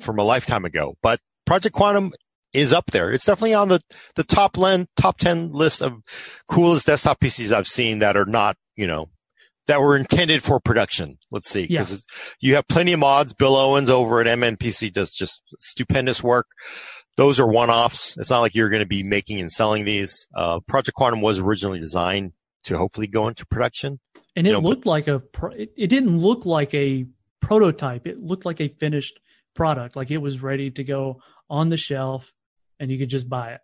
from 0.00 0.18
a 0.18 0.24
lifetime 0.24 0.64
ago. 0.64 0.96
But 1.02 1.20
Project 1.46 1.74
Quantum 1.74 2.12
is 2.52 2.72
up 2.72 2.86
there. 2.90 3.10
It's 3.12 3.24
definitely 3.24 3.54
on 3.54 3.68
the 3.68 3.80
the 4.14 4.24
top 4.24 4.56
len, 4.56 4.86
top 4.96 5.18
ten 5.18 5.52
list 5.52 5.82
of 5.82 6.00
coolest 6.48 6.86
desktop 6.86 7.20
PCs 7.20 7.52
I've 7.52 7.68
seen 7.68 7.98
that 7.98 8.16
are 8.16 8.26
not 8.26 8.56
you 8.76 8.86
know 8.86 9.06
that 9.66 9.80
were 9.80 9.96
intended 9.96 10.42
for 10.42 10.60
production. 10.60 11.18
Let's 11.30 11.50
see, 11.50 11.66
because 11.66 12.06
you 12.40 12.54
have 12.54 12.68
plenty 12.68 12.92
of 12.92 13.00
mods. 13.00 13.34
Bill 13.34 13.56
Owens 13.56 13.90
over 13.90 14.20
at 14.20 14.26
MNPC 14.26 14.92
does 14.92 15.10
just 15.10 15.42
stupendous 15.60 16.22
work. 16.22 16.46
Those 17.16 17.40
are 17.40 17.48
one-offs. 17.48 18.16
It's 18.16 18.30
not 18.30 18.42
like 18.42 18.54
you're 18.54 18.68
going 18.70 18.78
to 18.78 18.86
be 18.86 19.02
making 19.02 19.40
and 19.40 19.50
selling 19.50 19.84
these. 19.84 20.28
Uh, 20.36 20.60
Project 20.68 20.94
Quantum 20.94 21.20
was 21.20 21.40
originally 21.40 21.80
designed 21.80 22.32
to 22.64 22.78
hopefully 22.78 23.06
go 23.06 23.28
into 23.28 23.46
production. 23.46 24.00
And 24.36 24.46
it 24.46 24.50
you 24.50 24.54
know, 24.54 24.60
looked 24.60 24.84
but, 24.84 24.90
like 24.90 25.08
a, 25.08 25.22
it 25.76 25.88
didn't 25.88 26.18
look 26.18 26.46
like 26.46 26.74
a 26.74 27.06
prototype. 27.40 28.06
It 28.06 28.22
looked 28.22 28.44
like 28.44 28.60
a 28.60 28.68
finished 28.68 29.18
product, 29.54 29.96
like 29.96 30.10
it 30.10 30.18
was 30.18 30.40
ready 30.40 30.70
to 30.70 30.84
go 30.84 31.20
on 31.50 31.68
the 31.68 31.76
shelf 31.76 32.32
and 32.78 32.90
you 32.90 32.98
could 32.98 33.08
just 33.08 33.28
buy 33.28 33.52
it. 33.52 33.60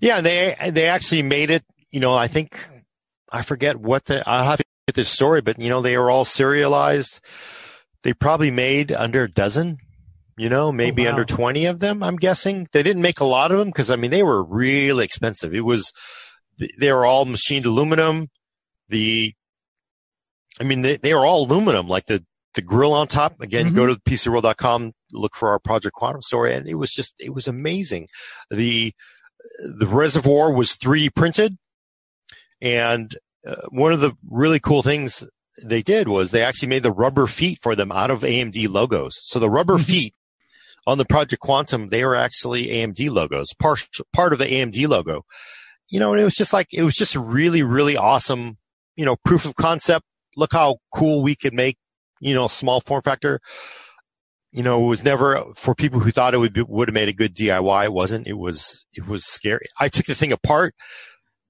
Yeah, 0.00 0.20
they 0.20 0.56
they 0.70 0.88
actually 0.88 1.22
made 1.22 1.50
it. 1.50 1.64
You 1.90 2.00
know, 2.00 2.14
I 2.14 2.28
think 2.28 2.58
I 3.30 3.42
forget 3.42 3.76
what 3.76 4.06
the 4.06 4.28
I'll 4.28 4.44
have 4.44 4.58
to 4.58 4.64
get 4.86 4.96
this 4.96 5.08
story, 5.08 5.40
but 5.40 5.58
you 5.58 5.68
know, 5.68 5.80
they 5.80 5.96
were 5.96 6.10
all 6.10 6.24
serialized. 6.24 7.20
They 8.02 8.12
probably 8.12 8.50
made 8.50 8.92
under 8.92 9.24
a 9.24 9.30
dozen. 9.30 9.78
You 10.36 10.48
know, 10.48 10.72
maybe 10.72 11.02
oh, 11.02 11.04
wow. 11.04 11.10
under 11.12 11.24
twenty 11.24 11.66
of 11.66 11.80
them. 11.80 12.02
I'm 12.02 12.16
guessing 12.16 12.66
they 12.72 12.82
didn't 12.82 13.02
make 13.02 13.20
a 13.20 13.24
lot 13.24 13.52
of 13.52 13.58
them 13.58 13.68
because 13.68 13.90
I 13.90 13.96
mean 13.96 14.10
they 14.10 14.22
were 14.22 14.42
really 14.42 15.04
expensive. 15.04 15.54
It 15.54 15.60
was 15.60 15.92
they 16.58 16.92
were 16.92 17.06
all 17.06 17.24
machined 17.24 17.66
aluminum. 17.66 18.28
The 18.88 19.34
I 20.60 20.64
mean, 20.64 20.82
they, 20.82 20.96
they 20.96 21.14
were 21.14 21.24
all 21.26 21.46
aluminum. 21.46 21.88
Like 21.88 22.06
the 22.06 22.24
the 22.54 22.62
grill 22.62 22.92
on 22.92 23.06
top. 23.06 23.40
Again, 23.40 23.66
mm-hmm. 23.66 23.74
go 23.74 23.86
to 23.86 24.00
PCWorld.com, 24.00 24.92
look 25.12 25.34
for 25.34 25.50
our 25.50 25.58
Project 25.58 25.94
Quantum 25.94 26.22
story, 26.22 26.54
and 26.54 26.68
it 26.68 26.74
was 26.74 26.90
just 26.90 27.14
it 27.18 27.34
was 27.34 27.48
amazing. 27.48 28.08
The 28.50 28.92
the 29.58 29.86
reservoir 29.86 30.52
was 30.52 30.76
3D 30.76 31.14
printed, 31.14 31.56
and 32.60 33.14
uh, 33.46 33.56
one 33.70 33.92
of 33.92 34.00
the 34.00 34.12
really 34.28 34.60
cool 34.60 34.82
things 34.82 35.24
they 35.62 35.82
did 35.82 36.08
was 36.08 36.30
they 36.30 36.42
actually 36.42 36.68
made 36.68 36.82
the 36.82 36.92
rubber 36.92 37.26
feet 37.26 37.58
for 37.60 37.74
them 37.74 37.92
out 37.92 38.10
of 38.10 38.20
AMD 38.22 38.68
logos. 38.68 39.20
So 39.22 39.38
the 39.38 39.50
rubber 39.50 39.74
mm-hmm. 39.74 39.90
feet 39.90 40.14
on 40.86 40.98
the 40.98 41.04
Project 41.04 41.40
Quantum, 41.40 41.88
they 41.88 42.04
were 42.04 42.16
actually 42.16 42.68
AMD 42.68 43.10
logos, 43.10 43.52
part 43.54 43.86
part 44.12 44.32
of 44.32 44.38
the 44.38 44.46
AMD 44.46 44.88
logo. 44.88 45.24
You 45.92 46.00
know, 46.00 46.12
and 46.12 46.20
it 46.20 46.24
was 46.24 46.34
just 46.34 46.52
like 46.52 46.66
it 46.72 46.82
was 46.82 46.96
just 46.96 47.14
really 47.14 47.62
really 47.62 47.96
awesome, 47.96 48.56
you 48.96 49.04
know, 49.04 49.16
proof 49.24 49.44
of 49.44 49.54
concept. 49.54 50.04
Look 50.36 50.52
how 50.52 50.78
cool 50.92 51.22
we 51.22 51.36
could 51.36 51.52
make 51.52 51.76
you 52.22 52.34
know, 52.34 52.46
small 52.46 52.80
form 52.80 53.02
factor. 53.02 53.40
You 54.52 54.62
know, 54.62 54.84
it 54.84 54.88
was 54.88 55.04
never 55.04 55.44
for 55.56 55.74
people 55.74 56.00
who 56.00 56.10
thought 56.10 56.34
it 56.34 56.38
would 56.38 56.52
be, 56.52 56.62
would 56.62 56.88
have 56.88 56.94
made 56.94 57.08
a 57.08 57.12
good 57.12 57.34
DIY. 57.34 57.84
It 57.84 57.92
wasn't. 57.92 58.26
It 58.26 58.38
was 58.38 58.86
it 58.94 59.06
was 59.06 59.26
scary. 59.26 59.66
I 59.80 59.88
took 59.88 60.06
the 60.06 60.14
thing 60.14 60.32
apart, 60.32 60.74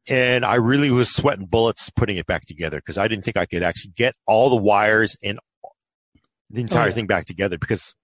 and 0.08 0.44
I 0.44 0.54
really 0.54 0.90
was 0.90 1.14
sweating 1.14 1.46
bullets 1.46 1.90
putting 1.90 2.16
it 2.16 2.26
back 2.26 2.46
together 2.46 2.78
because 2.78 2.98
I 2.98 3.08
didn't 3.08 3.24
think 3.24 3.36
I 3.36 3.46
could 3.46 3.62
actually 3.62 3.92
get 3.96 4.14
all 4.26 4.50
the 4.50 4.56
wires 4.56 5.16
and 5.22 5.38
the 6.48 6.60
oh, 6.60 6.62
entire 6.62 6.84
oh, 6.84 6.86
yeah. 6.86 6.92
thing 6.92 7.06
back 7.06 7.26
together 7.26 7.58
because 7.58 7.94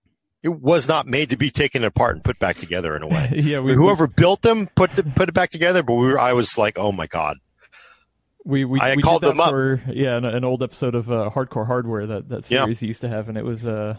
it 0.43 0.49
was 0.51 0.89
not 0.89 1.07
made 1.07 1.31
to 1.31 1.37
be 1.37 1.51
taken 1.51 1.85
apart 1.85 2.15
and 2.15 2.25
put 2.25 2.39
back 2.39 2.57
together 2.57 2.95
in 2.95 3.03
a 3.03 3.09
way. 3.09 3.33
yeah, 3.37 3.61
we, 3.61 3.75
whoever 3.75 4.07
we, 4.07 4.13
built 4.17 4.43
them 4.43 4.69
put 4.75 4.95
the, 4.95 5.03
put 5.03 5.29
it 5.29 5.35
back 5.35 5.51
together, 5.51 5.83
but 5.83 5.95
we 5.95 6.07
were, 6.07 6.19
I 6.19 6.33
was 6.33 6.57
like, 6.57 6.79
oh 6.79 6.93
my 6.93 7.07
god, 7.07 7.39
we 8.45 8.65
we, 8.65 8.81
I 8.81 8.95
we 8.95 9.03
called 9.03 9.23
them 9.23 9.41
up. 9.41 9.51
For, 9.51 9.83
yeah, 9.93 10.17
an, 10.17 10.25
an, 10.25 10.45
old 10.45 10.63
episode 10.63 10.95
of 10.95 11.11
uh, 11.11 11.31
Hardcore 11.35 11.67
Hardware 11.67 12.07
that 12.07 12.29
that 12.29 12.47
series 12.47 12.83
yeah. 12.83 12.87
used 12.87 13.01
to 13.03 13.09
have, 13.09 13.29
and 13.29 13.37
it 13.37 13.45
was. 13.45 13.67
Uh, 13.67 13.99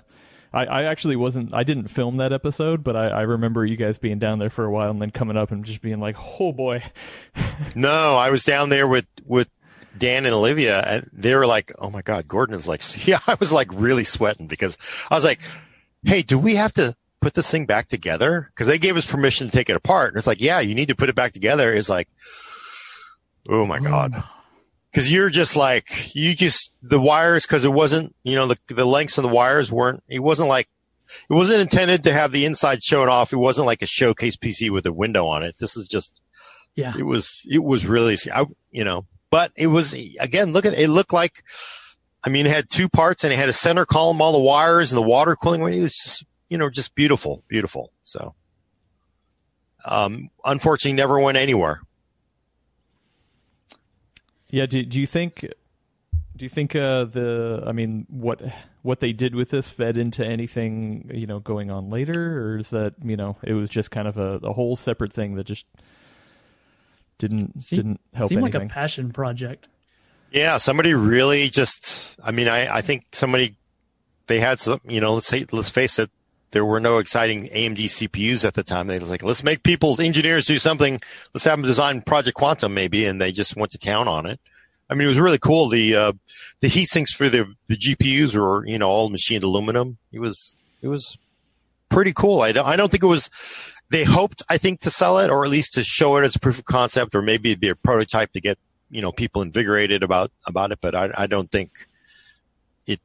I, 0.52 0.66
I 0.66 0.84
actually 0.86 1.16
wasn't. 1.16 1.54
I 1.54 1.64
didn't 1.64 1.90
film 1.90 2.18
that 2.18 2.34
episode, 2.34 2.84
but 2.84 2.96
I, 2.96 3.10
I 3.10 3.22
remember 3.22 3.64
you 3.64 3.78
guys 3.78 4.00
being 4.00 4.18
down 4.18 4.40
there 4.40 4.50
for 4.50 4.66
a 4.66 4.72
while 4.72 4.90
and 4.90 5.00
then 5.00 5.12
coming 5.12 5.38
up 5.38 5.52
and 5.52 5.64
just 5.64 5.82
being 5.82 6.00
like, 6.00 6.16
"Oh 6.40 6.52
boy." 6.52 6.84
no, 7.76 8.16
I 8.16 8.32
was 8.32 8.44
down 8.44 8.70
there 8.70 8.88
with 8.88 9.06
with 9.24 9.50
Dan 9.96 10.26
and 10.26 10.34
Olivia, 10.34 10.82
and 10.82 11.10
they 11.14 11.36
were 11.36 11.46
like, 11.46 11.72
"Oh 11.78 11.92
my 11.92 12.02
God, 12.02 12.28
Gordon 12.28 12.56
is 12.56 12.68
like." 12.68 12.82
Yeah, 13.06 13.20
I 13.28 13.36
was 13.40 13.54
like 13.54 13.70
really 13.72 14.04
sweating 14.04 14.48
because 14.48 14.80
I 15.12 15.16
was 15.16 15.24
like, 15.24 15.42
"Hey, 16.04 16.22
do 16.22 16.38
we 16.38 16.56
have 16.56 16.74
to 16.74 16.96
put 17.22 17.34
this 17.34 17.52
thing 17.52 17.66
back 17.66 17.88
together?" 17.88 18.48
Because 18.50 18.68
they 18.68 18.78
gave 18.78 18.98
us 18.98 19.06
permission 19.06 19.48
to 19.48 19.54
take 19.54 19.70
it 19.70 19.76
apart, 19.76 20.14
and 20.14 20.18
it's 20.18 20.28
like, 20.28 20.42
"Yeah, 20.42 20.60
you 20.60 20.76
need 20.76 20.90
to 20.90 20.96
put 20.96 21.10
it 21.10 21.16
back 21.16 21.34
together." 21.34 21.74
It's 21.74 21.90
like, 21.90 22.08
"Oh 23.50 23.66
my 23.66 23.80
God." 23.80 24.14
Mm. 24.14 24.24
Cause 24.94 25.12
you're 25.12 25.30
just 25.30 25.56
like, 25.56 26.16
you 26.16 26.34
just, 26.34 26.74
the 26.82 27.00
wires, 27.00 27.46
cause 27.46 27.64
it 27.64 27.72
wasn't, 27.72 28.16
you 28.24 28.34
know, 28.34 28.48
the, 28.48 28.58
the 28.70 28.86
lengths 28.86 29.20
of 29.20 29.24
the 29.24 29.30
wires 29.30 29.72
weren't, 29.72 30.04
it 30.08 30.18
wasn't 30.18 30.50
like, 30.50 30.68
it 31.30 31.34
wasn't 31.34 31.62
intended 31.62 32.04
to 32.04 32.14
have 32.14 32.32
the 32.32 32.44
inside 32.46 32.82
shown 32.82 33.08
off. 33.08 33.32
It 33.32 33.38
wasn't 33.38 33.68
like 33.68 33.84
a 33.84 33.86
showcase 33.86 34.36
PC 34.36 34.72
with 34.72 34.88
a 34.88 34.92
window 34.92 35.28
on 35.28 35.44
it. 35.44 35.60
This 35.60 35.78
is 35.78 35.88
just, 35.88 36.20
yeah, 36.76 36.98
it 36.98 37.04
was, 37.04 37.46
it 37.48 37.64
was 37.64 37.86
really, 37.86 38.18
I, 38.34 38.48
you 38.72 38.84
know, 38.84 39.06
but 39.30 39.52
it 39.56 39.68
was, 39.68 39.94
again, 40.20 40.54
look 40.54 40.66
at, 40.66 40.74
it 40.74 40.90
looked 40.90 41.14
like, 41.14 41.44
I 42.24 42.30
mean, 42.30 42.46
it 42.46 42.52
had 42.52 42.70
two 42.70 42.90
parts 42.90 43.24
and 43.24 43.32
it 43.32 43.38
had 43.38 43.50
a 43.50 43.54
center 43.54 43.86
column, 43.86 44.22
all 44.22 44.32
the 44.34 44.40
wires 44.40 44.92
and 44.92 44.98
the 44.98 45.08
water 45.08 45.36
cooling. 45.36 45.62
It 45.62 45.82
was 45.82 45.94
just, 45.94 46.26
you 46.50 46.58
know, 46.58 46.70
just 46.70 46.94
beautiful, 46.96 47.44
beautiful. 47.48 47.92
So, 48.04 48.36
um, 49.86 50.30
unfortunately 50.44 50.98
never 50.98 51.20
went 51.20 51.38
anywhere. 51.38 51.82
Yeah. 54.50 54.66
Do, 54.66 54.84
do 54.84 55.00
you 55.00 55.08
think 55.08 55.42
Do 56.36 56.46
you 56.46 56.50
think 56.50 56.76
uh, 56.76 57.06
the 57.06 57.64
I 57.68 57.72
mean 57.72 58.06
what 58.10 58.42
what 58.82 59.00
they 59.00 59.12
did 59.14 59.36
with 59.36 59.50
this 59.52 59.70
fed 59.70 59.98
into 59.98 60.26
anything 60.26 61.10
you 61.14 61.28
know 61.28 61.40
going 61.40 61.70
on 61.70 61.90
later, 61.90 62.42
or 62.42 62.58
is 62.58 62.70
that 62.72 62.96
you 63.04 63.16
know 63.18 63.38
it 63.44 63.54
was 63.54 63.70
just 63.70 63.92
kind 63.92 64.08
of 64.08 64.18
a, 64.18 64.40
a 64.46 64.54
whole 64.54 64.76
separate 64.76 65.14
thing 65.14 65.36
that 65.36 65.46
just 65.46 65.66
didn't 67.18 67.62
Seem- 67.62 67.76
didn't 67.78 68.02
help 68.14 68.30
Seemed 68.30 68.44
anything? 68.44 68.62
like 68.62 68.70
a 68.70 68.74
passion 68.74 69.12
project. 69.12 69.68
Yeah, 70.32 70.58
somebody 70.58 70.94
really 70.94 71.50
just. 71.50 72.20
I 72.24 72.32
mean, 72.32 72.48
I, 72.48 72.78
I 72.78 72.82
think 72.82 73.06
somebody 73.12 73.56
they 74.28 74.40
had 74.40 74.60
some. 74.60 74.82
You 74.88 75.02
know, 75.02 75.16
let's 75.16 75.28
say, 75.28 75.46
let's 75.52 75.70
face 75.70 76.00
it. 76.00 76.10
There 76.52 76.66
were 76.66 76.80
no 76.80 76.98
exciting 76.98 77.48
AMD 77.50 77.78
CPUs 77.78 78.44
at 78.44 78.56
the 78.56 78.64
time. 78.64 78.88
They 78.88 78.98
was 78.98 79.12
like, 79.12 79.22
let's 79.22 79.44
make 79.44 79.62
people 79.62 80.00
engineers 80.02 80.48
do 80.48 80.58
something. 80.58 81.00
Let's 81.34 81.46
have 81.46 81.60
them 81.60 81.68
design 81.68 82.02
Project 82.02 82.36
Quantum 82.36 82.74
maybe, 82.74 83.06
and 83.06 83.22
they 83.22 83.32
just 83.32 83.56
went 83.56 83.72
to 83.74 83.78
town 83.78 84.08
on 84.08 84.26
it. 84.26 84.40
I 84.90 84.96
mean, 84.96 85.06
it 85.06 85.10
was 85.10 85.20
really 85.20 85.38
cool. 85.38 85.70
The 85.70 85.96
uh, 85.96 86.14
the 86.62 86.68
heat 86.68 86.88
sinks 86.88 87.14
for 87.14 87.30
the 87.30 87.54
the 87.68 87.78
GPUs 87.78 88.36
were 88.36 88.66
you 88.68 88.80
know 88.80 88.90
all 88.90 89.10
machined 89.10 89.44
aluminum. 89.44 89.98
It 90.12 90.20
was 90.20 90.56
it 90.82 90.88
was 90.88 91.18
pretty 91.90 92.14
cool. 92.14 92.42
I 92.42 92.52
don't 92.52 92.66
I 92.66 92.76
don't 92.76 92.90
think 92.90 93.04
it 93.04 93.08
was. 93.08 93.30
They 93.92 94.04
hoped 94.04 94.44
I 94.50 94.58
think 94.58 94.82
to 94.82 94.92
sell 94.92 95.18
it 95.20 95.30
or 95.30 95.44
at 95.44 95.50
least 95.50 95.74
to 95.74 95.84
show 95.84 96.18
it 96.18 96.24
as 96.24 96.38
proof 96.38 96.60
of 96.60 96.66
concept 96.66 97.16
or 97.16 97.22
maybe 97.24 97.50
it'd 97.50 97.60
be 97.60 97.70
a 97.70 97.76
prototype 97.76 98.32
to 98.34 98.42
get 98.42 98.60
you 98.90 99.02
know 99.02 99.12
people 99.12 99.42
invigorated 99.42 100.04
about 100.04 100.32
about 100.46 100.72
it. 100.72 100.80
But 100.82 100.96
I 100.96 101.12
I 101.16 101.28
don't 101.28 101.52
think 101.52 101.88
it. 102.86 103.00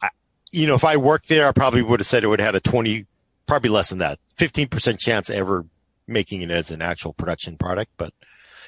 I, 0.00 0.10
you 0.52 0.66
know, 0.66 0.74
if 0.74 0.84
I 0.84 0.96
worked 0.96 1.28
there, 1.28 1.48
I 1.48 1.52
probably 1.52 1.82
would 1.82 2.00
have 2.00 2.06
said 2.06 2.24
it 2.24 2.28
would 2.28 2.40
have 2.40 2.54
had 2.54 2.56
a 2.56 2.60
twenty, 2.60 3.06
probably 3.46 3.70
less 3.70 3.90
than 3.90 3.98
that, 3.98 4.18
fifteen 4.36 4.68
percent 4.68 5.00
chance 5.00 5.30
ever 5.30 5.66
making 6.06 6.42
it 6.42 6.50
as 6.50 6.70
an 6.70 6.82
actual 6.82 7.12
production 7.12 7.56
product. 7.56 7.90
But 7.96 8.12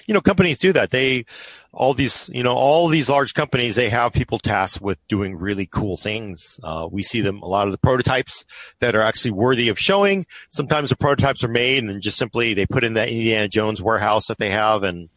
you 0.07 0.15
know, 0.15 0.21
companies 0.21 0.59
do 0.59 0.73
that. 0.73 0.91
They, 0.91 1.27
all 1.73 1.93
these, 1.93 2.31
you 2.33 2.43
know, 2.43 2.55
all 2.55 2.89
these 2.89 3.09
large 3.09 3.35
companies, 3.35 3.75
they 3.75 3.89
have 3.91 4.13
people 4.13 4.39
tasked 4.39 4.81
with 4.81 4.99
doing 5.09 5.37
really 5.37 5.67
cool 5.67 5.97
things. 5.97 6.61
Uh, 6.63 6.89
we 6.91 7.03
see 7.03 7.21
them, 7.21 7.43
a 7.43 7.49
lot 7.49 7.67
of 7.67 7.73
the 7.73 7.79
prototypes 7.79 8.45
that 8.79 8.95
are 8.95 9.03
actually 9.03 9.33
worthy 9.33 9.69
of 9.69 9.79
showing. 9.79 10.25
Sometimes 10.51 10.91
the 10.91 10.97
prototypes 10.97 11.43
are 11.43 11.49
made 11.49 11.83
and 11.83 12.01
just 12.01 12.19
simply 12.19 12.55
they 12.55 12.67
put 12.67 12.85
in 12.85 12.95
that 12.95 13.09
Indiana 13.09 13.49
Jones 13.49 13.83
warehouse 13.83 14.29
that 14.29 14.39
they 14.39 14.51
have 14.51 14.85
and 14.85 15.09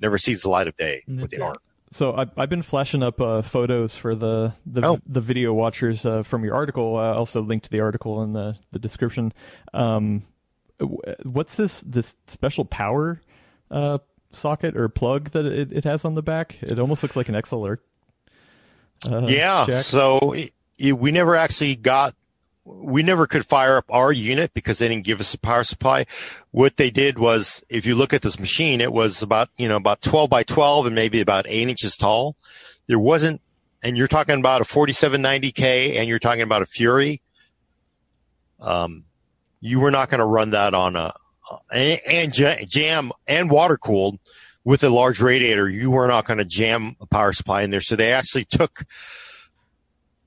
never 0.00 0.18
sees 0.18 0.42
the 0.42 0.50
light 0.50 0.66
of 0.66 0.76
day 0.76 1.02
with 1.06 1.30
the 1.30 1.42
art. 1.42 1.58
So 1.92 2.12
I, 2.14 2.26
I've 2.36 2.50
been 2.50 2.62
flashing 2.62 3.02
up 3.02 3.20
uh, 3.20 3.42
photos 3.42 3.96
for 3.96 4.14
the 4.14 4.52
the, 4.66 4.84
Oh. 4.86 5.00
the 5.06 5.20
video 5.20 5.52
watchers 5.54 6.04
uh, 6.04 6.22
from 6.24 6.44
your 6.44 6.54
article. 6.54 6.96
I 6.96 7.10
also 7.10 7.40
linked 7.40 7.66
to 7.66 7.70
the 7.70 7.80
article 7.80 8.22
in 8.22 8.32
the 8.32 8.56
the 8.72 8.78
description. 8.78 9.32
Um, 9.72 10.22
what's 11.22 11.56
this 11.56 11.80
this 11.86 12.16
special 12.26 12.64
power 12.64 13.20
uh, 13.70 13.98
socket 14.32 14.76
or 14.76 14.88
plug 14.88 15.30
that 15.30 15.46
it, 15.46 15.72
it 15.72 15.84
has 15.84 16.04
on 16.04 16.14
the 16.16 16.22
back? 16.22 16.56
It 16.62 16.78
almost 16.78 17.02
looks 17.02 17.16
like 17.16 17.28
an 17.28 17.34
XLR. 17.36 17.78
Uh, 19.10 19.26
yeah. 19.28 19.64
jack. 19.66 19.74
So 19.76 20.32
it, 20.32 20.52
it- 20.78 20.98
we 20.98 21.12
never 21.12 21.36
actually 21.36 21.76
got, 21.76 22.14
we 22.66 23.02
never 23.04 23.28
could 23.28 23.46
fire 23.46 23.76
up 23.76 23.84
our 23.88 24.12
unit 24.12 24.52
because 24.52 24.78
they 24.78 24.88
didn't 24.88 25.04
give 25.04 25.20
us 25.20 25.32
a 25.34 25.38
power 25.38 25.62
supply. 25.62 26.04
What 26.50 26.76
they 26.76 26.90
did 26.90 27.16
was, 27.16 27.64
if 27.68 27.86
you 27.86 27.94
look 27.94 28.12
at 28.12 28.22
this 28.22 28.40
machine, 28.40 28.80
it 28.80 28.92
was 28.92 29.22
about, 29.22 29.48
you 29.56 29.68
know, 29.68 29.76
about 29.76 30.02
12 30.02 30.28
by 30.28 30.42
12 30.42 30.86
and 30.86 30.94
maybe 30.94 31.20
about 31.20 31.46
eight 31.48 31.68
inches 31.68 31.96
tall. 31.96 32.34
There 32.88 32.98
wasn't, 32.98 33.40
and 33.82 33.96
you're 33.96 34.08
talking 34.08 34.40
about 34.40 34.62
a 34.62 34.64
4790K 34.64 35.96
and 35.96 36.08
you're 36.08 36.18
talking 36.18 36.42
about 36.42 36.62
a 36.62 36.66
Fury. 36.66 37.22
Um, 38.60 39.04
you 39.60 39.78
were 39.78 39.92
not 39.92 40.08
going 40.08 40.20
to 40.20 40.26
run 40.26 40.50
that 40.50 40.74
on 40.74 40.96
a, 40.96 41.14
and, 41.72 42.00
and 42.04 42.68
jam 42.68 43.12
and 43.28 43.48
water 43.48 43.76
cooled 43.76 44.18
with 44.64 44.82
a 44.82 44.90
large 44.90 45.20
radiator. 45.20 45.68
You 45.68 45.92
were 45.92 46.08
not 46.08 46.24
going 46.24 46.38
to 46.38 46.44
jam 46.44 46.96
a 47.00 47.06
power 47.06 47.32
supply 47.32 47.62
in 47.62 47.70
there. 47.70 47.80
So 47.80 47.94
they 47.94 48.12
actually 48.12 48.44
took 48.44 48.84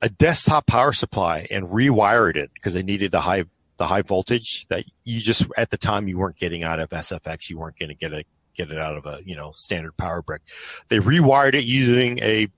a 0.01 0.09
desktop 0.09 0.67
power 0.67 0.93
supply 0.93 1.47
and 1.51 1.67
rewired 1.67 2.35
it 2.35 2.51
because 2.53 2.73
they 2.73 2.83
needed 2.83 3.11
the 3.11 3.21
high 3.21 3.45
the 3.77 3.87
high 3.87 4.01
voltage 4.01 4.65
that 4.69 4.83
you 5.03 5.21
just 5.21 5.47
at 5.57 5.69
the 5.71 5.77
time 5.77 6.07
you 6.07 6.17
weren't 6.17 6.37
getting 6.37 6.63
out 6.63 6.79
of 6.79 6.89
SFX. 6.89 7.49
You 7.49 7.57
weren't 7.57 7.79
going 7.79 7.89
to 7.89 7.95
get 7.95 8.13
it 8.13 8.27
get 8.53 8.71
it 8.71 8.77
out 8.77 8.97
of 8.97 9.05
a 9.05 9.21
you 9.25 9.35
know 9.35 9.51
standard 9.53 9.95
power 9.97 10.21
brick. 10.21 10.41
They 10.89 10.99
rewired 10.99 11.53
it 11.53 11.63
using 11.63 12.19
a 12.19 12.49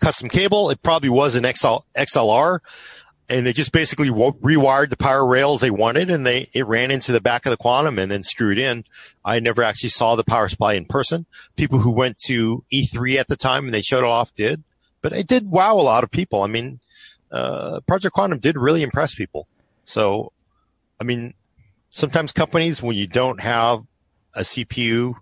custom 0.00 0.28
cable. 0.28 0.70
It 0.70 0.82
probably 0.82 1.08
was 1.08 1.36
an 1.36 1.44
XL, 1.44 1.78
XLR, 1.96 2.60
and 3.28 3.46
they 3.46 3.52
just 3.52 3.72
basically 3.72 4.10
rewired 4.10 4.90
the 4.90 4.96
power 4.96 5.26
rails 5.26 5.60
they 5.60 5.70
wanted, 5.70 6.10
and 6.10 6.26
they 6.26 6.48
it 6.52 6.66
ran 6.66 6.90
into 6.90 7.12
the 7.12 7.20
back 7.20 7.46
of 7.46 7.50
the 7.50 7.56
Quantum 7.56 7.98
and 7.98 8.10
then 8.10 8.22
screwed 8.22 8.58
in. 8.58 8.84
I 9.24 9.40
never 9.40 9.62
actually 9.62 9.90
saw 9.90 10.16
the 10.16 10.24
power 10.24 10.48
supply 10.48 10.74
in 10.74 10.84
person. 10.84 11.26
People 11.56 11.78
who 11.78 11.92
went 11.92 12.18
to 12.26 12.64
E3 12.72 13.16
at 13.16 13.28
the 13.28 13.36
time 13.36 13.64
and 13.64 13.74
they 13.74 13.82
showed 13.82 14.00
it 14.00 14.04
off 14.04 14.34
did, 14.34 14.62
but 15.02 15.12
it 15.12 15.26
did 15.26 15.50
wow 15.50 15.74
a 15.74 15.82
lot 15.82 16.04
of 16.04 16.10
people. 16.10 16.42
I 16.42 16.46
mean, 16.46 16.80
uh, 17.30 17.80
Project 17.86 18.14
Quantum 18.14 18.38
did 18.38 18.56
really 18.56 18.82
impress 18.82 19.14
people. 19.14 19.46
So, 19.84 20.32
I 21.00 21.04
mean, 21.04 21.34
sometimes 21.90 22.32
companies 22.32 22.82
when 22.82 22.96
you 22.96 23.06
don't 23.06 23.40
have 23.40 23.82
a 24.34 24.40
CPU 24.40 25.14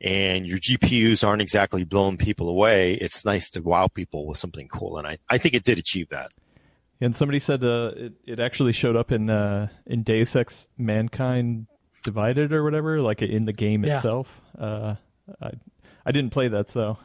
and 0.00 0.46
your 0.46 0.58
GPUs 0.58 1.26
aren't 1.26 1.42
exactly 1.42 1.84
blowing 1.84 2.16
people 2.16 2.48
away, 2.48 2.94
it's 2.94 3.24
nice 3.24 3.50
to 3.50 3.60
wow 3.60 3.88
people 3.88 4.26
with 4.26 4.38
something 4.38 4.68
cool. 4.68 4.98
And 4.98 5.06
I, 5.06 5.18
I 5.28 5.38
think 5.38 5.54
it 5.54 5.64
did 5.64 5.78
achieve 5.78 6.08
that. 6.10 6.32
And 7.00 7.14
somebody 7.14 7.38
said 7.38 7.62
uh, 7.64 7.92
it 7.96 8.12
it 8.26 8.40
actually 8.40 8.72
showed 8.72 8.96
up 8.96 9.12
in 9.12 9.30
uh, 9.30 9.68
in 9.86 10.02
Deus 10.02 10.34
Ex 10.34 10.66
Mankind 10.76 11.66
Divided 12.02 12.52
or 12.52 12.64
whatever, 12.64 13.00
like 13.00 13.22
in 13.22 13.44
the 13.44 13.52
game 13.52 13.84
Yeah. 13.84 13.96
itself. 13.96 14.40
Uh, 14.58 14.96
I 15.40 15.50
I 16.04 16.10
didn't 16.12 16.30
play 16.30 16.48
that, 16.48 16.70
so 16.70 16.98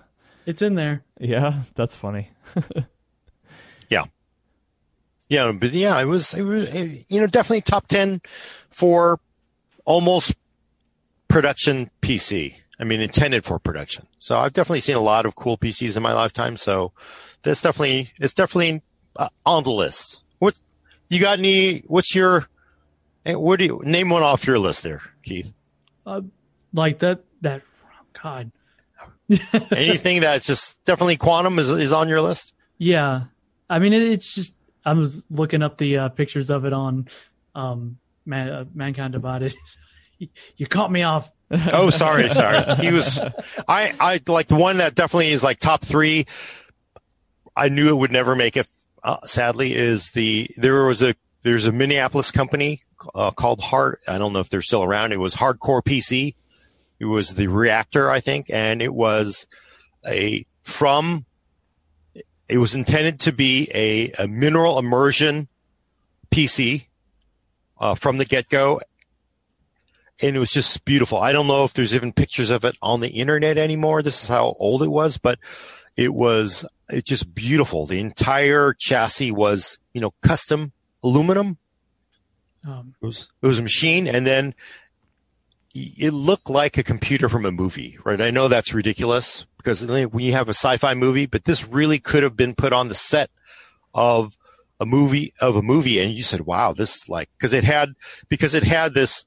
It's 0.46 0.62
in 0.62 0.76
there. 0.76 1.04
yeah, 1.20 1.64
that's 1.76 1.96
funny. 1.96 2.30
Yeah, 3.89 4.06
Yeah, 5.30 5.52
but 5.52 5.72
yeah, 5.74 6.00
it 6.02 6.06
was, 6.06 6.34
it 6.34 6.41
was, 6.41 6.74
it- 6.74 7.06
you 7.10 7.20
know, 7.20 7.28
definitely 7.28 7.62
top 7.62 7.88
10 7.88 8.22
for 8.72 9.20
almost 9.86 10.34
production 11.28 11.91
PC. 12.02 12.56
I 12.80 12.86
mean, 12.86 13.02
intended 13.02 13.46
for 13.46 13.60
production. 13.60 14.08
So 14.20 14.39
I've 14.39 14.54
definitely 14.54 14.80
seen 14.80 14.96
a 14.96 15.02
lot 15.02 15.26
of 15.28 15.36
cool 15.36 15.58
PCs 15.58 15.96
in 15.96 16.02
my 16.02 16.14
lifetime. 16.14 16.58
So 16.58 16.91
that's 17.44 17.62
definitely, 17.62 18.12
it's 18.20 18.34
definitely 18.34 18.82
uh, 19.16 19.30
on 19.46 19.64
the 19.64 19.72
list. 19.72 20.24
What, 20.39 20.60
you 21.10 21.20
got 21.22 21.38
any, 21.38 21.80
what's 21.82 22.16
your, 22.16 22.48
eh, 23.28 23.36
what 23.36 23.60
do 23.60 23.66
you, 23.66 23.82
name 23.84 24.10
one 24.10 24.24
off 24.24 24.48
your 24.48 24.58
list 24.58 24.82
there, 24.82 25.02
Keith? 25.22 25.54
Like 26.74 27.00
that. 27.00 27.24
That. 27.41 27.62
God. 28.22 28.52
Anything 29.72 30.22
that's 30.22 30.48
just 30.48 30.84
definitely 30.86 31.18
quantum 31.18 31.60
is, 31.60 31.70
is 31.70 31.94
on 31.94 32.10
your 32.10 32.22
list? 32.22 32.54
Yeah. 32.78 33.24
I 33.70 33.80
mean, 33.80 33.94
it, 33.94 34.04
it's 34.04 34.34
just. 34.34 34.56
I 34.86 34.94
was 34.94 35.26
looking 35.30 35.64
up 35.64 35.78
the 35.78 35.98
uh, 35.98 36.10
pictures 36.10 36.50
of 36.50 36.66
it 36.66 36.74
on 36.74 37.08
um, 37.56 37.98
Man, 38.26 38.50
uh, 38.50 38.66
Mankind 38.74 39.14
Divided. 39.14 39.56
you 40.58 40.68
caught 40.68 40.92
me 40.92 41.04
off. 41.04 41.32
Oh, 41.72 41.92
sorry, 41.92 42.30
sorry. 42.32 42.64
He 42.78 42.92
was, 42.92 43.20
I, 43.68 43.94
I 44.00 44.20
like 44.26 44.48
the 44.48 44.56
one 44.56 44.78
that 44.78 44.96
definitely 44.96 45.30
is 45.30 45.44
like 45.44 45.60
top 45.60 45.86
three. 45.86 46.26
I 47.56 47.70
knew 47.70 47.90
it 47.90 47.96
would 47.96 48.12
never 48.12 48.36
make 48.36 48.58
it. 48.58 48.68
Uh, 49.04 49.18
sadly, 49.26 49.76
is 49.76 50.14
the 50.14 50.50
there 50.58 50.86
was 50.86 51.04
a 51.04 51.14
there's 51.44 51.68
a 51.68 51.72
Minneapolis 51.72 52.32
company 52.32 52.82
uh, 53.14 53.30
called 53.30 53.62
Hard. 53.62 54.00
I 54.08 54.18
don't 54.18 54.34
know 54.34 54.40
if 54.40 54.50
they're 54.50 54.64
still 54.64 54.82
around. 54.82 55.12
It 55.12 55.20
was 55.20 55.36
Hardcore 55.36 55.84
PC. 55.84 56.34
It 57.00 57.06
was 57.06 57.36
the 57.36 57.48
reactor, 57.48 58.10
I 58.10 58.20
think, 58.20 58.50
and 58.50 58.82
it 58.82 58.94
was 58.94 59.48
a 60.08 60.46
from. 60.64 61.26
It 62.50 62.58
was 62.58 62.76
intended 62.76 63.20
to 63.22 63.32
be 63.32 63.70
a, 63.74 64.12
a 64.24 64.28
mineral 64.28 64.78
immersion 64.78 65.48
PC 66.30 66.86
uh, 67.80 67.96
from 67.96 68.18
the 68.18 68.26
get 68.26 68.50
go, 68.50 68.80
and 70.22 70.36
it 70.36 70.39
was 70.39 70.52
just 70.52 70.86
beautiful. 70.86 71.18
I 71.18 71.32
don't 71.32 71.48
know 71.48 71.64
if 71.64 71.74
there's 71.74 71.96
even 71.96 72.14
pictures 72.14 72.52
of 72.52 72.64
it 72.66 72.78
on 72.82 73.00
the 73.00 73.10
internet 73.10 73.58
anymore. 73.58 74.02
This 74.02 74.24
is 74.24 74.30
how 74.30 74.56
old 74.60 74.84
it 74.84 74.89
was, 74.89 75.18
but 75.18 75.39
it 75.98 76.14
was 76.14 76.66
it 76.89 77.06
just 77.06 77.34
beautiful. 77.34 77.86
The 77.86 78.00
entire 78.00 78.74
chassis 78.78 79.32
was, 79.32 79.78
you 79.94 80.02
know, 80.02 80.14
custom 80.22 80.74
aluminum. 81.04 81.58
Um, 82.66 82.96
It 83.02 83.06
was 83.06 83.32
it 83.41 83.48
was 83.48 83.60
a 83.60 83.64
machine, 83.64 84.08
and 84.08 84.26
then 84.26 84.54
it 85.74 86.14
looked 86.14 86.50
like 86.50 86.78
a 86.78 86.84
computer 86.84 87.28
from 87.28 87.46
a 87.46 87.52
movie, 87.52 87.98
right? 88.04 88.22
I 88.22 88.30
know 88.30 88.48
that's 88.48 88.74
ridiculous 88.74 89.46
because 89.58 89.86
when 89.86 90.20
you 90.20 90.34
have 90.34 90.48
a 90.48 90.54
sci-fi 90.54 90.94
movie, 90.94 91.26
but 91.26 91.46
this 91.46 91.68
really 91.68 92.00
could 92.00 92.24
have 92.24 92.36
been 92.36 92.54
put 92.54 92.74
on 92.74 92.90
the 92.90 92.96
set 92.96 93.32
of 93.94 94.38
a 94.80 94.86
movie 94.86 95.34
of 95.40 95.56
a 95.56 95.62
movie, 95.62 96.00
and 96.00 96.14
you 96.14 96.24
said, 96.24 96.42
"Wow, 96.42 96.74
this 96.74 97.08
like," 97.10 97.30
because 97.38 97.54
it 97.54 97.64
had 97.64 97.94
because 98.30 98.54
it 98.54 98.64
had 98.64 98.94
this 98.94 99.26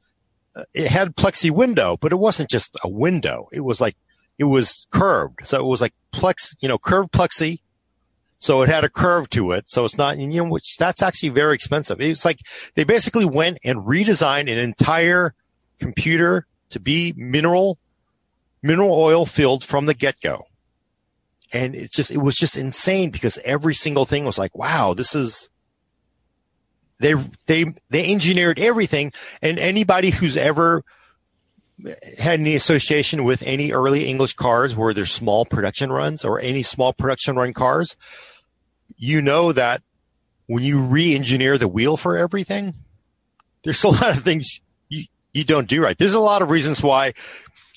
uh, 0.55 0.65
it 0.75 0.89
had 0.89 1.17
plexi 1.17 1.51
window, 1.51 1.97
but 1.97 2.13
it 2.13 2.17
wasn't 2.17 2.51
just 2.51 2.77
a 2.85 2.89
window. 2.89 3.49
It 3.53 3.61
was 3.61 3.81
like 3.81 3.97
it 4.39 4.45
was 4.45 4.87
curved, 4.91 5.41
so 5.47 5.59
it 5.59 5.67
was 5.67 5.81
like 5.81 5.95
plex, 6.13 6.55
you 6.61 6.69
know, 6.69 6.79
curved 6.79 7.13
plexi. 7.13 7.61
So 8.39 8.61
it 8.63 8.69
had 8.69 8.85
a 8.85 8.91
curve 8.91 9.31
to 9.31 9.53
it. 9.53 9.71
So 9.71 9.87
it's 9.87 9.97
not, 9.97 10.19
you 10.19 10.27
know, 10.27 10.45
which 10.45 10.77
that's 10.77 11.03
actually 11.03 11.31
very 11.31 11.55
expensive. 11.55 12.03
It's 12.03 12.25
like 12.25 12.39
they 12.75 12.85
basically 12.85 13.25
went 13.25 13.59
and 13.65 13.79
redesigned 13.79 14.53
an 14.53 14.59
entire 14.59 15.35
computer 15.79 16.47
to 16.71 16.81
be 16.81 17.13
mineral, 17.17 17.79
mineral 18.63 18.93
oil 18.93 19.27
filled 19.27 19.65
from 19.65 19.87
the 19.87 19.95
get 19.95 20.21
go. 20.21 20.47
and 21.53 21.75
it's 21.75 21.95
just 21.95 22.11
it 22.11 22.19
was 22.19 22.37
just 22.37 22.57
insane 22.57 23.11
because 23.11 23.39
every 23.45 23.75
single 23.75 24.05
thing 24.05 24.25
was 24.25 24.39
like, 24.39 24.57
wow, 24.57 24.95
this 24.95 25.15
is 25.15 25.49
they 26.99 27.15
they 27.47 27.67
they 27.91 28.11
engineered 28.13 28.59
everything, 28.59 29.13
and 29.43 29.59
anybody 29.59 30.11
who's 30.11 30.37
ever 30.37 30.83
had 32.19 32.41
any 32.41 32.55
association 32.55 33.23
with 33.23 33.43
any 33.43 33.71
early 33.71 34.07
English 34.07 34.33
cars 34.33 34.75
where 34.75 34.95
there's 34.95 35.13
small 35.13 35.45
production 35.45 35.93
runs 35.93 36.25
or 36.25 36.41
any 36.41 36.63
small 36.63 36.95
production 36.95 37.37
run 37.37 37.53
cars, 37.53 37.97
you 38.97 39.21
know 39.21 39.53
that 39.53 39.83
when 40.47 40.63
you 40.63 40.81
re-engineer 40.81 41.59
the 41.59 41.69
wheel 41.69 41.97
for 41.99 42.17
everything, 42.17 42.73
there's 43.63 43.85
a 43.85 43.89
lot 43.89 44.17
of 44.17 44.25
things 44.25 44.61
you, 45.37 45.45
don't 45.45 45.69
do 45.69 45.83
right. 45.83 45.97
There's 45.97 46.15
a 46.15 46.21
lot 46.21 46.43
of 46.43 46.51
reasons 46.51 46.83
why 46.83 47.15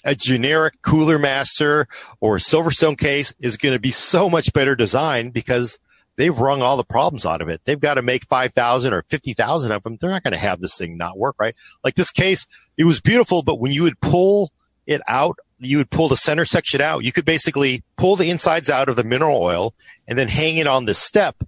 a 0.03 0.16
generic 0.16 0.82
Cooler 0.82 1.20
Master 1.20 1.88
or 2.22 2.38
Silverstone 2.38 2.97
case 2.97 3.34
is 3.39 3.57
going 3.57 3.74
to 3.74 3.80
be 3.80 3.91
so 3.91 4.30
much 4.30 4.53
better 4.53 4.76
designed 4.76 5.34
because 5.34 5.78
they've 6.16 6.38
wrung 6.38 6.62
all 6.62 6.78
the 6.78 6.84
problems 6.84 7.26
out 7.26 7.41
of 7.41 7.49
it. 7.49 7.62
They've 7.66 7.80
got 7.80 7.95
to 7.95 8.01
make 8.01 8.26
5,000 8.26 8.93
or 8.93 9.03
50,000 9.10 9.72
of 9.72 9.84
them. 9.84 9.97
They're 9.99 10.10
not 10.10 10.24
going 10.24 10.34
to 10.34 10.39
have 10.39 10.62
this 10.62 10.78
thing 10.78 10.97
not 10.97 11.18
work, 11.18 11.36
right? 11.39 11.55
Like 11.84 11.95
this 11.95 12.12
case, 12.12 12.47
it 12.78 12.86
was 12.86 13.01
beautiful, 13.01 13.43
but 13.43 13.60
when 13.60 13.72
you 13.72 13.84
would 13.84 13.99
pull 13.99 14.51
it 14.88 15.01
out, 15.07 15.38
you 15.60 15.78
would 15.78 15.89
pull 15.89 16.07
the 16.07 16.18
center 16.18 16.45
section 16.45 16.80
out. 16.82 17.03
You 17.03 17.12
could 17.12 17.26
basically 17.26 17.84
pull 17.97 18.16
the 18.16 18.30
insides 18.30 18.70
out 18.70 18.89
of 18.89 18.95
the 18.95 19.03
mineral 19.03 19.41
oil 19.41 19.74
and 20.07 20.18
then 20.18 20.30
hang 20.30 20.57
it 20.57 20.68
on 20.68 20.86
the 20.86 20.93
step. 20.93 21.43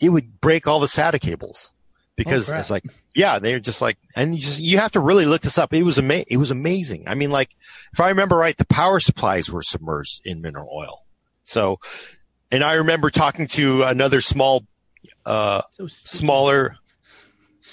It 0.00 0.08
would 0.08 0.40
break 0.40 0.66
all 0.66 0.80
the 0.80 0.86
SATA 0.86 1.20
cables 1.20 1.72
because 2.16 2.50
Oh, 2.50 2.56
it's 2.58 2.70
like, 2.70 2.84
yeah, 3.14 3.38
they're 3.38 3.60
just 3.60 3.80
like, 3.80 3.96
and 4.16 4.34
you 4.34 4.40
just, 4.40 4.60
you 4.60 4.78
have 4.78 4.92
to 4.92 5.00
really 5.00 5.24
look 5.24 5.42
this 5.42 5.58
up. 5.58 5.72
It 5.72 5.84
was 5.84 5.98
ama- 5.98 6.24
it 6.28 6.36
was 6.36 6.50
amazing. 6.50 7.04
I 7.06 7.14
mean, 7.14 7.30
like, 7.30 7.50
if 7.92 8.00
I 8.00 8.08
remember 8.08 8.36
right, 8.36 8.56
the 8.56 8.66
power 8.66 9.00
supplies 9.00 9.50
were 9.50 9.62
submerged 9.62 10.22
in 10.24 10.40
mineral 10.40 10.68
oil. 10.74 11.04
So, 11.44 11.78
and 12.50 12.64
I 12.64 12.74
remember 12.74 13.10
talking 13.10 13.46
to 13.48 13.82
another 13.84 14.20
small, 14.20 14.66
uh, 15.24 15.62
So 15.70 15.86
smaller, 15.86 16.76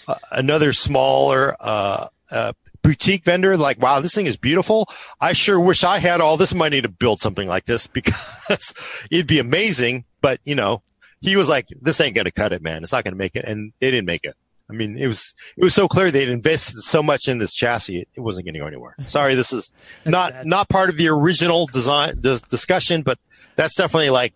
uh, 0.07 0.15
another 0.31 0.73
smaller, 0.73 1.55
uh, 1.59 2.07
uh, 2.29 2.53
boutique 2.83 3.23
vendor, 3.23 3.57
like, 3.57 3.81
wow, 3.81 3.99
this 3.99 4.13
thing 4.13 4.27
is 4.27 4.37
beautiful. 4.37 4.87
I 5.19 5.33
sure 5.33 5.59
wish 5.59 5.83
I 5.83 5.99
had 5.99 6.21
all 6.21 6.37
this 6.37 6.53
money 6.53 6.81
to 6.81 6.89
build 6.89 7.19
something 7.19 7.47
like 7.47 7.65
this 7.65 7.87
because 7.93 8.73
it'd 9.09 9.27
be 9.27 9.39
amazing. 9.39 10.05
But, 10.21 10.39
you 10.43 10.55
know, 10.55 10.83
he 11.19 11.35
was 11.35 11.49
like, 11.49 11.67
this 11.81 11.99
ain't 11.99 12.15
going 12.15 12.25
to 12.25 12.31
cut 12.31 12.53
it, 12.53 12.61
man. 12.61 12.83
It's 12.83 12.91
not 12.91 13.03
going 13.03 13.13
to 13.13 13.17
make 13.17 13.35
it. 13.35 13.45
And 13.45 13.73
they 13.79 13.89
didn't 13.91 14.05
make 14.05 14.23
it. 14.23 14.35
I 14.71 14.75
mean, 14.75 14.97
it 14.97 15.07
was, 15.07 15.35
it 15.57 15.63
was 15.63 15.73
so 15.73 15.87
clear 15.87 16.11
they'd 16.11 16.29
invested 16.29 16.81
so 16.81 17.03
much 17.03 17.27
in 17.27 17.37
this 17.37 17.53
chassis. 17.53 18.07
It, 18.15 18.19
wasn't 18.19 18.45
going 18.45 18.53
to 18.53 18.59
go 18.59 18.67
anywhere. 18.67 18.95
Sorry. 19.05 19.35
This 19.35 19.53
is 19.53 19.73
not, 20.05 20.31
sad. 20.31 20.45
not 20.45 20.69
part 20.69 20.89
of 20.89 20.97
the 20.97 21.09
original 21.09 21.67
design 21.67 22.19
dis- 22.21 22.41
discussion, 22.41 23.01
but 23.01 23.19
that's 23.55 23.75
definitely 23.75 24.09
like 24.09 24.33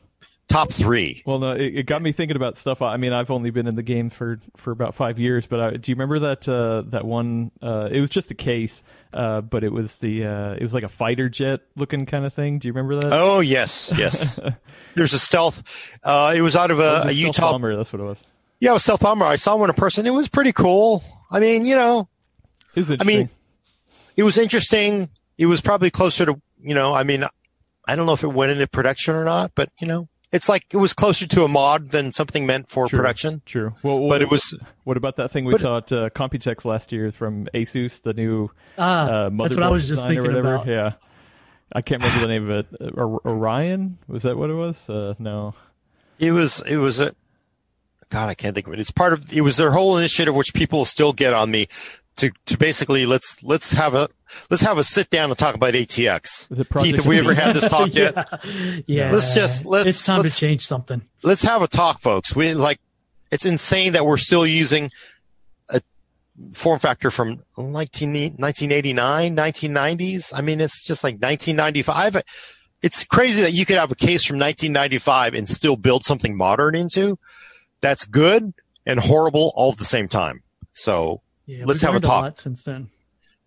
top 0.47 0.71
three. 0.71 1.23
Well, 1.25 1.39
no, 1.39 1.51
it, 1.51 1.79
it 1.79 1.85
got 1.85 2.01
me 2.01 2.11
thinking 2.11 2.35
about 2.35 2.57
stuff. 2.57 2.81
I 2.81 2.97
mean, 2.97 3.13
I've 3.13 3.31
only 3.31 3.49
been 3.49 3.67
in 3.67 3.75
the 3.75 3.83
game 3.83 4.09
for, 4.09 4.39
for 4.55 4.71
about 4.71 4.95
five 4.95 5.19
years, 5.19 5.47
but 5.47 5.59
I, 5.59 5.71
do 5.71 5.91
you 5.91 5.95
remember 5.95 6.19
that 6.19 6.47
uh, 6.47 6.83
that 6.89 7.05
one? 7.05 7.51
Uh, 7.61 7.89
it 7.91 8.01
was 8.01 8.09
just 8.09 8.31
a 8.31 8.35
case, 8.35 8.83
uh, 9.13 9.41
but 9.41 9.63
it 9.63 9.71
was 9.71 9.97
the 9.97 10.25
uh, 10.25 10.53
it 10.53 10.61
was 10.61 10.73
like 10.73 10.83
a 10.83 10.89
fighter 10.89 11.29
jet 11.29 11.61
looking 11.75 12.05
kind 12.05 12.25
of 12.25 12.33
thing. 12.33 12.59
Do 12.59 12.67
you 12.67 12.73
remember 12.73 13.01
that? 13.01 13.13
Oh 13.13 13.39
yes, 13.39 13.91
yes. 13.97 14.39
There's 14.95 15.13
a 15.13 15.19
stealth. 15.19 15.63
Uh, 16.03 16.33
it 16.35 16.41
was 16.41 16.55
out 16.55 16.71
of 16.71 16.79
a, 16.79 16.81
was 16.81 17.05
a 17.05 17.13
Utah. 17.13 17.51
bomber. 17.53 17.75
That's 17.75 17.91
what 17.91 18.01
it 18.01 18.05
was. 18.05 18.23
Yeah, 18.59 18.71
it 18.71 18.73
was 18.73 18.83
stealth 18.83 19.01
bomber. 19.01 19.25
I 19.25 19.35
saw 19.35 19.55
one 19.55 19.69
in 19.69 19.75
person. 19.75 20.05
It 20.05 20.11
was 20.13 20.27
pretty 20.27 20.51
cool. 20.53 21.03
I 21.31 21.39
mean, 21.39 21.65
you 21.65 21.75
know, 21.75 22.07
It 22.75 22.87
was 22.87 22.97
I 22.99 23.03
mean, 23.03 23.29
it 24.15 24.23
was 24.23 24.37
interesting. 24.37 25.09
It 25.37 25.45
was 25.47 25.61
probably 25.61 25.89
closer 25.91 26.25
to, 26.25 26.41
you 26.61 26.73
know, 26.73 26.93
I 26.93 27.03
mean, 27.03 27.25
I 27.87 27.95
don't 27.95 28.05
know 28.05 28.13
if 28.13 28.23
it 28.23 28.27
went 28.33 28.51
into 28.51 28.65
production 28.67 29.15
or 29.15 29.25
not, 29.25 29.51
but 29.55 29.69
you 29.79 29.87
know, 29.87 30.07
it's 30.31 30.47
like 30.49 30.65
it 30.73 30.77
was 30.77 30.93
closer 30.93 31.27
to 31.27 31.43
a 31.43 31.47
mod 31.47 31.89
than 31.89 32.11
something 32.11 32.45
meant 32.45 32.69
for 32.69 32.87
True. 32.87 32.99
production. 32.99 33.41
True. 33.45 33.75
Well, 33.83 34.07
But 34.09 34.21
it 34.21 34.29
was 34.31 34.57
What 34.83 34.97
about 34.97 35.17
that 35.17 35.31
thing 35.31 35.45
we 35.45 35.53
But- 35.53 35.61
saw 35.61 35.77
at 35.77 35.91
uh, 35.91 36.09
Computex 36.11 36.65
last 36.65 36.91
year 36.91 37.11
from 37.11 37.47
Asus, 37.53 38.01
the 38.01 38.13
new 38.13 38.49
Ah, 38.77 39.05
uh, 39.05 39.29
that's 39.29 39.55
what 39.55 39.63
I 39.63 39.67
motherboard 39.67 39.71
was 39.71 39.87
just 39.87 40.03
or 40.05 40.07
thinking 40.07 40.25
whatever? 40.27 40.55
about. 40.55 40.67
Yeah, 40.67 40.93
I 41.73 41.81
can't 41.81 42.01
remember 42.01 42.21
the 42.21 42.27
name 42.33 42.49
of 42.49 42.57
it. 42.59 42.67
Uh, 42.81 43.01
Or- 43.01 43.21
Orion 43.25 43.97
was 44.07 44.23
that 44.23 44.37
what 44.37 44.49
it 44.49 44.53
was? 44.55 44.89
Uh, 44.89 45.13
no, 45.19 45.53
it 46.19 46.31
was 46.31 46.61
it 46.67 46.77
was 46.77 46.99
a 46.99 47.13
God, 48.09 48.29
I 48.29 48.33
can't 48.35 48.53
think 48.55 48.67
of 48.67 48.73
it. 48.73 48.79
It's 48.79 48.91
part 48.91 49.13
of 49.13 49.31
it 49.33 49.41
was 49.41 49.57
their 49.57 49.71
whole 49.71 49.97
initiative, 49.97 50.35
which 50.35 50.53
people 50.53 50.85
still 50.85 51.11
get 51.13 51.33
on 51.33 51.51
me 51.51 51.67
to 52.17 52.31
to 52.45 52.57
basically 52.57 53.05
let's 53.05 53.41
let's 53.43 53.71
have 53.73 53.93
a 53.95 54.07
let's 54.49 54.63
have 54.63 54.77
a 54.77 54.83
sit 54.83 55.09
down 55.09 55.29
and 55.29 55.37
talk 55.37 55.55
about 55.55 55.73
ATX. 55.73 56.47
Keith, 56.83 56.95
have 56.97 57.05
we 57.05 57.19
ever 57.19 57.33
had 57.33 57.55
this 57.55 57.67
talk 57.67 57.93
yet? 57.93 58.15
yeah. 58.43 58.77
yeah. 58.87 59.11
Let's 59.11 59.33
just- 59.33 59.65
let's- 59.65 59.87
It's 59.87 60.05
time 60.05 60.21
let's- 60.21 60.35
to 60.39 60.45
change 60.45 60.65
something. 60.65 61.01
let's 61.23 61.43
have 61.43 61.61
a 61.61 61.67
talk, 61.67 62.01
folks. 62.01 62.35
We 62.35 62.53
like, 62.53 62.79
it's 63.31 63.45
insane 63.45 63.93
that 63.93 64.05
we're 64.05 64.17
still 64.17 64.45
using 64.45 64.89
a 65.69 65.81
form 66.53 66.79
factor 66.79 67.11
from 67.11 67.43
19, 67.57 68.35
1989, 68.37 69.35
1990s. 69.35 70.31
I 70.35 70.41
mean, 70.41 70.61
it's 70.61 70.85
just 70.85 71.03
like 71.03 71.15
1995. 71.15 72.23
It's 72.81 73.03
crazy 73.05 73.41
that 73.41 73.53
you 73.53 73.65
could 73.65 73.77
have 73.77 73.91
a 73.91 73.95
case 73.95 74.25
from 74.25 74.37
1995 74.37 75.33
and 75.33 75.49
still 75.49 75.75
build 75.75 76.03
something 76.05 76.35
modern 76.37 76.75
into. 76.75 77.17
That's 77.85 78.05
good 78.05 78.53
and 78.85 78.99
horrible 78.99 79.53
all 79.55 79.71
at 79.71 79.77
the 79.77 79.85
same 79.85 80.07
time. 80.07 80.41
So 80.73 81.21
Yeah, 81.45 81.65
Let's 81.65 81.81
we've 81.83 81.89
a 81.89 81.91
learned 81.93 82.03
talk. 82.03 82.23
lot 82.23 82.37
since 82.39 82.63
then. 82.63 82.89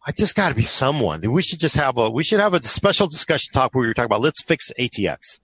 I 0.06 0.12
just 0.12 0.34
got 0.36 0.50
to 0.50 0.54
be 0.54 0.62
someone. 0.62 1.20
We 1.30 1.42
should 1.42 1.58
just 1.60 1.74
have 1.74 1.98
a 1.98 2.08
we 2.08 2.22
should 2.22 2.38
have 2.40 2.54
a 2.54 2.62
special 2.62 3.08
discussion 3.08 3.52
talk 3.52 3.74
where 3.74 3.82
we 3.82 3.88
were 3.88 3.94
talking 3.94 4.06
about 4.06 4.20
let's 4.20 4.40
fix 4.42 4.72
ATX. 4.78 5.40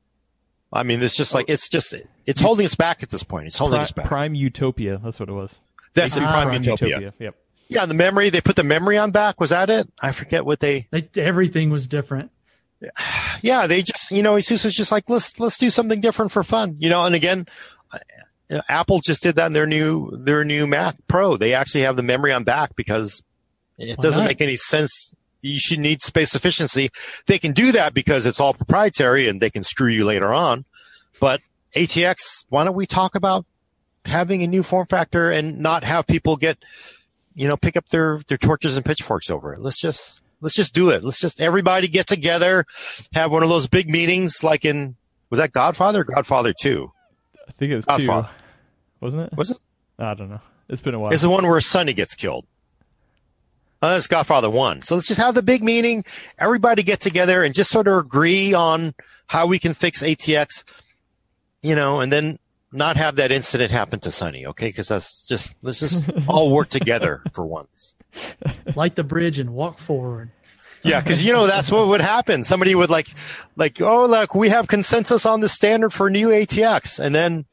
I 0.73 0.85
mean, 0.85 1.03
it's 1.03 1.17
just 1.17 1.35
like 1.35 1.47
it's 1.49 1.69
just 1.69 1.93
it's 2.25 2.41
holding 2.41 2.65
us 2.67 2.75
back 2.77 3.03
at 3.03 3.11
this 3.11 3.23
point. 3.25 3.47
It's 3.47 3.59
holding 3.59 3.77
Pri- 3.79 3.83
us 3.83 3.93
back. 3.93 4.07
Prime 4.07 4.35
Utopia. 4.35 5.01
That's 5.03 5.19
what 5.21 5.29
it 5.29 5.33
was. 5.33 5.61
That's 5.95 6.17
in 6.17 6.25
Ah. 6.25 6.33
Prime 6.33 6.63
Utopia. 6.63 7.13
Yep. 7.19 7.35
Yeah, 7.69 7.87
the 7.87 7.95
memory 7.95 8.31
they 8.31 8.41
put 8.41 8.57
the 8.57 8.65
memory 8.65 8.97
on 8.97 9.11
back. 9.11 9.41
Was 9.41 9.51
that 9.51 9.71
it? 9.71 9.89
I 10.01 10.13
forget 10.13 10.45
what 10.47 10.61
they. 10.61 10.87
They, 10.93 11.09
everything 11.17 11.71
was 11.71 11.89
different. 11.89 12.31
Yeah, 13.43 13.67
they 13.67 13.83
just 13.83 14.11
you 14.11 14.23
know 14.23 14.35
Asus 14.35 14.65
was 14.65 14.75
just 14.75 14.91
like 14.91 15.11
let's 15.11 15.39
let's 15.39 15.59
do 15.59 15.69
something 15.69 16.01
different 16.01 16.33
for 16.33 16.43
fun. 16.43 16.77
You 16.79 16.89
know, 16.89 17.05
and 17.05 17.15
again, 17.15 17.47
Apple 18.69 19.01
just 19.01 19.23
did 19.23 19.37
that 19.37 19.47
in 19.47 19.53
their 19.53 19.67
new 19.67 20.11
their 20.17 20.45
new 20.45 20.67
Mac 20.67 20.97
Pro. 21.09 21.37
They 21.37 21.55
actually 21.55 21.83
have 21.83 21.97
the 21.97 22.03
memory 22.03 22.33
on 22.33 22.45
back 22.45 22.77
because 22.77 23.23
it 23.79 23.99
Why 23.99 24.03
doesn't 24.03 24.23
not? 24.23 24.29
make 24.29 24.41
any 24.41 24.57
sense. 24.57 25.15
You 25.41 25.59
should 25.59 25.79
need 25.79 26.03
space 26.03 26.35
efficiency. 26.35 26.91
They 27.27 27.39
can 27.39 27.53
do 27.53 27.73
that 27.73 27.93
because 27.93 28.25
it's 28.25 28.41
all 28.41 28.55
proprietary 28.55 29.29
and 29.29 29.41
they 29.41 29.51
can 29.51 29.63
screw 29.63 29.89
you 29.91 30.05
later 30.05 30.33
on. 30.33 30.65
But 31.21 31.41
ATX, 31.75 32.45
why 32.49 32.65
don't 32.65 32.75
we 32.75 32.87
talk 32.87 33.15
about 33.15 33.45
having 34.07 34.43
a 34.43 34.47
new 34.47 34.63
form 34.63 34.87
factor 34.87 35.31
and 35.31 35.59
not 35.59 35.85
have 35.85 36.07
people 36.07 36.37
get, 36.37 36.59
you 37.35 37.49
know, 37.49 37.57
pick 37.57 37.77
up 37.77 37.89
their, 37.89 38.21
their 38.29 38.39
torches 38.39 38.77
and 38.77 38.87
pitchforks 38.87 39.31
over 39.31 39.53
it. 39.53 39.61
Let's 39.61 39.81
just, 39.81 40.23
let's 40.41 40.55
just 40.55 40.75
do 40.75 40.91
it. 40.91 41.05
Let's 41.05 41.21
just 41.21 41.41
everybody 41.41 41.89
get 41.89 42.07
together, 42.07 42.65
have 43.13 43.31
one 43.31 43.43
of 43.43 43.49
those 43.49 43.67
big 43.67 43.89
meetings 43.89 44.43
like 44.43 44.65
in, 44.65 44.97
was 45.31 45.39
that 45.39 45.53
Godfather 45.53 46.05
Godfather 46.05 46.55
2? 46.59 46.91
I 47.49 47.53
think 47.53 47.73
it 47.73 47.77
was 47.77 47.85
Godfather. 47.85 48.29
two, 48.29 49.05
wasn't 49.05 49.23
it? 49.33 49.37
Was 49.37 49.51
it? 49.51 49.59
I 49.99 50.15
don't 50.15 50.31
know. 50.31 50.41
It's 50.69 50.81
been 50.81 50.95
a 50.95 50.99
while. 50.99 51.13
It's 51.13 51.23
the 51.23 51.29
one 51.29 51.47
where 51.47 51.61
Sonny 51.61 51.93
gets 51.93 52.15
killed. 52.15 52.47
Uh, 53.83 53.91
that's 53.91 54.07
Godfather 54.07 54.49
1. 54.49 54.81
So 54.81 54.95
let's 54.95 55.07
just 55.07 55.21
have 55.21 55.35
the 55.35 55.43
big 55.43 55.63
meeting, 55.63 56.07
everybody 56.39 56.83
get 56.83 57.01
together 57.01 57.43
and 57.43 57.55
just 57.55 57.71
sort 57.71 57.87
of 57.87 57.99
agree 57.99 58.55
on 58.55 58.95
how 59.27 59.47
we 59.47 59.59
can 59.59 59.75
fix 59.75 60.03
ATX, 60.03 60.65
you 61.63 61.75
know, 61.75 62.01
and 62.01 62.11
then 62.11 62.39
not 62.73 62.97
have 62.97 63.17
that 63.17 63.31
incident 63.31 63.71
happen 63.71 64.01
to 64.01 64.11
Sonny, 64.11 64.47
okay? 64.47 64.69
Because 64.69 64.89
that's 64.89 65.27
just, 65.27 65.59
let's 65.61 65.81
just 65.81 66.11
all 66.29 66.51
work 66.51 66.71
together 66.71 67.23
for 67.33 67.45
once. 67.45 67.95
Light 68.75 68.97
the 68.97 69.05
bridge 69.05 69.39
and 69.39 69.51
walk 69.51 69.79
forward. 69.79 70.31
Yeah, 70.85 71.01
because 71.01 71.25
you 71.25 71.33
know 71.33 71.47
that's 71.47 71.73
what 71.73 71.89
would 71.89 72.01
happen. 72.03 72.45
Somebody 72.45 72.75
would 72.75 72.91
like, 72.91 73.09
like, 73.57 73.81
oh 73.81 74.07
look, 74.07 74.35
we 74.35 74.51
have 74.51 74.69
consensus 74.69 75.25
on 75.25 75.41
the 75.41 75.49
standard 75.49 75.93
for 75.93 76.11
new 76.11 76.29
ATX, 76.29 77.01
and 77.03 77.15
then, 77.15 77.47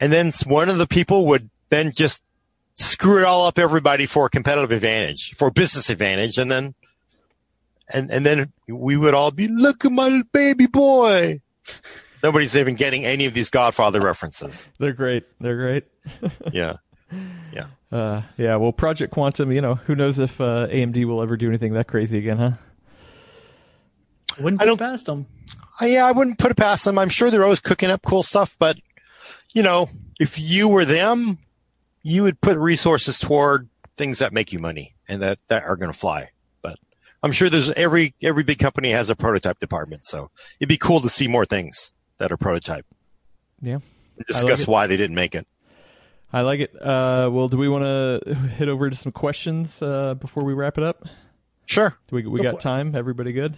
and 0.00 0.12
then 0.12 0.32
one 0.46 0.68
of 0.68 0.78
the 0.78 0.86
people 0.86 1.26
would 1.26 1.50
then 1.68 1.92
just 1.92 2.22
screw 2.76 3.18
it 3.18 3.24
all 3.24 3.46
up 3.46 3.58
everybody 3.58 4.06
for 4.06 4.28
competitive 4.28 4.70
advantage, 4.70 5.34
for 5.36 5.50
business 5.50 5.90
advantage, 5.90 6.38
and 6.38 6.50
then, 6.50 6.74
and 7.92 8.10
and 8.10 8.24
then 8.24 8.52
we 8.66 8.96
would 8.96 9.14
all 9.14 9.30
be, 9.30 9.46
look 9.46 9.84
at 9.84 9.92
my 9.92 10.22
baby 10.32 10.66
boy. 10.66 11.40
Nobody's 12.22 12.56
even 12.56 12.74
getting 12.74 13.04
any 13.04 13.26
of 13.26 13.34
these 13.34 13.50
Godfather 13.50 14.00
references. 14.00 14.70
They're 14.78 14.94
great. 14.94 15.24
They're 15.40 15.56
great. 15.56 15.84
Yeah. 16.52 16.76
Uh, 17.92 18.22
yeah. 18.36 18.56
Well, 18.56 18.72
Project 18.72 19.12
Quantum. 19.12 19.52
You 19.52 19.60
know, 19.60 19.74
who 19.76 19.94
knows 19.94 20.18
if 20.18 20.40
uh, 20.40 20.66
AMD 20.68 21.04
will 21.04 21.22
ever 21.22 21.36
do 21.36 21.48
anything 21.48 21.74
that 21.74 21.86
crazy 21.86 22.18
again, 22.18 22.38
huh? 22.38 22.50
Wouldn't 24.40 24.60
I 24.60 24.64
put 24.64 24.68
don't- 24.78 24.78
past 24.90 25.06
them. 25.06 25.26
Uh, 25.80 25.86
yeah, 25.86 26.06
I 26.06 26.12
wouldn't 26.12 26.38
put 26.38 26.50
it 26.52 26.56
past 26.56 26.84
them. 26.84 26.98
I'm 26.98 27.08
sure 27.08 27.30
they're 27.30 27.42
always 27.42 27.60
cooking 27.60 27.90
up 27.90 28.02
cool 28.02 28.22
stuff, 28.22 28.56
but 28.58 28.78
you 29.52 29.62
know, 29.62 29.90
if 30.20 30.38
you 30.38 30.68
were 30.68 30.84
them, 30.84 31.38
you 32.02 32.22
would 32.22 32.40
put 32.40 32.56
resources 32.58 33.18
toward 33.18 33.68
things 33.96 34.18
that 34.20 34.32
make 34.32 34.52
you 34.52 34.58
money 34.60 34.94
and 35.08 35.20
that, 35.22 35.38
that 35.48 35.64
are 35.64 35.76
going 35.76 35.92
to 35.92 35.98
fly. 35.98 36.30
But 36.62 36.78
I'm 37.24 37.32
sure 37.32 37.50
there's 37.50 37.70
every, 37.72 38.14
every 38.22 38.44
big 38.44 38.58
company 38.60 38.90
has 38.90 39.10
a 39.10 39.16
prototype 39.16 39.58
department. 39.58 40.04
So 40.04 40.30
it'd 40.60 40.68
be 40.68 40.76
cool 40.76 41.00
to 41.00 41.08
see 41.08 41.26
more 41.28 41.44
things. 41.44 41.92
that 42.18 42.30
are 42.30 42.36
prototype. 42.36 42.86
Yeah. 43.60 43.78
Discuss 44.28 44.62
it. 44.62 44.68
why 44.68 44.86
they 44.86 44.96
didn't 44.96 45.16
make 45.16 45.34
it. 45.34 45.46
I 46.34 46.40
like 46.40 46.58
it. 46.58 46.74
Uh, 46.74 47.30
well, 47.32 47.48
do 47.48 47.56
we 47.56 47.68
want 47.68 47.84
to 47.84 48.34
hit 48.34 48.68
over 48.68 48.90
to 48.90 48.96
some 48.96 49.12
questions 49.12 49.80
uh, 49.80 50.14
before 50.14 50.44
we 50.44 50.52
wrap 50.52 50.78
it 50.78 50.82
up? 50.82 51.04
Sure. 51.64 51.96
Do 52.08 52.16
we 52.16 52.26
we 52.26 52.38
Go 52.40 52.42
got 52.42 52.50
for 52.50 52.56
it. 52.56 52.60
time? 52.62 52.96
Everybody 52.96 53.32
good? 53.32 53.56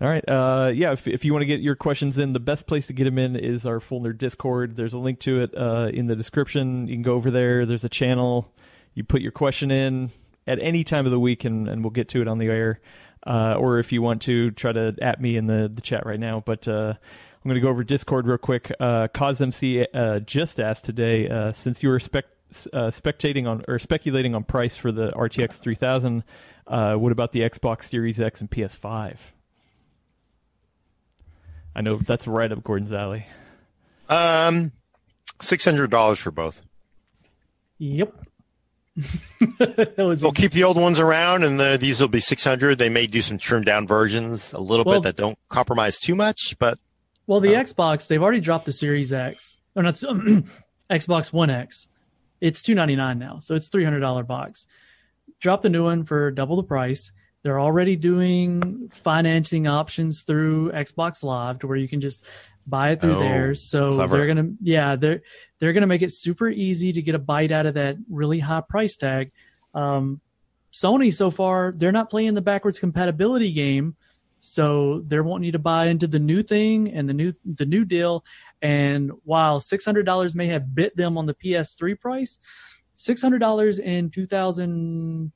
All 0.00 0.08
right. 0.08 0.26
Uh, 0.26 0.72
yeah. 0.74 0.92
If 0.92 1.06
if 1.06 1.26
you 1.26 1.32
want 1.34 1.42
to 1.42 1.46
get 1.46 1.60
your 1.60 1.76
questions 1.76 2.16
in, 2.16 2.32
the 2.32 2.40
best 2.40 2.66
place 2.66 2.86
to 2.86 2.94
get 2.94 3.04
them 3.04 3.18
in 3.18 3.36
is 3.36 3.66
our 3.66 3.80
full 3.80 4.00
nerd 4.00 4.16
Discord. 4.16 4.76
There's 4.76 4.94
a 4.94 4.98
link 4.98 5.20
to 5.20 5.42
it 5.42 5.54
uh, 5.54 5.90
in 5.92 6.06
the 6.06 6.16
description. 6.16 6.88
You 6.88 6.94
can 6.94 7.02
go 7.02 7.12
over 7.16 7.30
there. 7.30 7.66
There's 7.66 7.84
a 7.84 7.90
channel. 7.90 8.50
You 8.94 9.04
put 9.04 9.20
your 9.20 9.32
question 9.32 9.70
in 9.70 10.10
at 10.46 10.58
any 10.58 10.84
time 10.84 11.04
of 11.04 11.12
the 11.12 11.20
week, 11.20 11.44
and, 11.44 11.68
and 11.68 11.84
we'll 11.84 11.90
get 11.90 12.08
to 12.08 12.22
it 12.22 12.28
on 12.28 12.38
the 12.38 12.46
air. 12.46 12.80
Uh, 13.26 13.56
or 13.58 13.78
if 13.78 13.92
you 13.92 14.00
want 14.00 14.22
to, 14.22 14.52
try 14.52 14.72
to 14.72 14.94
at 15.02 15.20
me 15.20 15.36
in 15.36 15.46
the, 15.48 15.70
the 15.72 15.82
chat 15.82 16.06
right 16.06 16.18
now. 16.18 16.42
But 16.44 16.66
uh, 16.66 16.94
I'm 17.44 17.48
going 17.48 17.56
to 17.56 17.60
go 17.60 17.68
over 17.70 17.82
Discord 17.82 18.26
real 18.26 18.38
quick. 18.38 18.70
Uh, 18.78 19.08
CosMC 19.08 19.86
uh, 19.92 20.20
just 20.20 20.60
asked 20.60 20.84
today, 20.84 21.28
uh, 21.28 21.52
since 21.52 21.82
you 21.82 21.88
were 21.88 21.98
spec- 21.98 22.26
uh, 22.72 22.86
spectating 22.90 23.48
on 23.48 23.64
or 23.66 23.78
speculating 23.80 24.34
on 24.36 24.44
price 24.44 24.76
for 24.76 24.92
the 24.92 25.10
RTX 25.10 25.54
3000, 25.54 26.22
uh, 26.68 26.94
what 26.94 27.10
about 27.10 27.32
the 27.32 27.40
Xbox 27.40 27.84
Series 27.84 28.20
X 28.20 28.40
and 28.40 28.48
PS5? 28.50 29.16
I 31.74 31.80
know 31.80 31.96
that's 31.96 32.26
right 32.28 32.52
up 32.52 32.62
Gordon's 32.62 32.92
alley. 32.92 33.26
Um, 34.08 34.72
six 35.40 35.64
hundred 35.64 35.90
dollars 35.90 36.20
for 36.20 36.30
both. 36.30 36.60
Yep. 37.78 38.12
that 39.58 39.94
was 39.96 40.20
They'll 40.20 40.30
easy. 40.32 40.42
keep 40.42 40.52
the 40.52 40.64
old 40.64 40.76
ones 40.76 41.00
around, 41.00 41.44
and 41.44 41.58
the, 41.58 41.78
these 41.80 41.98
will 42.00 42.08
be 42.08 42.20
six 42.20 42.44
hundred. 42.44 42.76
They 42.76 42.90
may 42.90 43.06
do 43.06 43.22
some 43.22 43.38
trimmed 43.38 43.64
down 43.64 43.86
versions 43.86 44.52
a 44.52 44.60
little 44.60 44.84
Well- 44.84 45.00
bit 45.00 45.16
that 45.16 45.20
don't 45.20 45.38
compromise 45.48 45.98
too 45.98 46.14
much, 46.14 46.56
but 46.58 46.78
Well, 47.26 47.40
the 47.40 47.56
Oh. 47.56 47.60
Xbox, 47.62 48.08
they've 48.08 48.22
already 48.22 48.40
dropped 48.40 48.66
the 48.66 48.72
Series 48.72 49.12
X. 49.12 49.58
Or 49.74 49.82
not 49.82 49.94
Xbox 50.90 51.32
One 51.32 51.50
X. 51.50 51.88
It's 52.40 52.60
two 52.60 52.74
ninety 52.74 52.96
nine 52.96 53.18
now, 53.18 53.38
so 53.38 53.54
it's 53.54 53.68
three 53.68 53.84
hundred 53.84 54.00
dollar 54.00 54.22
box. 54.24 54.66
Drop 55.40 55.62
the 55.62 55.70
new 55.70 55.84
one 55.84 56.04
for 56.04 56.30
double 56.30 56.56
the 56.56 56.62
price. 56.64 57.12
They're 57.42 57.60
already 57.60 57.96
doing 57.96 58.90
financing 59.02 59.66
options 59.66 60.22
through 60.22 60.72
Xbox 60.72 61.22
Live 61.24 61.60
to 61.60 61.66
where 61.66 61.76
you 61.76 61.88
can 61.88 62.00
just 62.00 62.22
buy 62.66 62.90
it 62.90 63.00
through 63.00 63.14
Oh, 63.16 63.20
theirs. 63.20 63.62
So 63.62 63.94
clever. 63.94 64.16
they're 64.16 64.26
gonna 64.26 64.50
yeah, 64.60 64.96
they're 64.96 65.22
they're 65.58 65.72
gonna 65.72 65.86
make 65.86 66.02
it 66.02 66.12
super 66.12 66.48
easy 66.50 66.92
to 66.92 67.02
get 67.02 67.14
a 67.14 67.18
bite 67.18 67.50
out 67.52 67.66
of 67.66 67.74
that 67.74 67.96
really 68.10 68.40
high 68.40 68.60
price 68.68 68.96
tag. 68.96 69.30
Um, 69.74 70.20
Sony 70.72 71.14
so 71.14 71.30
far, 71.30 71.72
they're 71.76 71.92
not 71.92 72.10
playing 72.10 72.34
the 72.34 72.40
backwards 72.40 72.78
compatibility 72.78 73.52
game. 73.52 73.96
So 74.44 75.02
they're 75.06 75.22
wanting 75.22 75.44
you 75.46 75.52
to 75.52 75.60
buy 75.60 75.86
into 75.86 76.08
the 76.08 76.18
new 76.18 76.42
thing 76.42 76.92
and 76.92 77.08
the 77.08 77.12
new 77.14 77.32
the 77.44 77.64
new 77.64 77.84
deal. 77.84 78.24
And 78.60 79.12
while 79.22 79.60
six 79.60 79.84
hundred 79.84 80.04
dollars 80.04 80.34
may 80.34 80.48
have 80.48 80.74
bit 80.74 80.96
them 80.96 81.16
on 81.16 81.26
the 81.26 81.34
PS3 81.34 81.98
price, 82.00 82.40
six 82.96 83.22
hundred 83.22 83.38
dollars 83.38 83.78
in 83.78 84.10
two 84.10 84.26
thousand 84.26 85.30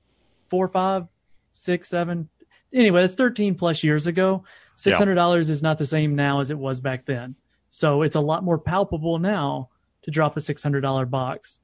four, 0.49 0.67
five, 0.69 1.07
six, 1.53 1.89
seven. 1.89 2.29
Anyway, 2.73 3.01
that's 3.01 3.15
thirteen 3.15 3.55
plus 3.55 3.85
years 3.85 4.09
ago. 4.09 4.43
Six 4.75 4.95
hundred 4.99 5.15
dollars 5.15 5.51
is 5.51 5.63
not 5.63 5.79
the 5.79 5.87
same 5.87 6.17
now 6.17 6.41
as 6.41 6.51
it 6.51 6.59
was 6.59 6.81
back 6.81 7.05
then. 7.05 7.37
So 7.71 8.03
it's 8.03 8.17
a 8.17 8.21
lot 8.21 8.43
more 8.43 8.59
palpable 8.59 9.21
now 9.21 9.71
to 10.03 10.11
drop 10.11 10.37
a 10.37 10.41
six 10.41 10.65
hundred 10.65 10.81
dollar 10.81 11.07
box. 11.07 11.61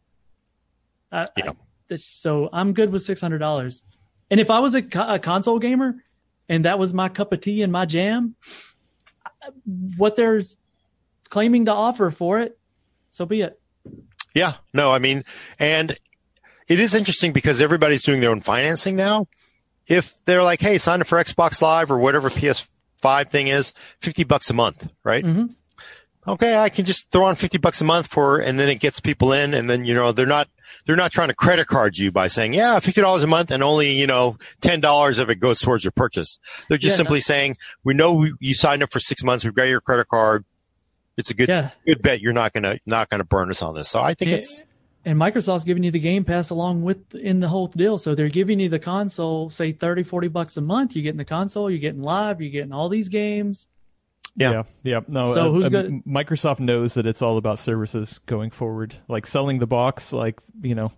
I, 1.11 1.27
Yeah. 1.37 1.51
I- 1.91 1.97
so 1.97 2.49
I'm 2.53 2.73
good 2.73 2.91
with 2.91 3.03
six 3.03 3.21
hundred 3.21 3.39
dollars. 3.39 3.83
And 4.31 4.39
if 4.41 4.49
I 4.49 4.61
was 4.61 4.75
a, 4.77 4.83
a 5.09 5.19
console 5.19 5.59
gamer 5.59 5.97
and 6.53 6.67
that 6.67 6.79
was 6.79 6.93
my 6.93 7.09
cup 7.09 7.33
of 7.33 7.41
tea 7.41 7.63
and 7.63 7.73
my 7.73 7.87
jam, 7.87 8.35
what 9.97 10.17
they're 10.17 10.43
claiming 11.31 11.65
to 11.65 11.73
offer 11.73 12.11
for 12.11 12.41
it, 12.41 12.59
so 13.11 13.25
be 13.25 13.41
it. 13.41 13.59
Yeah, 14.35 14.57
no, 14.75 14.93
I 14.93 14.99
mean, 14.99 15.23
and 15.59 15.97
it 16.69 16.79
is 16.79 16.95
interesting 16.95 17.33
because 17.33 17.63
everybody's 17.63 18.03
doing 18.03 18.21
their 18.21 18.31
own 18.31 18.43
financing 18.43 18.97
now. 18.97 19.29
If 19.87 20.23
they're 20.27 20.43
like, 20.43 20.61
hey, 20.61 20.77
sign 20.77 21.01
up 21.01 21.07
for 21.07 21.17
Xbox 21.17 21.63
Live 21.63 21.91
or 21.91 21.99
whatever 21.99 22.29
PS5 22.29 23.31
thing 23.31 23.49
is, 23.49 23.73
50 24.01 24.25
bucks 24.25 24.51
a 24.51 24.55
month, 24.55 24.93
right? 25.05 25.25
Mhm. 25.25 25.55
Okay, 26.27 26.57
I 26.57 26.69
can 26.69 26.85
just 26.85 27.11
throw 27.11 27.25
on 27.25 27.35
50 27.35 27.59
bucks 27.59 27.81
a 27.81 27.85
month 27.85 28.07
for, 28.07 28.39
and 28.39 28.57
then 28.59 28.69
it 28.69 28.77
gets 28.77 29.01
people 29.01 29.33
in 29.33 29.55
and 29.55 29.69
then, 29.69 29.85
you 29.85 29.93
know, 29.93 30.13
they're 30.13 30.25
not, 30.25 30.49
they're 30.87 30.95
not 30.95 31.11
trying 31.11 31.29
to 31.29 31.35
credit 31.35 31.67
card 31.67 31.99
you 31.99 32.13
by 32.13 32.29
saying, 32.29 32.55
yeah, 32.55 32.77
$50 32.77 33.25
a 33.25 33.27
month 33.27 33.51
and 33.51 33.61
only, 33.61 33.91
you 33.91 34.07
know, 34.07 34.37
$10 34.61 35.19
of 35.19 35.31
it 35.31 35.41
goes 35.41 35.61
towards 35.61 35.83
your 35.83 35.91
purchase. 35.91 36.39
They're 36.69 36.79
just 36.79 36.93
Yeah, 36.95 36.99
simply 36.99 37.19
saying, 37.21 37.57
we 37.83 37.95
know 37.95 38.25
you 38.39 38.55
signed 38.55 38.85
up 38.85 38.91
for 38.93 39.01
six 39.01 39.25
months. 39.25 39.45
We've 39.45 39.53
got 39.55 39.65
your 39.65 39.81
credit 39.81 40.07
card. 40.07 40.45
It's 41.17 41.31
a 41.31 41.35
good, 41.35 41.49
Yeah. 41.49 41.71
good 41.85 42.03
bet 42.03 42.21
you're 42.21 42.33
not 42.33 42.53
going 42.53 42.63
to, 42.63 42.79
not 42.87 43.09
going 43.09 43.19
to 43.19 43.25
burn 43.25 43.51
us 43.51 43.61
on 43.61 43.75
this. 43.75 43.89
So 43.89 44.01
I 44.01 44.15
think 44.15 44.31
Yeah. 44.31 44.37
it's, 44.37 44.63
And 45.05 45.19
Microsoft's 45.19 45.65
giving 45.65 45.83
you 45.83 45.91
the 45.91 45.99
Game 45.99 46.25
Pass 46.25 46.51
along 46.51 46.83
with 46.83 47.17
in 47.17 47.41
the 47.41 47.49
whole 47.49 47.67
deal. 47.67 47.99
So 47.99 48.15
they're 48.15 48.29
giving 48.29 48.61
you 48.61 48.69
the 48.69 48.79
console, 48.79 49.51
say 49.51 49.73
30, 49.73 50.05
40 50.05 50.29
bucks 50.29 50.57
a 50.57 50.61
month. 50.61 50.95
You're 50.95 51.03
getting 51.03 51.19
the 51.19 51.25
console, 51.25 51.69
you're 51.69 51.81
getting 51.81 52.03
live, 52.03 52.41
you're 52.41 52.53
getting 52.53 52.73
all 52.73 52.89
these 52.89 53.09
games. 53.09 53.67
Yeah. 54.35 54.51
yeah, 54.53 54.63
yeah. 54.83 55.01
No, 55.09 55.27
So 55.27 55.49
uh, 55.49 55.51
who's 55.51 55.67
uh, 55.67 55.69
good- 55.69 56.03
Microsoft 56.07 56.59
knows 56.61 56.95
that 56.95 57.07
it's 57.07 57.21
all 57.23 57.37
about 57.37 57.59
services 57.59 58.19
going 58.27 58.51
forward. 58.51 58.97
Like 59.09 59.27
selling 59.27 59.59
the 59.59 59.67
box, 59.67 60.13
like 60.13 60.41
you 60.63 60.75
know, 60.75 60.93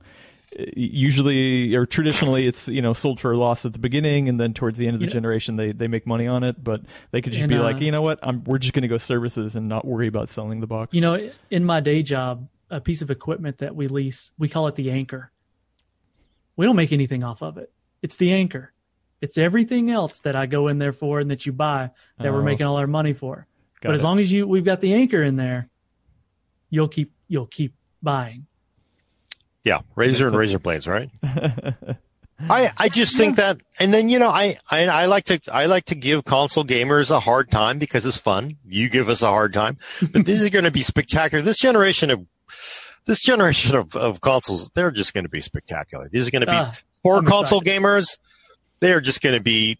usually 0.77 1.75
or 1.75 1.87
traditionally, 1.87 2.47
it's 2.47 2.69
you 2.69 2.83
know 2.83 2.93
sold 2.93 3.21
for 3.21 3.33
a 3.33 3.37
loss 3.37 3.65
at 3.67 3.73
the 3.73 3.79
beginning, 3.79 4.29
and 4.29 4.39
then 4.39 4.55
towards 4.55 4.79
the 4.79 4.87
end 4.87 4.95
of 4.95 5.01
the 5.01 5.07
know- 5.07 5.13
generation, 5.13 5.57
they 5.57 5.73
they 5.73 5.89
make 5.89 6.07
money 6.07 6.27
on 6.27 6.45
it. 6.45 6.63
But 6.63 6.83
they 7.11 7.21
could 7.23 7.33
just 7.33 7.43
And, 7.43 7.51
be 7.51 7.57
uh, 7.57 7.63
like, 7.63 7.81
you 7.81 7.91
know 7.91 8.03
what, 8.03 8.19
I'm, 8.23 8.45
we're 8.45 8.59
just 8.59 8.73
going 8.73 8.83
to 8.83 8.89
go 8.89 8.99
services 8.99 9.57
and 9.57 9.69
not 9.69 9.85
worry 9.85 10.07
about 10.07 10.29
selling 10.29 10.61
the 10.61 10.67
box. 10.67 10.95
You 10.95 11.01
know, 11.01 11.31
in 11.51 11.65
my 11.65 11.81
day 11.81 12.03
job, 12.03 12.49
a 12.71 12.81
piece 12.81 13.03
of 13.03 13.11
equipment 13.11 13.59
that 13.59 13.75
we 13.75 13.89
lease, 13.89 14.33
we 14.39 14.49
call 14.49 14.69
it 14.69 14.77
the 14.77 14.91
anchor. 14.91 15.31
We 16.57 16.67
don't 16.67 16.77
make 16.77 16.93
anything 16.93 17.25
off 17.25 17.43
of 17.43 17.59
it. 17.59 17.73
It's 18.01 18.17
the 18.17 18.33
anchor. 18.33 18.73
It's 19.21 19.39
everything 19.39 19.91
else 19.91 20.19
that 20.21 20.37
I 20.37 20.47
go 20.47 20.69
in 20.69 20.79
there 20.79 20.93
for 20.93 21.21
and 21.21 21.31
that 21.31 21.47
you 21.47 21.53
buy 21.53 21.91
that 22.19 22.33
we're 22.33 22.41
Oh. 22.41 22.45
making 22.45 22.67
all 22.67 22.77
our 22.77 22.87
money 22.87 23.13
for. 23.15 23.47
Got 23.81 23.89
but 23.91 23.95
as 23.95 24.05
long 24.05 24.19
as 24.21 24.31
you 24.33 24.47
we've 24.47 24.65
got 24.65 24.81
the 24.81 24.93
anchor 24.95 25.23
in 25.23 25.37
there, 25.37 25.69
you'll 26.71 26.89
keep 26.89 27.13
you'll 27.29 27.47
keep 27.47 27.75
buying. 28.03 28.47
Yeah, 29.63 29.81
razor 29.97 30.27
and 30.29 30.37
razor 30.37 30.59
blades, 30.59 30.87
right? 30.87 31.11
I 32.41 32.71
I 32.77 32.89
just 32.89 33.17
think 33.17 33.37
that, 33.37 33.61
and 33.79 33.95
then 33.95 34.09
you 34.09 34.19
know, 34.19 34.29
I, 34.29 34.59
I 34.71 34.87
I 34.89 35.07
like 35.07 35.25
to 35.27 35.41
I 35.51 35.67
like 35.67 35.87
to 35.87 35.95
give 35.95 36.25
console 36.25 36.65
gamers 36.65 37.11
a 37.11 37.21
hard 37.21 37.51
time 37.51 37.79
because 37.79 38.05
it's 38.05 38.19
fun. 38.19 38.59
You 38.67 38.91
give 38.91 39.09
us 39.09 39.23
a 39.23 39.29
hard 39.29 39.53
time, 39.55 39.79
but 40.13 40.27
this 40.27 40.43
is 40.43 40.51
going 40.51 40.65
to 40.65 40.71
be 40.71 40.83
spectacular. 40.83 41.43
This 41.43 41.59
generation 41.59 42.11
of 42.11 42.27
this 43.07 43.23
generation 43.23 43.77
of, 43.77 43.95
of 43.97 44.21
consoles, 44.21 44.69
they're 44.71 44.91
just 44.91 45.15
going 45.15 45.25
to 45.25 45.31
be 45.31 45.41
spectacular. 45.41 46.09
These 46.11 46.27
are 46.29 46.31
going 46.31 46.41
to 46.45 46.51
be 46.51 46.57
ah, 46.57 46.73
for 47.03 47.19
I'm 47.19 47.25
console 47.27 47.61
excited. 47.61 47.83
gamers. 47.83 48.19
They 48.85 48.93
are 48.93 49.01
just 49.01 49.23
going 49.23 49.35
to 49.35 49.43
be. 49.43 49.79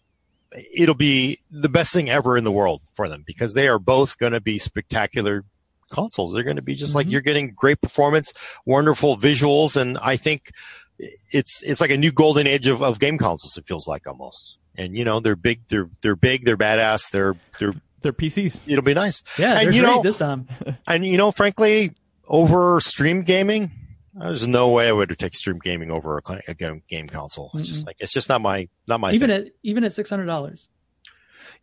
It'll 0.73 0.95
be 0.95 1.37
the 1.51 1.69
best 1.69 1.93
thing 1.93 2.09
ever 2.09 2.35
in 2.37 2.43
the 2.43 2.51
world 2.51 2.81
for 2.95 3.07
them 3.07 3.23
because 3.27 3.53
they 3.53 3.67
are 3.67 3.77
both 3.77 4.17
going 4.17 4.33
to 4.33 4.41
be 4.41 4.57
spectacular 4.57 5.43
consoles. 5.91 6.33
They're 6.33 6.41
going 6.43 6.55
to 6.55 6.63
be 6.63 6.73
just 6.73 6.95
like 6.95 7.05
Mhm. 7.05 7.11
you're 7.11 7.21
getting 7.21 7.49
great 7.55 7.81
performance, 7.81 8.33
wonderful 8.65 9.15
visuals, 9.17 9.79
and 9.79 9.99
I 10.01 10.15
think 10.15 10.49
it's 11.31 11.61
it's 11.61 11.79
like 11.81 11.91
a 11.91 11.97
new 11.97 12.11
golden 12.11 12.47
age 12.47 12.65
of, 12.65 12.81
of 12.81 12.97
game 12.97 13.19
consoles. 13.19 13.57
It 13.57 13.67
feels 13.67 13.87
like 13.87 14.07
almost, 14.07 14.57
and 14.75 14.97
you 14.97 15.03
know 15.05 15.19
they're 15.19 15.35
big, 15.35 15.61
they're 15.69 15.89
they're 16.01 16.15
big, 16.15 16.45
they're 16.45 16.57
badass, 16.57 17.11
they're 17.11 17.35
they're. 17.59 17.73
They're 18.01 18.13
PCs. 18.13 18.59
It'll 18.67 18.83
be 18.83 18.93
nice, 18.93 19.23
Yeah, 19.39 19.59
And 19.61 19.73
you 19.73 19.81
know- 19.81 20.03
this 20.03 20.19
time. 20.19 20.47
and 20.87 21.03
you 21.03 21.17
know, 21.17 21.31
frankly, 21.31 21.93
over 22.27 22.79
stream 22.79 23.23
gaming, 23.23 23.71
Uh, 24.19 24.25
there's 24.25 24.47
no 24.47 24.69
way 24.69 24.87
I 24.87 24.91
would 24.91 25.17
take 25.17 25.35
stream 25.35 25.59
gaming 25.59 25.91
over 25.91 26.17
a, 26.17 26.41
a 26.47 26.53
game, 26.53 26.81
game 26.87 27.07
console. 27.07 27.51
It's 27.55 27.67
just 27.67 27.85
like 27.85 27.97
it's 27.99 28.13
just 28.13 28.29
not 28.29 28.41
my 28.41 28.67
not 28.87 28.99
my 28.99 29.11
even 29.11 29.29
thing. 29.29 29.47
at 29.47 29.51
even 29.63 29.83
at 29.83 29.93
six 29.93 30.09
hundred 30.09 30.25
dollars. 30.27 30.67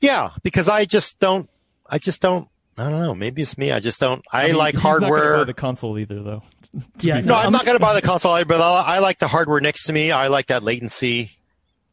yeah, 0.00 0.30
because 0.42 0.68
I 0.68 0.84
just 0.84 1.18
don't. 1.18 1.48
I 1.86 1.98
just 1.98 2.20
don't. 2.22 2.48
I 2.76 2.84
don't 2.90 3.00
know. 3.00 3.14
Maybe 3.14 3.42
it's 3.42 3.56
me. 3.58 3.70
I 3.72 3.80
just 3.80 4.00
don't. 4.00 4.24
I, 4.32 4.48
mean, 4.48 4.56
like 4.56 4.74
he's 4.74 4.82
not 4.84 5.00
hardware. 5.02 5.38
buy 5.38 5.44
the 5.44 5.54
console 5.54 5.98
either, 5.98 6.22
though. 6.22 6.42
Yeah, 7.00 7.20
no. 7.20 7.34
I'm 7.34 7.52
not 7.52 7.66
going 7.66 7.76
to 7.76 7.82
buy 7.82 7.92
the 7.94 8.00
console, 8.06 8.42
but 8.46 8.58
I, 8.62 8.96
I 8.96 8.98
like 9.00 9.18
the 9.18 9.28
hardware 9.28 9.60
next 9.60 9.84
to 9.88 9.92
me. 9.92 10.10
I 10.10 10.28
like 10.28 10.46
that 10.46 10.62
latency. 10.62 11.30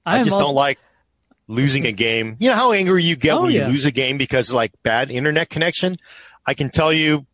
I, 0.05 0.19
am 0.19 0.23
just 0.23 0.35
also- 0.35 0.45
don't 0.47 0.55
like 0.55 0.79
losing 1.47 1.85
a 1.85 1.91
game. 1.91 2.37
You 2.39 2.49
know 2.49 2.55
how 2.55 2.71
angry 2.71 3.03
you 3.03 3.17
get 3.17 3.33
Oh, 3.35 3.41
when 3.41 3.51
yeah. 3.51 3.65
you 3.67 3.73
lose 3.73 3.85
a 3.85 3.91
game 3.91 4.17
because 4.17 4.53
like 4.53 4.71
bad 4.81 5.11
internet 5.11 5.49
connection? 5.49 5.97
I 6.45 6.53
can 6.53 6.69
tell 6.69 6.93
you 6.93 7.25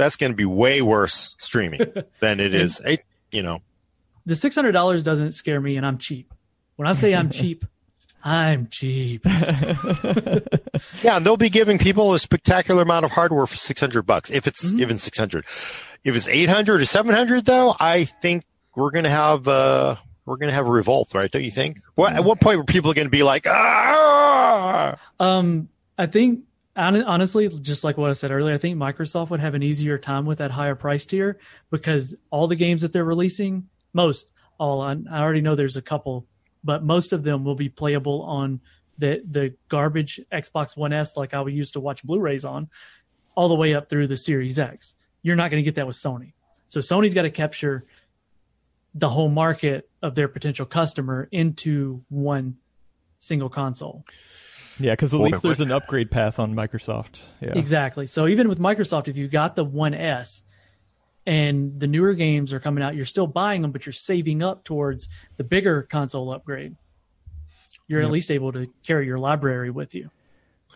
that's 0.00 0.16
going 0.16 0.32
to 0.32 0.36
be 0.36 0.44
way 0.44 0.82
worse 0.82 1.36
streaming 1.38 1.80
than 2.20 2.40
it 2.40 2.54
is. 2.54 2.80
It, 2.84 3.04
you 3.30 3.42
know, 3.42 3.60
the 4.26 4.34
six 4.36 4.54
hundred 4.54 4.72
dollars 4.72 5.04
doesn't 5.04 5.32
scare 5.32 5.60
me, 5.60 5.76
and 5.76 5.86
I'm 5.86 5.98
cheap. 5.98 6.32
When 6.76 6.88
I 6.88 6.92
say 6.92 7.14
I'm 7.14 7.30
cheap, 7.40 7.64
I'm 8.24 8.68
cheap. 8.68 9.24
yeah, 11.02 11.16
and 11.16 11.24
they'll 11.26 11.36
be 11.36 11.48
giving 11.50 11.78
people 11.78 12.12
a 12.14 12.18
spectacular 12.18 12.82
amount 12.82 13.04
of 13.04 13.12
hardware 13.12 13.46
for 13.46 13.56
600 13.56 14.02
bucks. 14.02 14.30
If 14.30 14.46
it's 14.46 14.72
Mhm. 14.74 14.80
even 14.80 14.98
600, 14.98 15.44
if 16.04 16.16
it's 16.16 16.28
800 16.28 16.80
or 16.80 16.84
700 16.84 17.44
though, 17.46 17.74
I 17.80 18.04
think 18.04 18.42
we're 18.76 18.90
going 18.90 19.04
to 19.04 19.10
have, 19.10 19.48
uh, 19.48 19.96
we're 20.26 20.36
going 20.36 20.48
to 20.48 20.54
have 20.54 20.66
a 20.66 20.70
revolt, 20.70 21.14
right? 21.14 21.30
Don't 21.30 21.42
you 21.44 21.50
think? 21.50 21.78
What, 21.94 22.14
at 22.14 22.24
what 22.24 22.40
point 22.40 22.58
were 22.58 22.64
people 22.64 22.92
going 22.92 23.06
to 23.06 23.10
be 23.10 23.22
like, 23.22 23.46
ah, 23.48 24.96
Um, 25.18 25.68
I 25.98 26.06
think 26.06 26.44
honestly, 26.80 27.48
just 27.48 27.84
like 27.84 27.96
what 27.96 28.10
I 28.10 28.14
said 28.14 28.30
earlier, 28.30 28.54
I 28.54 28.58
think 28.58 28.78
Microsoft 28.78 29.30
would 29.30 29.40
have 29.40 29.54
an 29.54 29.62
easier 29.62 29.98
time 29.98 30.26
with 30.26 30.38
that 30.38 30.50
higher 30.50 30.74
price 30.74 31.06
tier 31.06 31.38
because 31.70 32.14
all 32.30 32.46
the 32.46 32.56
games 32.56 32.82
that 32.82 32.92
they're 32.92 33.04
releasing, 33.04 33.68
most, 33.92 34.30
all, 34.58 34.82
I 34.82 34.96
already 35.10 35.40
know 35.40 35.54
there's 35.54 35.76
a 35.76 35.82
couple, 35.82 36.26
but 36.62 36.82
most 36.84 37.12
of 37.12 37.22
them 37.22 37.44
will 37.44 37.54
be 37.54 37.68
playable 37.68 38.22
on 38.22 38.60
the 38.98 39.22
the 39.28 39.54
garbage 39.68 40.20
Xbox 40.30 40.76
One 40.76 40.92
S, 40.92 41.16
like 41.16 41.32
I 41.34 41.44
used 41.46 41.72
to 41.72 41.80
watch 41.80 42.02
Blu-rays 42.02 42.44
on, 42.44 42.68
all 43.34 43.48
the 43.48 43.54
way 43.54 43.74
up 43.74 43.88
through 43.88 44.08
the 44.08 44.16
Series 44.16 44.58
X. 44.58 44.94
You're 45.22 45.36
not 45.36 45.50
going 45.50 45.62
to 45.62 45.64
get 45.64 45.76
that 45.76 45.86
with 45.86 45.96
Sony. 45.96 46.32
So 46.68 46.80
Sony's 46.80 47.14
got 47.14 47.22
to 47.22 47.30
capture 47.30 47.84
the 48.94 49.08
whole 49.08 49.28
market 49.28 49.88
of 50.02 50.14
their 50.14 50.28
potential 50.28 50.66
customer 50.66 51.28
into 51.32 52.02
one 52.08 52.56
single 53.18 53.48
console. 53.48 54.04
Yeah, 54.80 54.92
because 54.92 55.14
at 55.14 55.20
least 55.20 55.42
there's 55.42 55.60
an 55.60 55.70
upgrade 55.70 56.10
path 56.10 56.38
on 56.38 56.54
Microsoft. 56.54 57.22
Yeah. 57.40 57.52
Exactly. 57.56 58.06
So 58.06 58.26
even 58.26 58.48
with 58.48 58.58
Microsoft, 58.58 59.08
if 59.08 59.16
you 59.16 59.28
got 59.28 59.54
the 59.54 59.64
One 59.64 59.94
S 59.94 60.42
and 61.26 61.78
the 61.78 61.86
newer 61.86 62.14
games 62.14 62.52
are 62.52 62.60
coming 62.60 62.82
out, 62.82 62.96
you're 62.96 63.06
still 63.06 63.26
buying 63.26 63.62
them, 63.62 63.72
but 63.72 63.84
you're 63.86 63.92
saving 63.92 64.42
up 64.42 64.64
towards 64.64 65.08
the 65.36 65.44
bigger 65.44 65.82
console 65.82 66.32
upgrade. 66.32 66.76
You're 67.88 68.00
yep. 68.00 68.08
at 68.08 68.12
least 68.12 68.30
able 68.30 68.52
to 68.52 68.72
carry 68.84 69.06
your 69.06 69.18
library 69.18 69.70
with 69.70 69.94
you. 69.94 70.10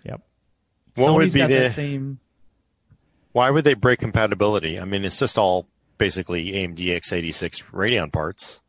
Yep. 0.04 0.20
What 0.96 1.08
Sony's 1.08 1.16
would 1.16 1.32
be 1.32 1.38
got 1.38 1.48
the 1.48 1.54
that 1.54 1.72
same? 1.72 2.18
Why 3.32 3.50
would 3.50 3.64
they 3.64 3.74
break 3.74 4.00
compatibility? 4.00 4.78
I 4.78 4.84
mean, 4.84 5.04
it's 5.04 5.18
just 5.18 5.38
all 5.38 5.66
basically 5.98 6.52
AMD 6.52 6.78
x86 6.78 7.64
Radeon 7.72 8.12
parts. 8.12 8.60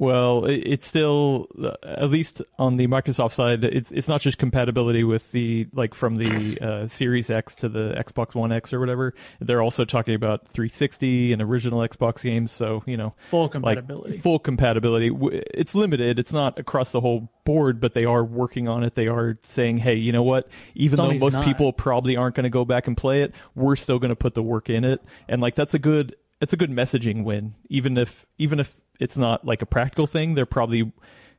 Well, 0.00 0.46
it's 0.46 0.88
still 0.88 1.46
at 1.82 2.08
least 2.08 2.40
on 2.58 2.78
the 2.78 2.86
Microsoft 2.86 3.32
side. 3.32 3.66
It's 3.66 3.92
it's 3.92 4.08
not 4.08 4.22
just 4.22 4.38
compatibility 4.38 5.04
with 5.04 5.30
the 5.32 5.68
like 5.74 5.94
from 5.94 6.16
the 6.16 6.58
uh, 6.58 6.88
Series 6.88 7.28
X 7.28 7.54
to 7.56 7.68
the 7.68 8.02
Xbox 8.02 8.34
One 8.34 8.50
X 8.50 8.72
or 8.72 8.80
whatever. 8.80 9.12
They're 9.40 9.60
also 9.60 9.84
talking 9.84 10.14
about 10.14 10.48
360 10.48 11.34
and 11.34 11.42
original 11.42 11.80
Xbox 11.80 12.22
games. 12.22 12.50
So 12.50 12.82
you 12.86 12.96
know, 12.96 13.12
full 13.28 13.50
compatibility. 13.50 14.12
Like, 14.12 14.22
full 14.22 14.38
compatibility. 14.38 15.10
It's 15.52 15.74
limited. 15.74 16.18
It's 16.18 16.32
not 16.32 16.58
across 16.58 16.92
the 16.92 17.02
whole 17.02 17.30
board, 17.44 17.78
but 17.78 17.92
they 17.92 18.06
are 18.06 18.24
working 18.24 18.68
on 18.68 18.82
it. 18.84 18.94
They 18.94 19.06
are 19.06 19.36
saying, 19.42 19.78
hey, 19.78 19.96
you 19.96 20.12
know 20.12 20.22
what? 20.22 20.48
Even 20.74 20.98
Sony's 20.98 21.20
though 21.20 21.26
most 21.26 21.34
not. 21.34 21.44
people 21.44 21.74
probably 21.74 22.16
aren't 22.16 22.36
going 22.36 22.44
to 22.44 22.50
go 22.50 22.64
back 22.64 22.86
and 22.86 22.96
play 22.96 23.20
it, 23.20 23.34
we're 23.54 23.76
still 23.76 23.98
going 23.98 24.08
to 24.08 24.16
put 24.16 24.34
the 24.34 24.42
work 24.42 24.70
in 24.70 24.82
it. 24.82 25.02
And 25.28 25.42
like 25.42 25.56
that's 25.56 25.74
a 25.74 25.78
good 25.78 26.16
it's 26.40 26.54
a 26.54 26.56
good 26.56 26.70
messaging 26.70 27.22
win. 27.22 27.54
Even 27.68 27.98
if 27.98 28.24
even 28.38 28.60
if 28.60 28.80
it's 29.00 29.18
not 29.18 29.44
like 29.44 29.62
a 29.62 29.66
practical 29.66 30.06
thing, 30.06 30.34
they're 30.34 30.46
probably 30.46 30.92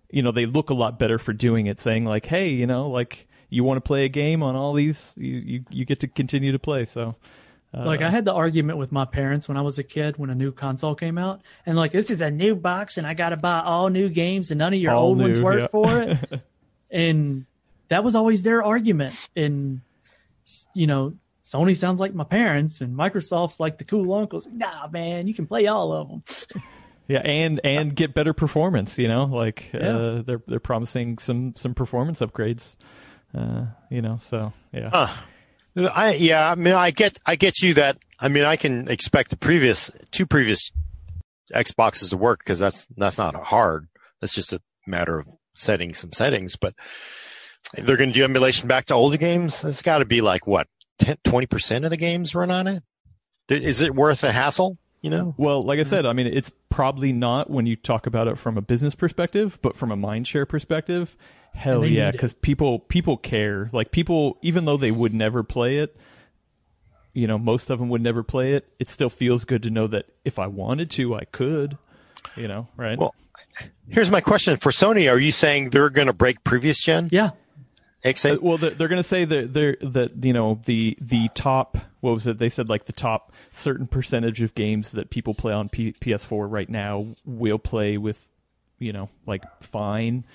you 0.09 0.21
know, 0.21 0.33
they 0.33 0.45
look 0.45 0.69
a 0.69 0.73
lot 0.73 0.99
better 0.99 1.17
for 1.17 1.31
doing 1.31 1.67
it, 1.67 1.79
saying 1.79 2.03
like, 2.03 2.25
Hey, 2.25 2.49
you 2.49 2.67
know, 2.67 2.89
like 2.89 3.27
you 3.49 3.63
want 3.63 3.77
to 3.77 3.81
play 3.81 4.03
a 4.03 4.09
game 4.09 4.43
on 4.43 4.55
all 4.55 4.73
these 4.73 5.13
you, 5.15 5.38
you, 5.38 5.65
you 5.69 5.85
get 5.85 6.01
to 6.01 6.07
continue 6.07 6.51
to 6.51 6.59
play. 6.59 6.85
So 6.85 7.15
uh, 7.73 7.85
like 7.85 8.01
I 8.01 8.09
had 8.09 8.25
the 8.25 8.33
argument 8.33 8.79
with 8.79 8.91
my 8.91 9.05
parents 9.05 9.47
when 9.47 9.55
I 9.55 9.61
was 9.61 9.77
a 9.77 9.83
kid 9.83 10.17
when 10.17 10.29
a 10.29 10.35
new 10.35 10.51
console 10.51 10.93
came 10.93 11.17
out, 11.17 11.41
and 11.65 11.77
like 11.77 11.93
this 11.93 12.11
is 12.11 12.19
a 12.19 12.29
new 12.29 12.55
box, 12.55 12.97
and 12.97 13.07
I 13.07 13.13
got 13.13 13.29
to 13.29 13.38
buy 13.38 13.61
all 13.61 13.89
new 13.89 14.09
games, 14.09 14.51
and 14.51 14.59
none 14.59 14.73
of 14.73 14.79
your 14.79 14.91
old 14.91 15.17
new, 15.17 15.25
ones 15.25 15.39
work 15.39 15.59
yeah. 15.61 15.67
for 15.67 16.01
it. 16.01 16.41
and 16.91 17.45
that 17.88 18.03
was 18.03 18.15
always 18.15 18.43
their 18.43 18.61
argument. 18.61 19.29
And 19.38 19.79
you 20.73 20.85
know, 20.85 21.13
Sony 21.43 21.77
sounds 21.77 22.01
like 22.01 22.13
my 22.13 22.25
parents, 22.25 22.81
and 22.81 22.93
Microsoft's 22.93 23.61
like 23.61 23.77
the 23.77 23.85
cool 23.85 24.13
uncles. 24.13 24.47
Nah, 24.51 24.89
man, 24.89 25.27
you 25.27 25.33
can 25.33 25.47
play 25.47 25.67
all 25.67 25.93
of 25.93 26.09
them. 26.09 26.23
Yeah, 27.11 27.19
and 27.25 27.59
and 27.65 27.93
get 27.93 28.13
better 28.13 28.33
performance. 28.33 28.97
You 28.97 29.09
know, 29.09 29.25
like 29.25 29.65
Yeah. 29.73 29.97
uh, 29.97 30.21
they're 30.21 30.41
they're 30.47 30.59
promising 30.61 31.17
some 31.17 31.53
some 31.57 31.73
performance 31.73 32.21
upgrades. 32.21 32.77
Uh, 33.38 33.65
you 33.89 34.01
know, 34.01 34.19
so 34.21 34.53
yeah. 34.71 34.89
Huh. 34.93 35.07
I 35.93 36.13
yeah, 36.13 36.49
I 36.51 36.55
mean, 36.55 36.73
I 36.73 36.91
get 36.91 37.19
I 37.25 37.35
get 37.35 37.61
you 37.61 37.73
that. 37.73 37.97
I 38.19 38.27
mean, 38.29 38.45
I 38.45 38.55
can 38.55 38.88
expect 38.88 39.29
the 39.29 39.38
previous 39.38 39.91
two 40.11 40.25
previous 40.25 40.71
Xboxes 41.53 42.11
to 42.11 42.17
work 42.17 42.39
because 42.39 42.59
that's 42.59 42.88
that's 42.95 43.17
not 43.17 43.35
hard. 43.35 43.88
That's 44.21 44.33
just 44.33 44.53
a 44.53 44.61
matter 44.88 45.19
of 45.19 45.27
setting 45.53 45.93
some 45.93 46.13
settings. 46.13 46.55
But 46.55 46.75
they're 47.73 47.97
going 47.97 48.11
to 48.11 48.13
do 48.19 48.23
emulation 48.23 48.67
back 48.69 48.85
to 48.85 48.93
older 48.93 49.17
games. 49.17 49.63
It's 49.65 49.81
got 49.81 49.97
to 49.99 50.05
be 50.05 50.21
like 50.21 50.47
what 50.47 50.67
20 51.25 51.45
percent 51.47 51.83
of 51.83 51.91
the 51.91 51.97
games 51.97 52.35
run 52.35 52.51
on 52.51 52.67
it. 52.67 52.83
Is 53.49 53.81
it 53.81 53.93
worth 53.93 54.23
a 54.23 54.31
hassle? 54.31 54.77
You 55.01 55.09
know. 55.09 55.33
Well, 55.37 55.63
like 55.63 55.79
I 55.79 55.83
said, 55.83 56.05
I 56.05 56.13
mean, 56.13 56.27
it's 56.27 56.51
probably 56.69 57.11
not 57.11 57.49
when 57.49 57.65
you 57.65 57.75
talk 57.75 58.05
about 58.05 58.27
it 58.27 58.37
from 58.37 58.57
a 58.57 58.61
business 58.61 58.93
perspective, 58.93 59.57
but 59.61 59.75
from 59.75 59.91
a 59.91 59.95
mind 59.95 60.27
share 60.27 60.45
perspective, 60.45 61.15
hell 61.53 61.85
yeah, 61.85 62.11
because 62.11 62.33
people 62.33 62.79
people 62.79 63.17
care. 63.17 63.69
Like 63.73 63.91
people, 63.91 64.37
even 64.41 64.65
though 64.65 64.77
they 64.77 64.91
would 64.91 65.13
never 65.13 65.41
play 65.41 65.77
it, 65.77 65.97
you 67.13 67.27
know, 67.27 67.37
most 67.37 67.69
of 67.69 67.79
them 67.79 67.89
would 67.89 68.01
never 68.01 68.23
play 68.23 68.53
it. 68.53 68.71
It 68.79 68.89
still 68.89 69.09
feels 69.09 69.43
good 69.43 69.63
to 69.63 69.69
know 69.69 69.87
that 69.87 70.05
if 70.23 70.37
I 70.37 70.47
wanted 70.47 70.89
to, 70.91 71.15
I 71.15 71.25
could. 71.25 71.77
You 72.35 72.47
know, 72.47 72.67
right? 72.77 72.97
Well, 72.97 73.15
here's 73.89 74.11
my 74.11 74.21
question 74.21 74.57
for 74.57 74.71
Sony: 74.71 75.11
Are 75.11 75.19
you 75.19 75.31
saying 75.31 75.71
they're 75.71 75.89
going 75.89 76.07
to 76.07 76.13
break 76.13 76.43
previous 76.43 76.79
gen 76.83 77.09
Yeah, 77.11 77.31
X8? 78.03 78.35
Uh, 78.35 78.39
well, 78.41 78.57
they're, 78.57 78.71
they're 78.71 78.87
going 78.87 79.01
to 79.01 79.07
say 79.07 79.25
that 79.25 79.53
they're 79.53 79.77
that 79.81 80.23
you 80.23 80.33
know 80.33 80.59
the 80.65 80.97
the 80.99 81.29
top 81.35 81.77
what 81.99 82.13
was 82.15 82.25
it? 82.27 82.39
They 82.39 82.49
said 82.49 82.67
like 82.69 82.85
the 82.85 82.93
top 82.93 83.31
certain 83.51 83.85
percentage 83.87 84.41
of 84.41 84.55
games 84.55 84.91
that 84.93 85.09
people 85.11 85.33
play 85.35 85.53
on 85.53 85.69
P- 85.69 85.93
PS4 85.93 86.49
right 86.49 86.69
now 86.69 87.05
will 87.25 87.59
play 87.59 87.97
with 87.97 88.27
you 88.79 88.91
know 88.93 89.09
like 89.27 89.43
fine. 89.61 90.25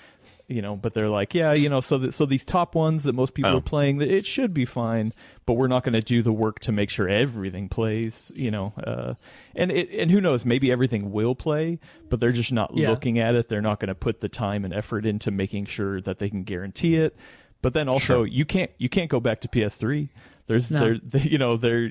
You 0.49 0.61
know, 0.61 0.77
but 0.77 0.93
they're 0.93 1.09
like, 1.09 1.33
yeah, 1.33 1.51
you 1.51 1.67
know, 1.67 1.81
so 1.81 1.97
that, 1.97 2.13
so 2.13 2.25
these 2.25 2.45
top 2.45 2.73
ones 2.73 3.03
that 3.03 3.11
most 3.11 3.33
people 3.33 3.51
Oh. 3.51 3.57
are 3.57 3.61
playing, 3.61 3.99
it 3.99 4.25
should 4.25 4.53
be 4.53 4.63
fine, 4.63 5.11
but 5.45 5.55
we're 5.55 5.67
not 5.67 5.83
going 5.83 5.91
to 5.91 5.99
do 6.01 6.21
the 6.21 6.31
work 6.31 6.59
to 6.59 6.71
make 6.71 6.89
sure 6.89 7.09
everything 7.09 7.67
plays. 7.67 8.31
You 8.33 8.51
know, 8.51 8.71
uh, 8.81 9.15
and 9.57 9.73
it, 9.73 9.89
and 9.91 10.09
who 10.09 10.21
knows, 10.21 10.45
maybe 10.45 10.71
everything 10.71 11.11
will 11.11 11.35
play, 11.35 11.79
but 12.09 12.21
they're 12.21 12.31
just 12.31 12.53
not 12.53 12.71
Yeah. 12.77 12.91
looking 12.91 13.19
at 13.19 13.35
it. 13.35 13.49
They're 13.49 13.61
not 13.61 13.81
going 13.81 13.89
to 13.89 13.95
put 13.95 14.21
the 14.21 14.29
time 14.29 14.63
and 14.63 14.73
effort 14.73 15.05
into 15.05 15.31
making 15.31 15.65
sure 15.65 15.99
that 15.99 16.17
they 16.19 16.29
can 16.29 16.43
guarantee 16.43 16.95
it. 16.95 17.17
But 17.61 17.73
then 17.73 17.89
also, 17.89 18.19
Sure. 18.19 18.25
you 18.27 18.45
can't 18.45 18.71
you 18.77 18.89
can't 18.89 19.09
go 19.09 19.19
back 19.19 19.41
to 19.41 19.47
PS3. 19.47 20.09
There's 20.47 20.71
No. 20.71 20.79
there 20.79 20.97
they, 21.03 21.21
you 21.21 21.37
know 21.37 21.57
they're 21.57 21.89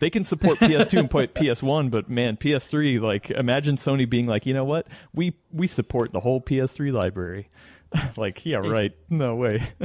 they 0.00 0.10
can 0.10 0.24
support 0.24 0.58
PS2 0.58 0.98
and 0.98 1.10
put 1.10 1.34
PS1, 1.34 1.90
but 1.90 2.10
man, 2.10 2.36
PS3 2.36 3.00
like 3.00 3.30
imagine 3.30 3.76
Sony 3.76 4.08
being 4.08 4.26
like, 4.26 4.44
you 4.44 4.52
know 4.54 4.64
what, 4.64 4.86
we 5.14 5.34
we 5.52 5.66
support 5.66 6.12
the 6.12 6.20
whole 6.20 6.40
PS3 6.40 6.92
library. 6.92 7.48
like, 8.16 8.44
yeah, 8.44 8.56
right, 8.58 8.92
no 9.08 9.36
way. 9.36 9.62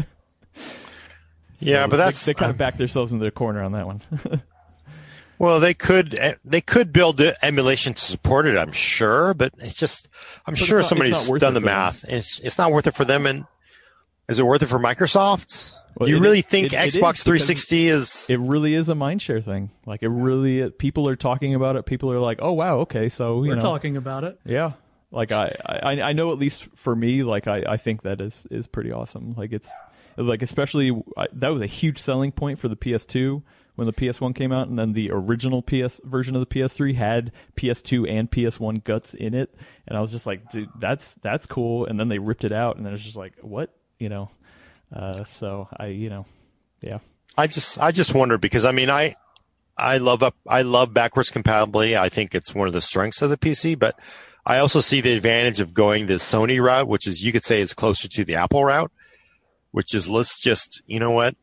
yeah, 1.60 1.84
So 1.84 1.90
but 1.90 1.98
they- 1.98 2.04
that's 2.04 2.26
they, 2.26 2.34
kind 2.34 2.52
of 2.52 2.58
back 2.58 2.78
themselves 2.78 3.12
into 3.12 3.22
their 3.24 3.32
corner 3.32 3.62
on 3.64 3.72
that 3.74 3.86
one. 3.86 4.02
Well, 5.38 5.62
they 5.62 5.74
could 5.74 6.16
eh, 6.16 6.34
they 6.44 6.60
could 6.60 6.92
build 6.92 7.16
the 7.18 7.38
emulation 7.46 7.94
to 7.94 8.02
support 8.02 8.46
it. 8.46 8.58
I'm 8.58 8.74
sure, 8.74 9.34
but 9.34 9.54
it's 9.60 9.78
just 9.78 10.10
I'm 10.46 10.54
it's 10.56 10.64
sure 10.66 10.80
not- 10.80 10.88
somebody's 10.88 11.30
done 11.30 11.54
the 11.54 11.62
them. 11.62 11.66
math. 11.66 12.04
And 12.04 12.16
it's 12.18 12.40
it's 12.40 12.58
not 12.58 12.74
worth 12.74 12.88
it 12.88 12.96
for 12.96 13.06
them. 13.06 13.26
And 13.26 13.46
is 14.30 14.40
it 14.40 14.46
worth 14.46 14.62
it 14.64 14.68
for 14.68 14.80
Microsoft? 14.80 15.76
Well, 15.98 16.06
Do 16.06 16.12
you 16.16 16.22
really 16.22 16.40
is- 16.40 16.46
think 16.46 16.68
it- 16.68 16.74
it 16.74 16.88
is 16.88 16.96
Xbox 16.96 17.00
because 17.00 17.24
360 17.24 17.88
is? 17.88 18.30
it 18.30 18.40
really 18.40 18.74
is 18.74 18.88
a 18.90 18.94
mindshare 18.94 19.44
thing. 19.44 19.70
Like 19.86 20.02
it 20.04 20.10
really, 20.10 20.70
people 20.70 21.08
are 21.10 21.16
talking 21.16 21.56
about 21.56 21.76
it. 21.76 21.86
People 21.86 22.12
are 22.12 22.20
like, 22.20 22.40
oh 22.42 22.54
wow, 22.54 22.80
okay, 22.80 23.10
so 23.10 23.44
you 23.44 23.50
we're 23.50 23.56
know, 23.56 23.62
talking 23.62 23.98
about 23.98 24.24
it. 24.24 24.40
Yeah. 24.46 24.74
Like 25.12 25.32
I, 25.32 25.56
I, 25.66 26.02
I 26.02 26.14
know 26.14 26.32
at 26.32 26.38
least 26.38 26.68
for 26.76 26.96
me, 26.96 27.24
like 27.24 27.48
I, 27.48 27.64
I 27.68 27.78
think 27.78 28.04
that 28.04 28.22
is, 28.22 28.46
is 28.52 28.68
pretty 28.68 28.92
awesome. 28.92 29.34
Like 29.36 29.52
it's 29.52 29.72
like, 30.18 30.42
especially 30.44 30.92
I, 31.18 31.26
that 31.34 31.48
was 31.50 31.62
a 31.64 31.68
huge 31.68 31.98
selling 31.98 32.32
point 32.32 32.60
for 32.60 32.68
the 32.68 32.76
PS2 32.76 33.42
when 33.76 33.88
the 33.88 33.94
PS1 33.94 34.36
came 34.36 34.52
out. 34.52 34.68
And 34.68 34.78
then 34.78 34.94
the 34.94 35.10
original 35.12 35.64
PS 35.64 36.00
version 36.04 36.36
of 36.36 36.42
the 36.42 36.46
PS3 36.46 36.94
had 36.94 37.32
PS2 37.56 38.08
and 38.10 38.30
PS1 38.30 38.84
guts 38.84 39.16
in 39.16 39.34
it. 39.34 39.54
And 39.88 39.98
I 39.98 40.02
was 40.02 40.12
just 40.12 40.28
like, 40.28 40.50
dude, 40.52 40.70
that's, 40.78 41.16
that's 41.16 41.48
cool. 41.48 41.86
And 41.88 42.00
then 42.00 42.08
they 42.10 42.20
ripped 42.20 42.44
it 42.44 42.52
out 42.52 42.78
and 42.78 42.86
then 42.86 42.94
it's 42.94 43.04
just 43.04 43.18
like, 43.18 43.34
what, 43.42 43.74
you 44.00 44.10
know? 44.10 44.32
Uh, 44.94 45.24
so 45.26 45.68
I, 45.78 45.88
you 45.88 46.10
know, 46.10 46.26
yeah. 46.82 47.00
I 47.38 47.48
just 47.48 47.80
I 47.80 47.92
just 47.92 48.14
wonder 48.14 48.38
because 48.38 48.66
I 48.66 48.72
mean 48.72 48.90
I 48.90 49.16
I 49.78 49.98
love 49.98 50.24
up 50.24 50.36
I 50.48 50.64
love 50.64 50.94
backwards 50.94 51.30
compatibility. 51.30 51.96
I 51.96 52.10
think 52.10 52.34
it's 52.34 52.56
one 52.56 52.68
of 52.68 52.74
the 52.74 52.82
strengths 52.82 53.22
of 53.22 53.30
the 53.30 53.38
PC, 53.38 53.78
but 53.78 53.98
I 54.46 54.60
also 54.60 54.80
see 54.80 55.00
the 55.02 55.14
advantage 55.14 55.60
of 55.60 55.74
going 55.74 56.08
the 56.08 56.16
Sony 56.16 56.62
route, 56.62 56.88
which 56.88 57.08
is 57.08 57.24
you 57.24 57.32
could 57.32 57.44
say 57.44 57.62
is 57.62 57.74
closer 57.74 58.08
to 58.08 58.26
the 58.26 58.36
Apple 58.36 58.66
route, 58.66 58.92
which 59.72 59.94
is 59.94 60.10
let's 60.10 60.42
just 60.42 60.82
you 60.86 61.00
know 61.00 61.12
what 61.12 61.36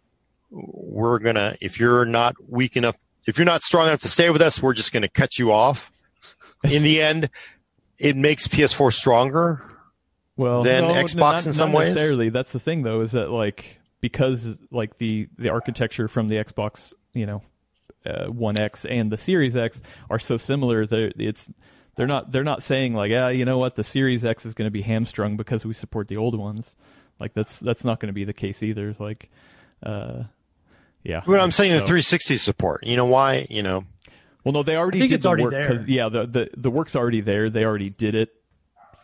we're 0.51 1.19
gonna 1.19 1.57
if 1.61 1.79
you're 1.79 2.05
not 2.05 2.35
weak 2.49 2.77
enough 2.77 2.97
if 3.27 3.39
you're 3.39 3.47
not 3.47 3.63
strong 3.63 3.87
enough 3.87 4.01
to 4.01 4.09
stay 4.09 4.31
with 4.31 4.43
us, 4.43 4.63
we're 4.63 4.75
just 4.75 4.93
gonna 4.93 5.09
cut 5.09 5.39
you 5.39 5.53
off. 5.53 5.91
In 6.63 6.83
the 6.83 7.01
end, 7.01 7.31
it 7.99 8.17
makes 8.17 8.49
PS4 8.49 8.93
stronger. 8.93 9.63
Well 10.37 10.63
than 10.63 10.85
no, 10.85 10.95
Xbox 10.95 11.17
not, 11.17 11.47
in 11.47 11.53
some 11.53 11.73
not 11.73 11.79
ways? 11.79 11.95
necessarily 11.95 12.29
that's 12.31 12.53
the 12.53 12.61
thing 12.61 12.83
though 12.83 13.01
is 13.01 13.13
that 13.13 13.31
like 13.31 13.79
because 14.01 14.57
like 14.71 14.99
the 14.99 15.29
the 15.39 15.49
architecture 15.49 16.09
from 16.09 16.29
the 16.29 16.37
xbox 16.37 16.93
you 17.15 17.27
know 17.27 17.43
uh, 18.05 18.27
one 18.27 18.59
x 18.59 18.85
and 18.85 19.11
the 19.11 19.17
series 19.17 19.57
x 19.57 19.81
are 20.11 20.19
so 20.19 20.37
similar 20.37 20.87
that 20.87 21.13
it's 21.19 21.51
they're 21.97 22.07
not 22.07 22.31
they're 22.31 22.45
not 22.45 22.63
saying 22.63 22.95
like 22.95 23.11
yeah 23.11 23.29
you 23.31 23.45
know 23.45 23.59
what 23.59 23.75
the 23.77 23.83
series 23.85 24.25
x 24.25 24.45
is 24.47 24.55
going 24.55 24.67
to 24.67 24.71
be 24.71 24.83
hamstrung 24.83 25.37
because 25.37 25.65
we 25.65 25.73
support 25.75 26.07
the 26.09 26.17
old 26.17 26.39
ones 26.39 26.77
like 27.19 27.33
that's 27.35 27.59
that's 27.59 27.85
not 27.85 27.99
going 27.99 28.09
to 28.09 28.13
be 28.13 28.25
the 28.25 28.35
case 28.35 28.63
either 28.63 28.95
like 28.99 29.31
uh 29.83 30.23
Yeah. 31.03 31.23
But 31.27 31.41
I'm 31.41 31.53
saying 31.53 31.73
the 31.73 31.79
360 31.81 32.37
support. 32.37 32.85
You 32.85 32.97
know 32.97 33.07
why? 33.07 33.47
You 33.49 33.63
know, 33.63 33.85
Well, 34.45 34.53
no, 34.53 34.63
they 34.63 34.77
already 34.77 35.01
did 35.01 35.13
it's 35.13 35.23
the 35.23 35.29
already 35.29 35.45
work 35.45 35.53
there. 35.53 35.69
'cause, 35.69 35.85
yeah, 35.87 36.09
the, 36.09 36.27
the 36.27 36.51
the 36.57 36.71
work's 36.71 36.95
already 36.97 37.21
there. 37.23 37.49
They 37.51 37.65
already 37.65 37.91
did 37.91 38.15
it 38.15 38.31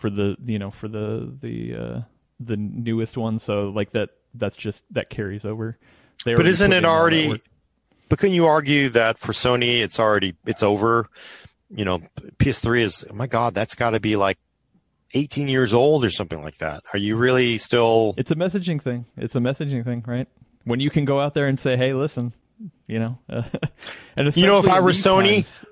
for 0.03 0.11
the 0.11 0.37
you 0.45 0.59
know 0.59 0.73
for 0.73 0.89
the 0.89 1.33
the 1.41 1.75
uh, 1.77 2.01
the 2.41 2.57
newest 2.57 3.17
one. 3.17 3.39
So 3.39 3.69
like 3.71 3.93
that 3.93 4.11
that's 4.35 4.57
just 4.57 4.83
that 4.91 5.09
carries 5.09 5.45
over. 5.45 5.79
They 6.25 6.35
but 6.35 6.47
isn't 6.47 6.73
it 6.73 6.79
in 6.79 6.85
all 6.85 6.95
that 6.95 7.01
already? 7.01 7.41
But 8.09 8.19
can 8.19 8.33
you 8.33 8.47
argue 8.47 8.89
that 8.91 9.19
for 9.19 9.33
Sony, 9.33 9.81
it's 9.81 10.01
already 10.01 10.35
it's 10.45 10.63
over? 10.63 11.09
You 11.71 11.85
know, 11.85 12.01
PS3 12.39 12.81
is. 12.83 13.05
Oh 13.09 13.15
my 13.15 13.29
God, 13.29 13.55
that's 13.55 13.77
got 13.77 13.91
to 13.91 14.01
be 14.01 14.17
like 14.17 14.39
18 15.15 15.47
years 15.49 15.73
old 15.73 16.05
or 16.05 16.11
something 16.11 16.43
like 16.43 16.59
that. 16.59 16.83
Are 16.93 16.99
you 16.99 17.17
really 17.17 17.57
still? 17.59 18.15
It's 18.19 18.31
a 18.31 18.35
messaging 18.35 18.83
thing. 18.83 19.07
It's 19.17 19.37
a 19.37 19.41
messaging 19.41 19.85
thing, 19.85 20.05
right? 20.07 20.29
When 20.65 20.81
you 20.81 20.91
can 20.91 21.05
go 21.05 21.21
out 21.21 21.33
there 21.35 21.47
and 21.47 21.59
say, 21.59 21.77
"Hey, 21.77 21.95
listen," 21.95 22.35
you 22.89 22.99
know, 22.99 23.19
and 23.29 24.37
You 24.37 24.47
know, 24.47 24.59
if 24.59 24.69
I 24.69 24.81
were 24.81 24.91
Sony, 24.91 25.35
times- 25.37 25.65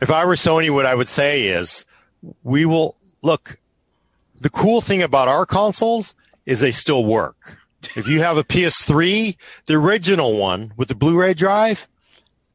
If 0.00 0.10
I 0.10 0.24
were 0.24 0.34
Sony, 0.34 0.70
what 0.70 0.86
I 0.86 0.94
would 0.94 1.08
say 1.08 1.46
is, 1.46 1.84
we 2.42 2.64
will 2.66 2.96
look. 3.22 3.58
The 4.40 4.50
cool 4.50 4.80
thing 4.80 5.02
about 5.02 5.28
our 5.28 5.44
consoles 5.44 6.14
is 6.46 6.60
they 6.60 6.72
still 6.72 7.04
work. 7.04 7.58
If 7.96 8.08
you 8.08 8.20
have 8.20 8.36
a 8.36 8.44
PS3, 8.44 9.36
the 9.66 9.74
original 9.74 10.36
one 10.36 10.72
with 10.76 10.88
the 10.88 10.94
Blu-ray 10.94 11.34
drive, 11.34 11.88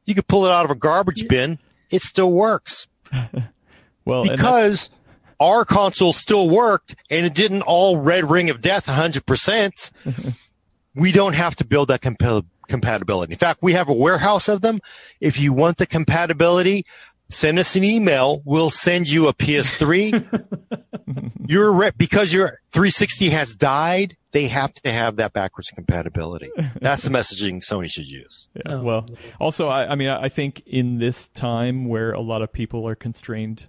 you 0.04 0.14
could 0.14 0.28
pull 0.28 0.46
it 0.46 0.52
out 0.52 0.64
of 0.64 0.70
a 0.70 0.76
garbage 0.76 1.26
bin. 1.28 1.58
It 1.90 2.02
still 2.02 2.30
works 2.30 2.88
well, 4.04 4.22
because 4.24 4.90
our 5.38 5.64
console 5.64 6.12
still 6.12 6.48
worked 6.48 6.94
and 7.10 7.26
it 7.26 7.34
didn't 7.34 7.62
all 7.62 7.98
red 7.98 8.28
ring 8.30 8.50
of 8.50 8.60
death 8.60 8.86
100%. 8.86 9.90
we 10.94 11.12
don't 11.12 11.34
have 11.34 11.56
to 11.56 11.64
build 11.64 11.88
that 11.88 12.00
compa- 12.00 12.44
compatibility. 12.68 13.32
In 13.32 13.38
fact, 13.38 13.60
we 13.62 13.74
have 13.74 13.88
a 13.88 13.92
warehouse 13.92 14.48
of 14.48 14.60
them. 14.60 14.80
If 15.20 15.38
you 15.38 15.52
want 15.52 15.78
the 15.78 15.86
compatibility, 15.86 16.84
send 17.28 17.58
us 17.58 17.76
an 17.76 17.84
email. 17.84 18.42
We'll 18.44 18.70
send 18.70 19.08
you 19.08 19.28
a 19.28 19.34
PS3. 19.34 21.30
your 21.48 21.72
re- 21.74 21.90
because 21.96 22.32
your 22.32 22.54
360 22.72 23.30
has 23.30 23.54
died, 23.56 24.16
they 24.32 24.48
have 24.48 24.72
to 24.74 24.90
have 24.92 25.16
that 25.16 25.32
backwards 25.32 25.70
compatibility. 25.74 26.50
That's 26.80 27.04
the 27.04 27.10
messaging 27.10 27.62
Sony 27.64 27.90
should 27.90 28.08
use. 28.08 28.48
Yeah, 28.54 28.74
Oh. 28.74 28.82
well, 28.82 29.06
also, 29.40 29.68
I, 29.68 29.92
I 29.92 29.94
mean, 29.94 30.08
I 30.08 30.24
I 30.24 30.28
think 30.28 30.62
in 30.66 30.98
this 30.98 31.28
time 31.28 31.86
where 31.86 32.12
a 32.12 32.20
lot 32.20 32.42
of 32.42 32.52
people 32.52 32.86
are 32.88 32.94
constrained 32.94 33.66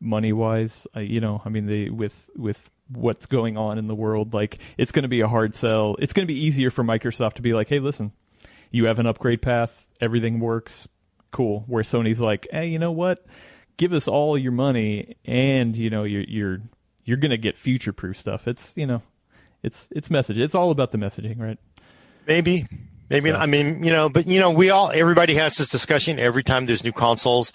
money 0.00 0.32
wise, 0.32 0.86
uh, 0.96 1.00
you 1.00 1.20
know, 1.20 1.42
I 1.44 1.48
mean, 1.48 1.66
they 1.66 1.90
with 1.90 2.30
with 2.36 2.70
what's 2.88 3.26
going 3.26 3.56
on 3.56 3.78
in 3.78 3.88
the 3.88 3.94
world, 3.94 4.32
like 4.32 4.58
it's 4.78 4.92
going 4.92 5.02
to 5.02 5.08
be 5.08 5.20
a 5.20 5.28
hard 5.28 5.54
sell. 5.54 5.96
It's 5.98 6.12
going 6.12 6.26
to 6.26 6.32
be 6.32 6.38
easier 6.38 6.70
for 6.70 6.84
Microsoft 6.84 7.34
to 7.34 7.42
be 7.42 7.52
like, 7.52 7.68
hey, 7.68 7.80
listen, 7.80 8.12
you 8.70 8.86
have 8.86 8.98
an 9.00 9.06
upgrade 9.06 9.42
path, 9.42 9.86
everything 10.00 10.38
works, 10.38 10.86
cool. 11.32 11.64
Where 11.66 11.82
Sony's 11.82 12.20
like, 12.20 12.46
hey, 12.50 12.66
you 12.66 12.78
know 12.78 12.92
what? 12.92 13.24
Give 13.76 13.92
us 13.92 14.08
all 14.08 14.38
your 14.38 14.52
money, 14.52 15.16
and 15.24 15.76
you 15.76 15.90
know, 15.90 16.04
you're 16.04 16.24
you're 16.24 16.60
you're 17.04 17.16
going 17.18 17.30
to 17.30 17.36
get 17.36 17.56
future 17.56 17.92
proof 17.92 18.16
stuff. 18.16 18.48
It's 18.48 18.72
you 18.76 18.86
know, 18.86 19.02
it's 19.62 19.88
it's 19.90 20.10
message. 20.10 20.38
It's 20.38 20.54
all 20.54 20.70
about 20.70 20.92
the 20.92 20.98
messaging, 20.98 21.38
right? 21.38 21.58
Maybe. 22.26 22.66
Maybe 23.10 23.30
So- 23.30 23.36
I 23.36 23.46
mean, 23.46 23.84
you 23.84 23.92
know, 23.92 24.08
but 24.08 24.26
you 24.26 24.40
know, 24.40 24.50
we 24.50 24.70
all 24.70 24.90
everybody 24.90 25.34
has 25.34 25.56
this 25.56 25.68
discussion 25.68 26.18
every 26.18 26.42
time 26.42 26.66
there's 26.66 26.82
new 26.84 26.92
consoles. 26.92 27.52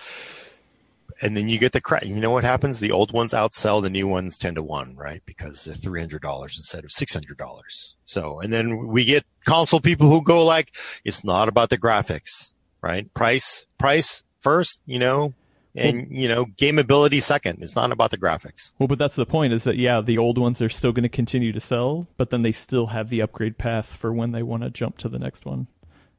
And 1.23 1.37
then 1.37 1.47
you 1.49 1.59
get 1.59 1.71
the 1.73 1.81
cra 1.81 2.03
You 2.03 2.19
know 2.19 2.31
what 2.31 2.43
happens? 2.43 2.79
The 2.79 2.91
old 2.91 3.11
ones 3.11 3.33
outsell 3.33 3.81
the 3.81 3.91
new 3.91 4.07
ones 4.07 4.37
ten 4.39 4.55
to 4.55 4.63
one, 4.63 4.95
right? 4.95 5.21
Because 5.25 5.65
they're 5.65 5.75
three 5.75 5.99
hundred 5.99 6.21
dollars 6.21 6.55
instead 6.57 6.83
of 6.83 6.91
six 6.91 7.13
hundred 7.13 7.37
dollars. 7.37 7.95
So, 8.05 8.39
and 8.39 8.51
then 8.51 8.87
we 8.87 9.05
get 9.05 9.23
console 9.45 9.81
people 9.81 10.09
who 10.09 10.23
go 10.23 10.43
like, 10.45 10.73
"It's 11.05 11.23
not 11.23 11.47
about 11.47 11.69
the 11.69 11.77
graphics, 11.77 12.50
right? 12.81 13.11
Price, 13.13 13.65
price 13.77 14.23
first, 14.41 14.81
you 14.85 14.99
know, 14.99 15.33
and 15.75 16.07
you 16.11 16.27
know, 16.27 16.45
gameability 16.45 17.21
second. 17.21 17.59
It's 17.61 17.75
not 17.75 17.91
about 17.91 18.11
the 18.11 18.17
graphics." 18.17 18.73
Well, 18.77 18.87
but 18.87 18.99
that's 18.99 19.15
the 19.15 19.25
point 19.25 19.53
is 19.53 19.63
that 19.63 19.77
yeah, 19.77 20.01
the 20.01 20.17
old 20.17 20.37
ones 20.37 20.61
are 20.61 20.69
still 20.69 20.91
going 20.91 21.03
to 21.03 21.09
continue 21.09 21.51
to 21.53 21.59
sell, 21.59 22.07
but 22.17 22.29
then 22.29 22.41
they 22.41 22.51
still 22.51 22.87
have 22.87 23.09
the 23.09 23.21
upgrade 23.21 23.57
path 23.57 23.85
for 23.85 24.11
when 24.11 24.31
they 24.31 24.43
want 24.43 24.63
to 24.63 24.69
jump 24.69 24.97
to 24.99 25.09
the 25.09 25.19
next 25.19 25.45
one, 25.45 25.67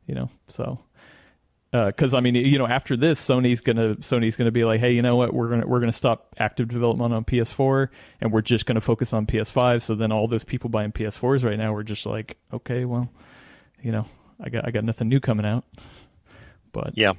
you 0.06 0.14
know. 0.14 0.30
So, 0.48 0.80
uh, 1.72 1.86
because 1.86 2.14
I 2.14 2.20
mean, 2.20 2.34
you 2.34 2.58
know, 2.58 2.66
after 2.66 2.96
this, 2.96 3.20
Sony's 3.20 3.60
gonna 3.60 3.96
Sony's 3.96 4.36
gonna 4.36 4.50
be 4.50 4.64
like, 4.64 4.80
hey, 4.80 4.92
you 4.92 5.02
know 5.02 5.16
what, 5.16 5.34
we're 5.34 5.48
gonna 5.48 5.66
we're 5.66 5.80
gonna 5.80 5.92
stop 5.92 6.34
active 6.38 6.68
development 6.68 7.12
on 7.12 7.24
PS4, 7.24 7.88
and 8.20 8.32
we're 8.32 8.40
just 8.42 8.64
gonna 8.66 8.80
focus 8.80 9.12
on 9.12 9.26
PS5. 9.26 9.82
So 9.82 9.94
then 9.94 10.12
all 10.12 10.28
those 10.28 10.44
people 10.44 10.70
buying 10.70 10.92
PS4s 10.92 11.44
right 11.44 11.58
now, 11.58 11.72
we're 11.72 11.82
just 11.82 12.06
like, 12.06 12.38
okay, 12.52 12.84
well, 12.84 13.10
you 13.82 13.92
know, 13.92 14.06
I 14.40 14.48
got 14.48 14.66
I 14.66 14.70
got 14.70 14.84
nothing 14.84 15.08
new 15.08 15.20
coming 15.20 15.44
out, 15.44 15.64
but 16.72 16.90
Yeah. 16.94 17.12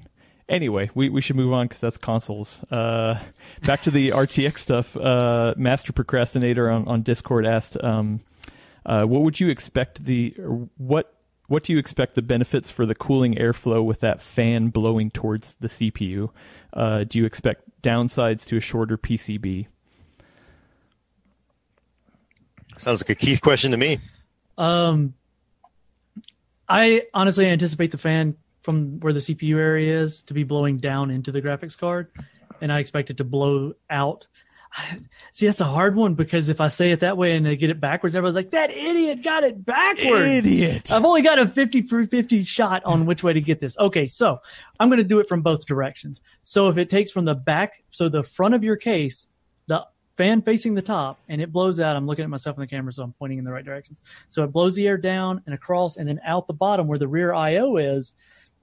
Anyway, 0.50 0.90
we, 0.94 1.10
we 1.10 1.22
should 1.22 1.38
move 1.38 1.54
on 1.54 1.68
because 1.68 1.80
that's 1.80 1.98
consoles. 1.98 2.62
Uh, 2.70 3.18
back 3.66 3.82
to 3.84 3.92
the 3.92 4.10
RTX 4.14 4.58
stuff. 4.58 4.98
Uh, 4.98 5.54
Master 5.56 5.94
Procrastinator 5.94 6.70
on, 6.70 6.86
on 6.88 7.02
Discord 7.02 7.48
asked, 7.48 7.82
um, 7.82 8.20
uh, 8.86 9.06
"What 9.06 9.22
would 9.22 9.40
you 9.40 9.48
expect 9.50 10.04
the 10.04 10.32
what 10.78 11.16
what 11.48 11.64
do 11.64 11.72
you 11.72 11.80
expect 11.80 12.16
the 12.16 12.22
benefits 12.22 12.70
for 12.70 12.86
the 12.86 12.94
cooling 12.94 13.36
airflow 13.36 13.84
with 13.84 14.02
that 14.02 14.22
fan 14.22 14.68
blowing 14.68 15.12
towards 15.12 15.56
the 15.56 15.68
CPU? 15.68 16.30
Uh, 16.74 17.06
do 17.06 17.20
you 17.20 17.26
expect 17.26 17.82
downsides 17.82 18.46
to 18.48 18.58
a 18.58 18.60
shorter 18.60 18.98
PCB?" 18.98 19.68
Sounds 22.78 23.02
like 23.02 23.10
a 23.12 23.16
Keith 23.16 23.42
question 23.42 23.72
to 23.72 23.78
me. 23.78 24.00
Um, 24.58 25.14
I 26.68 27.04
honestly 27.14 27.46
anticipate 27.48 27.92
the 27.92 27.98
fan 27.98 28.36
from 28.64 29.00
where 29.02 29.14
the 29.14 29.20
CPU 29.20 29.58
area 29.58 30.00
is 30.00 30.24
to 30.24 30.34
be 30.34 30.44
blowing 30.44 30.78
down 30.78 31.12
into 31.12 31.32
the 31.32 31.42
graphics 31.42 31.78
card, 31.78 32.08
and 32.62 32.72
I 32.72 32.80
expect 32.80 33.10
it 33.10 33.18
to 33.18 33.24
blow 33.24 33.74
out. 33.90 34.28
See, 35.32 35.46
that's 35.46 35.62
a 35.62 35.66
hard 35.66 35.96
one 35.96 36.16
because 36.16 36.50
if 36.50 36.62
I 36.62 36.70
say 36.70 36.92
it 36.92 37.02
that 37.02 37.18
way 37.18 37.36
and 37.36 37.46
they 37.46 37.56
get 37.56 37.70
it 37.70 37.80
backwards, 37.80 38.16
everyone's 38.16 38.36
like, 38.36 38.52
"That 38.52 38.72
idiot 38.72 39.24
got 39.24 39.44
it 39.44 39.66
backwards." 39.66 40.46
Idiot. 40.46 40.92
I've 40.92 41.06
only 41.06 41.22
got 41.22 41.40
a 41.40 41.48
50 41.48 41.82
through 41.84 42.08
50 42.08 42.44
shot 42.44 42.84
on 42.86 43.06
which 43.06 43.24
way 43.24 43.34
to 43.34 43.42
get 43.42 43.60
this. 43.60 43.78
Okay, 43.78 44.08
so 44.08 44.40
I'm 44.80 44.90
going 44.90 44.98
to 44.98 45.04
do 45.04 45.20
it 45.20 45.28
from 45.28 45.42
both 45.42 45.66
directions. 45.66 46.22
So 46.44 46.70
if 46.70 46.78
it 46.78 46.90
takes 46.90 47.12
from 47.12 47.26
the 47.26 47.36
back, 47.36 47.84
so 47.92 48.10
the 48.10 48.24
front 48.24 48.56
of 48.56 48.64
your 48.64 48.78
case, 48.78 49.28
the 49.68 49.86
fan 50.18 50.42
facing 50.42 50.76
the 50.76 50.82
top, 50.82 51.20
and 51.28 51.42
it 51.42 51.52
blows 51.52 51.80
out, 51.80 51.96
I'm 51.96 52.06
looking 52.06 52.24
at 52.24 52.30
myself 52.30 52.58
in 52.58 52.62
the 52.62 52.68
camera, 52.68 52.94
so 52.94 53.04
I'm 53.04 53.14
pointing 53.14 53.40
in 53.40 53.46
the 53.46 53.52
right 53.52 53.66
directions. 53.66 54.02
So 54.30 54.44
it 54.44 54.52
blows 54.52 54.76
the 54.76 54.88
air 54.88 54.98
down 54.98 55.42
and 55.46 55.56
across 55.56 55.98
and 55.98 56.08
then 56.08 56.20
out 56.26 56.48
the 56.48 56.54
bottom 56.54 56.88
where 56.88 57.00
the 57.00 57.08
rear 57.08 57.34
IO 57.34 57.78
is. 57.78 58.14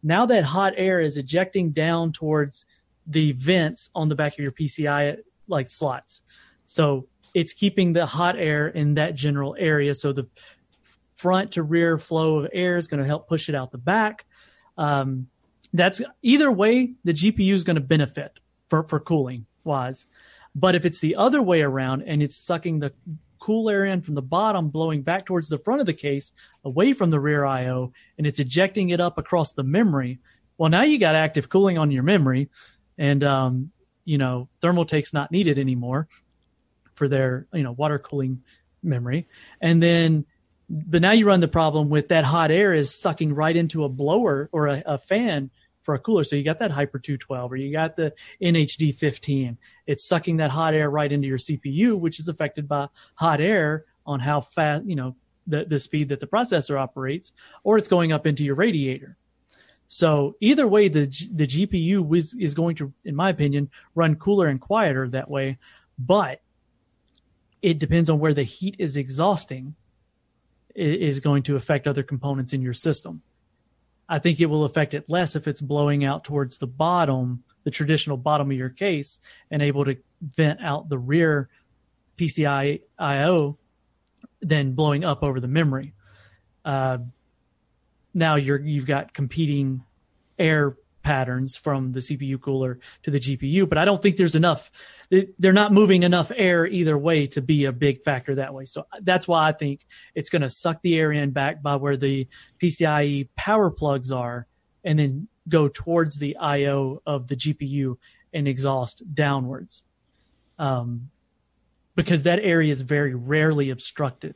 Now 0.02 0.26
that 0.26 0.44
hot 0.44 0.74
air 0.76 1.00
is 1.00 1.18
ejecting 1.18 1.70
down 1.70 2.12
towards 2.12 2.64
the 3.06 3.32
vents 3.32 3.90
on 3.94 4.08
the 4.08 4.14
back 4.14 4.34
of 4.34 4.38
your 4.38 4.52
PCI 4.52 5.18
like 5.48 5.68
slots. 5.68 6.22
So 6.66 7.08
it's 7.34 7.52
keeping 7.52 7.92
the 7.92 8.06
hot 8.06 8.36
air 8.38 8.68
in 8.68 8.94
that 8.94 9.14
general 9.14 9.56
area. 9.58 9.94
So 9.94 10.12
the 10.12 10.28
front 11.16 11.52
to 11.52 11.62
rear 11.62 11.98
flow 11.98 12.38
of 12.38 12.50
air 12.52 12.78
is 12.78 12.88
going 12.88 13.00
to 13.00 13.06
help 13.06 13.28
push 13.28 13.48
it 13.48 13.54
out 13.54 13.72
the 13.72 13.78
back. 13.78 14.24
Um, 14.78 15.28
that's 15.72 16.00
either 16.22 16.50
way, 16.50 16.94
the 17.04 17.12
GPU 17.12 17.52
is 17.52 17.64
going 17.64 17.76
to 17.76 17.80
benefit 17.80 18.40
for, 18.68 18.84
for 18.84 18.98
cooling 18.98 19.46
wise. 19.64 20.06
But 20.54 20.74
if 20.74 20.84
it's 20.84 21.00
the 21.00 21.16
other 21.16 21.42
way 21.42 21.62
around 21.62 22.02
and 22.02 22.22
it's 22.22 22.36
sucking 22.36 22.80
the 22.80 22.92
cool 23.40 23.68
air 23.68 23.84
in 23.84 24.02
from 24.02 24.14
the 24.14 24.22
bottom, 24.22 24.68
blowing 24.68 25.02
back 25.02 25.26
towards 25.26 25.48
the 25.48 25.58
front 25.58 25.80
of 25.80 25.86
the 25.86 25.94
case, 25.94 26.32
away 26.64 26.92
from 26.92 27.10
the 27.10 27.18
rear 27.18 27.44
IO, 27.44 27.92
and 28.16 28.26
it's 28.26 28.38
ejecting 28.38 28.90
it 28.90 29.00
up 29.00 29.18
across 29.18 29.52
the 29.52 29.64
memory, 29.64 30.20
well, 30.60 30.68
now 30.68 30.82
you 30.82 30.98
got 30.98 31.14
active 31.14 31.48
cooling 31.48 31.78
on 31.78 31.90
your 31.90 32.02
memory, 32.02 32.50
and 32.98 33.24
um, 33.24 33.72
you 34.04 34.18
know 34.18 34.50
Thermaltake's 34.60 35.14
not 35.14 35.32
needed 35.32 35.58
anymore 35.58 36.06
for 36.96 37.08
their 37.08 37.46
you 37.54 37.62
know 37.62 37.72
water 37.72 37.98
cooling 37.98 38.42
memory, 38.82 39.26
and 39.58 39.82
then 39.82 40.26
but 40.68 41.00
now 41.00 41.12
you 41.12 41.26
run 41.26 41.40
the 41.40 41.48
problem 41.48 41.88
with 41.88 42.08
that 42.08 42.24
hot 42.24 42.50
air 42.50 42.74
is 42.74 42.94
sucking 42.94 43.34
right 43.34 43.56
into 43.56 43.84
a 43.84 43.88
blower 43.88 44.50
or 44.52 44.66
a, 44.66 44.82
a 44.84 44.98
fan 44.98 45.50
for 45.82 45.94
a 45.94 45.98
cooler. 45.98 46.24
So 46.24 46.36
you 46.36 46.44
got 46.44 46.58
that 46.58 46.70
Hyper 46.70 46.98
212 46.98 47.52
or 47.52 47.56
you 47.56 47.72
got 47.72 47.96
the 47.96 48.12
NH-D15. 48.42 49.56
It's 49.86 50.06
sucking 50.06 50.36
that 50.38 50.50
hot 50.50 50.74
air 50.74 50.90
right 50.90 51.10
into 51.10 51.28
your 51.28 51.38
CPU, 51.38 51.98
which 51.98 52.20
is 52.20 52.28
affected 52.28 52.68
by 52.68 52.88
hot 53.14 53.40
air 53.40 53.84
on 54.06 54.20
how 54.20 54.40
fast, 54.40 54.84
you 54.84 54.96
know, 54.96 55.16
the, 55.46 55.64
the 55.64 55.78
speed 55.78 56.10
that 56.10 56.20
the 56.20 56.26
processor 56.26 56.78
operates, 56.78 57.32
or 57.64 57.76
it's 57.76 57.88
going 57.88 58.12
up 58.12 58.26
into 58.26 58.44
your 58.44 58.54
radiator. 58.54 59.16
So 59.88 60.36
either 60.40 60.68
way, 60.68 60.86
the 60.86 61.06
the 61.34 61.48
GPU 61.48 62.16
is, 62.16 62.34
is 62.34 62.54
going 62.54 62.76
to, 62.76 62.92
in 63.04 63.16
my 63.16 63.30
opinion, 63.30 63.70
run 63.96 64.14
cooler 64.14 64.46
and 64.46 64.60
quieter 64.60 65.08
that 65.08 65.28
way. 65.28 65.58
But 65.98 66.42
it 67.60 67.80
depends 67.80 68.08
on 68.08 68.20
where 68.20 68.32
the 68.32 68.44
heat 68.44 68.76
is 68.78 68.96
exhausting 68.96 69.74
is 70.76 71.18
going 71.18 71.42
to 71.42 71.56
affect 71.56 71.88
other 71.88 72.04
components 72.04 72.52
in 72.52 72.62
your 72.62 72.74
system. 72.74 73.22
I 74.10 74.18
think 74.18 74.40
it 74.40 74.46
will 74.46 74.64
affect 74.64 74.92
it 74.92 75.08
less 75.08 75.36
if 75.36 75.46
it's 75.46 75.60
blowing 75.60 76.04
out 76.04 76.24
towards 76.24 76.58
the 76.58 76.66
bottom, 76.66 77.44
the 77.62 77.70
traditional 77.70 78.16
bottom 78.16 78.50
of 78.50 78.56
your 78.56 78.68
case, 78.68 79.20
and 79.52 79.62
able 79.62 79.84
to 79.84 79.96
vent 80.20 80.60
out 80.60 80.88
the 80.88 80.98
rear 80.98 81.48
PCI 82.18 82.80
IO 82.98 83.56
than 84.42 84.72
blowing 84.72 85.04
up 85.04 85.22
over 85.22 85.38
the 85.38 85.46
memory. 85.46 85.94
Uh, 86.64 86.98
now 88.12 88.34
you're 88.34 88.58
you've 88.58 88.84
got 88.84 89.14
competing 89.14 89.84
air 90.40 90.76
patterns 91.02 91.56
from 91.56 91.92
the 91.92 92.00
CPU 92.00 92.40
cooler 92.40 92.78
to 93.02 93.10
the 93.10 93.20
GPU, 93.20 93.68
but 93.68 93.78
I 93.78 93.84
don't 93.84 94.02
think 94.02 94.16
there's 94.16 94.36
enough. 94.36 94.70
They're 95.38 95.52
not 95.52 95.72
moving 95.72 96.02
enough 96.02 96.30
air 96.34 96.66
either 96.66 96.96
way 96.96 97.26
to 97.28 97.40
be 97.40 97.64
a 97.64 97.72
big 97.72 98.04
factor 98.04 98.36
that 98.36 98.54
way. 98.54 98.64
So 98.66 98.86
that's 99.00 99.26
why 99.26 99.48
I 99.48 99.52
think 99.52 99.86
it's 100.14 100.30
going 100.30 100.42
to 100.42 100.50
suck 100.50 100.82
the 100.82 100.98
air 100.98 101.12
in 101.12 101.30
back 101.30 101.62
by 101.62 101.76
where 101.76 101.96
the 101.96 102.28
PCIe 102.62 103.28
power 103.34 103.70
plugs 103.70 104.12
are, 104.12 104.46
and 104.84 104.98
then 104.98 105.28
go 105.48 105.68
towards 105.68 106.18
the 106.18 106.36
I/O 106.36 107.02
of 107.06 107.26
the 107.26 107.36
GPU 107.36 107.96
and 108.32 108.46
exhaust 108.46 109.02
downwards, 109.14 109.82
um, 110.58 111.10
because 111.96 112.22
that 112.22 112.38
area 112.40 112.70
is 112.70 112.82
very 112.82 113.14
rarely 113.14 113.70
obstructed. 113.70 114.34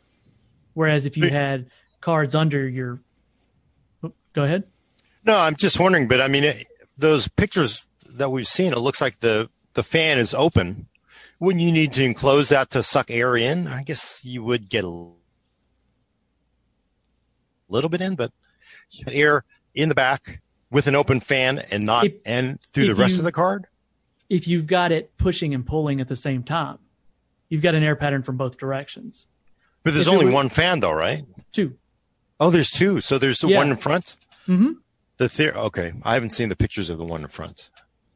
Whereas 0.72 1.06
if 1.06 1.16
you 1.16 1.30
had 1.30 1.70
cards 2.00 2.34
under 2.34 2.68
your, 2.68 3.00
go 4.32 4.42
ahead. 4.42 4.64
No, 5.24 5.38
I'm 5.38 5.56
just 5.56 5.80
wondering, 5.80 6.08
but 6.08 6.20
I 6.20 6.28
mean, 6.28 6.44
it, 6.44 6.66
those 6.98 7.28
pictures 7.28 7.86
that 8.14 8.30
we've 8.30 8.46
seen, 8.46 8.72
it 8.72 8.78
looks 8.78 9.00
like 9.00 9.20
the 9.20 9.48
the 9.74 9.82
fan 9.82 10.18
is 10.18 10.34
open. 10.34 10.86
Wouldn't 11.40 11.62
you 11.62 11.72
need 11.72 11.92
to 11.94 12.04
enclose 12.04 12.50
that 12.50 12.70
to 12.70 12.82
suck 12.82 13.10
air 13.10 13.36
in? 13.36 13.66
I 13.66 13.82
guess 13.82 14.24
you 14.24 14.42
would 14.44 14.68
get 14.68 14.84
a 14.84 15.08
little 17.68 17.90
bit 17.90 18.00
in, 18.00 18.14
but 18.14 18.32
air 19.08 19.44
in 19.74 19.88
the 19.88 19.94
back 19.94 20.40
with 20.70 20.86
an 20.86 20.94
open 20.94 21.20
fan 21.20 21.58
and 21.70 21.84
not 21.84 22.06
if, 22.06 22.14
and 22.24 22.60
through 22.60 22.86
the 22.86 22.94
rest 22.94 23.14
you, 23.14 23.20
of 23.20 23.24
the 23.24 23.32
card. 23.32 23.66
If 24.28 24.46
you've 24.48 24.66
got 24.66 24.92
it 24.92 25.16
pushing 25.18 25.54
and 25.54 25.66
pulling 25.66 26.00
at 26.00 26.08
the 26.08 26.16
same 26.16 26.42
time, 26.42 26.78
you've 27.48 27.62
got 27.62 27.74
an 27.74 27.82
air 27.82 27.96
pattern 27.96 28.22
from 28.22 28.36
both 28.36 28.56
directions. 28.56 29.26
But 29.82 29.94
there's 29.94 30.06
if 30.06 30.12
only 30.12 30.26
was, 30.26 30.34
one 30.34 30.48
fan, 30.48 30.80
though, 30.80 30.92
right? 30.92 31.24
Two. 31.52 31.76
Oh, 32.40 32.50
there's 32.50 32.70
two. 32.70 33.00
So 33.00 33.18
there's 33.18 33.40
the 33.40 33.48
yeah. 33.48 33.58
one 33.58 33.70
in 33.70 33.76
front. 33.76 34.16
Mm-hmm. 34.48 34.72
The 35.16 35.28
theory. 35.28 35.52
Okay, 35.52 35.92
I 36.02 36.14
haven't 36.14 36.30
seen 36.30 36.48
the 36.48 36.56
pictures 36.56 36.90
of 36.90 36.98
the 36.98 37.04
one 37.04 37.22
in 37.22 37.28
front. 37.28 37.70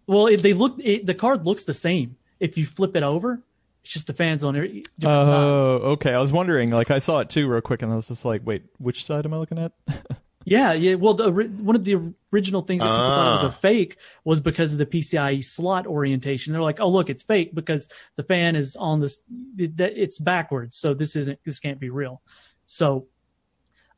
Well, 0.06 0.26
if 0.26 0.42
they 0.42 0.52
look, 0.52 0.76
it, 0.78 1.06
the 1.06 1.14
card 1.14 1.46
looks 1.46 1.64
the 1.64 1.74
same. 1.74 2.16
If 2.40 2.56
you 2.56 2.66
flip 2.66 2.96
it 2.96 3.02
over, 3.02 3.42
it's 3.84 3.92
just 3.92 4.06
the 4.06 4.14
fans 4.14 4.42
on 4.42 4.54
different 4.54 4.86
oh, 5.04 5.22
sides. 5.22 5.66
Oh, 5.68 5.72
okay. 5.92 6.12
I 6.12 6.18
was 6.18 6.32
wondering. 6.32 6.70
Like, 6.70 6.90
I 6.90 6.98
saw 6.98 7.20
it 7.20 7.30
too, 7.30 7.48
real 7.48 7.60
quick, 7.60 7.82
and 7.82 7.92
I 7.92 7.94
was 7.94 8.08
just 8.08 8.24
like, 8.24 8.42
"Wait, 8.44 8.64
which 8.78 9.04
side 9.04 9.26
am 9.26 9.34
I 9.34 9.38
looking 9.38 9.58
at?" 9.58 9.72
yeah, 10.44 10.72
yeah. 10.72 10.94
Well, 10.94 11.14
the, 11.14 11.30
one 11.30 11.76
of 11.76 11.84
the 11.84 12.12
original 12.32 12.62
things 12.62 12.82
that 12.82 12.86
people 12.86 12.98
thought 12.98 13.32
was 13.34 13.44
a 13.44 13.46
ah. 13.46 13.50
fake 13.50 13.96
was 14.24 14.40
because 14.40 14.72
of 14.72 14.78
the 14.78 14.86
PCIe 14.86 15.44
slot 15.44 15.86
orientation. 15.86 16.52
They're 16.52 16.62
like, 16.62 16.80
"Oh, 16.80 16.88
look, 16.88 17.10
it's 17.10 17.22
fake 17.22 17.54
because 17.54 17.88
the 18.16 18.24
fan 18.24 18.56
is 18.56 18.76
on 18.76 19.00
this. 19.00 19.22
It, 19.56 19.78
it's 19.78 20.18
backwards, 20.18 20.76
so 20.76 20.94
this 20.94 21.16
isn't. 21.16 21.38
This 21.44 21.60
can't 21.60 21.78
be 21.78 21.90
real." 21.90 22.22
So, 22.66 23.06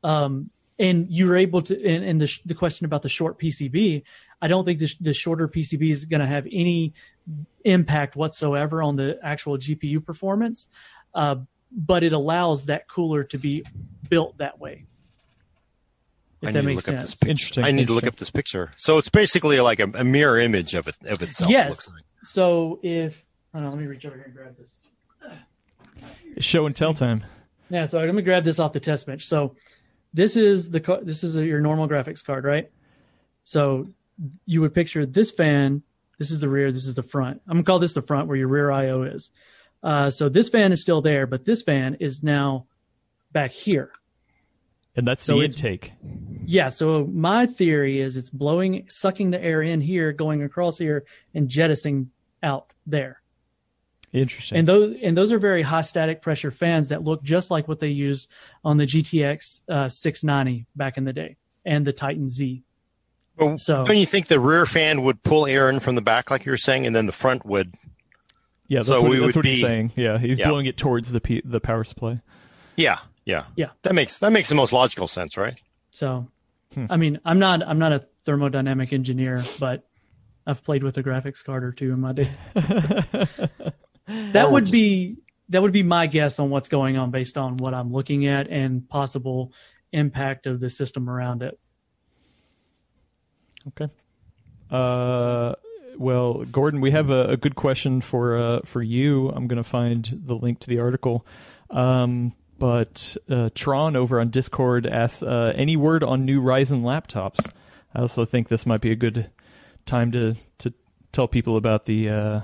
um, 0.03 0.51
and 0.81 1.09
you 1.09 1.27
were 1.27 1.37
able 1.37 1.61
to 1.61 1.75
and, 1.85 2.03
and 2.03 2.21
the, 2.21 2.39
the 2.45 2.55
question 2.55 2.85
about 2.85 3.01
the 3.01 3.09
short 3.09 3.39
pcb 3.39 4.03
i 4.41 4.47
don't 4.47 4.65
think 4.65 4.79
the, 4.79 4.91
the 4.99 5.13
shorter 5.13 5.47
pcb 5.47 5.89
is 5.89 6.05
going 6.05 6.21
to 6.21 6.27
have 6.27 6.45
any 6.51 6.93
impact 7.63 8.15
whatsoever 8.15 8.81
on 8.81 8.95
the 8.95 9.19
actual 9.23 9.57
gpu 9.57 10.03
performance. 10.03 10.67
Uh, 11.13 11.37
but 11.71 12.03
it 12.03 12.13
allows 12.13 12.65
that 12.65 12.87
cooler 12.87 13.23
to 13.23 13.37
be 13.37 13.63
built 14.09 14.37
that 14.39 14.59
way. 14.59 14.85
If 16.41 16.49
I 16.49 16.51
that 16.53 16.65
makes 16.65 16.85
sense. 16.85 17.15
interesting. 17.25 17.63
I 17.63 17.71
need 17.71 17.87
to 17.87 17.93
look 17.93 18.07
up 18.07 18.15
this 18.15 18.31
picture. 18.31 18.71
So 18.77 18.97
it's 18.97 19.09
basically 19.09 19.59
like 19.59 19.79
a, 19.79 19.89
a 19.93 20.03
mirror 20.03 20.39
image 20.39 20.73
of 20.73 20.87
it 20.87 20.95
of 21.05 21.21
itself 21.21 21.51
yes. 21.51 21.87
it 21.87 21.93
like. 21.93 22.03
so 22.23 22.79
if 22.81 23.23
on, 23.53 23.63
let 23.63 23.77
me 23.77 23.85
reach 23.85 24.05
over 24.05 24.15
here 24.15 24.25
and 24.25 24.35
grab 24.35 24.57
this. 24.57 24.81
Show 26.39 26.65
and 26.65 26.75
tell 26.75 26.93
time. 26.93 27.23
yeah 27.69 27.85
so 27.85 28.03
let 28.03 28.15
me 28.15 28.21
grab 28.21 28.43
this 28.43 28.59
off 28.59 28.73
the 28.73 28.79
test 28.79 29.05
bench. 29.05 29.25
So 29.25 29.55
this 30.13 30.35
is 30.35 30.71
the 30.71 30.99
this 31.03 31.23
is 31.23 31.35
your 31.35 31.61
normal 31.61 31.87
graphics 31.87 32.23
card, 32.23 32.43
right? 32.43 32.69
So 33.43 33.87
you 34.45 34.61
would 34.61 34.73
picture 34.73 35.05
this 35.05 35.31
fan. 35.31 35.83
This 36.17 36.31
is 36.31 36.39
the 36.39 36.49
rear. 36.49 36.71
This 36.71 36.85
is 36.85 36.95
the 36.95 37.03
front. 37.03 37.41
I'm 37.47 37.57
gonna 37.57 37.63
call 37.63 37.79
this 37.79 37.93
the 37.93 38.01
front 38.01 38.27
where 38.27 38.37
your 38.37 38.49
rear 38.49 38.71
I/O 38.71 39.03
is. 39.03 39.31
Uh, 39.83 40.09
so 40.11 40.29
this 40.29 40.49
fan 40.49 40.71
is 40.71 40.81
still 40.81 41.01
there, 41.01 41.25
but 41.25 41.45
this 41.45 41.63
fan 41.63 41.97
is 41.99 42.21
now 42.21 42.67
back 43.31 43.51
here. 43.51 43.91
And 44.95 45.07
that's 45.07 45.23
so 45.23 45.37
the 45.37 45.45
intake. 45.45 45.93
Yeah. 46.45 46.69
So 46.69 47.05
my 47.05 47.45
theory 47.45 48.01
is 48.01 48.17
it's 48.17 48.29
blowing, 48.29 48.85
sucking 48.89 49.31
the 49.31 49.41
air 49.41 49.61
in 49.61 49.81
here, 49.81 50.11
going 50.11 50.43
across 50.43 50.77
here, 50.77 51.05
and 51.33 51.49
jettisoning 51.49 52.11
out 52.43 52.73
there. 52.85 53.20
Interesting. 54.13 54.57
And 54.57 54.67
those 54.67 54.97
and 55.01 55.15
those 55.15 55.31
are 55.31 55.39
very 55.39 55.61
high 55.61 55.81
static 55.81 56.21
pressure 56.21 56.51
fans 56.51 56.89
that 56.89 57.03
look 57.03 57.23
just 57.23 57.49
like 57.49 57.67
what 57.67 57.79
they 57.79 57.87
used 57.87 58.29
on 58.63 58.77
the 58.77 58.85
GTX 58.85 59.61
uh, 59.69 59.87
690 59.87 60.65
back 60.75 60.97
in 60.97 61.05
the 61.05 61.13
day 61.13 61.37
and 61.65 61.87
the 61.87 61.93
Titan 61.93 62.29
Z. 62.29 62.63
Well, 63.37 63.57
so, 63.57 63.85
don't 63.85 63.97
you 63.97 64.05
think 64.05 64.27
the 64.27 64.39
rear 64.39 64.65
fan 64.65 65.03
would 65.03 65.23
pull 65.23 65.47
air 65.47 65.69
in 65.69 65.79
from 65.79 65.95
the 65.95 66.01
back, 66.01 66.29
like 66.29 66.45
you 66.45 66.51
were 66.51 66.57
saying, 66.57 66.85
and 66.85 66.95
then 66.95 67.05
the 67.05 67.13
front 67.13 67.45
would? 67.45 67.73
Yeah, 68.67 68.79
that's 68.79 68.89
so 68.89 69.01
what, 69.01 69.19
that's 69.19 69.35
what 69.35 69.43
be, 69.43 69.55
he's 69.55 69.65
saying. 69.65 69.93
Yeah, 69.95 70.17
he's 70.17 70.37
yeah. 70.37 70.49
blowing 70.49 70.65
it 70.65 70.77
towards 70.77 71.11
the 71.11 71.21
P, 71.21 71.41
the 71.43 71.61
power 71.61 71.83
supply. 71.85 72.21
Yeah, 72.75 72.99
yeah, 73.25 73.45
yeah. 73.55 73.69
That 73.83 73.95
makes 73.95 74.17
that 74.19 74.33
makes 74.33 74.49
the 74.49 74.55
most 74.55 74.73
logical 74.73 75.07
sense, 75.07 75.37
right? 75.37 75.59
So, 75.89 76.27
hmm. 76.73 76.85
I 76.89 76.97
mean, 76.97 77.19
I'm 77.23 77.39
not 77.39 77.65
I'm 77.65 77.79
not 77.79 77.93
a 77.93 78.05
thermodynamic 78.25 78.91
engineer, 78.91 79.43
but 79.59 79.87
I've 80.45 80.63
played 80.63 80.83
with 80.83 80.97
a 80.97 81.03
graphics 81.03 81.43
card 81.43 81.63
or 81.63 81.71
two 81.71 81.93
in 81.93 82.01
my 82.01 82.11
day. 82.11 82.29
that 84.33 84.51
would 84.51 84.71
be 84.71 85.17
that 85.49 85.61
would 85.61 85.73
be 85.73 85.83
my 85.83 86.07
guess 86.07 86.39
on 86.39 86.49
what's 86.49 86.69
going 86.69 86.97
on 86.97 87.11
based 87.11 87.37
on 87.37 87.57
what 87.57 87.73
I'm 87.73 87.91
looking 87.91 88.25
at 88.27 88.47
and 88.49 88.87
possible 88.87 89.51
impact 89.91 90.47
of 90.47 90.59
the 90.59 90.69
system 90.69 91.09
around 91.09 91.43
it. 91.43 91.59
Okay. 93.67 93.89
Uh, 94.69 95.53
well, 95.97 96.45
Gordon, 96.45 96.81
we 96.81 96.91
have 96.91 97.09
a, 97.09 97.31
a 97.31 97.37
good 97.37 97.55
question 97.55 98.01
for 98.01 98.37
uh, 98.37 98.59
for 98.65 98.81
you. 98.81 99.29
I'm 99.29 99.47
going 99.47 99.57
to 99.57 99.69
find 99.69 100.21
the 100.25 100.35
link 100.35 100.59
to 100.59 100.67
the 100.67 100.79
article. 100.79 101.25
Um, 101.69 102.33
but 102.57 103.17
uh, 103.29 103.49
Tron 103.55 103.95
over 103.95 104.19
on 104.19 104.29
Discord 104.29 104.85
asks, 104.85 105.23
uh, 105.23 105.51
any 105.55 105.75
word 105.75 106.03
on 106.03 106.25
new 106.25 106.41
Ryzen 106.41 106.83
laptops? 106.83 107.43
I 107.93 108.01
also 108.01 108.23
think 108.23 108.47
this 108.47 108.65
might 108.65 108.81
be 108.81 108.91
a 108.91 108.95
good 108.95 109.29
time 109.85 110.11
to 110.13 110.35
to 110.59 110.73
tell 111.11 111.27
people 111.27 111.57
about 111.57 111.85
the 111.85 112.09
uh, 112.09 112.41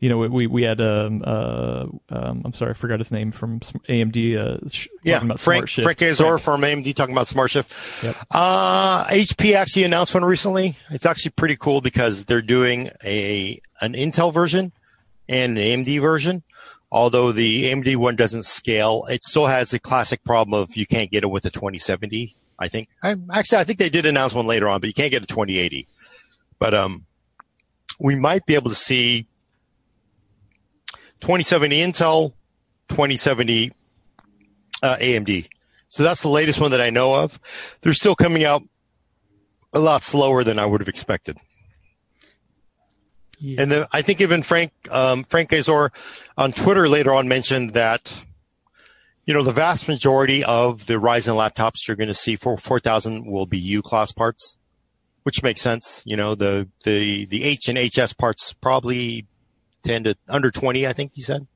you 0.00 0.08
know, 0.08 0.16
we 0.16 0.46
we 0.46 0.62
had 0.62 0.80
um, 0.80 1.22
uh, 1.26 1.84
um, 2.08 2.42
I'm 2.42 2.54
sorry, 2.54 2.70
I 2.70 2.74
forgot 2.74 2.98
his 2.98 3.10
name 3.10 3.32
from 3.32 3.60
AMD. 3.60 4.36
Uh, 4.36 4.68
sh- 4.70 4.88
yeah, 5.04 5.20
Frank 5.36 5.68
Frank 5.68 6.00
Azor 6.00 6.38
from 6.38 6.62
AMD 6.62 6.94
talking 6.94 7.14
about 7.14 7.26
SmartShift. 7.26 8.02
Yep. 8.02 8.16
Uh, 8.30 9.04
HP 9.08 9.54
actually 9.54 9.84
announced 9.84 10.14
one 10.14 10.24
recently. 10.24 10.74
It's 10.90 11.04
actually 11.04 11.32
pretty 11.32 11.56
cool 11.56 11.82
because 11.82 12.24
they're 12.24 12.40
doing 12.40 12.90
a 13.04 13.60
an 13.82 13.92
Intel 13.92 14.32
version 14.32 14.72
and 15.28 15.58
an 15.58 15.84
AMD 15.84 16.00
version. 16.00 16.44
Although 16.90 17.30
the 17.32 17.70
AMD 17.70 17.94
one 17.96 18.16
doesn't 18.16 18.46
scale, 18.46 19.04
it 19.10 19.22
still 19.22 19.46
has 19.48 19.70
the 19.70 19.78
classic 19.78 20.24
problem 20.24 20.60
of 20.60 20.76
you 20.78 20.86
can't 20.86 21.10
get 21.10 21.24
it 21.24 21.28
with 21.28 21.44
a 21.44 21.50
2070. 21.50 22.34
I 22.58 22.68
think. 22.68 22.88
I, 23.02 23.16
actually, 23.32 23.58
I 23.58 23.64
think 23.64 23.78
they 23.78 23.90
did 23.90 24.06
announce 24.06 24.34
one 24.34 24.46
later 24.46 24.68
on, 24.68 24.80
but 24.80 24.88
you 24.88 24.94
can't 24.94 25.10
get 25.10 25.22
a 25.22 25.26
2080. 25.26 25.86
But 26.58 26.74
um, 26.74 27.04
we 27.98 28.14
might 28.14 28.46
be 28.46 28.54
able 28.54 28.70
to 28.70 28.76
see 28.76 29.26
2070 31.20 31.80
Intel, 31.80 32.32
2070 32.88 33.72
uh, 34.82 34.96
AMD. 34.96 35.48
So 35.88 36.02
that's 36.02 36.22
the 36.22 36.28
latest 36.28 36.60
one 36.60 36.70
that 36.70 36.80
I 36.80 36.90
know 36.90 37.14
of. 37.14 37.40
They're 37.80 37.92
still 37.92 38.14
coming 38.14 38.44
out 38.44 38.62
a 39.72 39.78
lot 39.78 40.02
slower 40.02 40.44
than 40.44 40.58
I 40.58 40.66
would 40.66 40.80
have 40.80 40.88
expected. 40.88 41.36
Yeah. 43.40 43.62
And 43.62 43.70
then 43.70 43.86
I 43.92 44.02
think 44.02 44.20
even 44.20 44.42
Frank 44.42 44.72
um, 44.90 45.24
Frank 45.24 45.52
Azor 45.52 45.90
on 46.36 46.52
Twitter 46.52 46.88
later 46.88 47.12
on 47.12 47.26
mentioned 47.26 47.72
that 47.72 48.24
you 49.24 49.32
know 49.32 49.42
the 49.42 49.52
vast 49.52 49.88
majority 49.88 50.44
of 50.44 50.86
the 50.86 50.94
Ryzen 50.94 51.34
laptops 51.34 51.88
you're 51.88 51.96
going 51.96 52.08
to 52.08 52.14
see 52.14 52.36
for 52.36 52.58
4000 52.58 53.26
will 53.26 53.46
be 53.46 53.58
U 53.58 53.80
class 53.80 54.12
parts, 54.12 54.58
which 55.22 55.42
makes 55.42 55.62
sense. 55.62 56.02
You 56.04 56.16
know 56.16 56.34
the 56.34 56.68
the 56.84 57.24
the 57.24 57.44
H 57.44 57.68
and 57.68 57.78
HS 57.78 58.12
parts 58.12 58.52
probably 58.52 59.26
10 59.82 60.04
to 60.04 60.14
under 60.28 60.50
20, 60.50 60.86
I 60.86 60.92
think 60.92 61.12
he 61.14 61.22
said. 61.22 61.46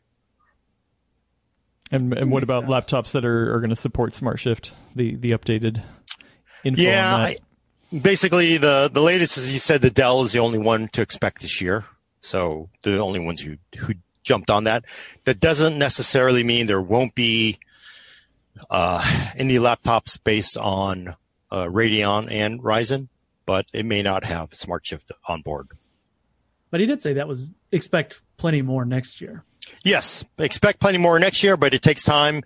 And 1.91 2.13
and 2.15 2.31
what 2.31 2.43
about 2.43 2.65
laptops 2.65 3.13
that 3.13 3.25
are, 3.25 3.55
are 3.55 3.61
going 3.61 3.71
to 3.71 3.77
support 3.77 4.15
SmartShift, 4.15 4.71
the 4.97 5.17
the 5.17 5.31
updated 5.31 5.83
info 6.65 6.83
yeah, 6.83 7.15
I, 7.15 7.37
basically 7.97 8.57
the 8.57 8.91
the 8.93 9.03
latest 9.03 9.37
is 9.37 9.51
he 9.51 9.59
said 9.59 9.83
the 9.83 9.91
Dell 9.91 10.23
is 10.23 10.33
the 10.33 10.39
only 10.39 10.59
one 10.59 10.89
to 10.89 11.03
expect 11.03 11.43
this 11.43 11.61
year. 11.61 11.85
So 12.21 12.71
the 12.83 12.99
only 13.01 13.21
ones 13.21 13.43
who 13.43 13.59
who 13.79 13.95
jumped 14.25 14.51
on 14.51 14.65
that. 14.65 14.85
That 15.25 15.39
doesn't 15.39 15.79
necessarily 15.79 16.43
mean 16.43 16.67
there 16.67 16.81
won't 16.81 17.15
be 17.15 17.59
uh, 18.71 19.31
any 19.37 19.57
laptops 19.57 20.19
based 20.23 20.57
on 20.57 21.15
uh, 21.51 21.65
Radeon 21.67 22.31
and 22.31 22.61
Ryzen, 22.61 23.09
but 23.47 23.67
it 23.73 23.85
may 23.85 24.03
not 24.03 24.25
have 24.25 24.51
SmartShift 24.51 25.11
on 25.29 25.43
board. 25.43 25.69
But 26.75 26.81
he 26.81 26.87
did 26.87 27.01
say 27.01 27.13
that 27.13 27.29
was 27.29 27.53
expect 27.71 28.21
plenty 28.37 28.61
more 28.61 28.85
next 28.85 29.21
year. 29.21 29.45
Yes, 29.85 30.25
expect 30.41 30.81
plenty 30.81 30.99
more 30.99 31.21
next 31.21 31.45
year, 31.45 31.57
but 31.57 31.73
it 31.73 31.83
takes 31.83 32.03
time 32.03 32.43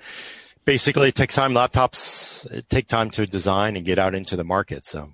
basically, 0.67 1.09
it 1.09 1.15
takes 1.15 1.35
time. 1.35 1.55
Laptops 1.55 2.69
take 2.69 2.89
time 2.89 3.09
to 3.13 3.27
design 3.27 3.75
and 3.75 3.87
get 3.87 3.99
out 3.99 4.15
into 4.15 4.37
the 4.37 4.45
market. 4.45 4.85
So 4.85 5.13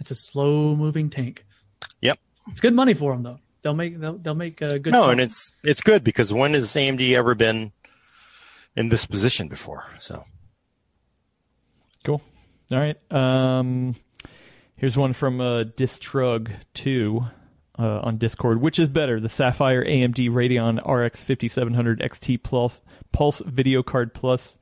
it's 0.00 0.10
a 0.10 0.16
slow 0.16 0.74
moving 0.74 1.08
tank. 1.08 1.44
Yep. 2.00 2.18
It's 2.48 2.58
good 2.60 2.74
money 2.74 2.94
for 2.94 3.12
them 3.12 3.22
though. 3.22 3.38
They'll 3.62 3.74
make 3.74 4.00
they'll, 4.00 4.18
they'll 4.18 4.34
make 4.34 4.60
a 4.60 4.80
good. 4.80 4.92
No, 4.92 5.10
and 5.10 5.20
it's 5.20 5.52
it's 5.62 5.82
good 5.82 6.02
because 6.02 6.32
when 6.32 6.54
has 6.54 6.66
AMD 6.74 7.12
ever 7.12 7.36
been 7.36 7.70
in 8.74 8.88
this 8.88 9.06
position 9.06 9.46
before? 9.46 9.84
So 10.00 10.24
cool. 12.02 12.22
All 12.72 12.78
right. 12.78 12.96
Um, 13.12 13.94
here's 14.80 14.96
one 14.96 15.12
from 15.12 15.42
uh, 15.42 15.64
Distrug 15.76 16.50
Two 16.72 17.26
uh, 17.78 18.00
on 18.00 18.16
Discord. 18.16 18.60
Which 18.60 18.78
is 18.78 18.88
better, 18.88 19.20
the 19.20 19.28
Sapphire 19.28 19.84
AMD 19.84 20.30
Radeon 20.30 20.78
RX 20.84 21.22
5700 21.22 22.00
XT 22.00 22.42
Plus 22.42 22.80
Pulse 23.12 23.42
Video 23.46 23.82
Card 23.82 24.14
Plus 24.14 24.58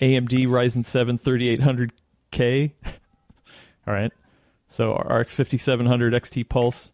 AMD 0.00 0.48
Ryzen 0.48 0.84
7 0.84 1.18
3800K? 1.18 2.72
All 3.86 3.94
right. 3.94 4.10
So 4.70 4.94
RX 4.94 5.32
5700 5.32 6.14
XT 6.14 6.48
Pulse 6.48 6.90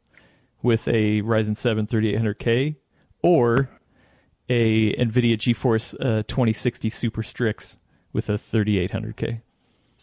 with 0.63 0.87
a 0.89 1.23
Ryzen 1.23 1.57
7 1.57 1.87
3800K 1.87 2.77
or 3.23 3.71
a 4.49 4.95
NVIDIA 4.97 5.37
GeForce 5.37 5.95
uh, 5.95 6.23
2060 6.25 6.91
Super 6.91 7.23
Strix 7.23 7.79
with 8.13 8.29
a 8.29 8.35
3800K. 8.35 9.41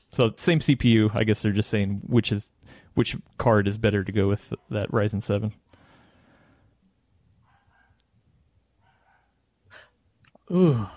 So 0.10 0.32
same 0.38 0.60
CPU. 0.60 1.16
I 1.16 1.24
guess 1.24 1.42
they're 1.42 1.52
just 1.52 1.70
saying 1.70 2.02
which 2.06 2.32
is 2.32 2.48
which 2.96 3.16
card 3.38 3.68
is 3.68 3.78
better 3.78 4.04
to 4.04 4.12
go 4.12 4.28
with 4.28 4.54
that 4.70 4.92
Ryzen 4.92 5.24
7. 5.24 5.54
Ooh. 10.52 10.88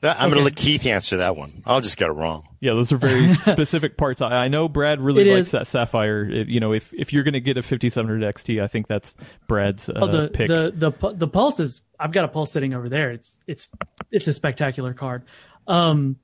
That, 0.00 0.18
I'm 0.18 0.26
okay. 0.26 0.34
going 0.34 0.38
to 0.38 0.44
let 0.44 0.56
Keith 0.56 0.86
answer 0.86 1.18
that 1.18 1.36
one. 1.36 1.62
I'll 1.66 1.82
just 1.82 1.98
get 1.98 2.08
it 2.08 2.14
wrong. 2.14 2.48
Yeah, 2.60 2.72
those 2.72 2.90
are 2.90 2.96
very 2.96 3.34
specific 3.34 3.98
parts. 3.98 4.22
I, 4.22 4.30
I, 4.30 4.48
know 4.48 4.66
Brad 4.66 4.98
really 4.98 5.28
it 5.28 5.34
likes 5.34 5.48
is. 5.48 5.52
that 5.52 5.66
Sapphire. 5.66 6.24
It, 6.24 6.48
you 6.48 6.58
know, 6.58 6.72
if 6.72 6.92
if 6.94 7.12
you're 7.12 7.22
going 7.22 7.34
to 7.34 7.40
get 7.40 7.58
a 7.58 7.62
5700 7.62 8.34
XT, 8.34 8.62
I 8.62 8.66
think 8.66 8.86
that's 8.86 9.14
Brad's 9.46 9.90
uh, 9.90 9.94
oh, 9.96 10.06
the, 10.06 10.28
pick. 10.28 10.48
The 10.48 10.72
the 10.74 11.12
the 11.12 11.28
Pulse 11.28 11.60
is. 11.60 11.82
I've 11.98 12.12
got 12.12 12.24
a 12.24 12.28
Pulse 12.28 12.50
sitting 12.50 12.72
over 12.72 12.88
there. 12.88 13.10
It's 13.10 13.38
it's 13.46 13.68
it's 14.10 14.26
a 14.26 14.32
spectacular 14.32 14.94
card. 14.94 15.24
Um, 15.66 16.16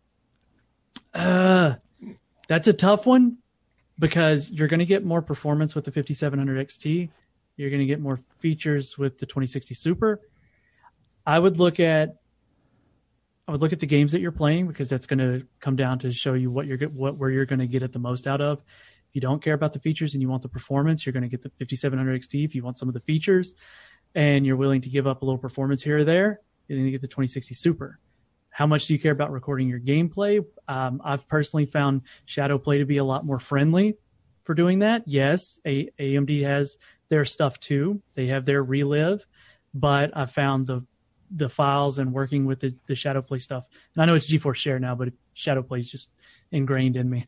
uh, 1.12 1.74
that's 2.48 2.68
a 2.68 2.72
tough 2.72 3.04
one 3.04 3.38
because 3.98 4.50
you're 4.50 4.68
going 4.68 4.80
to 4.80 4.86
get 4.86 5.04
more 5.04 5.20
performance 5.20 5.74
with 5.74 5.84
the 5.84 5.92
5700 5.92 6.66
XT. 6.66 7.10
You're 7.56 7.70
going 7.70 7.80
to 7.80 7.86
get 7.86 8.00
more 8.00 8.20
features 8.38 8.96
with 8.96 9.18
the 9.18 9.26
2060 9.26 9.74
Super. 9.74 10.20
I 11.26 11.38
would 11.38 11.58
look 11.58 11.80
at 11.80 12.16
I 13.48 13.52
would 13.52 13.60
look 13.60 13.72
at 13.72 13.80
the 13.80 13.86
games 13.86 14.12
that 14.12 14.20
you're 14.20 14.32
playing 14.32 14.66
because 14.66 14.88
that's 14.88 15.06
going 15.06 15.18
to 15.20 15.46
come 15.60 15.76
down 15.76 16.00
to 16.00 16.12
show 16.12 16.34
you 16.34 16.50
what 16.50 16.66
you're 16.66 16.78
what 16.88 17.16
where 17.16 17.30
you're 17.30 17.46
going 17.46 17.60
to 17.60 17.66
get 17.66 17.82
it 17.82 17.92
the 17.92 17.98
most 17.98 18.26
out 18.26 18.40
of. 18.40 18.58
If 18.58 19.14
you 19.14 19.20
don't 19.20 19.42
care 19.42 19.54
about 19.54 19.72
the 19.72 19.78
features 19.78 20.14
and 20.14 20.22
you 20.22 20.28
want 20.28 20.42
the 20.42 20.48
performance, 20.48 21.06
you're 21.06 21.12
going 21.12 21.22
to 21.22 21.28
get 21.28 21.42
the 21.42 21.50
5700 21.58 22.20
XT. 22.20 22.44
If 22.44 22.54
you 22.54 22.64
want 22.64 22.76
some 22.76 22.88
of 22.88 22.94
the 22.94 23.00
features 23.00 23.54
and 24.14 24.44
you're 24.44 24.56
willing 24.56 24.80
to 24.80 24.88
give 24.88 25.06
up 25.06 25.22
a 25.22 25.24
little 25.24 25.38
performance 25.38 25.82
here 25.82 25.98
or 25.98 26.04
there, 26.04 26.40
you're 26.66 26.78
going 26.78 26.86
to 26.86 26.90
get 26.90 27.00
the 27.00 27.06
2060 27.06 27.54
Super. 27.54 28.00
How 28.50 28.66
much 28.66 28.86
do 28.86 28.94
you 28.94 28.98
care 28.98 29.12
about 29.12 29.30
recording 29.30 29.68
your 29.68 29.78
gameplay? 29.78 30.44
Um, 30.66 31.00
I've 31.04 31.28
personally 31.28 31.66
found 31.66 32.02
Shadowplay 32.26 32.78
to 32.78 32.86
be 32.86 32.96
a 32.96 33.04
lot 33.04 33.24
more 33.24 33.38
friendly 33.38 33.96
for 34.44 34.54
doing 34.54 34.78
that. 34.78 35.02
Yes, 35.06 35.60
a- 35.66 35.90
AMD 36.00 36.42
has 36.44 36.78
their 37.08 37.24
stuff 37.24 37.60
too. 37.60 38.02
They 38.14 38.28
have 38.28 38.46
their 38.46 38.64
ReLive, 38.64 39.20
but 39.74 40.16
I 40.16 40.24
found 40.24 40.66
the 40.66 40.86
the 41.30 41.48
files 41.48 41.98
and 41.98 42.12
working 42.12 42.46
with 42.46 42.60
the, 42.60 42.74
the 42.86 42.94
Shadowplay 42.94 43.40
stuff. 43.40 43.64
And 43.94 44.02
I 44.02 44.06
know 44.06 44.14
it's 44.14 44.30
GeForce 44.30 44.56
Share 44.56 44.78
now, 44.78 44.94
but 44.94 45.08
Shadowplay 45.34 45.80
is 45.80 45.90
just 45.90 46.10
ingrained 46.50 46.96
in 46.96 47.08
me. 47.08 47.26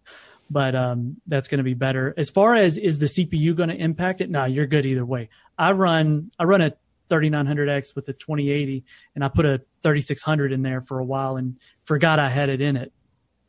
But 0.51 0.75
um, 0.75 1.21
that's 1.27 1.49
going 1.49 1.59
to 1.59 1.65
be 1.65 1.75
better. 1.75 2.15
As 2.17 2.31
far 2.31 2.55
as 2.55 2.79
is 2.79 2.99
the 2.99 3.07
CPU 3.07 3.55
going 3.55 3.69
to 3.69 3.77
impact 3.77 4.21
it? 4.21 4.31
No, 4.31 4.47
you're 4.47 4.67
good 4.67 4.87
either 4.87 5.05
way. 5.05 5.29
I 5.59 5.73
run 5.73 6.31
I 6.39 6.45
run 6.45 6.63
a 6.63 6.75
3900X 7.11 7.95
with 7.95 8.09
a 8.09 8.13
2080, 8.13 8.85
and 9.15 9.25
I 9.25 9.29
put 9.29 9.45
a 9.45 9.61
3600 9.83 10.53
in 10.53 10.63
there 10.63 10.81
for 10.83 10.99
a 10.99 11.05
while 11.05 11.37
and 11.37 11.57
forgot 11.85 12.19
I 12.19 12.29
had 12.31 12.49
it 12.49 12.61
in 12.61 12.77
it. 12.77 12.93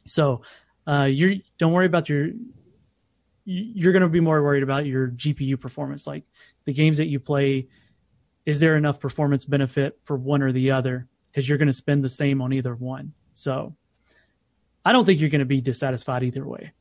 So 0.05 0.41
uh, 0.87 1.03
you 1.03 1.41
don't 1.57 1.71
worry 1.71 1.85
about 1.85 2.09
your 2.09 2.29
you're 3.45 3.93
going 3.93 4.03
to 4.03 4.09
be 4.09 4.19
more 4.19 4.43
worried 4.43 4.61
about 4.61 4.85
your 4.85 5.07
GPU 5.07 5.59
performance, 5.59 6.05
like 6.05 6.23
the 6.65 6.73
games 6.73 6.99
that 6.99 7.07
you 7.07 7.19
play 7.19 7.67
is 8.49 8.59
there 8.59 8.75
enough 8.75 8.99
performance 8.99 9.45
benefit 9.45 9.99
for 10.05 10.17
one 10.17 10.41
or 10.41 10.51
the 10.51 10.71
other? 10.71 11.07
Because 11.27 11.47
you're 11.47 11.59
going 11.59 11.67
to 11.67 11.73
spend 11.73 12.03
the 12.03 12.09
same 12.09 12.41
on 12.41 12.51
either 12.51 12.73
one. 12.73 13.13
So 13.33 13.75
I 14.83 14.91
don't 14.91 15.05
think 15.05 15.19
you're 15.19 15.29
going 15.29 15.39
to 15.39 15.45
be 15.45 15.61
dissatisfied 15.61 16.23
either 16.23 16.43
way. 16.43 16.71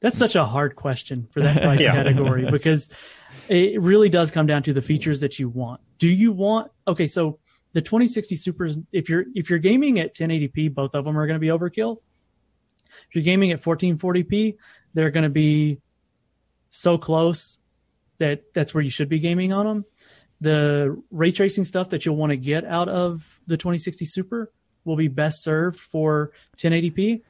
That's 0.00 0.16
such 0.16 0.36
a 0.36 0.44
hard 0.46 0.76
question 0.76 1.28
for 1.32 1.42
that 1.42 1.56
price 1.62 1.82
yeah. 1.82 1.92
category 1.92 2.50
because 2.50 2.88
it 3.50 3.78
really 3.82 4.08
does 4.08 4.30
come 4.30 4.46
down 4.46 4.62
to 4.62 4.72
the 4.72 4.80
features 4.80 5.20
that 5.20 5.38
you 5.38 5.50
want. 5.50 5.82
Do 5.98 6.08
you 6.08 6.32
want 6.32 6.72
okay, 6.88 7.06
so 7.06 7.38
the 7.74 7.82
2060 7.82 8.36
Supers 8.36 8.78
if 8.90 9.10
you're 9.10 9.26
if 9.34 9.50
you're 9.50 9.58
gaming 9.58 10.00
at 10.00 10.14
1080p, 10.14 10.72
both 10.72 10.94
of 10.94 11.04
them 11.04 11.18
are 11.18 11.26
going 11.26 11.38
to 11.38 11.40
be 11.40 11.48
overkill. 11.48 11.98
If 13.08 13.14
you're 13.14 13.24
gaming 13.24 13.52
at 13.52 13.60
1440p, 13.60 14.56
they're 14.94 15.10
going 15.10 15.24
to 15.24 15.28
be 15.28 15.82
so 16.70 16.96
close 16.96 17.58
that 18.16 18.54
that's 18.54 18.72
where 18.72 18.82
you 18.82 18.90
should 18.90 19.10
be 19.10 19.18
gaming 19.18 19.52
on 19.52 19.66
them 19.66 19.84
the 20.40 21.00
ray 21.10 21.32
tracing 21.32 21.64
stuff 21.64 21.90
that 21.90 22.04
you'll 22.04 22.16
want 22.16 22.30
to 22.30 22.36
get 22.36 22.64
out 22.64 22.88
of 22.88 23.40
the 23.46 23.56
2060 23.56 24.04
Super 24.04 24.50
will 24.84 24.96
be 24.96 25.08
best 25.08 25.42
served 25.42 25.78
for 25.78 26.32
1080p. 26.58 27.22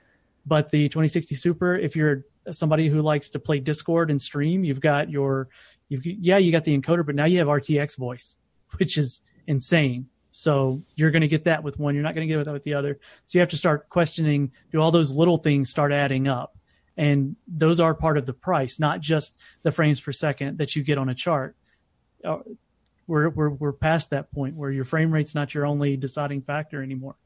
But 0.47 0.71
the 0.71 0.89
2060 0.89 1.35
Super, 1.35 1.77
if 1.77 1.97
you're 1.97 2.25
somebody 2.51 2.89
who 2.89 3.03
likes 3.03 3.31
to 3.31 3.39
play 3.39 3.59
Discord 3.59 4.11
and 4.11 4.21
stream, 4.21 4.65
you've 4.65 4.81
got 4.81 5.11
your, 5.11 5.49
you've, 5.89 6.07
yeah, 6.07 6.39
you 6.39 6.53
got 6.53 6.65
the 6.65 6.79
encoder, 6.79 7.05
but 7.05 7.15
now 7.15 7.27
you 7.27 7.39
have 7.39 7.49
RTX 7.49 7.99
voice, 7.99 8.37
which 8.79 8.97
is 8.97 9.21
insane. 9.47 10.07
So 10.31 10.83
you're 10.95 11.11
going 11.11 11.23
to 11.23 11.29
get 11.29 11.45
that 11.45 11.65
with 11.65 11.79
one. 11.79 11.95
You're 11.95 12.05
not 12.05 12.15
going 12.15 12.27
to 12.29 12.33
get 12.33 12.45
that 12.45 12.53
with 12.53 12.63
the 12.63 12.75
other. 12.75 13.01
So 13.27 13.39
you 13.39 13.41
have 13.41 13.49
to 13.51 13.57
start 13.57 13.89
questioning, 13.89 14.53
do 14.71 14.81
all 14.81 14.93
those 14.93 15.11
little 15.11 15.39
things 15.39 15.71
start 15.71 15.93
adding 15.93 16.29
up? 16.29 16.57
And 16.97 17.35
those 17.49 17.81
are 17.81 17.95
part 17.95 18.17
of 18.17 18.27
the 18.27 18.33
price, 18.33 18.79
not 18.79 19.01
just 19.01 19.37
the 19.63 19.73
frames 19.73 20.01
per 20.01 20.13
second 20.13 20.59
that 20.59 20.77
you 20.77 20.85
get 20.85 20.99
on 20.99 21.09
a 21.09 21.15
chart 21.15 21.57
uh, 22.25 22.39
we're 23.11 23.29
we're 23.29 23.51
we're 23.51 23.73
past 23.73 24.11
that 24.11 24.33
point 24.33 24.55
where 24.55 24.71
your 24.71 24.85
frame 24.85 25.13
rate's 25.13 25.35
not 25.35 25.53
your 25.53 25.67
only 25.67 25.97
deciding 25.97 26.43
factor 26.43 26.83
anymore. 26.83 27.17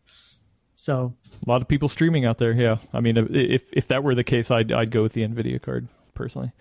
So 0.76 1.14
a 1.46 1.50
lot 1.50 1.62
of 1.62 1.68
people 1.68 1.88
streaming 1.88 2.24
out 2.24 2.38
there. 2.38 2.52
Yeah, 2.52 2.78
I 2.92 3.00
mean, 3.00 3.16
if 3.30 3.70
if 3.72 3.88
that 3.88 4.02
were 4.02 4.14
the 4.14 4.24
case, 4.24 4.50
I'd 4.50 4.72
I'd 4.72 4.90
go 4.90 5.02
with 5.02 5.12
the 5.12 5.22
Nvidia 5.22 5.60
card 5.62 5.88
personally. 6.14 6.52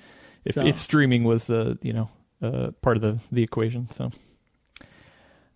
If 0.46 0.56
so, 0.56 0.66
if 0.66 0.80
streaming 0.80 1.24
was 1.24 1.50
uh 1.50 1.76
you 1.82 1.94
know 1.94 2.10
uh 2.42 2.72
part 2.82 2.98
of 2.98 3.02
the 3.02 3.20
the 3.32 3.42
equation, 3.42 3.90
so 3.92 4.12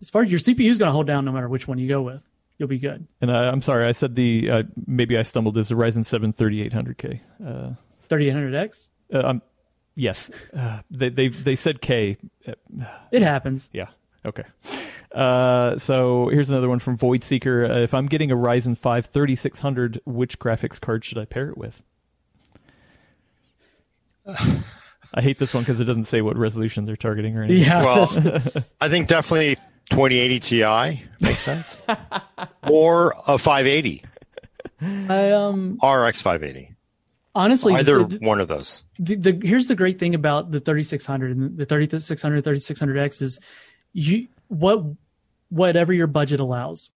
as 0.00 0.10
far 0.10 0.22
as 0.22 0.30
your 0.30 0.40
CPU 0.40 0.70
is 0.70 0.78
going 0.78 0.88
to 0.88 0.92
hold 0.92 1.06
down 1.06 1.24
no 1.24 1.32
matter 1.32 1.48
which 1.48 1.68
one 1.68 1.78
you 1.78 1.88
go 1.88 2.02
with, 2.02 2.24
you'll 2.56 2.68
be 2.68 2.78
good. 2.78 3.06
And 3.20 3.30
I, 3.30 3.48
I'm 3.48 3.62
sorry, 3.62 3.86
I 3.86 3.92
said 3.92 4.14
the 4.14 4.50
uh, 4.50 4.62
maybe 4.86 5.18
I 5.18 5.22
stumbled. 5.22 5.58
Is 5.58 5.68
the 5.68 5.74
Ryzen 5.74 6.06
7 6.06 6.32
3800K? 6.32 7.20
Uh, 7.44 7.70
3800X. 8.08 8.88
Uh, 9.12 9.18
um, 9.18 9.42
Yes, 9.98 10.30
uh, 10.56 10.78
they 10.92 11.08
they 11.08 11.26
they 11.26 11.56
said 11.56 11.80
K. 11.80 12.18
It 13.10 13.22
happens. 13.22 13.68
Yeah. 13.72 13.88
Okay. 14.24 14.44
Uh, 15.12 15.76
so 15.78 16.28
here's 16.28 16.50
another 16.50 16.68
one 16.68 16.78
from 16.78 16.96
Void 16.96 17.24
Seeker. 17.24 17.64
Uh, 17.64 17.78
if 17.80 17.92
I'm 17.94 18.06
getting 18.06 18.30
a 18.30 18.36
Ryzen 18.36 18.78
5 18.78 19.06
3600, 19.06 20.00
which 20.04 20.38
graphics 20.38 20.80
card 20.80 21.04
should 21.04 21.18
I 21.18 21.24
pair 21.24 21.48
it 21.48 21.58
with? 21.58 21.82
I 24.28 25.20
hate 25.20 25.40
this 25.40 25.52
one 25.52 25.64
because 25.64 25.80
it 25.80 25.84
doesn't 25.84 26.04
say 26.04 26.20
what 26.20 26.36
resolution 26.36 26.84
they're 26.84 26.94
targeting 26.94 27.36
or 27.36 27.42
anything. 27.42 27.64
Yeah. 27.64 27.82
Well, 27.82 28.64
I 28.80 28.88
think 28.88 29.08
definitely 29.08 29.56
2080 29.90 30.40
Ti 30.40 31.04
makes 31.20 31.42
sense, 31.42 31.80
or 32.62 33.14
a 33.26 33.36
580. 33.36 34.04
I 34.80 35.32
um 35.32 35.80
RX 35.82 36.22
580 36.22 36.76
honestly 37.38 37.74
either 37.74 38.04
the, 38.04 38.18
one 38.18 38.40
of 38.40 38.48
those. 38.48 38.84
the, 38.98 39.14
the, 39.14 39.40
here's 39.42 39.68
the 39.68 39.74
great 39.74 39.98
thing 39.98 40.14
about 40.14 40.50
the 40.50 40.60
3600 40.60 41.36
and 41.36 41.56
the 41.56 41.64
3600 41.64 42.44
3600x 42.44 43.22
is 43.22 43.40
you 43.92 44.28
what 44.48 44.84
whatever 45.48 45.92
your 45.92 46.06
budget 46.06 46.40
allows 46.40 46.90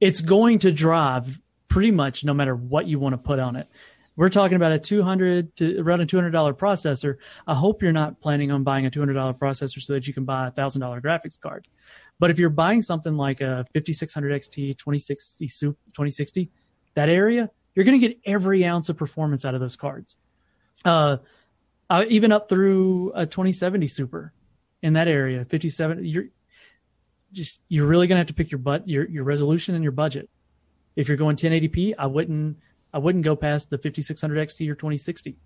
it's 0.00 0.22
going 0.22 0.58
to 0.60 0.72
drive 0.72 1.40
pretty 1.68 1.90
much 1.90 2.24
no 2.24 2.34
matter 2.34 2.56
what 2.56 2.86
you 2.86 2.98
want 2.98 3.12
to 3.12 3.18
put 3.18 3.38
on 3.38 3.56
it. 3.56 3.68
We're 4.16 4.28
talking 4.28 4.56
about 4.56 4.72
a 4.72 4.78
200 4.78 5.56
to 5.56 5.80
around 5.80 6.00
a 6.00 6.06
$200 6.06 6.32
processor. 6.54 7.16
I 7.46 7.54
hope 7.54 7.80
you're 7.80 7.92
not 7.92 8.20
planning 8.20 8.50
on 8.50 8.64
buying 8.64 8.84
a 8.84 8.90
$200 8.90 9.38
processor 9.38 9.80
so 9.80 9.94
that 9.94 10.06
you 10.06 10.12
can 10.12 10.24
buy 10.24 10.48
a 10.48 10.50
$1000 10.50 11.00
graphics 11.00 11.38
card. 11.38 11.68
But 12.18 12.30
if 12.30 12.38
you're 12.38 12.50
buying 12.50 12.82
something 12.82 13.14
like 13.14 13.40
a 13.40 13.64
5600 13.72 14.42
xt 14.42 14.76
2060 14.76 15.46
2060 15.46 16.50
that 16.94 17.08
area 17.08 17.50
you're 17.74 17.84
going 17.84 18.00
to 18.00 18.08
get 18.08 18.18
every 18.24 18.64
ounce 18.64 18.88
of 18.88 18.96
performance 18.96 19.44
out 19.44 19.54
of 19.54 19.60
those 19.60 19.76
cards. 19.76 20.16
Uh, 20.84 21.18
uh, 21.88 22.04
even 22.08 22.32
up 22.32 22.48
through 22.48 23.12
a 23.14 23.26
2070 23.26 23.86
super 23.88 24.32
in 24.82 24.94
that 24.94 25.08
area, 25.08 25.44
57. 25.44 26.04
You're, 26.04 26.26
just 27.32 27.62
you're 27.68 27.86
really 27.86 28.06
gonna 28.06 28.20
have 28.20 28.26
to 28.28 28.34
pick 28.34 28.50
your 28.50 28.58
butt 28.58 28.88
your 28.88 29.08
your 29.08 29.24
resolution 29.24 29.74
and 29.74 29.84
your 29.84 29.92
budget. 29.92 30.28
If 30.96 31.08
you're 31.08 31.16
going 31.16 31.36
1080p, 31.36 31.94
I 31.98 32.06
wouldn't 32.06 32.56
I 32.92 32.98
wouldn't 32.98 33.24
go 33.24 33.36
past 33.36 33.70
the 33.70 33.78
5600 33.78 34.48
XT 34.48 34.68
or 34.68 34.74
2060. 34.74 35.36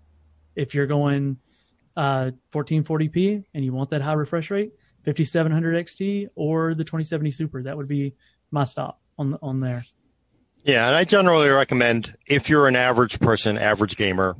If 0.55 0.73
you're 0.73 0.87
going 0.87 1.37
uh, 1.95 2.31
1440p 2.51 3.45
and 3.53 3.63
you 3.63 3.73
want 3.73 3.91
that 3.91 4.01
high 4.01 4.13
refresh 4.13 4.49
rate, 4.49 4.73
5700 5.05 5.85
XT 5.85 6.29
or 6.35 6.73
the 6.73 6.83
2070 6.83 7.31
Super, 7.31 7.63
that 7.63 7.77
would 7.77 7.87
be 7.87 8.13
my 8.51 8.63
stop 8.63 8.99
on 9.17 9.37
on 9.41 9.59
there. 9.59 9.83
Yeah, 10.65 10.87
and 10.87 10.95
I 10.95 11.03
generally 11.03 11.47
recommend 11.49 12.15
if 12.25 12.49
you're 12.49 12.67
an 12.67 12.75
average 12.75 13.19
person, 13.19 13.55
average 13.55 13.97
gamer, 13.97 14.35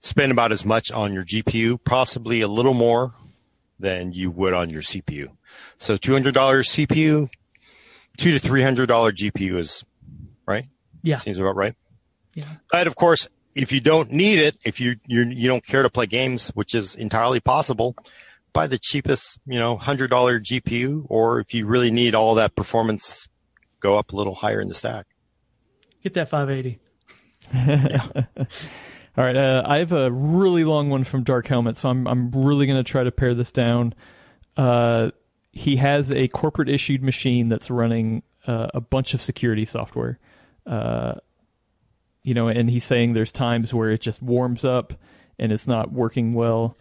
spend 0.00 0.30
about 0.30 0.52
as 0.52 0.64
much 0.64 0.92
on 0.92 1.12
your 1.12 1.24
GPU, 1.24 1.82
possibly 1.84 2.42
a 2.42 2.48
little 2.48 2.74
more 2.74 3.12
than 3.80 4.12
you 4.12 4.30
would 4.30 4.54
on 4.54 4.70
your 4.70 4.82
CPU. 4.82 5.30
So 5.78 5.96
$200 5.96 6.32
CPU, 6.32 7.28
two 8.16 8.38
to 8.38 8.48
$300 8.48 8.86
GPU 8.86 9.56
is 9.56 9.84
right. 10.46 10.66
Yeah. 11.02 11.16
Seems 11.16 11.38
about 11.38 11.56
right. 11.56 11.74
Yeah. 12.34 12.44
But 12.70 12.86
of 12.86 12.94
course, 12.94 13.28
if 13.56 13.72
you 13.72 13.80
don't 13.80 14.12
need 14.12 14.38
it, 14.38 14.56
if 14.64 14.80
you 14.80 14.96
you 15.06 15.24
you 15.24 15.48
don't 15.48 15.66
care 15.66 15.82
to 15.82 15.88
play 15.90 16.06
games, 16.06 16.50
which 16.50 16.74
is 16.74 16.94
entirely 16.94 17.40
possible, 17.40 17.96
buy 18.52 18.66
the 18.66 18.78
cheapest, 18.78 19.40
you 19.46 19.58
know, 19.58 19.76
hundred 19.78 20.10
dollar 20.10 20.38
GPU, 20.38 21.06
or 21.08 21.40
if 21.40 21.54
you 21.54 21.66
really 21.66 21.90
need 21.90 22.14
all 22.14 22.34
that 22.34 22.54
performance, 22.54 23.28
go 23.80 23.96
up 23.96 24.12
a 24.12 24.16
little 24.16 24.34
higher 24.34 24.60
in 24.60 24.68
the 24.68 24.74
stack. 24.74 25.06
Get 26.06 26.14
that 26.14 26.28
580. 26.28 26.78
All 29.18 29.24
right, 29.24 29.36
uh, 29.36 29.64
I 29.66 29.78
have 29.78 29.90
a 29.90 30.08
really 30.08 30.62
long 30.62 30.88
one 30.88 31.02
from 31.02 31.24
Dark 31.24 31.48
Helmet, 31.48 31.76
so 31.76 31.88
I'm 31.88 32.06
I'm 32.06 32.30
really 32.30 32.64
going 32.64 32.78
to 32.78 32.88
try 32.88 33.02
to 33.02 33.10
pare 33.10 33.34
this 33.34 33.50
down. 33.50 33.92
Uh, 34.56 35.10
he 35.50 35.74
has 35.78 36.12
a 36.12 36.28
corporate 36.28 36.68
issued 36.68 37.02
machine 37.02 37.48
that's 37.48 37.70
running 37.70 38.22
uh, 38.46 38.68
a 38.72 38.80
bunch 38.80 39.14
of 39.14 39.20
security 39.20 39.64
software. 39.64 40.20
Uh, 40.64 41.14
you 42.22 42.34
know, 42.34 42.46
and 42.46 42.70
he's 42.70 42.84
saying 42.84 43.14
there's 43.14 43.32
times 43.32 43.74
where 43.74 43.90
it 43.90 44.00
just 44.00 44.22
warms 44.22 44.64
up 44.64 44.94
and 45.40 45.50
it's 45.50 45.66
not 45.66 45.90
working 45.90 46.34
well. 46.34 46.76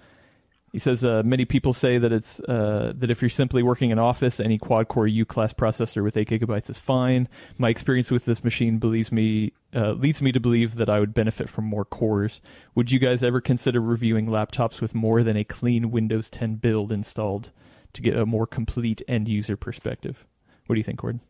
He 0.76 0.80
says 0.80 1.06
uh, 1.06 1.22
many 1.24 1.46
people 1.46 1.72
say 1.72 1.98
that 1.98 2.12
it's 2.12 2.42
uh, 2.42 2.92
that 2.98 3.10
if 3.10 3.22
you're 3.22 3.30
simply 3.30 3.64
working 3.64 3.92
in 3.92 3.98
Office, 3.98 4.42
any 4.42 4.58
quad 4.58 4.90
core 4.90 5.08
U 5.08 5.24
class 5.24 5.54
processor 5.54 6.04
with 6.04 6.18
eight 6.18 6.28
gigabytes 6.28 6.70
is 6.70 6.78
fine. 6.78 7.30
My 7.58 7.70
experience 7.70 8.12
with 8.12 8.26
this 8.26 8.44
machine 8.44 8.78
believes 8.78 9.10
me 9.10 9.54
uh, 9.74 9.94
leads 9.94 10.22
me 10.22 10.34
to 10.34 10.40
believe 10.42 10.76
that 10.76 10.90
I 10.90 11.00
would 11.00 11.14
benefit 11.14 11.48
from 11.48 11.64
more 11.64 11.86
cores. 11.86 12.42
Would 12.76 12.92
you 12.92 13.00
guys 13.00 13.24
ever 13.24 13.40
consider 13.40 13.80
reviewing 13.80 14.26
laptops 14.26 14.82
with 14.82 14.94
more 14.94 15.24
than 15.24 15.38
a 15.38 15.46
clean 15.46 15.92
Windows 15.92 16.28
10 16.28 16.56
build 16.56 16.92
installed 16.92 17.52
to 17.94 18.02
get 18.02 18.18
a 18.18 18.26
more 18.26 18.46
complete 18.46 19.02
end 19.08 19.30
user 19.30 19.56
perspective? 19.56 20.26
What 20.66 20.74
do 20.74 20.80
you 20.82 20.84
think, 20.84 21.00
Gordon? 21.00 21.22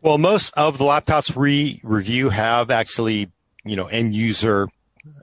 Well, 0.00 0.16
most 0.16 0.56
of 0.56 0.78
the 0.78 0.84
laptops 0.84 1.36
we 1.36 1.82
review 1.84 2.30
have 2.30 2.70
actually, 2.70 3.30
you 3.66 3.76
know, 3.76 3.88
end 3.88 4.14
user 4.14 4.70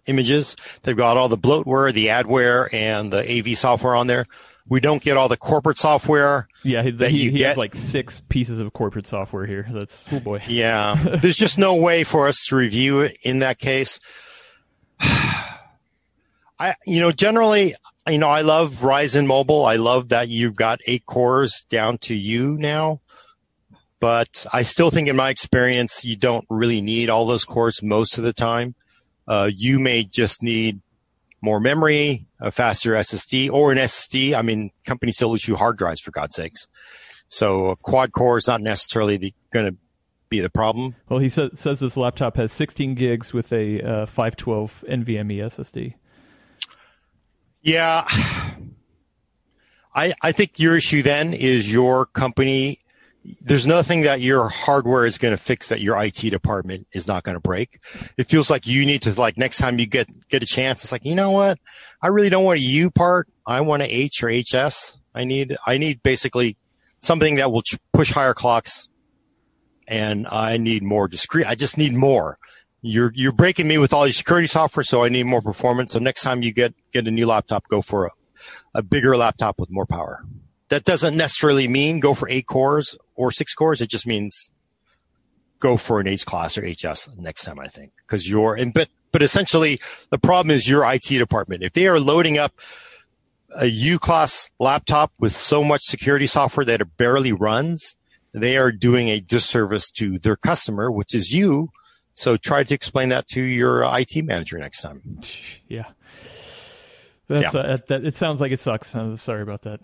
images. 0.06 0.56
They've 0.84 0.98
got 0.98 1.18
all 1.18 1.30
the 1.30 1.38
bloatware, 1.38 1.94
the 1.94 2.08
adware, 2.08 2.72
and 2.74 3.12
the 3.12 3.20
AV 3.20 3.58
software 3.58 3.96
on 3.96 4.08
there. 4.08 4.26
We 4.68 4.80
don't 4.80 5.04
get 5.04 5.18
all 5.18 5.28
the 5.28 5.38
corporate 5.38 5.78
software. 5.78 6.48
Yeah, 6.64 6.90
that 6.90 7.12
he, 7.12 7.24
you 7.24 7.32
he 7.32 7.38
get. 7.40 7.50
has 7.50 7.58
like 7.58 7.76
six 7.76 8.22
pieces 8.30 8.60
of 8.60 8.72
corporate 8.72 9.06
software 9.08 9.46
here. 9.46 9.68
That's 9.72 10.06
oh 10.12 10.20
boy. 10.20 10.42
Yeah, 10.48 11.18
there's 11.22 11.38
just 11.38 11.58
no 11.58 11.76
way 11.76 12.04
for 12.04 12.28
us 12.28 12.46
to 12.48 12.56
review 12.56 13.02
it 13.02 13.18
in 13.24 13.40
that 13.40 13.60
case. 13.60 14.00
I, 15.00 16.76
you 16.86 17.02
know, 17.02 17.12
generally, 17.12 17.76
you 18.08 18.18
know, 18.18 18.30
I 18.30 18.42
love 18.42 18.76
Ryzen 18.76 19.26
Mobile. 19.26 19.66
I 19.66 19.76
love 19.76 20.10
that 20.10 20.30
you've 20.30 20.56
got 20.56 20.80
eight 20.88 21.06
cores 21.06 21.66
down 21.70 21.98
to 22.00 22.14
you 22.14 22.58
now. 22.58 23.02
But 24.00 24.46
I 24.52 24.64
still 24.64 24.90
think, 24.90 25.08
in 25.08 25.16
my 25.16 25.30
experience, 25.30 26.04
you 26.04 26.18
don't 26.18 26.46
really 26.50 26.82
need 26.82 27.10
all 27.10 27.26
those 27.26 27.46
cores 27.46 27.82
most 27.82 28.18
of 28.18 28.24
the 28.26 28.34
time. 28.34 28.76
Uh, 29.28 29.50
you 29.54 29.80
may 29.80 30.04
just 30.04 30.44
need 30.44 30.82
more 31.42 31.60
memory, 31.60 32.26
a 32.40 32.52
faster 32.52 32.94
SSD, 32.94 33.52
or 33.52 33.72
an 33.72 33.78
SSD. 33.78 34.34
I 34.34 34.42
mean, 34.42 34.72
companies 34.86 35.18
still 35.18 35.34
issue 35.36 35.56
hard 35.56 35.78
drives 35.78 36.02
for 36.02 36.12
God's 36.12 36.36
sakes. 36.36 36.68
So 37.28 37.72
a 37.72 37.76
quad 37.76 38.12
core 38.14 38.38
is 38.38 38.48
not 38.48 38.62
necessarily 38.62 39.34
going 39.52 39.66
to 39.66 39.78
be 40.30 40.40
the 40.40 40.50
problem. 40.50 40.96
Well, 41.10 41.20
he 41.20 41.30
sa- 41.30 41.50
says 41.54 41.80
this 41.80 41.98
laptop 41.98 42.38
has 42.38 42.52
16 42.52 42.96
gigs 42.96 43.34
with 43.34 43.52
a 43.52 43.82
uh, 43.82 44.06
512 44.06 44.86
NVMe 44.90 45.38
SSD. 45.38 45.96
Yeah. 47.62 48.06
I, 49.96 50.14
I 50.22 50.32
think 50.32 50.60
your 50.60 50.76
issue 50.76 51.04
then 51.04 51.34
is 51.34 51.72
your 51.72 52.08
company. 52.08 52.80
There's 53.42 53.66
nothing 53.66 54.02
that 54.02 54.20
your 54.20 54.50
hardware 54.50 55.06
is 55.06 55.18
going 55.18 55.32
to 55.32 55.38
fix 55.38 55.70
that 55.70 55.80
your 55.80 56.02
IT 56.02 56.18
department 56.18 56.88
is 56.92 57.08
not 57.08 57.24
going 57.24 57.36
to 57.36 57.40
break. 57.40 57.80
It 58.18 58.28
feels 58.28 58.50
like 58.50 58.68
you 58.68 58.86
need 58.86 59.04
to 59.04 59.20
like 59.20 59.38
next 59.38 59.60
time 59.60 59.80
you 59.80 59.86
get, 59.86 60.08
get 60.28 60.44
a 60.44 60.46
chance. 60.46 60.84
It's 60.84 60.92
like, 60.92 61.06
you 61.06 61.16
know 61.16 61.32
what? 61.32 61.58
I 62.02 62.08
really 62.08 62.30
don't 62.30 62.44
want 62.44 62.60
a 62.60 62.64
U 62.64 62.92
part. 62.92 63.30
I 63.46 63.62
want 63.62 63.82
a 63.82 63.86
H 63.86 64.24
or 64.24 64.30
HS. 64.30 65.00
I 65.16 65.24
need, 65.24 65.56
I 65.66 65.78
need 65.78 66.04
basically 66.04 66.58
something 67.00 67.36
that 67.36 67.52
will 67.52 67.64
push 67.94 68.12
higher 68.12 68.34
clocks 68.34 68.90
and 69.88 70.28
I 70.28 70.58
need 70.58 70.84
more 70.84 71.08
discrete. 71.08 71.48
I 71.48 71.56
just 71.56 71.78
need 71.78 71.94
more. 71.94 72.38
You're, 72.82 73.14
you're 73.16 73.32
breaking 73.32 73.70
me 73.70 73.78
with 73.78 73.94
all 73.94 74.06
your 74.06 74.14
security 74.14 74.48
software. 74.48 74.84
So 74.84 75.06
I 75.06 75.10
need 75.10 75.24
more 75.24 75.42
performance. 75.42 75.94
So 75.94 76.00
next 76.00 76.24
time 76.24 76.44
you 76.44 76.52
get, 76.52 76.74
get 76.92 77.08
a 77.08 77.12
new 77.12 77.26
laptop, 77.26 77.70
go 77.70 77.82
for 77.82 78.08
a, 78.08 78.12
a 78.76 78.82
bigger 78.82 79.16
laptop 79.16 79.60
with 79.60 79.70
more 79.72 79.86
power. 79.86 80.26
That 80.68 80.84
doesn't 80.84 81.16
necessarily 81.16 81.70
mean 81.70 82.02
go 82.02 82.14
for 82.14 82.28
eight 82.28 82.48
cores 82.48 82.98
or 83.16 83.32
six 83.32 83.54
cores. 83.54 83.82
It 83.82 83.90
just 83.90 84.08
means 84.08 84.52
go 85.60 85.78
for 85.78 86.00
an 86.00 86.08
H 86.08 86.26
class 86.26 86.58
or 86.58 86.66
HS 86.68 87.10
next 87.18 87.46
time, 87.46 87.60
I 87.60 87.68
think, 87.68 87.92
because 87.98 88.30
you're, 88.30 88.56
and, 88.56 88.74
but, 88.74 88.90
but 89.12 89.22
essentially 89.22 89.80
the 90.10 90.18
problem 90.18 90.52
is 90.52 90.70
your 90.70 90.90
IT 90.92 91.08
department. 91.08 91.64
If 91.64 91.74
they 91.74 91.88
are 91.88 92.00
loading 92.00 92.38
up 92.38 92.54
a 93.56 93.68
U 93.68 94.00
class 94.00 94.50
laptop 94.60 95.14
with 95.20 95.32
so 95.34 95.64
much 95.64 95.82
security 95.84 96.28
software 96.28 96.66
that 96.66 96.82
it 96.82 96.98
barely 96.98 97.32
runs, 97.32 97.96
they 98.34 98.58
are 98.58 98.72
doing 98.72 99.10
a 99.10 99.20
disservice 99.20 99.92
to 99.92 100.18
their 100.20 100.36
customer, 100.36 100.92
which 100.92 101.14
is 101.14 101.32
you. 101.32 101.70
So 102.16 102.36
try 102.38 102.64
to 102.64 102.74
explain 102.74 103.10
that 103.10 103.28
to 103.30 103.42
your 103.42 103.84
IT 103.84 104.24
manager 104.24 104.58
next 104.58 104.82
time. 104.82 105.22
Yeah. 105.68 105.86
That's 107.28 107.56
uh, 107.56 107.78
that. 107.88 108.06
It 108.06 108.16
sounds 108.16 108.42
like 108.42 108.52
it 108.52 108.60
sucks. 108.60 108.94
I'm 108.96 109.18
sorry 109.18 109.42
about 109.42 109.64
that. 109.64 109.80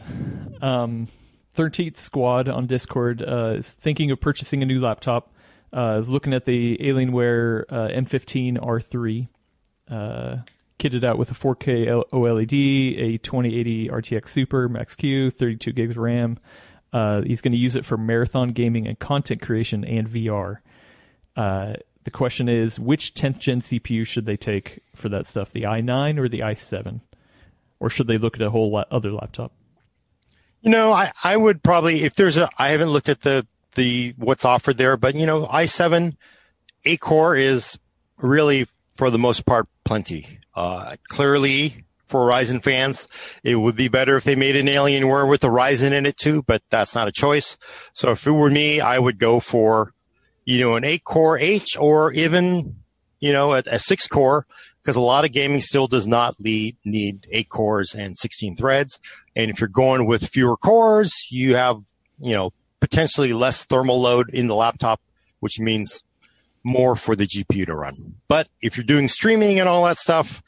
Um, 0.62 1.08
13th 1.56 1.98
Squad 1.98 2.48
on 2.48 2.68
Discord 2.68 3.22
uh, 3.22 3.56
is 3.58 3.72
thinking 3.72 4.12
of 4.12 4.20
purchasing 4.20 4.62
a 4.62 4.66
new 4.66 4.80
laptop. 4.80 5.34
Uh, 5.72 6.00
is 6.00 6.10
looking 6.10 6.34
at 6.34 6.46
the 6.46 6.78
Alienware 6.78 7.64
uh, 7.70 7.90
M15 7.90 8.58
R3, 8.58 9.28
uh, 9.90 10.38
kitted 10.80 11.04
out 11.04 11.20
with 11.20 11.30
a 11.30 11.36
4K 11.36 11.88
L- 11.88 12.06
OLED, 12.12 12.98
a 12.98 13.18
2080 13.20 13.90
RTX 13.90 14.28
Super 14.30 14.68
Max 14.68 14.96
Q, 14.96 15.30
32 15.30 15.72
gigs 15.74 15.96
RAM. 15.96 16.40
Uh, 16.92 17.22
he's 17.22 17.42
going 17.42 17.52
to 17.52 17.58
use 17.58 17.76
it 17.76 17.86
for 17.86 17.98
marathon 17.98 18.50
gaming 18.50 18.88
and 18.88 18.98
content 18.98 19.42
creation 19.42 19.86
and 19.86 20.10
VR. 20.10 20.58
Uh, 21.36 21.74
the 22.04 22.12
question 22.12 22.50
is, 22.50 22.80
which 22.80 23.14
10th 23.14 23.38
gen 23.38 23.62
CPU 23.62 24.08
should 24.08 24.26
they 24.26 24.38
take 24.38 24.82
for 24.96 25.10
that 25.10 25.28
stuff? 25.28 25.52
The 25.52 25.64
i9 25.64 26.18
or 26.18 26.28
the 26.28 26.40
i7? 26.40 27.02
Or 27.80 27.90
should 27.90 28.08
they 28.08 28.18
look 28.18 28.36
at 28.36 28.42
a 28.42 28.50
whole 28.50 28.72
la- 28.72 28.86
other 28.90 29.12
laptop? 29.12 29.52
You 30.62 30.72
know, 30.72 30.92
I, 30.92 31.12
I 31.24 31.38
would 31.38 31.64
probably, 31.64 32.04
if 32.04 32.16
there's 32.16 32.38
a, 32.38 32.50
I 32.58 32.70
haven't 32.70 32.90
looked 32.90 33.10
at 33.10 33.22
the, 33.22 33.48
the, 33.76 34.14
what's 34.18 34.46
offered 34.46 34.78
there, 34.78 34.98
but 34.98 35.16
you 35.16 35.26
know, 35.26 35.46
i7, 35.46 36.16
eight 36.86 37.00
core 37.00 37.36
is 37.36 37.80
really 38.18 38.66
for 38.94 39.10
the 39.10 39.20
most 39.20 39.46
part 39.46 39.68
plenty. 39.86 40.40
Uh, 40.56 40.98
clearly 41.08 41.86
for 42.06 42.28
Ryzen 42.28 42.62
fans, 42.62 43.08
it 43.44 43.56
would 43.56 43.76
be 43.76 43.88
better 43.88 44.18
if 44.18 44.24
they 44.24 44.36
made 44.36 44.56
an 44.56 44.66
Alienware 44.66 45.30
with 45.30 45.42
the 45.42 45.48
Ryzen 45.48 45.92
in 45.92 46.06
it 46.06 46.18
too, 46.18 46.44
but 46.44 46.62
that's 46.70 46.96
not 46.96 47.08
a 47.08 47.12
choice. 47.12 47.58
So 47.94 48.12
if 48.12 48.28
it 48.28 48.32
were 48.32 48.50
me, 48.50 48.82
I 48.82 49.00
would 49.00 49.20
go 49.20 49.40
for, 49.40 49.94
you 50.44 50.60
know, 50.60 50.76
an 50.76 50.84
eight 50.84 51.04
core 51.04 51.38
H 51.38 51.78
or 51.80 52.12
even, 52.14 52.78
you 53.20 53.32
know, 53.32 53.54
a, 53.54 53.64
a 53.68 53.80
six 53.80 54.08
core 54.08 54.46
because 54.90 54.96
a 54.96 55.02
lot 55.02 55.24
of 55.24 55.32
gaming 55.32 55.62
still 55.62 55.86
does 55.86 56.08
not 56.08 56.34
lead, 56.40 56.76
need 56.84 57.28
eight 57.30 57.48
cores 57.50 57.94
and 57.94 58.18
16 58.18 58.56
threads. 58.56 59.00
And 59.36 59.52
if 59.52 59.62
you're 59.62 59.70
going 59.70 60.08
with 60.08 60.28
fewer 60.28 60.58
cores, 60.58 61.28
you 61.30 61.56
have, 61.56 61.84
you 62.20 62.34
know, 62.34 62.54
potentially 62.80 63.32
less 63.32 63.66
thermal 63.66 64.02
load 64.02 64.32
in 64.32 64.48
the 64.48 64.56
laptop, 64.56 65.00
which 65.42 65.60
means 65.60 66.04
more 66.64 66.96
for 66.96 67.16
the 67.16 67.28
GPU 67.28 67.68
to 67.68 67.76
run. 67.76 68.16
But 68.28 68.50
if 68.64 68.78
you're 68.78 68.84
doing 68.84 69.10
streaming 69.10 69.60
and 69.60 69.70
all 69.70 69.86
that 69.86 70.00
stuff, 70.00 70.42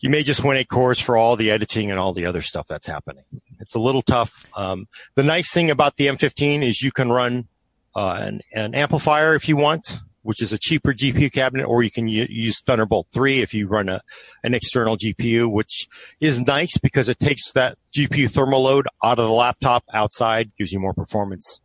you 0.00 0.10
may 0.10 0.22
just 0.22 0.44
want 0.44 0.58
eight 0.58 0.68
cores 0.68 1.00
for 1.00 1.16
all 1.16 1.36
the 1.36 1.50
editing 1.50 1.90
and 1.90 1.98
all 1.98 2.12
the 2.12 2.26
other 2.26 2.42
stuff 2.42 2.66
that's 2.66 2.86
happening. 2.86 3.24
It's 3.58 3.74
a 3.74 3.80
little 3.80 4.02
tough. 4.02 4.46
Um, 4.54 4.86
the 5.14 5.22
nice 5.22 5.50
thing 5.50 5.70
about 5.70 5.96
the 5.96 6.08
M15 6.08 6.62
is 6.62 6.82
you 6.82 6.92
can 6.92 7.10
run 7.10 7.48
uh, 7.96 8.18
an, 8.20 8.42
an 8.52 8.74
amplifier 8.74 9.34
if 9.34 9.48
you 9.48 9.56
want 9.56 10.02
which 10.22 10.42
is 10.42 10.52
a 10.52 10.58
cheaper 10.58 10.92
GPU 10.92 11.32
cabinet, 11.32 11.64
or 11.64 11.82
you 11.82 11.90
can 11.90 12.08
u- 12.08 12.26
use 12.28 12.60
Thunderbolt 12.60 13.08
3 13.12 13.40
if 13.40 13.52
you 13.54 13.66
run 13.66 13.88
a, 13.88 14.00
an 14.44 14.54
external 14.54 14.96
GPU, 14.96 15.50
which 15.50 15.88
is 16.20 16.40
nice 16.40 16.78
because 16.78 17.08
it 17.08 17.18
takes 17.18 17.52
that 17.52 17.76
GPU 17.92 18.30
thermal 18.30 18.62
load 18.62 18.86
out 19.04 19.18
of 19.18 19.26
the 19.26 19.32
laptop 19.32 19.84
outside, 19.92 20.52
gives 20.58 20.72
you 20.72 20.80
more 20.80 20.94
performance. 20.94 21.60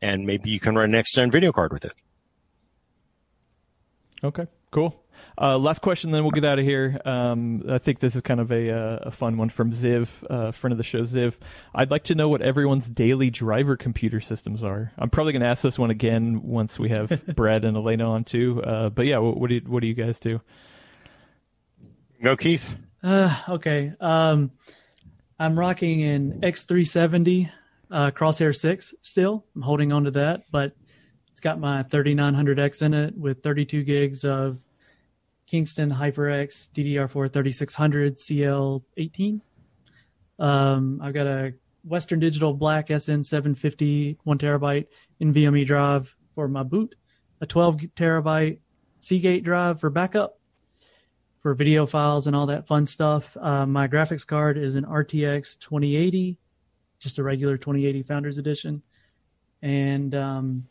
And 0.00 0.26
maybe 0.26 0.50
you 0.50 0.58
can 0.58 0.74
run 0.74 0.86
an 0.86 0.90
next 0.92 1.14
gen 1.14 1.30
video 1.30 1.52
card 1.52 1.72
with 1.72 1.84
it. 1.84 1.92
Okay, 4.24 4.46
cool. 4.70 5.01
Uh, 5.42 5.58
last 5.58 5.80
question, 5.80 6.12
then 6.12 6.22
we'll 6.22 6.30
get 6.30 6.44
out 6.44 6.60
of 6.60 6.64
here. 6.64 7.00
Um, 7.04 7.64
I 7.68 7.78
think 7.78 7.98
this 7.98 8.14
is 8.14 8.22
kind 8.22 8.38
of 8.38 8.52
a, 8.52 8.70
uh, 8.70 8.98
a 9.02 9.10
fun 9.10 9.36
one 9.36 9.48
from 9.48 9.72
Ziv, 9.72 10.08
uh, 10.30 10.52
friend 10.52 10.70
of 10.70 10.78
the 10.78 10.84
show, 10.84 11.02
Ziv. 11.02 11.34
I'd 11.74 11.90
like 11.90 12.04
to 12.04 12.14
know 12.14 12.28
what 12.28 12.42
everyone's 12.42 12.88
daily 12.88 13.28
driver 13.28 13.76
computer 13.76 14.20
systems 14.20 14.62
are. 14.62 14.92
I'm 14.96 15.10
probably 15.10 15.32
going 15.32 15.42
to 15.42 15.48
ask 15.48 15.62
this 15.62 15.80
one 15.80 15.90
again 15.90 16.42
once 16.44 16.78
we 16.78 16.90
have 16.90 17.26
Brad 17.34 17.64
and 17.64 17.76
Alaina 17.76 18.08
on 18.08 18.22
too. 18.22 18.62
Uh, 18.62 18.90
but 18.90 19.06
yeah, 19.06 19.18
what, 19.18 19.36
what, 19.36 19.48
do 19.48 19.56
you, 19.56 19.62
what 19.66 19.80
do 19.80 19.88
you 19.88 19.94
guys 19.94 20.20
do? 20.20 20.40
Go, 22.22 22.36
Keith. 22.36 22.72
Uh, 23.02 23.36
okay. 23.48 23.94
Um, 24.00 24.52
I'm 25.40 25.58
rocking 25.58 26.04
an 26.04 26.40
X370 26.42 27.50
uh, 27.90 28.12
Crosshair 28.12 28.56
6 28.56 28.94
still. 29.02 29.44
I'm 29.56 29.62
holding 29.62 29.90
on 29.90 30.04
to 30.04 30.12
that, 30.12 30.44
but 30.52 30.76
it's 31.32 31.40
got 31.40 31.58
my 31.58 31.82
3900X 31.82 32.82
in 32.82 32.94
it 32.94 33.18
with 33.18 33.42
32 33.42 33.82
gigs 33.82 34.24
of 34.24 34.58
Kingston 35.52 35.90
HyperX 35.90 36.70
DDR4 36.70 37.30
3600 37.30 38.16
CL18. 38.16 39.42
Um, 40.38 40.98
I've 41.02 41.12
got 41.12 41.26
a 41.26 41.52
Western 41.84 42.20
Digital 42.20 42.54
Black 42.54 42.88
SN750 42.88 44.16
one 44.24 44.38
terabyte 44.38 44.86
NVMe 45.20 45.66
drive 45.66 46.16
for 46.34 46.48
my 46.48 46.62
boot, 46.62 46.94
a 47.42 47.46
12 47.46 47.82
terabyte 47.94 48.60
Seagate 49.00 49.44
drive 49.44 49.78
for 49.78 49.90
backup 49.90 50.40
for 51.42 51.52
video 51.52 51.84
files 51.84 52.26
and 52.26 52.34
all 52.34 52.46
that 52.46 52.66
fun 52.66 52.86
stuff. 52.86 53.36
Uh, 53.38 53.66
my 53.66 53.86
graphics 53.86 54.26
card 54.26 54.56
is 54.56 54.74
an 54.74 54.86
RTX 54.86 55.58
2080, 55.58 56.38
just 56.98 57.18
a 57.18 57.22
regular 57.22 57.58
2080 57.58 58.04
Founders 58.04 58.38
Edition, 58.38 58.80
and 59.60 60.14
um, 60.14 60.66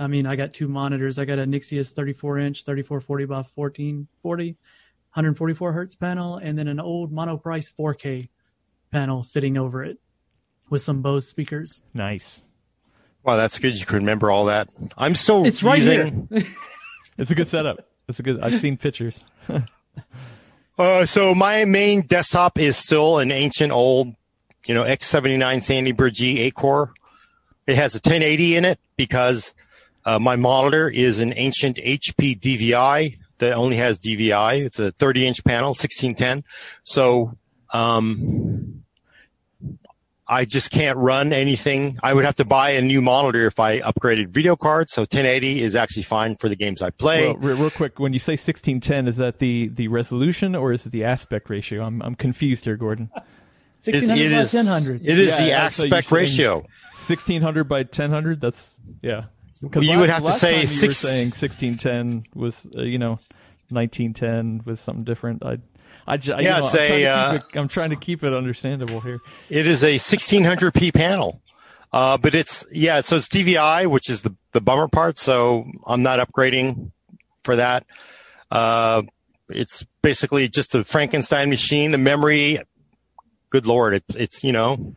I 0.00 0.06
mean, 0.06 0.24
I 0.24 0.34
got 0.34 0.54
two 0.54 0.66
monitors. 0.66 1.18
I 1.18 1.26
got 1.26 1.38
a 1.38 1.44
Nixeus 1.44 1.92
34 1.92 2.38
inch, 2.38 2.64
3440 2.64 3.24
by 3.26 3.34
1440, 3.54 4.52
144 4.52 5.72
hertz 5.72 5.94
panel, 5.94 6.36
and 6.36 6.58
then 6.58 6.68
an 6.68 6.80
old 6.80 7.12
Monoprice 7.12 7.70
4K 7.78 8.30
panel 8.90 9.22
sitting 9.22 9.58
over 9.58 9.84
it 9.84 9.98
with 10.70 10.80
some 10.80 11.02
Bose 11.02 11.28
speakers. 11.28 11.82
Nice. 11.92 12.42
Wow, 13.22 13.36
that's 13.36 13.58
good. 13.58 13.78
You 13.78 13.84
can 13.84 13.96
remember 13.96 14.30
all 14.30 14.46
that. 14.46 14.70
I'm 14.96 15.14
still 15.14 15.44
It's 15.44 15.62
right 15.62 15.82
here. 15.82 16.10
It's 17.18 17.30
a 17.30 17.34
good 17.34 17.48
setup. 17.48 17.86
It's 18.08 18.18
a 18.18 18.22
good. 18.22 18.40
I've 18.40 18.58
seen 18.58 18.78
pictures. 18.78 19.20
Uh, 20.78 21.04
so 21.04 21.34
my 21.34 21.66
main 21.66 22.00
desktop 22.00 22.58
is 22.58 22.74
still 22.74 23.18
an 23.18 23.30
ancient 23.30 23.70
old, 23.70 24.14
you 24.64 24.72
know, 24.72 24.82
X79 24.82 25.62
Sandy 25.62 25.92
Bridge 25.92 26.14
G 26.14 26.38
8 26.38 26.54
core. 26.54 26.94
It 27.66 27.76
has 27.76 27.94
a 27.94 27.98
1080 27.98 28.56
in 28.56 28.64
it 28.64 28.80
because 28.96 29.54
uh, 30.04 30.18
my 30.18 30.36
monitor 30.36 30.88
is 30.88 31.20
an 31.20 31.32
ancient 31.36 31.76
HP 31.76 32.38
DVI 32.40 33.16
that 33.38 33.54
only 33.54 33.76
has 33.76 33.98
DVI. 33.98 34.64
It's 34.64 34.78
a 34.78 34.92
30 34.92 35.26
inch 35.26 35.44
panel, 35.44 35.70
1610. 35.70 36.44
So, 36.84 37.36
um, 37.72 38.82
I 40.26 40.44
just 40.44 40.70
can't 40.70 40.96
run 40.96 41.32
anything. 41.32 41.98
I 42.04 42.14
would 42.14 42.24
have 42.24 42.36
to 42.36 42.44
buy 42.44 42.70
a 42.70 42.82
new 42.82 43.02
monitor 43.02 43.46
if 43.46 43.58
I 43.58 43.80
upgraded 43.80 44.28
video 44.28 44.54
cards. 44.54 44.92
So 44.92 45.02
1080 45.02 45.60
is 45.60 45.74
actually 45.74 46.04
fine 46.04 46.36
for 46.36 46.48
the 46.48 46.54
games 46.54 46.82
I 46.82 46.90
play. 46.90 47.26
Well, 47.26 47.36
re- 47.38 47.54
real 47.54 47.70
quick, 47.70 47.98
when 47.98 48.12
you 48.12 48.20
say 48.20 48.34
1610, 48.34 49.08
is 49.08 49.16
that 49.16 49.40
the, 49.40 49.66
the 49.68 49.88
resolution 49.88 50.54
or 50.54 50.72
is 50.72 50.86
it 50.86 50.92
the 50.92 51.02
aspect 51.02 51.50
ratio? 51.50 51.82
I'm 51.84 52.00
I'm 52.02 52.14
confused 52.14 52.64
here, 52.64 52.76
Gordon. 52.76 53.10
1600 53.82 54.20
it 54.20 54.30
by 54.30 54.40
is, 54.42 54.52
1000. 54.54 54.96
It 54.96 55.18
is 55.18 55.28
Yeah, 55.30 55.36
the 55.40 55.46
yeah, 55.48 55.68
so 55.68 55.84
aspect 55.86 56.12
ratio. 56.12 56.56
1600 56.58 57.64
by 57.64 57.78
1000. 57.78 58.40
That's 58.40 58.78
yeah. 59.02 59.24
'Cause 59.70 59.84
You 59.84 59.90
last- 59.90 60.00
would 60.00 60.10
have 60.10 60.24
to 60.24 60.32
say 60.32 60.50
time 60.52 60.56
you 60.56 60.62
were 60.62 60.66
six- 60.66 60.96
saying 60.96 61.26
1610 61.32 62.24
was 62.34 62.66
uh, 62.76 62.82
you 62.82 62.98
know 62.98 63.18
1910 63.68 64.62
was 64.64 64.80
something 64.80 65.04
different. 65.04 65.44
I 65.44 65.58
I, 66.06 66.16
ju- 66.16 66.32
I 66.32 66.40
Yeah, 66.40 66.56
you 66.56 66.60
know, 66.60 66.66
it's 66.66 66.74
I'm, 66.74 66.78
trying 66.86 66.92
a, 66.92 67.00
to 67.02 67.08
uh, 67.10 67.32
keep 67.32 67.54
it, 67.54 67.58
I'm 67.58 67.68
trying 67.68 67.90
to 67.90 67.96
keep 67.96 68.24
it 68.24 68.32
understandable 68.34 69.00
here. 69.00 69.20
It 69.48 69.66
is 69.66 69.84
a 69.84 69.96
1600p 69.98 70.92
panel. 70.94 71.40
Uh, 71.92 72.16
but 72.16 72.34
it's, 72.34 72.64
yeah, 72.72 73.00
so 73.00 73.16
it's 73.16 73.28
DVI, 73.28 73.86
which 73.86 74.08
is 74.08 74.22
the, 74.22 74.34
the 74.52 74.60
bummer 74.60 74.88
part. 74.88 75.18
So 75.18 75.66
I'm 75.86 76.02
not 76.02 76.18
upgrading 76.20 76.90
for 77.44 77.56
that. 77.56 77.84
Uh, 78.50 79.02
it's 79.50 79.84
basically 80.02 80.48
just 80.48 80.74
a 80.74 80.84
Frankenstein 80.84 81.50
machine. 81.50 81.90
The 81.90 81.98
memory, 81.98 82.58
good 83.50 83.66
Lord, 83.66 83.94
it, 83.94 84.04
it's, 84.10 84.42
you 84.42 84.52
know, 84.52 84.96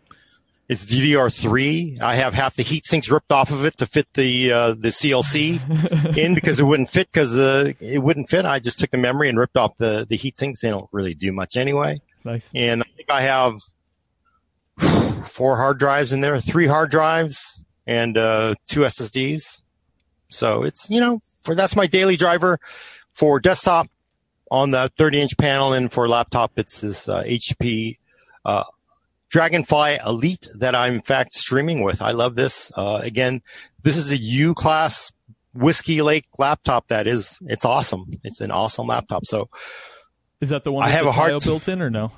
it's 0.70 0.86
DDR3. 0.86 2.00
I 2.02 2.16
have 2.16 2.34
half 2.34 2.56
the 2.56 2.64
heat 2.64 2.86
sinks 2.86 3.10
ripped 3.12 3.32
off 3.32 3.52
of 3.52 3.66
it 3.66 3.78
to 3.78 3.86
fit 3.86 4.08
the, 4.14 4.52
uh, 4.52 4.68
the 4.74 4.90
CLC 4.90 6.18
in 6.18 6.34
because 6.36 6.60
it 6.60 6.64
wouldn't 6.64 6.90
fit 6.90 7.12
because, 7.12 7.38
uh, 7.38 7.74
it 7.80 8.02
wouldn't 8.02 8.30
fit. 8.30 8.46
I 8.46 8.60
just 8.60 8.80
took 8.80 8.92
the 8.92 8.98
memory 8.98 9.30
and 9.30 9.38
ripped 9.38 9.58
off 9.58 9.78
the, 9.78 10.06
the 10.10 10.16
heat 10.16 10.38
sinks. 10.38 10.62
They 10.62 10.70
don't 10.70 10.90
really 10.92 11.14
do 11.14 11.32
much 11.34 11.58
anyway 11.58 12.02
Nice. 12.24 12.50
and 12.56 12.82
I 12.82 12.86
think 12.96 13.10
I 13.10 13.22
have 13.24 13.60
four 15.28 15.58
hard 15.58 15.80
drives 15.80 16.14
in 16.14 16.22
there, 16.22 16.40
three 16.40 16.68
hard 16.68 16.90
drives, 16.92 17.62
and 17.86 18.18
uh, 18.18 18.56
two 18.68 18.82
SSDs. 18.82 19.62
So 20.30 20.64
it's 20.64 20.90
you 20.90 21.00
know 21.00 21.20
for 21.44 21.54
that's 21.54 21.76
my 21.76 21.86
daily 21.86 22.16
driver 22.16 22.60
for 23.14 23.40
desktop 23.40 23.88
on 24.50 24.72
the 24.72 24.92
30 24.98 25.22
inch 25.22 25.38
panel, 25.38 25.74
and 25.74 25.92
for 25.92 26.08
laptop 26.08 26.54
it's 26.58 26.82
this 26.82 27.08
uh, 27.10 27.24
HP 27.24 27.98
uh, 28.46 28.64
Dragonfly 29.34 29.98
Elite 30.06 30.48
that 30.54 30.76
I'm 30.76 30.94
in 30.94 31.02
fact 31.02 31.34
streaming 31.34 31.82
with. 31.82 32.04
I 32.04 32.12
love 32.12 32.36
this. 32.36 32.72
Uh, 32.78 33.00
again, 33.02 33.42
this 33.82 33.98
is 33.98 34.12
a 34.12 34.16
U 34.18 34.54
class 34.54 35.12
Whiskey 35.56 36.04
Lake 36.04 36.28
laptop. 36.38 36.88
That 36.90 37.08
is, 37.08 37.40
it's 37.48 37.66
awesome. 37.66 38.20
It's 38.24 38.42
an 38.42 38.52
awesome 38.52 38.86
laptop. 38.86 39.26
So 39.26 39.50
Is 40.40 40.50
that 40.50 40.64
the 40.64 40.72
one 40.72 40.84
I 40.84 40.90
have 40.90 41.08
a 41.08 41.12
hard 41.12 41.42
t- 41.42 41.50
built 41.50 41.68
in 41.68 41.82
or 41.82 41.90
no? 41.90 42.12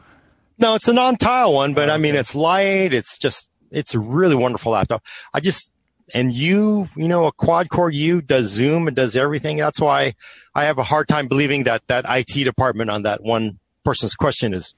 No, 0.60 0.76
it's 0.76 0.90
a 0.90 0.94
non-tile 0.94 1.54
one, 1.54 1.74
but 1.74 1.90
Oh, 1.90 1.94
I 1.94 1.98
mean, 1.98 2.16
it's 2.16 2.36
light. 2.36 2.94
It's 2.94 3.18
just, 3.18 3.50
it's 3.72 3.96
a 3.96 4.00
really 4.00 4.36
wonderful 4.36 4.74
laptop. 4.74 5.02
I 5.34 5.40
just, 5.40 5.74
and 6.14 6.34
you, 6.34 6.88
you 6.98 7.08
know, 7.08 7.28
a 7.28 7.32
quad 7.32 7.70
core 7.70 7.90
U 7.92 8.22
does 8.22 8.48
Zoom 8.48 8.88
and 8.90 8.96
does 8.96 9.16
everything. 9.16 9.56
That's 9.56 9.80
why 9.80 10.16
I 10.54 10.66
have 10.66 10.80
a 10.80 10.84
hard 10.84 11.08
time 11.08 11.28
believing 11.28 11.64
that 11.64 11.88
that 11.88 12.04
IT 12.10 12.44
department 12.44 12.90
on 12.90 13.04
that 13.04 13.24
one 13.24 13.60
person's 13.86 14.16
question 14.16 14.54
is 14.54 14.76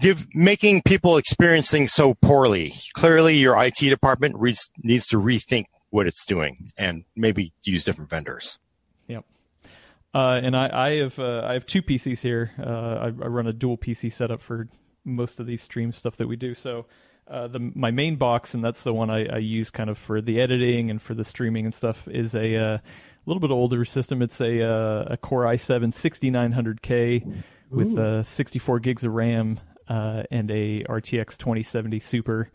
give 0.00 0.26
making 0.34 0.82
people 0.82 1.16
experience 1.16 1.70
things 1.70 1.92
so 1.92 2.14
poorly. 2.14 2.74
Clearly, 2.94 3.36
your 3.36 3.62
IT 3.62 3.76
department 3.76 4.36
reads, 4.36 4.70
needs 4.82 5.06
to 5.08 5.20
rethink 5.20 5.66
what 5.90 6.06
it's 6.06 6.24
doing 6.24 6.70
and 6.78 7.04
maybe 7.16 7.52
use 7.64 7.84
different 7.84 8.10
vendors. 8.10 8.58
Yep. 9.08 9.24
Uh, 10.14 10.40
and 10.42 10.56
I, 10.56 10.70
I 10.72 10.96
have 10.96 11.18
uh, 11.18 11.42
I 11.44 11.52
have 11.52 11.66
two 11.66 11.82
PCs 11.82 12.20
here. 12.20 12.52
Uh, 12.58 12.64
I, 12.64 13.06
I 13.06 13.10
run 13.10 13.46
a 13.46 13.52
dual 13.52 13.76
PC 13.76 14.12
setup 14.12 14.40
for 14.40 14.68
most 15.04 15.40
of 15.40 15.46
these 15.46 15.62
stream 15.62 15.92
stuff 15.92 16.16
that 16.16 16.28
we 16.28 16.36
do. 16.36 16.54
So 16.54 16.86
uh, 17.28 17.48
the 17.48 17.58
my 17.74 17.90
main 17.90 18.16
box, 18.16 18.54
and 18.54 18.64
that's 18.64 18.82
the 18.82 18.94
one 18.94 19.10
I, 19.10 19.26
I 19.26 19.38
use 19.38 19.70
kind 19.70 19.90
of 19.90 19.98
for 19.98 20.20
the 20.20 20.40
editing 20.40 20.90
and 20.90 21.00
for 21.00 21.14
the 21.14 21.24
streaming 21.24 21.64
and 21.64 21.74
stuff, 21.74 22.08
is 22.08 22.34
a 22.34 22.56
uh, 22.56 22.78
little 23.26 23.40
bit 23.40 23.50
older 23.50 23.84
system. 23.84 24.22
It's 24.22 24.40
a 24.40 24.64
uh, 24.64 25.04
a 25.10 25.16
Core 25.16 25.44
i7 25.44 25.92
6900K 25.92 27.42
with 27.70 27.96
uh, 27.96 28.24
64 28.24 28.80
gigs 28.80 29.04
of 29.04 29.12
RAM 29.12 29.60
uh, 29.90 30.22
and 30.30 30.50
a 30.50 30.84
RTX 30.84 31.36
2070 31.36 31.98
Super. 31.98 32.50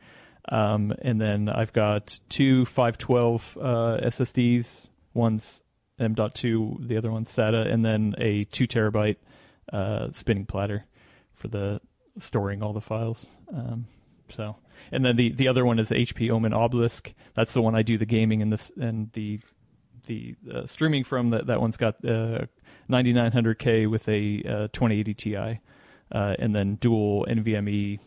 Um, 0.47 0.93
and 1.01 1.19
then 1.19 1.49
I've 1.49 1.73
got 1.73 2.19
two 2.29 2.65
512 2.65 3.57
uh, 3.59 3.63
SSDs. 4.03 4.87
One's 5.13 5.63
M.2, 5.99 6.87
the 6.87 6.97
other 6.97 7.11
one's 7.11 7.29
SATA, 7.29 7.71
and 7.71 7.83
then 7.83 8.15
a 8.17 8.43
two 8.45 8.67
terabyte 8.67 9.17
uh, 9.71 10.11
spinning 10.11 10.45
platter 10.45 10.85
for 11.33 11.47
the 11.47 11.81
storing 12.19 12.61
all 12.61 12.73
the 12.73 12.81
files. 12.81 13.27
Um, 13.53 13.87
so, 14.29 14.57
and 14.91 15.05
then 15.05 15.15
the, 15.15 15.31
the 15.31 15.47
other 15.47 15.65
one 15.65 15.79
is 15.79 15.89
HP 15.89 16.29
Omen 16.31 16.53
Obelisk. 16.53 17.13
That's 17.33 17.53
the 17.53 17.61
one 17.61 17.75
I 17.75 17.81
do 17.81 17.97
the 17.97 18.05
gaming 18.05 18.41
and 18.41 18.51
this 18.51 18.71
and 18.79 19.11
the 19.13 19.39
the 20.07 20.35
uh, 20.53 20.65
streaming 20.67 21.03
from. 21.03 21.29
That 21.29 21.47
that 21.47 21.61
one's 21.61 21.77
got 21.77 21.95
uh, 22.05 22.45
9900K 22.89 23.89
with 23.89 24.07
a 24.09 24.43
uh, 24.43 24.67
2080 24.73 25.13
Ti, 25.13 25.59
uh, 26.11 26.35
and 26.39 26.55
then 26.55 26.75
dual 26.75 27.25
NVMe 27.29 27.99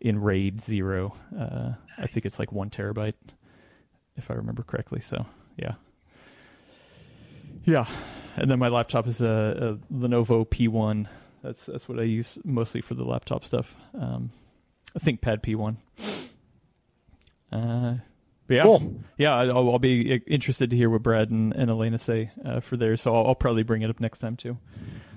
in 0.00 0.20
RAID 0.20 0.62
zero. 0.62 1.14
Uh, 1.38 1.70
I 1.98 2.06
think 2.06 2.24
it's 2.26 2.38
like 2.38 2.52
one 2.52 2.70
terabyte, 2.70 3.14
if 4.16 4.30
I 4.30 4.34
remember 4.34 4.62
correctly. 4.62 5.00
So 5.00 5.26
yeah, 5.56 5.74
yeah. 7.64 7.86
And 8.36 8.50
then 8.50 8.58
my 8.58 8.68
laptop 8.68 9.06
is 9.08 9.20
a, 9.20 9.78
a 9.90 9.94
Lenovo 9.94 10.46
P1. 10.46 11.06
That's 11.42 11.66
that's 11.66 11.88
what 11.88 11.98
I 11.98 12.02
use 12.04 12.38
mostly 12.44 12.80
for 12.80 12.94
the 12.94 13.04
laptop 13.04 13.44
stuff. 13.44 13.74
Um, 13.98 14.30
I 14.94 14.98
ThinkPad 15.00 15.42
P1. 15.42 15.76
Uh, 17.50 17.96
yeah, 18.48 18.62
Cool. 18.62 19.02
yeah, 19.18 19.34
I'll, 19.34 19.70
I'll 19.72 19.78
be 19.78 20.22
interested 20.26 20.70
to 20.70 20.76
hear 20.76 20.88
what 20.90 21.02
Brad 21.02 21.30
and, 21.30 21.52
and 21.54 21.70
Alaina 21.70 21.98
say 21.98 22.30
uh, 22.44 22.60
for 22.60 22.76
theirs. 22.76 23.02
So 23.02 23.14
I'll, 23.14 23.28
I'll 23.28 23.34
probably 23.34 23.62
bring 23.62 23.82
it 23.82 23.90
up 23.90 24.00
next 24.00 24.18
time 24.20 24.36
too. 24.36 24.56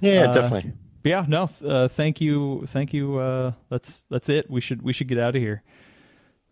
Yeah, 0.01 0.23
Uh, 0.29 0.33
definitely. 0.33 0.73
Yeah, 1.03 1.25
no, 1.27 1.49
uh, 1.65 1.87
thank 1.87 2.21
you, 2.21 2.65
thank 2.67 2.93
you. 2.93 3.17
Uh, 3.17 3.53
that's 3.69 4.03
that's 4.09 4.29
it. 4.29 4.49
We 4.49 4.61
should 4.61 4.81
we 4.81 4.93
should 4.93 5.07
get 5.07 5.17
out 5.17 5.35
of 5.35 5.41
here. 5.41 5.63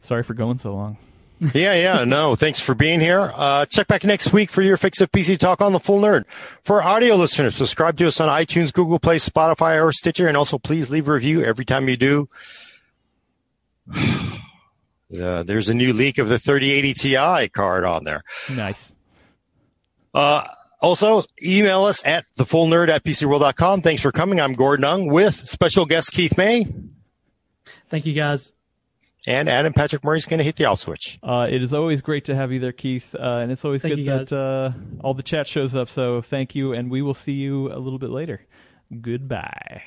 Sorry 0.02 0.24
for 0.24 0.34
going 0.34 0.58
so 0.58 0.74
long. 0.74 0.98
yeah, 1.54 1.74
yeah. 1.74 2.04
No, 2.04 2.36
thanks 2.36 2.60
for 2.60 2.76
being 2.76 3.00
here. 3.00 3.32
Uh, 3.34 3.66
check 3.66 3.88
back 3.88 4.04
next 4.04 4.34
week 4.34 4.50
for 4.50 4.62
your 4.62 4.76
fix 4.76 5.00
of 5.00 5.12
PC 5.12 5.38
talk 5.38 5.62
on 5.62 5.72
the 5.72 5.80
full 5.80 6.02
nerd. 6.02 6.28
For 6.28 6.84
audio 6.84 7.16
listeners, 7.16 7.56
subscribe 7.56 7.98
to 7.98 8.08
us 8.08 8.20
on 8.20 8.28
iTunes, 8.28 8.74
Google 8.74 9.00
Play, 9.00 9.18
Spotify, 9.18 9.82
or 9.82 9.92
Stitcher, 9.94 10.28
and 10.28 10.36
also 10.36 10.58
please 10.58 10.90
leave 10.90 11.08
a 11.08 11.14
review 11.14 11.44
every 11.44 11.66
time 11.66 11.88
you 11.88 11.98
do. 11.98 12.28
Uh, 15.12 15.42
there's 15.42 15.68
a 15.70 15.74
new 15.74 15.92
leak 15.92 16.20
of 16.20 16.30
the 16.30 16.38
3080 16.38 16.94
Ti 16.94 17.50
card 17.50 17.84
on 17.84 18.04
there. 18.04 18.22
Nice. 18.48 18.94
Uh, 20.14 20.46
also, 20.82 21.24
email 21.44 21.84
us 21.84 22.06
at 22.06 22.26
thefullnerd 22.38 22.90
at 22.90 23.04
pcworld.com. 23.04 23.82
Thanks 23.82 24.02
for 24.02 24.12
coming. 24.12 24.40
I'm 24.40 24.54
Gordon 24.54 24.86
Ung 24.86 25.08
with 25.08 25.36
special 25.48 25.86
guest 25.86 26.12
Keith 26.12 26.38
May 26.38 26.66
Thank 27.90 28.06
you 28.06 28.14
guys. 28.14 28.54
and 29.28 29.50
Adam 29.50 29.74
Patrick 29.74 30.04
Murray's 30.04 30.26
going 30.26 30.38
to 30.38 30.44
hit 30.44 30.56
the 30.56 30.66
off 30.66 30.80
switch. 30.80 31.20
Uh, 31.22 31.48
it 31.50 31.62
is 31.62 31.74
always 31.74 32.02
great 32.02 32.26
to 32.26 32.36
have 32.36 32.52
you 32.52 32.60
there, 32.60 32.72
Keith, 32.72 33.16
uh, 33.16 33.40
and 33.40 33.52
it's 33.52 33.66
always 33.66 33.82
Thank 33.82 33.96
good 33.96 34.28
that 34.28 34.32
uh, 34.32 34.72
all 35.04 35.14
the 35.14 35.24
chat 35.24 35.48
shows 35.48 35.76
up. 35.76 35.90
So 35.90 36.22
thank 36.22 36.56
you, 36.56 36.74
and 36.74 36.90
we 36.90 37.02
will 37.02 37.14
see 37.14 37.34
you 37.34 37.72
a 37.74 37.80
little 37.80 38.00
bit 38.00 38.12
later. 38.12 38.42
Goodbye. 39.02 39.84